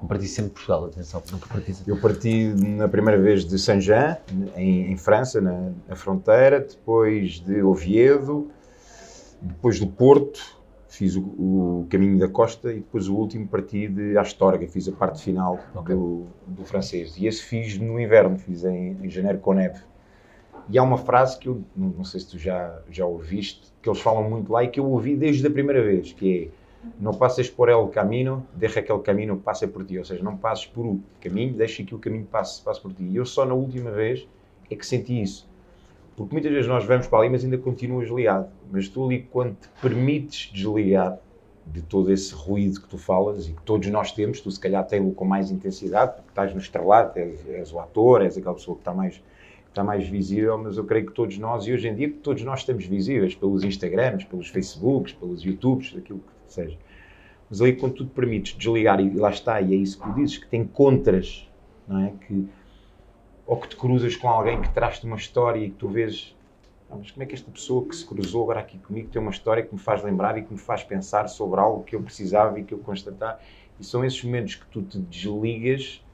Não 0.00 0.08
partiste 0.08 0.34
sempre 0.34 0.48
de 0.50 0.54
Portugal, 0.54 0.86
atenção, 0.86 1.22
nunca 1.30 1.46
partiste. 1.46 1.88
Eu 1.88 1.96
parti 1.96 2.52
na 2.54 2.88
primeira 2.88 3.20
vez 3.20 3.44
de 3.44 3.56
Saint-Jean, 3.56 4.16
em, 4.56 4.90
em 4.90 4.96
França, 4.96 5.40
na, 5.40 5.70
na 5.88 5.94
fronteira, 5.94 6.58
depois 6.58 7.34
de 7.34 7.62
Oviedo, 7.62 8.50
depois 9.40 9.78
do 9.78 9.86
Porto, 9.86 10.40
fiz 10.88 11.14
o, 11.14 11.20
o 11.20 11.86
caminho 11.88 12.18
da 12.18 12.26
costa 12.26 12.72
e 12.72 12.76
depois 12.78 13.08
o 13.08 13.14
último 13.14 13.46
parti 13.46 13.86
de 13.86 14.18
Astorga, 14.18 14.66
fiz 14.66 14.88
a 14.88 14.92
parte 14.92 15.22
final 15.22 15.64
Ok. 15.72 15.94
do, 15.94 16.26
do 16.48 16.64
francês. 16.64 17.14
E 17.16 17.28
esse 17.28 17.42
fiz 17.44 17.78
no 17.78 17.98
inverno, 18.00 18.36
fiz 18.36 18.64
em, 18.64 18.96
em 19.04 19.08
janeiro 19.08 19.38
com 19.38 19.54
neve. 19.54 19.80
E 20.68 20.78
há 20.78 20.82
uma 20.82 20.98
frase 20.98 21.38
que 21.38 21.48
eu 21.48 21.62
não 21.76 22.04
sei 22.04 22.20
se 22.20 22.30
tu 22.30 22.38
já, 22.38 22.80
já 22.90 23.04
ouviste, 23.04 23.72
que 23.82 23.88
eles 23.88 24.00
falam 24.00 24.28
muito 24.28 24.52
lá 24.52 24.62
e 24.64 24.68
que 24.68 24.80
eu 24.80 24.86
ouvi 24.86 25.16
desde 25.16 25.46
a 25.46 25.50
primeira 25.50 25.82
vez, 25.82 26.12
que 26.12 26.44
é 26.44 26.62
não 26.98 27.12
passes 27.12 27.48
por 27.48 27.68
el 27.68 27.88
camino, 27.88 28.46
deixa 28.54 28.82
que 28.82 28.90
el 28.90 29.00
camino 29.00 29.36
passe 29.38 29.66
por 29.66 29.84
ti. 29.84 29.98
Ou 29.98 30.04
seja, 30.04 30.22
não 30.22 30.36
passes 30.36 30.66
por 30.66 30.84
o 30.84 31.00
caminho, 31.20 31.54
deixa 31.54 31.82
que 31.82 31.94
o 31.94 31.98
caminho 31.98 32.24
passe, 32.24 32.60
passe 32.62 32.80
por 32.80 32.92
ti. 32.92 33.04
E 33.04 33.16
eu 33.16 33.24
só 33.24 33.44
na 33.44 33.54
última 33.54 33.90
vez 33.90 34.26
é 34.70 34.74
que 34.74 34.84
senti 34.84 35.20
isso. 35.20 35.48
Porque 36.16 36.34
muitas 36.34 36.52
vezes 36.52 36.68
nós 36.68 36.84
vamos 36.84 37.06
para 37.06 37.20
ali, 37.20 37.30
mas 37.30 37.44
ainda 37.44 37.56
continuas 37.56 38.08
ligado. 38.08 38.50
Mas 38.70 38.88
tu 38.88 39.06
ali, 39.06 39.22
quando 39.30 39.54
te 39.54 39.68
permites 39.80 40.52
desligar 40.52 41.18
de 41.64 41.80
todo 41.82 42.12
esse 42.12 42.34
ruído 42.34 42.80
que 42.80 42.88
tu 42.88 42.98
falas 42.98 43.48
e 43.48 43.52
que 43.52 43.62
todos 43.62 43.88
nós 43.88 44.10
temos, 44.12 44.40
tu 44.40 44.50
se 44.50 44.58
calhar 44.58 44.84
tens-lo 44.86 45.12
com 45.12 45.24
mais 45.24 45.50
intensidade, 45.50 46.16
porque 46.16 46.30
estás 46.30 46.52
no 46.52 46.60
estrelado, 46.60 47.16
és, 47.18 47.48
és 47.48 47.72
o 47.72 47.78
ator, 47.78 48.22
és 48.22 48.36
aquela 48.36 48.54
pessoa 48.54 48.74
que 48.74 48.80
está 48.80 48.92
mais, 48.92 49.22
está 49.72 49.82
mais 49.82 50.06
visível, 50.06 50.58
mas 50.58 50.76
eu 50.76 50.84
creio 50.84 51.06
que 51.06 51.12
todos 51.12 51.38
nós, 51.38 51.66
e 51.66 51.72
hoje 51.72 51.88
em 51.88 51.94
dia 51.94 52.12
todos 52.22 52.42
nós 52.44 52.60
estamos 52.60 52.84
visíveis 52.84 53.34
pelos 53.34 53.64
Instagrams, 53.64 54.24
pelos 54.24 54.48
Facebooks, 54.48 55.14
pelos 55.14 55.42
YouTubes, 55.42 55.96
aquilo 55.96 56.20
que 56.20 56.52
seja. 56.52 56.78
Mas 57.48 57.60
ali 57.60 57.74
quando 57.74 57.94
tu 57.94 58.04
te 58.04 58.10
permites 58.10 58.56
desligar, 58.56 59.00
e 59.00 59.10
lá 59.14 59.30
está, 59.30 59.60
e 59.60 59.72
é 59.74 59.76
isso 59.76 59.98
que 59.98 60.04
tu 60.06 60.14
dizes, 60.14 60.38
que 60.38 60.48
te 60.48 60.56
encontras, 60.56 61.50
não 61.88 62.04
é? 62.04 62.12
Que, 62.26 62.46
ou 63.46 63.56
que 63.56 63.68
te 63.68 63.76
cruzas 63.76 64.14
com 64.14 64.28
alguém 64.28 64.60
que 64.60 64.70
traz-te 64.72 65.06
uma 65.06 65.16
história 65.16 65.58
e 65.58 65.70
que 65.70 65.76
tu 65.76 65.88
vês, 65.88 66.36
"Ah, 66.90 66.96
mas 66.98 67.10
como 67.10 67.22
é 67.22 67.26
que 67.26 67.34
esta 67.34 67.50
pessoa 67.50 67.86
que 67.88 67.96
se 67.96 68.06
cruzou 68.06 68.42
agora 68.44 68.60
aqui 68.60 68.78
comigo 68.78 69.08
tem 69.08 69.20
uma 69.22 69.30
história 69.30 69.62
que 69.62 69.72
me 69.72 69.80
faz 69.80 70.02
lembrar 70.02 70.36
e 70.36 70.42
que 70.42 70.52
me 70.52 70.58
faz 70.58 70.84
pensar 70.84 71.26
sobre 71.28 71.58
algo 71.58 71.82
que 71.82 71.96
eu 71.96 72.02
precisava 72.02 72.60
e 72.60 72.64
que 72.64 72.74
eu 72.74 72.78
constatar. 72.78 73.40
E 73.80 73.84
são 73.84 74.04
esses 74.04 74.22
momentos 74.22 74.54
que 74.54 74.66
tu 74.66 74.82
te 74.82 74.98
desligas 74.98 76.04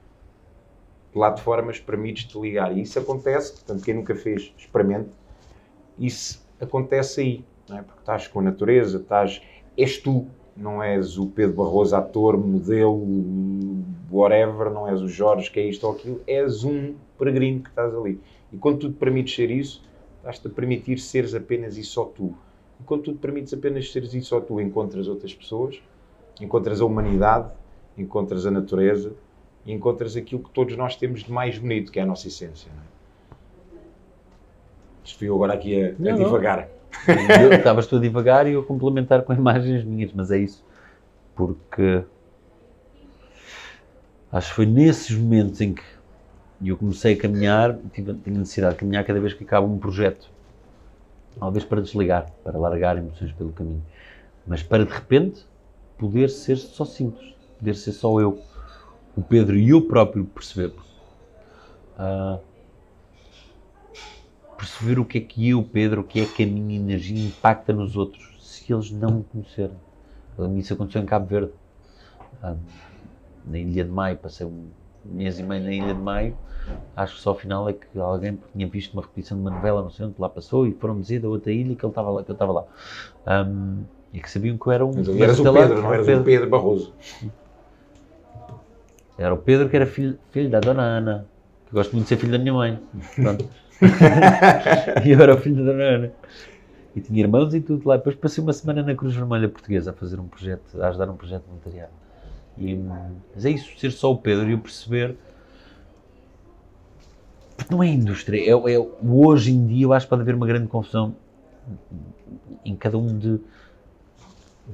de 1.11 1.17
lá 1.17 1.29
de 1.29 1.41
fora, 1.41 1.61
mas 1.61 1.79
permites-te 1.79 2.39
ligar. 2.39 2.75
E 2.75 2.81
isso 2.81 2.99
acontece, 2.99 3.53
portanto, 3.53 3.83
quem 3.83 3.93
nunca 3.93 4.15
fez, 4.15 4.53
experimente. 4.57 5.09
Isso 5.97 6.45
acontece 6.59 7.21
aí, 7.21 7.45
é? 7.69 7.81
Porque 7.81 7.99
estás 7.99 8.27
com 8.27 8.39
a 8.39 8.43
natureza, 8.43 8.97
estás, 8.97 9.41
és 9.77 9.97
tu, 9.97 10.27
não 10.55 10.83
és 10.83 11.17
o 11.17 11.27
Pedro 11.27 11.55
Barroso, 11.55 11.95
ator, 11.95 12.37
modelo, 12.37 13.01
whatever, 14.11 14.69
não 14.71 14.87
és 14.87 15.01
o 15.01 15.07
Jorge, 15.07 15.49
que 15.49 15.59
é 15.59 15.65
isto 15.65 15.85
ou 15.85 15.93
aquilo, 15.93 16.21
és 16.27 16.63
um 16.63 16.95
peregrino 17.17 17.61
que 17.61 17.69
estás 17.69 17.95
ali. 17.95 18.19
E 18.51 18.57
quando 18.57 18.79
tu 18.79 18.89
te 18.89 18.95
permites 18.95 19.35
ser 19.35 19.51
isso, 19.51 19.83
estás-te 20.17 20.47
a 20.47 20.49
permitir 20.49 20.99
seres 20.99 21.33
apenas 21.33 21.77
e 21.77 21.83
só 21.83 22.05
tu. 22.05 22.35
E 22.79 22.83
quando 22.83 23.03
tu 23.03 23.13
te 23.13 23.19
permites 23.19 23.53
apenas 23.53 23.91
seres 23.91 24.13
e 24.13 24.21
só 24.21 24.39
tu, 24.41 24.59
encontras 24.59 25.07
outras 25.07 25.33
pessoas, 25.33 25.81
encontras 26.41 26.81
a 26.81 26.85
humanidade, 26.85 27.51
encontras 27.97 28.45
a 28.45 28.51
natureza 28.51 29.13
e 29.69 29.73
encontras 29.73 30.15
aquilo 30.17 30.41
que 30.41 30.49
todos 30.49 30.75
nós 30.75 30.95
temos 30.95 31.23
de 31.23 31.31
mais 31.31 31.59
bonito, 31.59 31.91
que 31.91 31.99
é 31.99 32.01
a 32.01 32.05
nossa 32.05 32.27
essência. 32.27 32.71
Não 32.75 32.81
é? 32.81 32.85
Estou 35.03 35.27
eu 35.27 35.35
agora 35.35 35.53
aqui 35.53 35.79
a, 35.79 35.89
a 35.89 35.93
Não, 35.99 36.17
divagar. 36.17 36.67
Estavas 37.55 37.85
tu 37.85 37.97
a 37.97 37.99
divagar 37.99 38.47
e 38.47 38.53
eu 38.53 38.61
a 38.61 38.65
complementar 38.65 39.21
com 39.21 39.31
imagens 39.35 39.83
minhas, 39.83 40.11
mas 40.11 40.31
é 40.31 40.39
isso. 40.39 40.65
Porque 41.35 42.03
acho 44.31 44.49
que 44.49 44.55
foi 44.55 44.65
nesses 44.65 45.15
momentos 45.15 45.61
em 45.61 45.75
que 45.75 45.83
eu 46.65 46.75
comecei 46.75 47.13
a 47.13 47.17
caminhar, 47.17 47.77
tive, 47.93 48.15
tinha 48.15 48.39
necessidade 48.39 48.73
de 48.73 48.79
caminhar 48.79 49.05
cada 49.05 49.19
vez 49.19 49.33
que 49.33 49.43
acaba 49.43 49.67
um 49.67 49.77
projeto. 49.77 50.31
Talvez 51.39 51.63
para 51.63 51.79
desligar, 51.79 52.25
para 52.43 52.57
largar 52.57 52.97
emoções 52.97 53.31
pelo 53.33 53.51
caminho. 53.51 53.85
Mas 54.47 54.63
para 54.63 54.83
de 54.83 54.91
repente 54.91 55.45
poder 55.95 56.27
ser 56.29 56.57
só 56.57 56.85
simples, 56.85 57.35
poder 57.59 57.75
ser 57.75 57.91
só 57.91 58.19
eu, 58.19 58.41
o 59.19 59.23
Pedro 59.23 59.57
e 59.57 59.69
eu 59.69 59.81
próprio 59.81 60.25
perceber. 60.25 60.73
Ah, 61.97 62.39
perceber 64.57 64.99
o 64.99 65.05
que 65.05 65.17
é 65.17 65.21
que 65.21 65.49
eu, 65.49 65.63
Pedro, 65.63 66.01
o 66.01 66.03
que 66.03 66.21
é 66.21 66.25
que 66.25 66.43
a 66.43 66.47
minha 66.47 66.79
energia 66.79 67.19
impacta 67.19 67.73
nos 67.73 67.95
outros, 67.95 68.37
se 68.39 68.71
eles 68.71 68.91
não 68.91 69.11
me 69.11 69.23
conhecerem. 69.23 69.77
Isso 70.57 70.73
aconteceu 70.73 71.01
em 71.01 71.05
Cabo 71.05 71.25
Verde. 71.27 71.51
Ah, 72.41 72.55
na 73.45 73.57
Ilha 73.57 73.83
de 73.83 73.91
Maio, 73.91 74.17
passei 74.17 74.45
um 74.45 74.67
mês 75.03 75.39
e 75.39 75.43
meio 75.43 75.63
na 75.63 75.71
Ilha 75.71 75.93
de 75.93 75.99
Maio, 75.99 76.35
acho 76.95 77.15
que 77.15 77.21
só 77.21 77.31
ao 77.31 77.35
final 77.35 77.67
é 77.69 77.73
que 77.73 77.99
alguém 77.99 78.37
tinha 78.53 78.67
visto 78.67 78.93
uma 78.93 79.01
repetição 79.01 79.37
de 79.37 79.41
uma 79.41 79.51
novela, 79.51 79.81
não 79.81 79.89
sei 79.89 80.05
onde, 80.05 80.15
lá 80.19 80.29
passou 80.29 80.67
e 80.67 80.73
foram 80.73 80.99
dizer 80.99 81.19
da 81.19 81.27
outra 81.27 81.51
ilha 81.51 81.75
que 81.75 81.83
ele 81.83 81.91
estava 81.91 82.09
lá, 82.09 82.23
que 82.23 82.31
eu 82.31 82.33
estava 82.33 82.51
lá. 82.51 82.65
Um, 83.27 83.83
e 84.13 84.19
que 84.19 84.29
sabiam 84.29 84.57
que 84.57 84.67
eu 84.67 84.71
era 84.71 84.85
um. 84.85 84.93
Mas 84.93 85.07
eras 85.09 85.39
o 85.39 85.43
Pedro, 85.43 85.75
lá, 85.75 85.81
não 85.81 85.93
eras 85.93 86.05
Pedro. 86.05 86.21
o 86.21 86.25
Pedro 86.25 86.49
Barroso. 86.49 86.93
Era 89.19 89.33
o 89.33 89.37
Pedro 89.37 89.69
que 89.69 89.75
era 89.75 89.85
filho, 89.85 90.17
filho 90.31 90.49
da 90.49 90.61
dona 90.61 90.81
Ana. 90.81 91.25
Que 91.67 91.73
gosto 91.73 91.91
muito 91.91 92.05
de 92.05 92.09
ser 92.09 92.17
filho 92.17 92.31
da 92.31 92.39
minha 92.39 92.53
mãe. 92.53 92.79
E 95.05 95.11
eu 95.11 95.21
era 95.21 95.35
o 95.35 95.37
filho 95.37 95.57
da 95.57 95.71
dona 95.71 95.83
Ana. 95.83 96.11
E 96.95 97.01
tinha 97.01 97.19
irmãos 97.19 97.53
e 97.53 97.61
tudo 97.61 97.87
lá. 97.87 97.97
Depois 97.97 98.15
passei 98.15 98.41
uma 98.41 98.53
semana 98.53 98.81
na 98.81 98.95
Cruz 98.95 99.13
Vermelha 99.13 99.47
Portuguesa 99.47 99.91
a 99.91 99.93
fazer 99.93 100.19
um 100.19 100.27
projeto, 100.27 100.81
a 100.81 100.87
ajudar 100.87 101.09
um 101.09 101.15
projeto 101.15 101.43
voluntariado. 101.47 101.91
E, 102.57 102.75
mas 102.75 103.45
é 103.45 103.51
isso, 103.51 103.77
ser 103.77 103.91
só 103.91 104.11
o 104.11 104.17
Pedro 104.17 104.49
e 104.49 104.53
eu 104.53 104.59
perceber. 104.59 105.15
Porque 107.57 107.73
não 107.73 107.83
é 107.83 107.87
indústria. 107.87 108.39
É, 108.39 108.51
é, 108.51 108.87
hoje 109.03 109.51
em 109.51 109.67
dia 109.67 109.83
eu 109.85 109.93
acho 109.93 110.05
que 110.05 110.09
pode 110.09 110.21
haver 110.21 110.35
uma 110.35 110.47
grande 110.47 110.67
confusão 110.67 111.15
em 112.65 112.75
cada 112.75 112.97
um 112.97 113.17
de, 113.17 113.39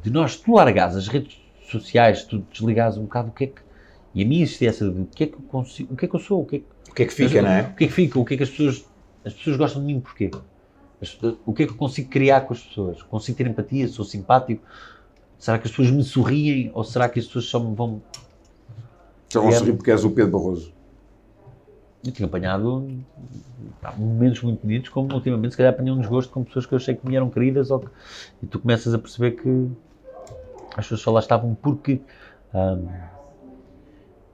de 0.04 0.10
nós. 0.12 0.36
Tu 0.36 0.52
largas 0.52 0.96
as 0.96 1.08
redes 1.08 1.40
sociais, 1.70 2.24
tu 2.24 2.40
desligas 2.52 2.98
um 2.98 3.04
bocado 3.04 3.30
o 3.30 3.32
que 3.32 3.44
é 3.46 3.48
que. 3.48 3.65
E 4.16 4.24
a 4.24 4.26
minha 4.26 4.44
existência 4.44 4.90
de 4.90 5.02
o 5.02 5.06
que 5.06 5.26
é 5.26 5.28
que 5.28 5.34
eu 5.34 5.42
consigo, 5.42 5.94
o 5.94 5.98
que 5.98 6.06
é 6.06 6.08
que 6.08 6.16
eu 6.16 6.20
sou, 6.22 6.42
o 6.42 6.46
que 6.46 6.56
é 6.56 6.60
que, 6.60 6.66
o 6.90 6.94
que, 6.94 7.04
é 7.04 7.06
que 7.06 7.14
fica, 7.14 7.42
não 7.42 7.50
é? 7.50 7.62
O 7.64 7.76
que 7.76 7.84
é 7.84 7.88
que 7.88 7.94
fica, 7.94 8.18
o 8.18 8.24
que 8.24 8.34
é 8.34 8.38
que 8.38 8.44
as 8.44 8.50
pessoas. 8.50 8.86
As 9.26 9.34
pessoas 9.34 9.58
gostam 9.58 9.82
de 9.82 9.88
mim 9.88 10.00
porquê? 10.00 10.32
O 11.46 11.52
que 11.52 11.64
é 11.64 11.66
que 11.66 11.74
eu 11.74 11.78
consigo 11.78 12.10
criar 12.10 12.42
com 12.42 12.54
as 12.54 12.62
pessoas? 12.62 13.04
Consigo 13.04 13.38
ter 13.38 13.48
empatia? 13.48 13.88
Sou 13.88 14.06
simpático? 14.06 14.64
Será 15.38 15.58
que 15.58 15.66
as 15.66 15.72
pessoas 15.72 15.92
me 15.92 16.04
sorriem 16.04 16.72
ou 16.74 16.84
será 16.84 17.10
que 17.10 17.20
as 17.20 17.26
pessoas 17.26 17.46
só 17.46 17.60
me 17.60 17.76
vão. 17.76 18.02
Só 19.30 19.42
vão 19.42 19.52
sorrir 19.52 19.74
porque 19.74 19.92
és 19.92 20.06
o 20.06 20.12
Pedro 20.12 20.32
Barroso. 20.32 20.72
Eu 22.06 22.12
tinha 22.12 22.28
apanhado 22.28 22.88
momentos 23.98 24.42
muito 24.44 24.62
bonitos, 24.62 24.90
como 24.90 25.14
ultimamente 25.14 25.52
se 25.52 25.58
calhar 25.58 25.74
apanhei 25.74 25.92
um 25.92 26.00
desgosto 26.00 26.32
com 26.32 26.44
pessoas 26.44 26.66
que 26.66 26.74
eu 26.74 26.78
achei 26.78 26.96
que 26.96 27.06
me 27.06 27.16
eram 27.16 27.30
queridas 27.30 27.68
que, 27.68 27.88
e 28.44 28.46
tu 28.46 28.60
começas 28.60 28.94
a 28.94 29.00
perceber 29.00 29.32
que 29.32 29.68
as 30.70 30.86
pessoas 30.86 31.02
só 31.02 31.12
lá 31.12 31.20
estavam 31.20 31.56
porque. 31.56 32.00
Hum, 32.54 32.88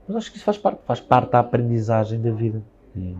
mas 0.08 0.18
acho 0.18 0.32
que 0.32 0.38
isso 0.38 0.46
faz 0.46 0.58
parte, 0.58 0.82
faz 0.86 1.00
parte 1.00 1.32
da 1.32 1.40
aprendizagem 1.40 2.22
da 2.22 2.32
vida. 2.32 2.62
E, 2.96 3.16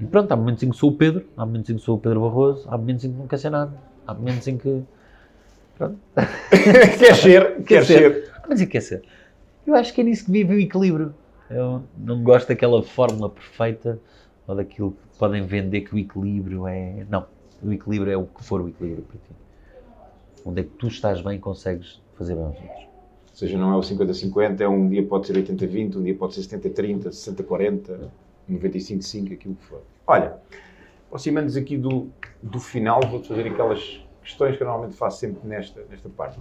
e 0.00 0.04
pronto, 0.06 0.30
há 0.32 0.36
momentos 0.36 0.62
em 0.62 0.70
que 0.70 0.76
sou 0.76 0.90
o 0.90 0.96
Pedro, 0.96 1.26
há 1.36 1.44
momentos 1.46 1.70
em 1.70 1.76
que 1.76 1.82
sou 1.82 1.96
o 1.96 2.00
Pedro 2.00 2.20
Barroso, 2.20 2.68
há 2.68 2.76
momentos 2.76 3.04
em 3.04 3.12
que 3.12 3.18
não 3.18 3.26
quer 3.26 3.38
ser 3.38 3.50
nada, 3.50 3.72
há 4.06 4.14
momentos 4.14 4.46
em 4.46 4.58
que. 4.58 4.82
Pronto. 5.76 5.98
quer 6.98 7.14
ser, 7.14 7.62
quer, 7.64 7.84
ser. 7.84 8.30
Há 8.34 8.42
momentos 8.42 8.62
em 8.62 8.66
que 8.66 8.72
quer 8.72 8.82
ser. 8.82 9.02
Eu 9.66 9.74
acho 9.74 9.92
que 9.92 10.00
é 10.00 10.04
nisso 10.04 10.26
que 10.26 10.30
vive 10.30 10.54
o 10.54 10.60
equilíbrio. 10.60 11.14
Eu 11.50 11.82
não 11.96 12.22
gosto 12.22 12.48
daquela 12.48 12.82
fórmula 12.82 13.30
perfeita 13.30 13.98
ou 14.46 14.54
daquilo 14.54 14.92
que 14.92 15.18
podem 15.18 15.44
vender 15.44 15.82
que 15.82 15.94
o 15.94 15.98
equilíbrio 15.98 16.66
é. 16.68 17.06
Não. 17.08 17.26
O 17.62 17.72
equilíbrio 17.72 18.12
é 18.12 18.16
o 18.16 18.26
que 18.26 18.44
for 18.44 18.60
o 18.60 18.68
equilíbrio 18.68 19.04
para 19.04 19.16
ti. 19.16 19.32
Onde 20.44 20.60
é 20.60 20.64
que 20.64 20.70
tu 20.70 20.86
estás 20.88 21.20
bem 21.20 21.40
consegues 21.40 22.00
fazer 22.16 22.34
bem 22.34 22.44
aos 22.44 22.56
outros. 22.56 22.86
Ou 23.36 23.40
seja, 23.40 23.58
não 23.58 23.70
é 23.74 23.76
o 23.76 23.80
50-50, 23.80 24.60
é 24.60 24.68
um 24.68 24.88
dia 24.88 25.04
pode 25.04 25.26
ser 25.26 25.36
80-20, 25.36 25.96
um 25.96 26.02
dia 26.02 26.14
pode 26.14 26.34
ser 26.34 26.40
70-30, 26.40 27.08
60-40. 27.08 28.08
95.5, 28.50 29.32
aquilo 29.32 29.54
que 29.54 29.64
for. 29.64 29.82
Olha, 30.06 30.36
aproximando-nos 31.08 31.56
aqui 31.56 31.76
do, 31.76 32.08
do 32.42 32.60
final, 32.60 33.00
vou-te 33.08 33.28
fazer 33.28 33.46
aquelas 33.48 34.00
questões 34.22 34.56
que 34.56 34.62
eu 34.62 34.66
normalmente 34.66 34.96
faço 34.96 35.20
sempre 35.20 35.46
nesta, 35.46 35.84
nesta 35.90 36.08
parte. 36.08 36.38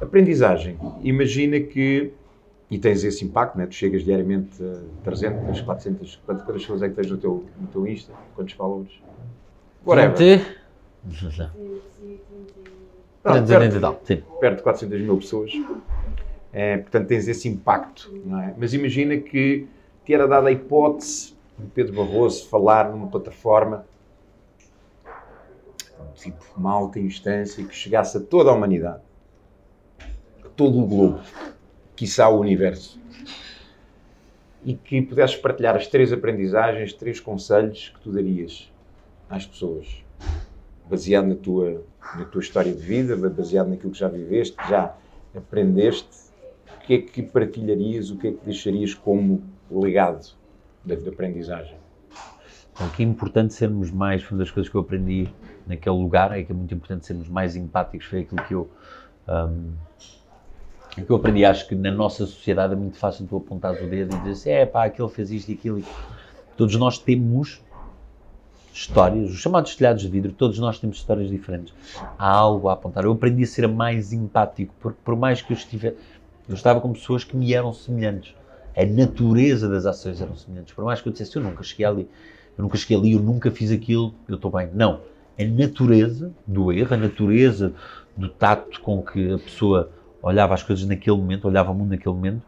Aprendizagem. 0.00 0.78
Imagina 1.02 1.60
que, 1.60 2.12
e 2.70 2.78
tens 2.78 3.04
esse 3.04 3.24
impacto, 3.24 3.56
né? 3.58 3.66
tu 3.66 3.74
chegas 3.74 4.02
diariamente 4.02 4.62
a 4.62 5.04
300, 5.04 5.60
400, 5.60 6.16
quantas, 6.24 6.44
quantas 6.44 6.62
pessoas 6.62 6.82
é 6.82 6.88
que 6.88 6.94
tens 6.94 7.10
no 7.10 7.18
teu, 7.18 7.44
no 7.60 7.66
teu 7.68 7.86
Insta? 7.86 8.12
Quantos 8.34 8.54
followers? 8.54 8.92
Whatever. 9.84 10.58
Perto, 14.06 14.38
perto 14.40 14.56
de 14.56 14.62
400 14.62 15.00
mil 15.00 15.16
pessoas. 15.16 15.52
É, 16.52 16.78
portanto, 16.78 17.06
tens 17.08 17.28
esse 17.28 17.48
impacto. 17.48 18.12
Não 18.24 18.40
é? 18.40 18.54
Mas 18.56 18.74
imagina 18.74 19.16
que 19.16 19.66
que 20.08 20.14
era 20.14 20.26
dada 20.26 20.48
a 20.48 20.50
hipótese 20.50 21.34
de 21.58 21.66
Pedro 21.66 21.96
Barroso 21.96 22.48
falar 22.48 22.90
numa 22.90 23.08
plataforma 23.08 23.84
tipo 26.14 26.42
uma 26.56 26.72
alta 26.72 26.98
instância 26.98 27.62
que 27.62 27.74
chegasse 27.74 28.16
a 28.16 28.20
toda 28.20 28.48
a 28.48 28.54
humanidade, 28.54 29.02
a 30.42 30.48
todo 30.56 30.80
o 30.80 30.86
globo, 30.86 31.20
quiçá 31.94 32.26
o 32.30 32.40
universo, 32.40 32.98
e 34.64 34.72
que 34.72 35.02
pudesses 35.02 35.36
partilhar 35.36 35.76
as 35.76 35.86
três 35.86 36.10
aprendizagens, 36.10 36.94
três 36.94 37.20
conselhos 37.20 37.92
que 37.94 38.00
tu 38.00 38.10
darias 38.10 38.72
às 39.28 39.46
pessoas, 39.46 40.02
baseado 40.88 41.26
na 41.26 41.34
tua, 41.34 41.82
na 42.16 42.24
tua 42.24 42.40
história 42.40 42.72
de 42.72 42.80
vida, 42.80 43.16
baseado 43.16 43.68
naquilo 43.68 43.92
que 43.92 43.98
já 43.98 44.08
viveste, 44.08 44.56
que 44.56 44.68
já 44.68 44.94
aprendeste, 45.36 46.08
o 46.76 46.86
que 46.86 46.94
é 46.94 46.98
que 46.98 47.22
partilharias, 47.22 48.10
o 48.10 48.16
que 48.16 48.28
é 48.28 48.32
que 48.32 48.44
deixarias 48.44 48.94
como 48.94 49.42
legado 49.70 50.34
de, 50.84 50.96
de 50.96 51.08
aprendizagem. 51.08 51.76
Então, 52.72 52.88
que 52.90 53.02
é 53.02 53.06
importante 53.06 53.54
sermos 53.54 53.90
mais, 53.90 54.22
foi 54.22 54.36
uma 54.36 54.44
das 54.44 54.50
coisas 54.52 54.70
que 54.70 54.76
eu 54.76 54.80
aprendi 54.80 55.28
naquele 55.66 55.96
lugar, 55.96 56.36
é 56.38 56.42
que 56.42 56.52
é 56.52 56.54
muito 56.54 56.72
importante 56.72 57.04
sermos 57.04 57.28
mais 57.28 57.56
empáticos, 57.56 58.06
foi 58.06 58.20
aquilo 58.20 58.42
que 58.44 58.54
eu, 58.54 58.70
um, 59.28 59.72
que 60.92 61.10
eu 61.10 61.16
aprendi. 61.16 61.44
Acho 61.44 61.68
que 61.68 61.74
na 61.74 61.90
nossa 61.90 62.24
sociedade 62.24 62.72
é 62.72 62.76
muito 62.76 62.96
fácil 62.96 63.26
tu 63.26 63.36
apontares 63.36 63.82
o 63.82 63.86
dedo 63.86 64.14
e 64.14 64.18
dizer 64.20 64.30
assim, 64.30 64.50
é 64.50 64.66
pá, 64.66 64.84
aquele 64.84 65.08
fez 65.08 65.30
isto 65.30 65.50
e 65.50 65.54
aquilo. 65.54 65.82
Todos 66.56 66.74
nós 66.76 66.98
temos 66.98 67.62
histórias, 68.80 69.30
os 69.30 69.38
chamados 69.38 69.74
telhados 69.74 70.02
de 70.02 70.08
vidro, 70.08 70.32
todos 70.32 70.58
nós 70.58 70.78
temos 70.78 70.96
histórias 70.96 71.28
diferentes. 71.28 71.74
Há 72.18 72.30
algo 72.30 72.68
a 72.68 72.74
apontar. 72.74 73.04
Eu 73.04 73.12
aprendi 73.12 73.42
a 73.42 73.46
ser 73.46 73.66
mais 73.68 74.12
empático, 74.12 74.74
porque 74.80 74.98
por 75.04 75.16
mais 75.16 75.42
que 75.42 75.52
eu 75.52 75.56
estivesse, 75.56 75.96
eu 76.48 76.54
estava 76.54 76.80
com 76.80 76.92
pessoas 76.92 77.24
que 77.24 77.36
me 77.36 77.52
eram 77.52 77.72
semelhantes 77.72 78.34
a 78.78 78.86
natureza 78.86 79.68
das 79.68 79.84
ações 79.86 80.20
eram 80.20 80.36
semelhantes. 80.36 80.72
Por 80.72 80.84
mais 80.84 81.00
que 81.00 81.08
eu 81.08 81.12
dissesse, 81.12 81.34
eu 81.34 81.42
nunca 81.42 81.64
cheguei 81.64 81.84
ali, 81.84 82.08
eu 82.56 82.62
nunca 82.62 82.78
cheguei 82.78 82.96
ali, 82.96 83.12
eu 83.12 83.20
nunca 83.20 83.50
fiz 83.50 83.72
aquilo, 83.72 84.14
eu 84.28 84.36
estou 84.36 84.52
bem. 84.52 84.70
Não. 84.72 85.00
A 85.36 85.44
natureza 85.44 86.32
do 86.46 86.72
erro, 86.72 86.94
a 86.94 86.96
natureza 86.96 87.72
do 88.16 88.28
tato 88.28 88.80
com 88.80 89.02
que 89.02 89.32
a 89.32 89.38
pessoa 89.38 89.90
olhava 90.22 90.54
as 90.54 90.62
coisas 90.62 90.86
naquele 90.86 91.16
momento, 91.16 91.48
olhava 91.48 91.72
o 91.72 91.74
mundo 91.74 91.90
naquele 91.90 92.14
momento, 92.14 92.42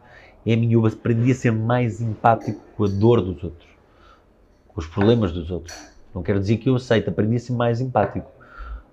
é 0.45 0.53
a 0.53 0.57
minha. 0.57 0.73
Eu 0.73 0.85
aprendi 0.85 1.31
a 1.31 1.35
ser 1.35 1.51
mais 1.51 2.01
empático 2.01 2.61
com 2.77 2.85
a 2.85 2.87
dor 2.87 3.21
dos 3.21 3.43
outros, 3.43 3.69
com 4.69 4.79
os 4.79 4.87
problemas 4.87 5.33
dos 5.33 5.51
outros. 5.51 5.75
Não 6.13 6.21
quero 6.21 6.39
dizer 6.39 6.57
que 6.57 6.69
eu 6.69 6.75
aceito, 6.75 7.09
aprendi 7.09 7.35
a 7.35 7.39
ser 7.39 7.53
mais 7.53 7.81
empático. 7.81 8.29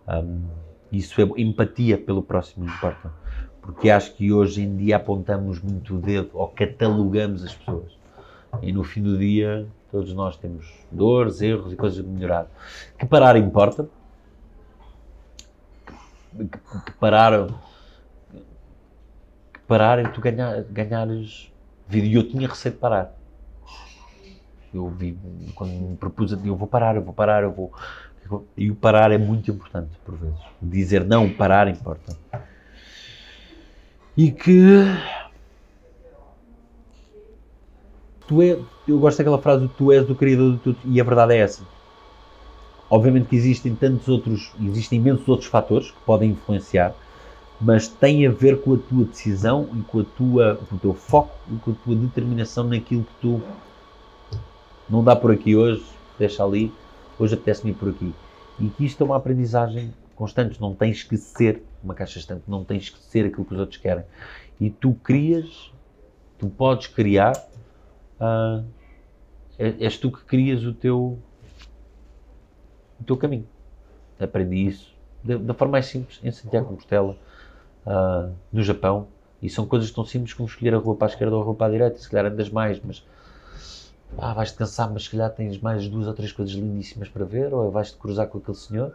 Um, 0.08 0.42
isso 0.90 1.20
é 1.20 1.24
empatia 1.36 1.98
pelo 1.98 2.22
próximo, 2.22 2.64
importa 2.64 3.12
porque 3.68 3.90
acho 3.90 4.14
que 4.14 4.32
hoje 4.32 4.62
em 4.62 4.78
dia 4.78 4.96
apontamos 4.96 5.60
muito 5.60 5.96
o 5.96 5.98
dedo 5.98 6.30
ou 6.32 6.48
catalogamos 6.48 7.44
as 7.44 7.54
pessoas. 7.54 7.92
E 8.62 8.72
no 8.72 8.82
fim 8.82 9.02
do 9.02 9.18
dia, 9.18 9.68
todos 9.90 10.14
nós 10.14 10.38
temos 10.38 10.72
dores, 10.90 11.42
erros 11.42 11.70
e 11.70 11.76
coisas 11.76 12.02
a 12.02 12.02
melhorar. 12.02 12.46
Que 12.98 13.04
parar 13.04 13.36
importa. 13.36 13.86
Que, 16.34 16.46
que 16.46 16.92
parar. 16.98 17.46
Que 19.52 19.60
parar 19.66 19.98
é 19.98 20.04
tu 20.04 20.18
ganhar, 20.22 20.62
ganhares 20.62 21.52
vida. 21.86 22.06
E 22.06 22.14
eu 22.14 22.26
tinha 22.26 22.48
receio 22.48 22.72
de 22.72 22.80
parar. 22.80 23.17
Eu 24.72 24.88
vi, 24.88 25.16
quando 25.54 25.70
me 25.70 25.96
propus, 25.96 26.32
eu 26.32 26.56
vou 26.56 26.68
parar, 26.68 26.96
eu 26.96 27.02
vou 27.02 27.14
parar, 27.14 27.42
eu 27.42 27.52
vou. 27.52 27.72
E 28.56 28.70
o 28.70 28.74
parar 28.74 29.10
é 29.10 29.16
muito 29.16 29.50
importante, 29.50 29.90
por 30.04 30.14
vezes. 30.14 30.38
Dizer 30.60 31.04
não, 31.04 31.30
parar 31.30 31.66
importa 31.66 32.14
e 34.18 34.32
que 34.32 34.82
tu 38.26 38.42
é, 38.42 38.58
eu 38.88 38.98
gosto 38.98 39.18
daquela 39.18 39.38
frase 39.38 39.70
tu 39.78 39.92
és 39.92 40.10
o 40.10 40.14
criador 40.16 40.54
de 40.54 40.58
tudo 40.58 40.78
e 40.86 41.00
a 41.00 41.04
verdade 41.04 41.34
é 41.34 41.38
essa. 41.38 41.62
Obviamente 42.90 43.28
que 43.28 43.36
existem 43.36 43.76
tantos 43.76 44.08
outros, 44.08 44.50
existem 44.60 44.98
imensos 44.98 45.28
outros 45.28 45.48
fatores 45.48 45.92
que 45.92 46.00
podem 46.04 46.30
influenciar, 46.30 46.96
mas 47.60 47.86
tem 47.86 48.26
a 48.26 48.30
ver 48.32 48.60
com 48.60 48.74
a 48.74 48.78
tua 48.78 49.04
decisão 49.04 49.68
e 49.72 49.82
com, 49.82 50.00
a 50.00 50.04
tua, 50.04 50.56
com 50.68 50.74
o 50.74 50.78
teu 50.80 50.94
foco 50.94 51.38
e 51.52 51.56
com 51.58 51.70
a 51.70 51.74
tua 51.84 51.94
determinação 51.94 52.64
naquilo 52.64 53.04
que 53.04 53.14
tu 53.20 53.40
não 54.88 55.02
dá 55.02 55.14
por 55.14 55.30
aqui 55.30 55.54
hoje, 55.56 55.84
deixa 56.18 56.44
ali, 56.44 56.72
hoje 57.18 57.34
apetece-me 57.34 57.72
ir 57.72 57.74
por 57.74 57.88
aqui. 57.90 58.14
E 58.58 58.68
que 58.68 58.84
isto 58.84 59.02
é 59.02 59.06
uma 59.06 59.16
aprendizagem 59.16 59.92
constante, 60.14 60.60
não 60.60 60.74
tens 60.74 61.02
que 61.02 61.16
ser 61.16 61.62
uma 61.82 61.94
caixa 61.94 62.18
estante, 62.18 62.42
não 62.48 62.64
tens 62.64 62.90
que 62.90 62.98
ser 62.98 63.26
aquilo 63.26 63.44
que 63.44 63.54
os 63.54 63.60
outros 63.60 63.78
querem. 63.78 64.04
E 64.60 64.70
tu 64.70 64.94
crias, 64.94 65.72
tu 66.38 66.48
podes 66.48 66.88
criar, 66.88 67.32
uh, 68.20 68.64
és 69.58 69.96
tu 69.96 70.10
que 70.10 70.24
crias 70.24 70.64
o 70.64 70.72
teu, 70.72 71.18
o 73.00 73.04
teu 73.04 73.16
caminho. 73.16 73.46
Aprendi 74.18 74.66
isso 74.66 74.98
da, 75.22 75.36
da 75.36 75.54
forma 75.54 75.72
mais 75.72 75.86
simples 75.86 76.20
em 76.22 76.30
Santiago 76.30 76.66
de 76.66 76.70
Compostela, 76.70 77.16
uh, 77.86 78.34
no 78.52 78.62
Japão. 78.62 79.08
E 79.40 79.48
são 79.48 79.66
coisas 79.66 79.90
tão 79.92 80.04
simples 80.04 80.34
como 80.34 80.48
escolher 80.48 80.74
a 80.74 80.78
rua 80.78 80.96
para 80.96 81.06
esquerda 81.06 81.36
ou 81.36 81.42
a 81.42 81.44
rua 81.44 81.54
para 81.54 81.70
direita, 81.70 81.96
se 81.96 82.10
calhar 82.10 82.32
andas 82.32 82.50
mais, 82.50 82.80
mas 82.82 83.06
ah, 84.16 84.32
vais-te 84.32 84.56
cansar, 84.56 84.90
mas 84.90 85.04
se 85.04 85.10
calhar 85.10 85.30
tens 85.30 85.58
mais 85.58 85.88
duas 85.88 86.06
ou 86.06 86.14
três 86.14 86.32
coisas 86.32 86.54
lindíssimas 86.54 87.08
para 87.08 87.24
ver, 87.24 87.52
ou 87.52 87.70
vais-te 87.70 87.96
cruzar 87.96 88.28
com 88.28 88.38
aquele 88.38 88.56
senhor, 88.56 88.92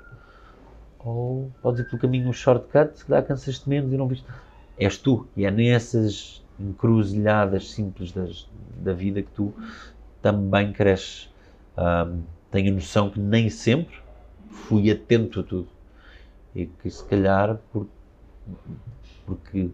ou 0.99 1.51
podes 1.61 1.81
ir 1.81 1.83
pelo 1.85 2.01
caminho 2.01 2.29
um 2.29 2.33
shortcut, 2.33 2.97
se 2.97 3.05
calhar 3.05 3.23
cansas-te 3.25 3.67
menos 3.69 3.91
e 3.93 3.97
não 3.97 4.07
viste. 4.07 4.25
És 4.77 4.97
tu, 4.97 5.27
e 5.35 5.45
é 5.45 5.51
nessas 5.51 6.41
encruzilhadas 6.59 7.71
simples 7.71 8.11
das, 8.11 8.47
da 8.77 8.93
vida 8.93 9.21
que 9.21 9.31
tu 9.31 9.53
também 10.21 10.71
cresces. 10.71 11.29
Um, 11.77 12.21
tenho 12.49 12.71
a 12.71 12.75
noção 12.75 13.09
que 13.09 13.19
nem 13.19 13.49
sempre 13.49 13.95
fui 14.49 14.89
atento 14.91 15.39
a 15.39 15.43
tudo. 15.43 15.67
E 16.55 16.65
que 16.65 16.89
se 16.89 17.03
calhar 17.05 17.57
por, 17.71 17.87
porque, 19.25 19.69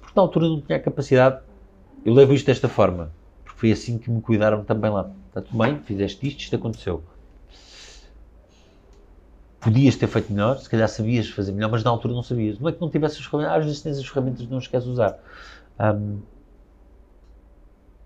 porque 0.00 0.12
na 0.14 0.22
altura 0.22 0.48
não 0.48 0.60
tinha 0.60 0.78
a 0.78 0.80
capacidade 0.80 1.40
eu 2.06 2.14
levo 2.14 2.32
isto 2.32 2.46
desta 2.46 2.68
forma, 2.68 3.10
porque 3.44 3.58
foi 3.58 3.72
assim 3.72 3.98
que 3.98 4.08
me 4.08 4.22
cuidaram 4.22 4.62
também 4.62 4.88
lá. 4.88 5.10
Está 5.26 5.42
tudo 5.42 5.58
bem, 5.58 5.80
fizeste 5.80 6.24
isto, 6.28 6.38
isto 6.38 6.54
aconteceu. 6.54 7.02
Podias 9.58 9.96
ter 9.96 10.06
feito 10.06 10.32
melhor, 10.32 10.56
se 10.56 10.70
calhar 10.70 10.88
sabias 10.88 11.28
fazer 11.28 11.50
melhor, 11.50 11.68
mas 11.68 11.82
na 11.82 11.90
altura 11.90 12.14
não 12.14 12.22
sabias. 12.22 12.60
Não 12.60 12.68
é 12.68 12.72
que 12.72 12.80
não 12.80 12.88
tivesse 12.88 13.18
as 13.18 13.24
ferramentas, 13.24 13.58
às 13.58 13.64
vezes 13.64 13.80
tens 13.80 13.98
as 13.98 14.06
ferramentas 14.06 14.46
não 14.46 14.58
as 14.58 14.68
queres 14.68 14.86
usar. 14.86 15.18
Um, 15.80 16.20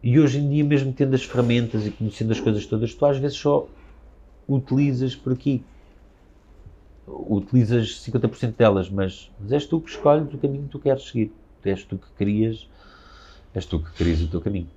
e 0.03 0.18
hoje 0.18 0.38
em 0.38 0.48
dia, 0.48 0.64
mesmo 0.64 0.94
tendo 0.94 1.14
as 1.14 1.22
ferramentas 1.22 1.86
e 1.86 1.90
conhecendo 1.90 2.32
as 2.32 2.40
coisas 2.40 2.64
todas, 2.64 2.94
tu 2.94 3.05
às 3.05 3.18
vezes 3.18 3.36
só 3.36 3.68
utilizas 4.48 5.14
por 5.14 5.34
aqui. 5.34 5.62
Utilizas 7.07 8.03
50% 8.03 8.57
delas, 8.57 8.88
mas, 8.88 9.30
mas 9.38 9.53
és 9.53 9.66
tu 9.66 9.78
que 9.78 9.90
escolhes 9.90 10.32
o 10.32 10.38
caminho 10.38 10.64
que 10.64 10.70
tu 10.70 10.78
queres 10.78 11.07
seguir. 11.07 11.30
És 11.62 11.84
tu 11.84 11.98
que 11.98 12.09
crias 12.16 12.66
És 13.55 13.66
tu 13.66 13.82
que 13.82 13.92
crias 13.92 14.20
o 14.22 14.28
teu 14.28 14.40
caminho. 14.40 14.68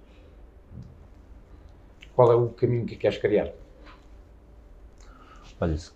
Qual 2.15 2.31
é 2.31 2.35
o 2.35 2.49
caminho 2.49 2.85
que 2.85 2.95
queres 2.95 3.17
criar? 3.17 3.51
Olha, 5.59 5.77
se... 5.77 5.91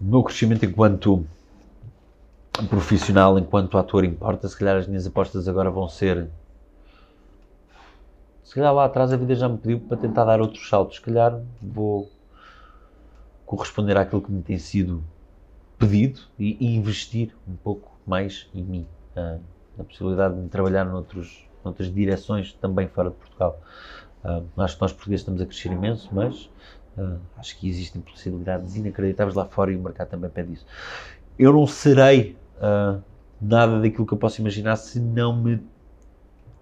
o 0.00 0.04
meu 0.04 0.22
crescimento 0.22 0.64
enquanto 0.64 1.26
profissional, 2.68 3.38
enquanto 3.38 3.78
ator 3.78 4.04
importa, 4.04 4.48
se 4.48 4.56
calhar 4.56 4.76
as 4.76 4.86
minhas 4.86 5.06
apostas 5.06 5.48
agora 5.48 5.70
vão 5.70 5.88
ser 5.88 6.28
se 8.48 8.54
calhar 8.54 8.72
lá 8.72 8.86
atrás 8.86 9.12
a 9.12 9.16
vida 9.16 9.34
já 9.34 9.46
me 9.46 9.58
pediu 9.58 9.78
para 9.78 9.98
tentar 9.98 10.24
dar 10.24 10.40
outros 10.40 10.68
saltos, 10.70 10.96
se 10.96 11.02
calhar 11.02 11.38
vou 11.60 12.10
corresponder 13.44 13.96
àquilo 13.98 14.22
que 14.22 14.32
me 14.32 14.42
tem 14.42 14.58
sido 14.58 15.04
pedido 15.78 16.20
e, 16.38 16.56
e, 16.60 16.76
investir 16.76 17.34
um 17.46 17.54
pouco 17.54 17.96
mais 18.06 18.48
em 18.54 18.62
mim, 18.62 18.86
uh, 19.16 19.40
na 19.76 19.84
possibilidade 19.84 20.40
de 20.40 20.48
trabalhar 20.48 20.84
noutros, 20.84 21.46
noutras 21.64 21.92
direções 21.92 22.52
também 22.54 22.88
fora 22.88 23.10
de 23.10 23.16
Portugal. 23.16 23.60
Uh, 24.24 24.44
acho 24.60 24.74
que 24.74 24.82
nós 24.82 24.92
portugueses 24.92 25.20
estamos 25.20 25.40
a 25.40 25.46
crescer 25.46 25.70
imenso, 25.70 26.08
mas 26.12 26.50
uh, 26.96 27.18
acho 27.36 27.56
que 27.58 27.68
existem 27.68 28.02
possibilidades 28.02 28.76
inacreditáveis 28.76 29.36
lá 29.36 29.44
fora 29.44 29.70
e 29.72 29.76
o 29.76 29.80
mercado 29.80 30.08
também 30.08 30.28
pede 30.28 30.54
isso. 30.54 30.66
Eu 31.38 31.52
não 31.52 31.66
serei 31.66 32.36
uh, 32.56 33.00
nada 33.40 33.80
daquilo 33.80 34.04
que 34.04 34.12
eu 34.12 34.18
posso 34.18 34.40
imaginar 34.40 34.76
se 34.76 34.98
não 34.98 35.36
me 35.36 35.60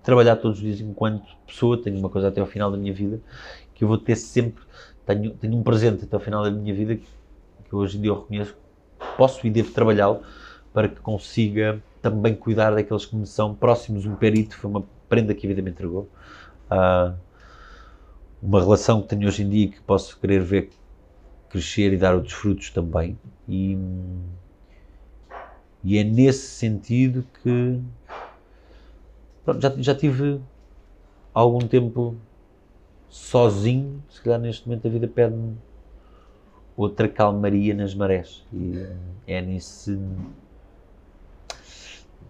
trabalhar 0.02 0.36
todos 0.36 0.58
os 0.58 0.62
dias 0.62 0.80
enquanto 0.80 1.24
pessoa. 1.46 1.80
Tenho 1.80 1.98
uma 1.98 2.10
coisa 2.10 2.28
até 2.28 2.40
ao 2.40 2.46
final 2.46 2.70
da 2.70 2.76
minha 2.76 2.92
vida 2.92 3.20
que 3.74 3.82
eu 3.82 3.88
vou 3.88 3.96
ter 3.96 4.16
sempre. 4.16 4.62
Tenho, 5.06 5.30
tenho 5.30 5.56
um 5.56 5.62
presente 5.62 6.04
até 6.04 6.14
ao 6.14 6.20
final 6.20 6.42
da 6.42 6.50
minha 6.50 6.74
vida 6.74 6.96
que, 6.96 7.06
que 7.68 7.74
hoje 7.74 7.96
em 7.96 8.02
dia 8.02 8.10
eu 8.10 8.20
reconheço 8.20 8.54
posso 9.16 9.46
e 9.46 9.50
devo 9.50 9.72
trabalhá-lo 9.72 10.22
para 10.72 10.88
que 10.88 11.00
consiga 11.00 11.82
também 12.02 12.34
cuidar 12.34 12.72
daqueles 12.72 13.04
que 13.06 13.16
me 13.16 13.26
são 13.26 13.54
próximos. 13.54 14.06
Um 14.06 14.14
perito 14.14 14.56
foi 14.56 14.70
uma 14.70 14.84
prenda 15.08 15.34
que 15.34 15.46
a 15.46 15.48
vida 15.48 15.62
me 15.62 15.70
entregou. 15.70 16.08
Uh, 16.70 17.16
uma 18.42 18.60
relação 18.60 19.00
que 19.02 19.08
tenho 19.08 19.26
hoje 19.26 19.42
em 19.42 19.48
dia 19.48 19.64
e 19.64 19.68
que 19.68 19.80
posso 19.80 20.18
querer 20.20 20.40
ver 20.40 20.70
crescer 21.48 21.92
e 21.92 21.96
dar 21.96 22.14
outros 22.14 22.34
frutos 22.34 22.70
também. 22.70 23.18
E, 23.48 23.78
e 25.82 25.98
é 25.98 26.04
nesse 26.04 26.46
sentido 26.48 27.24
que 27.42 27.80
pronto, 29.44 29.60
já, 29.60 29.74
já 29.78 29.94
tive 29.94 30.40
algum 31.32 31.60
tempo 31.60 32.16
sozinho. 33.08 34.02
Se 34.10 34.20
calhar 34.20 34.38
neste 34.38 34.68
momento 34.68 34.86
a 34.86 34.90
vida 34.90 35.08
pede-me 35.08 35.56
outra 36.76 37.08
calmaria 37.08 37.74
nas 37.74 37.94
marés. 37.94 38.44
E 38.52 38.86
é 39.26 39.40
nesse, 39.40 39.98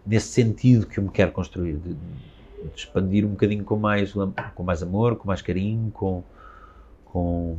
nesse 0.06 0.28
sentido 0.28 0.86
que 0.86 0.98
eu 0.98 1.04
me 1.04 1.10
quero 1.10 1.32
construir, 1.32 1.76
de, 1.76 1.94
de 1.94 2.76
expandir 2.76 3.24
um 3.24 3.30
bocadinho 3.30 3.64
com 3.64 3.76
mais, 3.76 4.14
com 4.54 4.62
mais 4.62 4.82
amor, 4.82 5.16
com 5.16 5.26
mais 5.26 5.42
carinho, 5.42 5.90
com, 5.90 6.22
com, 7.06 7.58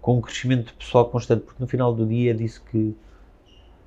com 0.00 0.18
um 0.18 0.20
crescimento 0.20 0.74
pessoal 0.74 1.08
constante, 1.08 1.44
porque 1.44 1.62
no 1.62 1.68
final 1.68 1.94
do 1.94 2.04
dia 2.04 2.32
é 2.32 2.34
disso 2.34 2.62
que, 2.70 2.96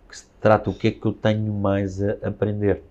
que 0.07 0.17
se 0.17 0.27
trata, 0.39 0.69
o 0.69 0.73
que 0.73 0.87
é 0.87 0.91
que 0.91 1.05
eu 1.05 1.13
tenho 1.13 1.53
mais 1.53 2.01
a 2.01 2.13
aprender. 2.23 2.81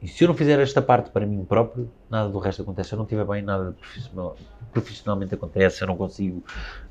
E 0.00 0.06
se 0.06 0.22
eu 0.22 0.28
não 0.28 0.34
fizer 0.34 0.60
esta 0.60 0.80
parte 0.80 1.10
para 1.10 1.26
mim 1.26 1.44
próprio, 1.44 1.90
nada 2.08 2.28
do 2.28 2.38
resto 2.38 2.62
acontece. 2.62 2.90
Se 2.90 2.94
eu 2.94 2.98
não 2.98 3.04
estiver 3.04 3.24
bem, 3.24 3.42
nada 3.42 3.72
profissional, 3.72 4.36
profissionalmente 4.72 5.34
acontece. 5.34 5.82
Eu 5.82 5.88
não 5.88 5.96
consigo 5.96 6.42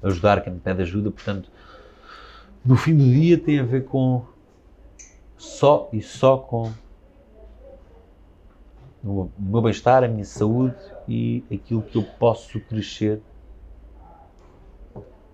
ajudar 0.04 0.42
quem 0.42 0.54
me 0.54 0.60
pede 0.60 0.82
ajuda. 0.82 1.10
Portanto, 1.10 1.50
no 2.66 2.76
fim 2.76 2.98
do 2.98 3.06
dia 3.06 3.38
tem 3.38 3.60
a 3.60 3.64
ver 3.64 3.86
com 3.86 4.26
só 5.38 5.90
e 5.94 6.02
só 6.02 6.38
com 6.38 6.72
o 9.04 9.30
meu 9.38 9.62
bem-estar, 9.62 10.04
a 10.04 10.08
minha 10.08 10.26
saúde 10.26 10.76
e 11.08 11.46
aquilo 11.52 11.82
que 11.82 11.98
eu 11.98 12.04
posso 12.04 12.60
crescer 12.60 13.22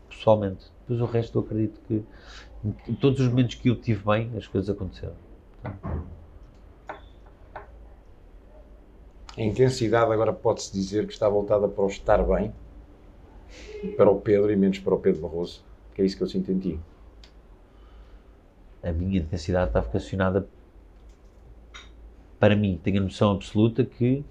pessoalmente. 0.07 0.71
Depois 0.81 1.01
o 1.01 1.05
resto 1.11 1.39
eu 1.39 1.41
acredito 1.41 1.79
que 1.87 2.03
em 2.87 2.93
todos 2.93 3.19
os 3.19 3.27
momentos 3.27 3.55
que 3.55 3.69
eu 3.69 3.75
tive 3.75 4.05
bem, 4.05 4.31
as 4.37 4.45
coisas 4.45 4.69
aconteceram. 4.69 5.15
A 9.35 9.41
intensidade 9.41 10.11
agora 10.11 10.31
pode-se 10.31 10.71
dizer 10.71 11.07
que 11.07 11.13
está 11.13 11.27
voltada 11.27 11.67
para 11.67 11.83
o 11.83 11.87
estar 11.87 12.23
bem, 12.23 12.53
para 13.97 14.09
o 14.09 14.21
Pedro 14.21 14.51
e 14.51 14.55
menos 14.55 14.77
para 14.79 14.93
o 14.93 14.99
Pedro 14.99 15.21
Barroso, 15.21 15.63
que 15.95 16.01
é 16.01 16.05
isso 16.05 16.15
que 16.15 16.23
eu 16.23 16.27
sinto 16.27 16.51
em 16.51 16.59
ti. 16.59 16.79
A 18.83 18.91
minha 18.91 19.19
intensidade 19.19 19.69
está 19.69 19.79
vocacionada 19.79 20.47
para 22.39 22.55
mim. 22.55 22.79
Tenho 22.83 22.99
a 22.99 23.03
noção 23.03 23.31
absoluta 23.31 23.83
que 23.83 24.23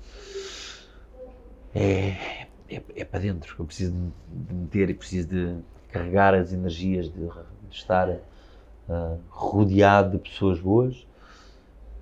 é, 1.74 2.46
é, 2.68 2.82
é 2.94 3.04
para 3.04 3.20
dentro. 3.20 3.56
Eu 3.58 3.64
preciso 3.64 3.92
de 4.28 4.54
meter 4.54 4.90
e 4.90 4.94
preciso 4.94 5.28
de 5.28 5.56
carregar 5.90 6.34
as 6.34 6.52
energias, 6.52 7.06
de, 7.06 7.26
de 7.26 7.76
estar 7.76 8.08
uh, 8.08 9.18
rodeado 9.30 10.18
de 10.18 10.18
pessoas 10.18 10.60
boas. 10.60 11.06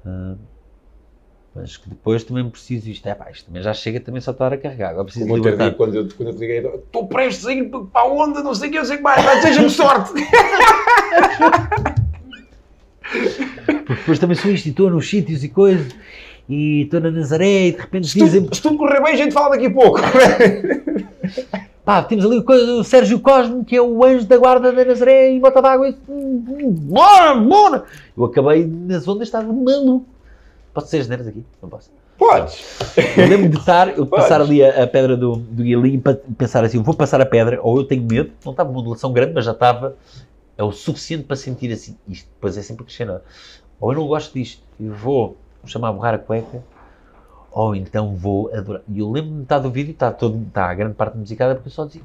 Uh, 0.05 0.37
mas 1.55 1.77
que 1.77 1.89
depois 1.89 2.23
também 2.23 2.49
preciso 2.49 2.89
isto. 2.89 3.07
É 3.09 3.15
pá, 3.15 3.31
isto 3.31 3.47
também 3.47 3.63
já 3.63 3.75
chega 3.75 4.01
também 4.01 4.21
só 4.21 4.31
estar 4.31 4.53
a 4.53 4.57
carregar. 4.57 4.91
Agora 4.91 5.05
preciso 5.05 5.35
libertar. 5.35 5.73
quando 5.73 5.95
eu, 5.97 6.09
quando 6.17 6.29
eu 6.29 6.35
te 6.35 6.41
liguei, 6.41 6.59
estou 6.59 7.07
prestes 7.07 7.47
a 7.47 7.53
ir 7.53 7.69
para 7.69 8.03
a 8.03 8.07
onda, 8.07 8.43
não 8.43 8.55
sei 8.55 8.69
o 8.69 8.73
que, 8.73 8.79
eu 8.79 8.85
sei 8.85 8.99
que 8.99 9.03
mais, 9.03 9.23
seja-me 9.43 9.71
sorte. 9.71 10.13
Porque 13.67 13.95
depois 13.95 14.19
também 14.19 14.37
sou 14.37 14.51
isto 14.51 14.67
e 14.67 14.71
estou 14.71 14.91
nos 14.91 15.09
sítios 15.09 15.43
e 15.43 15.49
coisas 15.49 15.93
e 16.49 16.83
estou 16.83 17.01
na 17.01 17.11
Nazaré 17.11 17.69
e 17.69 17.73
de 17.73 17.79
repente 17.79 18.13
dizem 18.13 18.49
Se 18.53 18.63
tudo 18.63 18.77
correr 18.77 19.03
bem, 19.03 19.15
a 19.15 19.17
gente 19.17 19.33
fala 19.33 19.51
daqui 19.51 19.67
a 19.67 19.71
pouco. 19.71 20.01
Pá, 21.85 22.03
temos 22.03 22.25
ali 22.25 22.39
o, 22.39 22.79
o, 22.79 22.85
Sérgio 22.85 23.19
Cosme, 23.19 23.65
que 23.65 23.75
é 23.75 23.83
o 23.83 24.05
anjo 24.05 24.27
da 24.27 24.37
guarda 24.37 24.71
da 24.71 24.85
Nazaré 24.85 25.33
e 25.33 25.41
bota 25.41 25.61
d'água 25.61 25.89
e. 25.89 25.97
Bora, 26.07 27.35
bora! 27.35 27.85
Eu 28.17 28.25
acabei 28.25 28.65
nas 28.67 29.09
ondas, 29.09 29.27
estava 29.29 29.53
maluco. 29.53 30.07
Posso 30.73 30.89
ser 30.89 31.03
generoso 31.03 31.31
aqui? 31.31 31.45
Não 31.61 31.69
posso? 31.69 31.91
Podes. 32.17 32.79
Eu 33.17 33.27
lembro 33.27 33.49
de 33.49 33.57
estar, 33.57 33.97
eu 33.97 34.07
passar 34.07 34.43
ali 34.43 34.63
a, 34.63 34.85
a, 34.85 34.87
pedra 34.87 35.17
do, 35.17 35.37
do 35.37 35.63
Guilherme 35.63 36.03
e 36.29 36.35
pensar 36.35 36.63
assim, 36.63 36.81
vou 36.83 36.95
passar 36.95 37.21
a 37.21 37.27
pedra, 37.27 37.59
ou 37.63 37.79
eu 37.79 37.85
tenho 37.85 38.03
medo, 38.03 38.31
não 38.45 38.53
estava 38.53 38.69
uma 38.69 38.75
modulação 38.75 39.13
grande, 39.13 39.33
mas 39.33 39.47
já 39.47 39.53
estava, 39.53 39.97
é 40.57 40.63
o 40.63 40.71
suficiente 40.71 41.25
para 41.25 41.35
sentir 41.35 41.73
assim, 41.73 41.97
isto 42.07 42.29
depois 42.35 42.59
é 42.59 42.63
sempre 42.63 42.85
crescendo. 42.85 43.13
É? 43.13 43.21
Ou 43.81 43.93
eu 43.93 43.99
não 43.99 44.07
gosto 44.07 44.35
disto, 44.35 44.63
e 44.79 44.87
vou 44.87 45.37
chamar 45.65 45.89
a 45.89 45.93
borrar 45.93 46.15
a 46.15 46.19
cueca, 46.19 46.63
ou 47.51 47.75
então 47.75 48.15
vou 48.15 48.55
adorar. 48.55 48.83
E 48.87 48.99
eu 48.99 49.11
lembro-me 49.11 49.39
de 49.39 49.43
estar 49.45 49.59
do 49.59 49.71
vídeo, 49.71 49.93
está, 49.93 50.13
todo, 50.13 50.47
está 50.47 50.71
a 50.71 50.75
grande 50.75 50.95
parte 50.95 51.17
musicada, 51.17 51.55
porque 51.55 51.69
eu 51.69 51.73
só 51.73 51.87
dizia, 51.87 52.03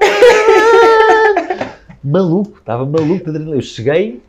maluco, 2.02 2.58
estava 2.58 2.86
maluco 2.86 3.24
de 3.24 3.30
adrenalina. 3.30 3.56
Eu 3.56 3.62
cheguei, 3.62 4.22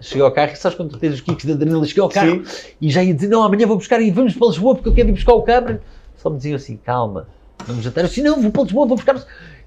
cheguei 0.00 0.22
ao 0.22 0.32
carro, 0.32 0.56
sabes 0.56 0.76
quando 0.76 0.96
tens 0.98 1.14
os 1.14 1.20
kicks 1.20 1.44
de 1.44 1.52
adrenalina, 1.52 1.86
cheguei 1.86 2.02
ao 2.02 2.08
carro 2.08 2.44
Sim. 2.46 2.72
e 2.80 2.90
já 2.90 3.02
ia 3.02 3.14
dizer, 3.14 3.28
não, 3.28 3.42
amanhã 3.42 3.66
vou 3.66 3.76
buscar 3.76 4.00
e 4.00 4.10
vamos 4.10 4.34
para 4.34 4.48
Lisboa 4.48 4.74
porque 4.74 4.88
eu 4.88 4.94
quero 4.94 5.08
ir 5.08 5.12
buscar 5.12 5.34
o 5.34 5.42
câmara. 5.42 5.80
Só 6.16 6.30
me 6.30 6.36
diziam 6.36 6.56
assim, 6.56 6.76
calma, 6.76 7.26
vamos 7.66 7.82
jantar. 7.84 8.02
Eu 8.02 8.06
assim, 8.06 8.22
não, 8.22 8.40
vou 8.40 8.50
para 8.50 8.62
Lisboa, 8.62 8.86
vou 8.86 8.96
buscar... 8.96 9.14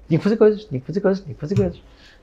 Tinha 0.06 0.18
que 0.18 0.24
fazer 0.24 0.36
coisas, 0.36 0.64
tinha 0.64 0.80
que 0.80 0.86
fazer 0.86 1.00
coisas, 1.00 1.22
tinha 1.24 1.34
que 1.34 1.40
fazer 1.40 1.54
coisas. 1.54 1.80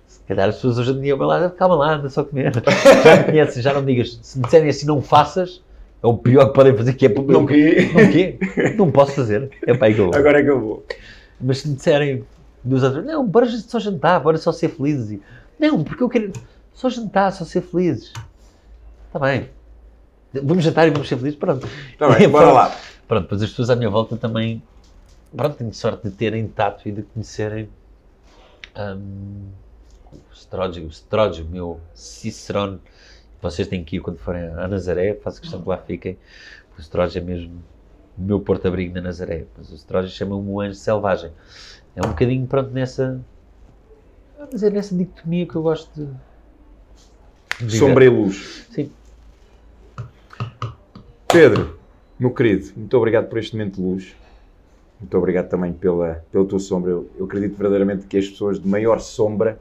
Se 0.08 0.20
calhar 0.28 0.50
as 0.50 0.56
pessoas 0.56 0.78
hoje 0.78 0.92
em 0.92 1.02
dia 1.02 1.16
vão 1.16 1.28
lá, 1.28 1.50
calma 1.50 1.76
lá, 1.76 1.96
anda 1.96 2.10
só 2.10 2.24
comer. 2.24 2.52
Já 3.04 3.18
me 3.18 3.24
conheces, 3.24 3.64
já 3.64 3.74
não 3.74 3.82
me 3.82 3.94
digas, 3.94 4.20
se 4.22 4.38
me 4.38 4.44
disserem 4.44 4.70
assim 4.70 4.86
não 4.86 5.02
faças, 5.02 5.62
é 6.04 6.08
o 6.08 6.18
pior 6.18 6.48
que 6.48 6.54
podem 6.54 6.76
fazer, 6.76 6.94
que 6.94 7.06
é 7.06 7.10
porque 7.10 7.32
Não 7.32 7.46
queria. 7.46 7.94
não 7.94 8.12
quê? 8.12 8.38
Não 8.78 8.92
posso 8.92 9.14
fazer. 9.14 9.50
É 9.66 9.74
pá, 9.74 9.86
aí 9.86 9.94
que 9.94 10.02
eu 10.02 10.06
vou. 10.06 10.16
Agora 10.16 10.40
é 10.40 10.44
que 10.44 10.50
eu 10.50 10.60
vou. 10.60 10.86
Mas 11.40 11.60
se 11.60 11.70
me 11.70 11.76
disserem 11.76 12.24
dos 12.64 12.84
outros, 12.84 13.06
não, 13.06 13.26
bora 13.26 13.48
só 13.48 13.80
jantar, 13.80 14.20
bora 14.20 14.38
só 14.38 14.52
ser 14.52 14.70
felizes. 14.70 15.12
E, 15.12 15.22
não, 15.60 15.84
porque 15.84 16.04
eu 16.04 16.10
quero 16.10 16.32
só 16.74 16.90
jantar, 16.90 17.32
só 17.32 17.46
ser 17.46 17.62
felizes. 17.62 18.14
Está 19.08 19.20
bem. 19.20 19.50
Vamos 20.44 20.64
jantar 20.64 20.88
e 20.88 20.92
vamos 20.92 21.08
ser 21.08 21.18
felizes, 21.18 21.38
pronto. 21.38 21.68
Tá 21.98 22.10
bem, 22.10 22.30
bora 22.30 22.52
lá. 22.52 22.76
Pronto, 23.08 23.28
pois 23.28 23.42
as 23.42 23.50
pessoas 23.50 23.70
à 23.70 23.76
minha 23.76 23.90
volta 23.90 24.16
também, 24.16 24.64
pronto, 25.36 25.58
tenho 25.58 25.74
sorte 25.74 26.10
de 26.10 26.16
terem 26.16 26.48
tato 26.48 26.88
e 26.88 26.92
de 26.92 27.04
conhecerem 27.04 27.70
hum, 28.78 29.50
o 30.14 30.34
Stródio, 30.34 30.86
o 30.86 30.90
Stródio, 30.90 31.46
meu 31.46 31.80
Cicerone. 31.94 32.80
Vocês 33.42 33.68
têm 33.68 33.84
que 33.84 33.98
ir 33.98 34.00
quando 34.00 34.18
forem 34.18 34.44
a 34.44 34.68
Nazaré, 34.68 35.16
faço 35.16 35.42
questão 35.42 35.62
que 35.62 35.68
lá 35.68 35.78
fiquem. 35.78 36.18
O 36.78 36.82
Stródio 36.82 37.20
é 37.20 37.22
mesmo 37.22 37.62
o 38.18 38.22
meu 38.22 38.40
porto-abrigo 38.40 38.94
na 38.96 39.02
Nazaré. 39.02 39.46
Mas 39.58 39.72
o 39.72 39.76
Stródio 39.76 40.10
chama-me 40.10 40.48
o 40.48 40.62
anjo 40.62 40.76
selvagem. 40.76 41.32
É 41.96 42.06
um 42.06 42.10
bocadinho, 42.10 42.48
pronto, 42.48 42.70
nessa, 42.72 43.20
mas 44.52 44.64
é 44.64 44.70
nessa 44.70 44.96
dicotomia 44.96 45.46
que 45.46 45.56
eu 45.56 45.62
gosto 45.62 45.94
de. 45.94 46.12
Sombra 47.70 48.06
e 48.06 48.10
luz. 48.10 48.66
Sim. 48.72 48.92
Pedro, 51.32 51.80
meu 52.20 52.32
querido, 52.32 52.72
muito 52.76 52.98
obrigado 52.98 53.30
por 53.30 53.38
este 53.38 53.56
momento 53.56 53.76
de 53.76 53.82
luz. 53.82 54.16
Muito 55.00 55.18
obrigado 55.18 55.50
também 55.50 55.74
pela, 55.74 56.24
pela 56.32 56.46
tua 56.46 56.60
sombra. 56.60 56.92
Eu, 56.92 57.10
eu 57.18 57.26
acredito 57.26 57.56
verdadeiramente 57.56 58.06
que 58.06 58.18
as 58.18 58.28
pessoas 58.28 58.60
de 58.60 58.68
maior 58.68 59.00
sombra 59.00 59.60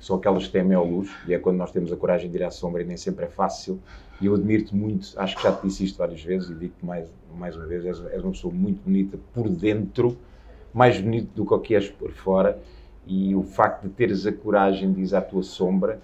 são 0.00 0.16
aquelas 0.16 0.46
que 0.46 0.52
têm 0.52 0.62
a 0.62 0.64
maior 0.64 0.82
luz. 0.82 1.10
E 1.26 1.34
é 1.34 1.38
quando 1.38 1.58
nós 1.58 1.70
temos 1.70 1.92
a 1.92 1.96
coragem 1.96 2.30
de 2.30 2.36
ir 2.36 2.42
à 2.42 2.50
sombra 2.50 2.82
e 2.82 2.84
nem 2.84 2.96
sempre 2.96 3.26
é 3.26 3.28
fácil. 3.28 3.78
E 4.20 4.26
eu 4.26 4.34
admiro-te 4.34 4.74
muito. 4.74 5.08
Acho 5.16 5.36
que 5.36 5.42
já 5.42 5.52
te 5.52 5.66
disse 5.66 5.84
isto 5.84 5.98
várias 5.98 6.22
vezes 6.22 6.50
e 6.50 6.54
digo-te 6.54 6.84
mais, 6.84 7.06
mais 7.36 7.56
uma 7.56 7.66
vez: 7.66 7.84
és, 7.84 8.00
és 8.06 8.22
uma 8.22 8.32
pessoa 8.32 8.52
muito 8.52 8.82
bonita 8.82 9.18
por 9.32 9.48
dentro, 9.48 10.16
mais 10.72 11.00
bonito 11.00 11.28
do 11.34 11.46
que 11.46 11.54
o 11.54 11.58
que 11.58 11.74
és 11.74 11.88
por 11.88 12.10
fora. 12.12 12.58
E 13.06 13.34
o 13.34 13.42
facto 13.42 13.82
de 13.82 13.88
teres 13.90 14.26
a 14.26 14.32
coragem 14.32 14.92
de 14.92 15.02
ir 15.02 15.14
à 15.14 15.20
tua 15.20 15.42
sombra 15.42 16.00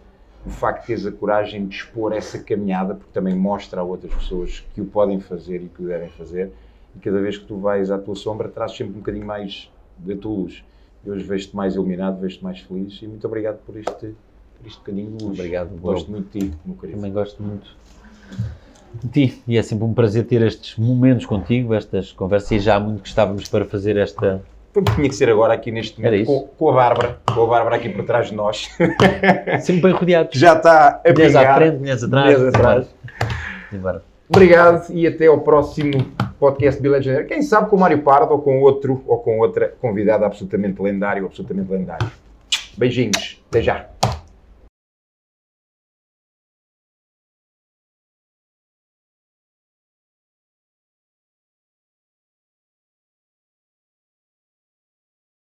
o 0.47 0.51
facto 0.51 0.83
de 0.83 0.87
teres 0.87 1.07
a 1.07 1.13
coragem 1.13 1.67
de 1.67 1.75
expor 1.75 2.13
essa 2.13 2.39
caminhada, 2.39 2.95
porque 2.95 3.11
também 3.13 3.35
mostra 3.35 3.81
a 3.81 3.85
outras 3.85 4.15
pessoas 4.15 4.65
que 4.75 4.81
o 4.81 4.85
podem 4.85 5.19
fazer 5.21 5.57
e 5.63 5.69
que 5.69 5.83
o 5.83 5.87
devem 5.87 6.09
fazer, 6.11 6.53
e 6.95 7.01
cada 7.01 7.21
vez 7.21 7.37
que 7.37 7.45
tu 7.45 7.59
vais 7.59 7.91
à 7.91 7.99
tua 7.99 8.15
sombra, 8.15 8.49
trazes 8.49 8.77
sempre 8.77 8.95
um 8.95 8.99
bocadinho 8.99 9.27
mais 9.27 9.71
da 9.99 10.15
tua 10.17 10.33
luz. 10.33 10.65
E 11.05 11.11
hoje 11.11 11.25
vejo-te 11.25 11.55
mais 11.55 11.75
iluminado, 11.75 12.21
vejo-te 12.21 12.45
mais 12.45 12.61
feliz, 12.61 13.01
e 13.03 13.07
muito 13.07 13.27
obrigado 13.27 13.59
por 13.67 13.77
este, 13.77 13.91
por 13.91 14.67
este 14.67 14.79
bocadinho 14.79 15.17
de 15.17 15.25
luz. 15.25 15.39
Obrigado, 15.39 15.71
Gosto 15.81 16.07
Bob. 16.07 16.11
muito 16.13 16.39
de 16.39 16.47
ti, 16.47 16.55
meu 16.65 16.77
querido. 16.77 16.99
Também 16.99 17.13
gosto 17.13 17.43
muito 17.43 17.77
de 19.03 19.09
ti 19.09 19.43
e 19.47 19.57
é 19.59 19.63
sempre 19.63 19.85
um 19.85 19.93
prazer 19.93 20.27
ter 20.27 20.43
estes 20.43 20.77
momentos 20.77 21.27
contigo, 21.27 21.75
estas 21.75 22.13
conversas. 22.13 22.51
E 22.53 22.59
já 22.61 22.77
há 22.77 22.81
muito 22.81 23.03
que 23.03 23.09
estávamos 23.09 23.49
para 23.49 23.65
fazer 23.65 23.97
esta. 23.97 24.43
Foi 24.77 24.83
o 24.83 24.85
que 24.85 24.95
tinha 24.95 25.09
que 25.09 25.15
ser 25.15 25.31
agora 25.31 25.55
aqui 25.55 25.73
neste 25.73 25.99
momento, 25.99 26.27
com, 26.27 26.41
com 26.49 26.69
a 26.69 26.75
Bárbara, 26.75 27.19
com 27.35 27.45
a 27.45 27.47
Bárbara 27.47 27.77
aqui 27.77 27.89
por 27.89 28.05
trás 28.05 28.29
de 28.29 28.35
nós, 28.35 28.69
Sempre 29.63 29.81
bem 29.85 29.93
rodeados. 29.93 30.33
que 30.33 30.39
já 30.39 30.53
está 30.53 31.01
a 31.03 31.13
Mulheres 31.13 31.35
à 31.35 31.55
frente, 31.55 31.79
mulheres 31.79 32.05
atrás. 32.05 32.39
Mulheres 32.39 32.55
atrás. 32.55 32.95
Embora. 33.73 34.03
Obrigado 34.29 34.93
e 34.93 35.07
até 35.07 35.29
ao 35.29 35.41
próximo 35.41 35.93
podcast 36.39 36.79
Bill 36.83 37.01
Janeiro. 37.01 37.27
Quem 37.27 37.41
sabe 37.41 37.71
com 37.71 37.77
o 37.77 37.81
Mário 37.81 38.03
Pardo 38.03 38.35
ou 38.35 38.39
com 38.39 38.61
outro 38.61 39.03
ou 39.07 39.17
com 39.17 39.39
outra 39.39 39.73
convidada 39.81 40.27
absolutamente 40.27 40.83
lendário, 40.83 41.25
absolutamente 41.25 41.73
lendário. 41.73 42.11
Beijinhos. 42.77 43.43
Até 43.49 43.63
já. 43.63 43.96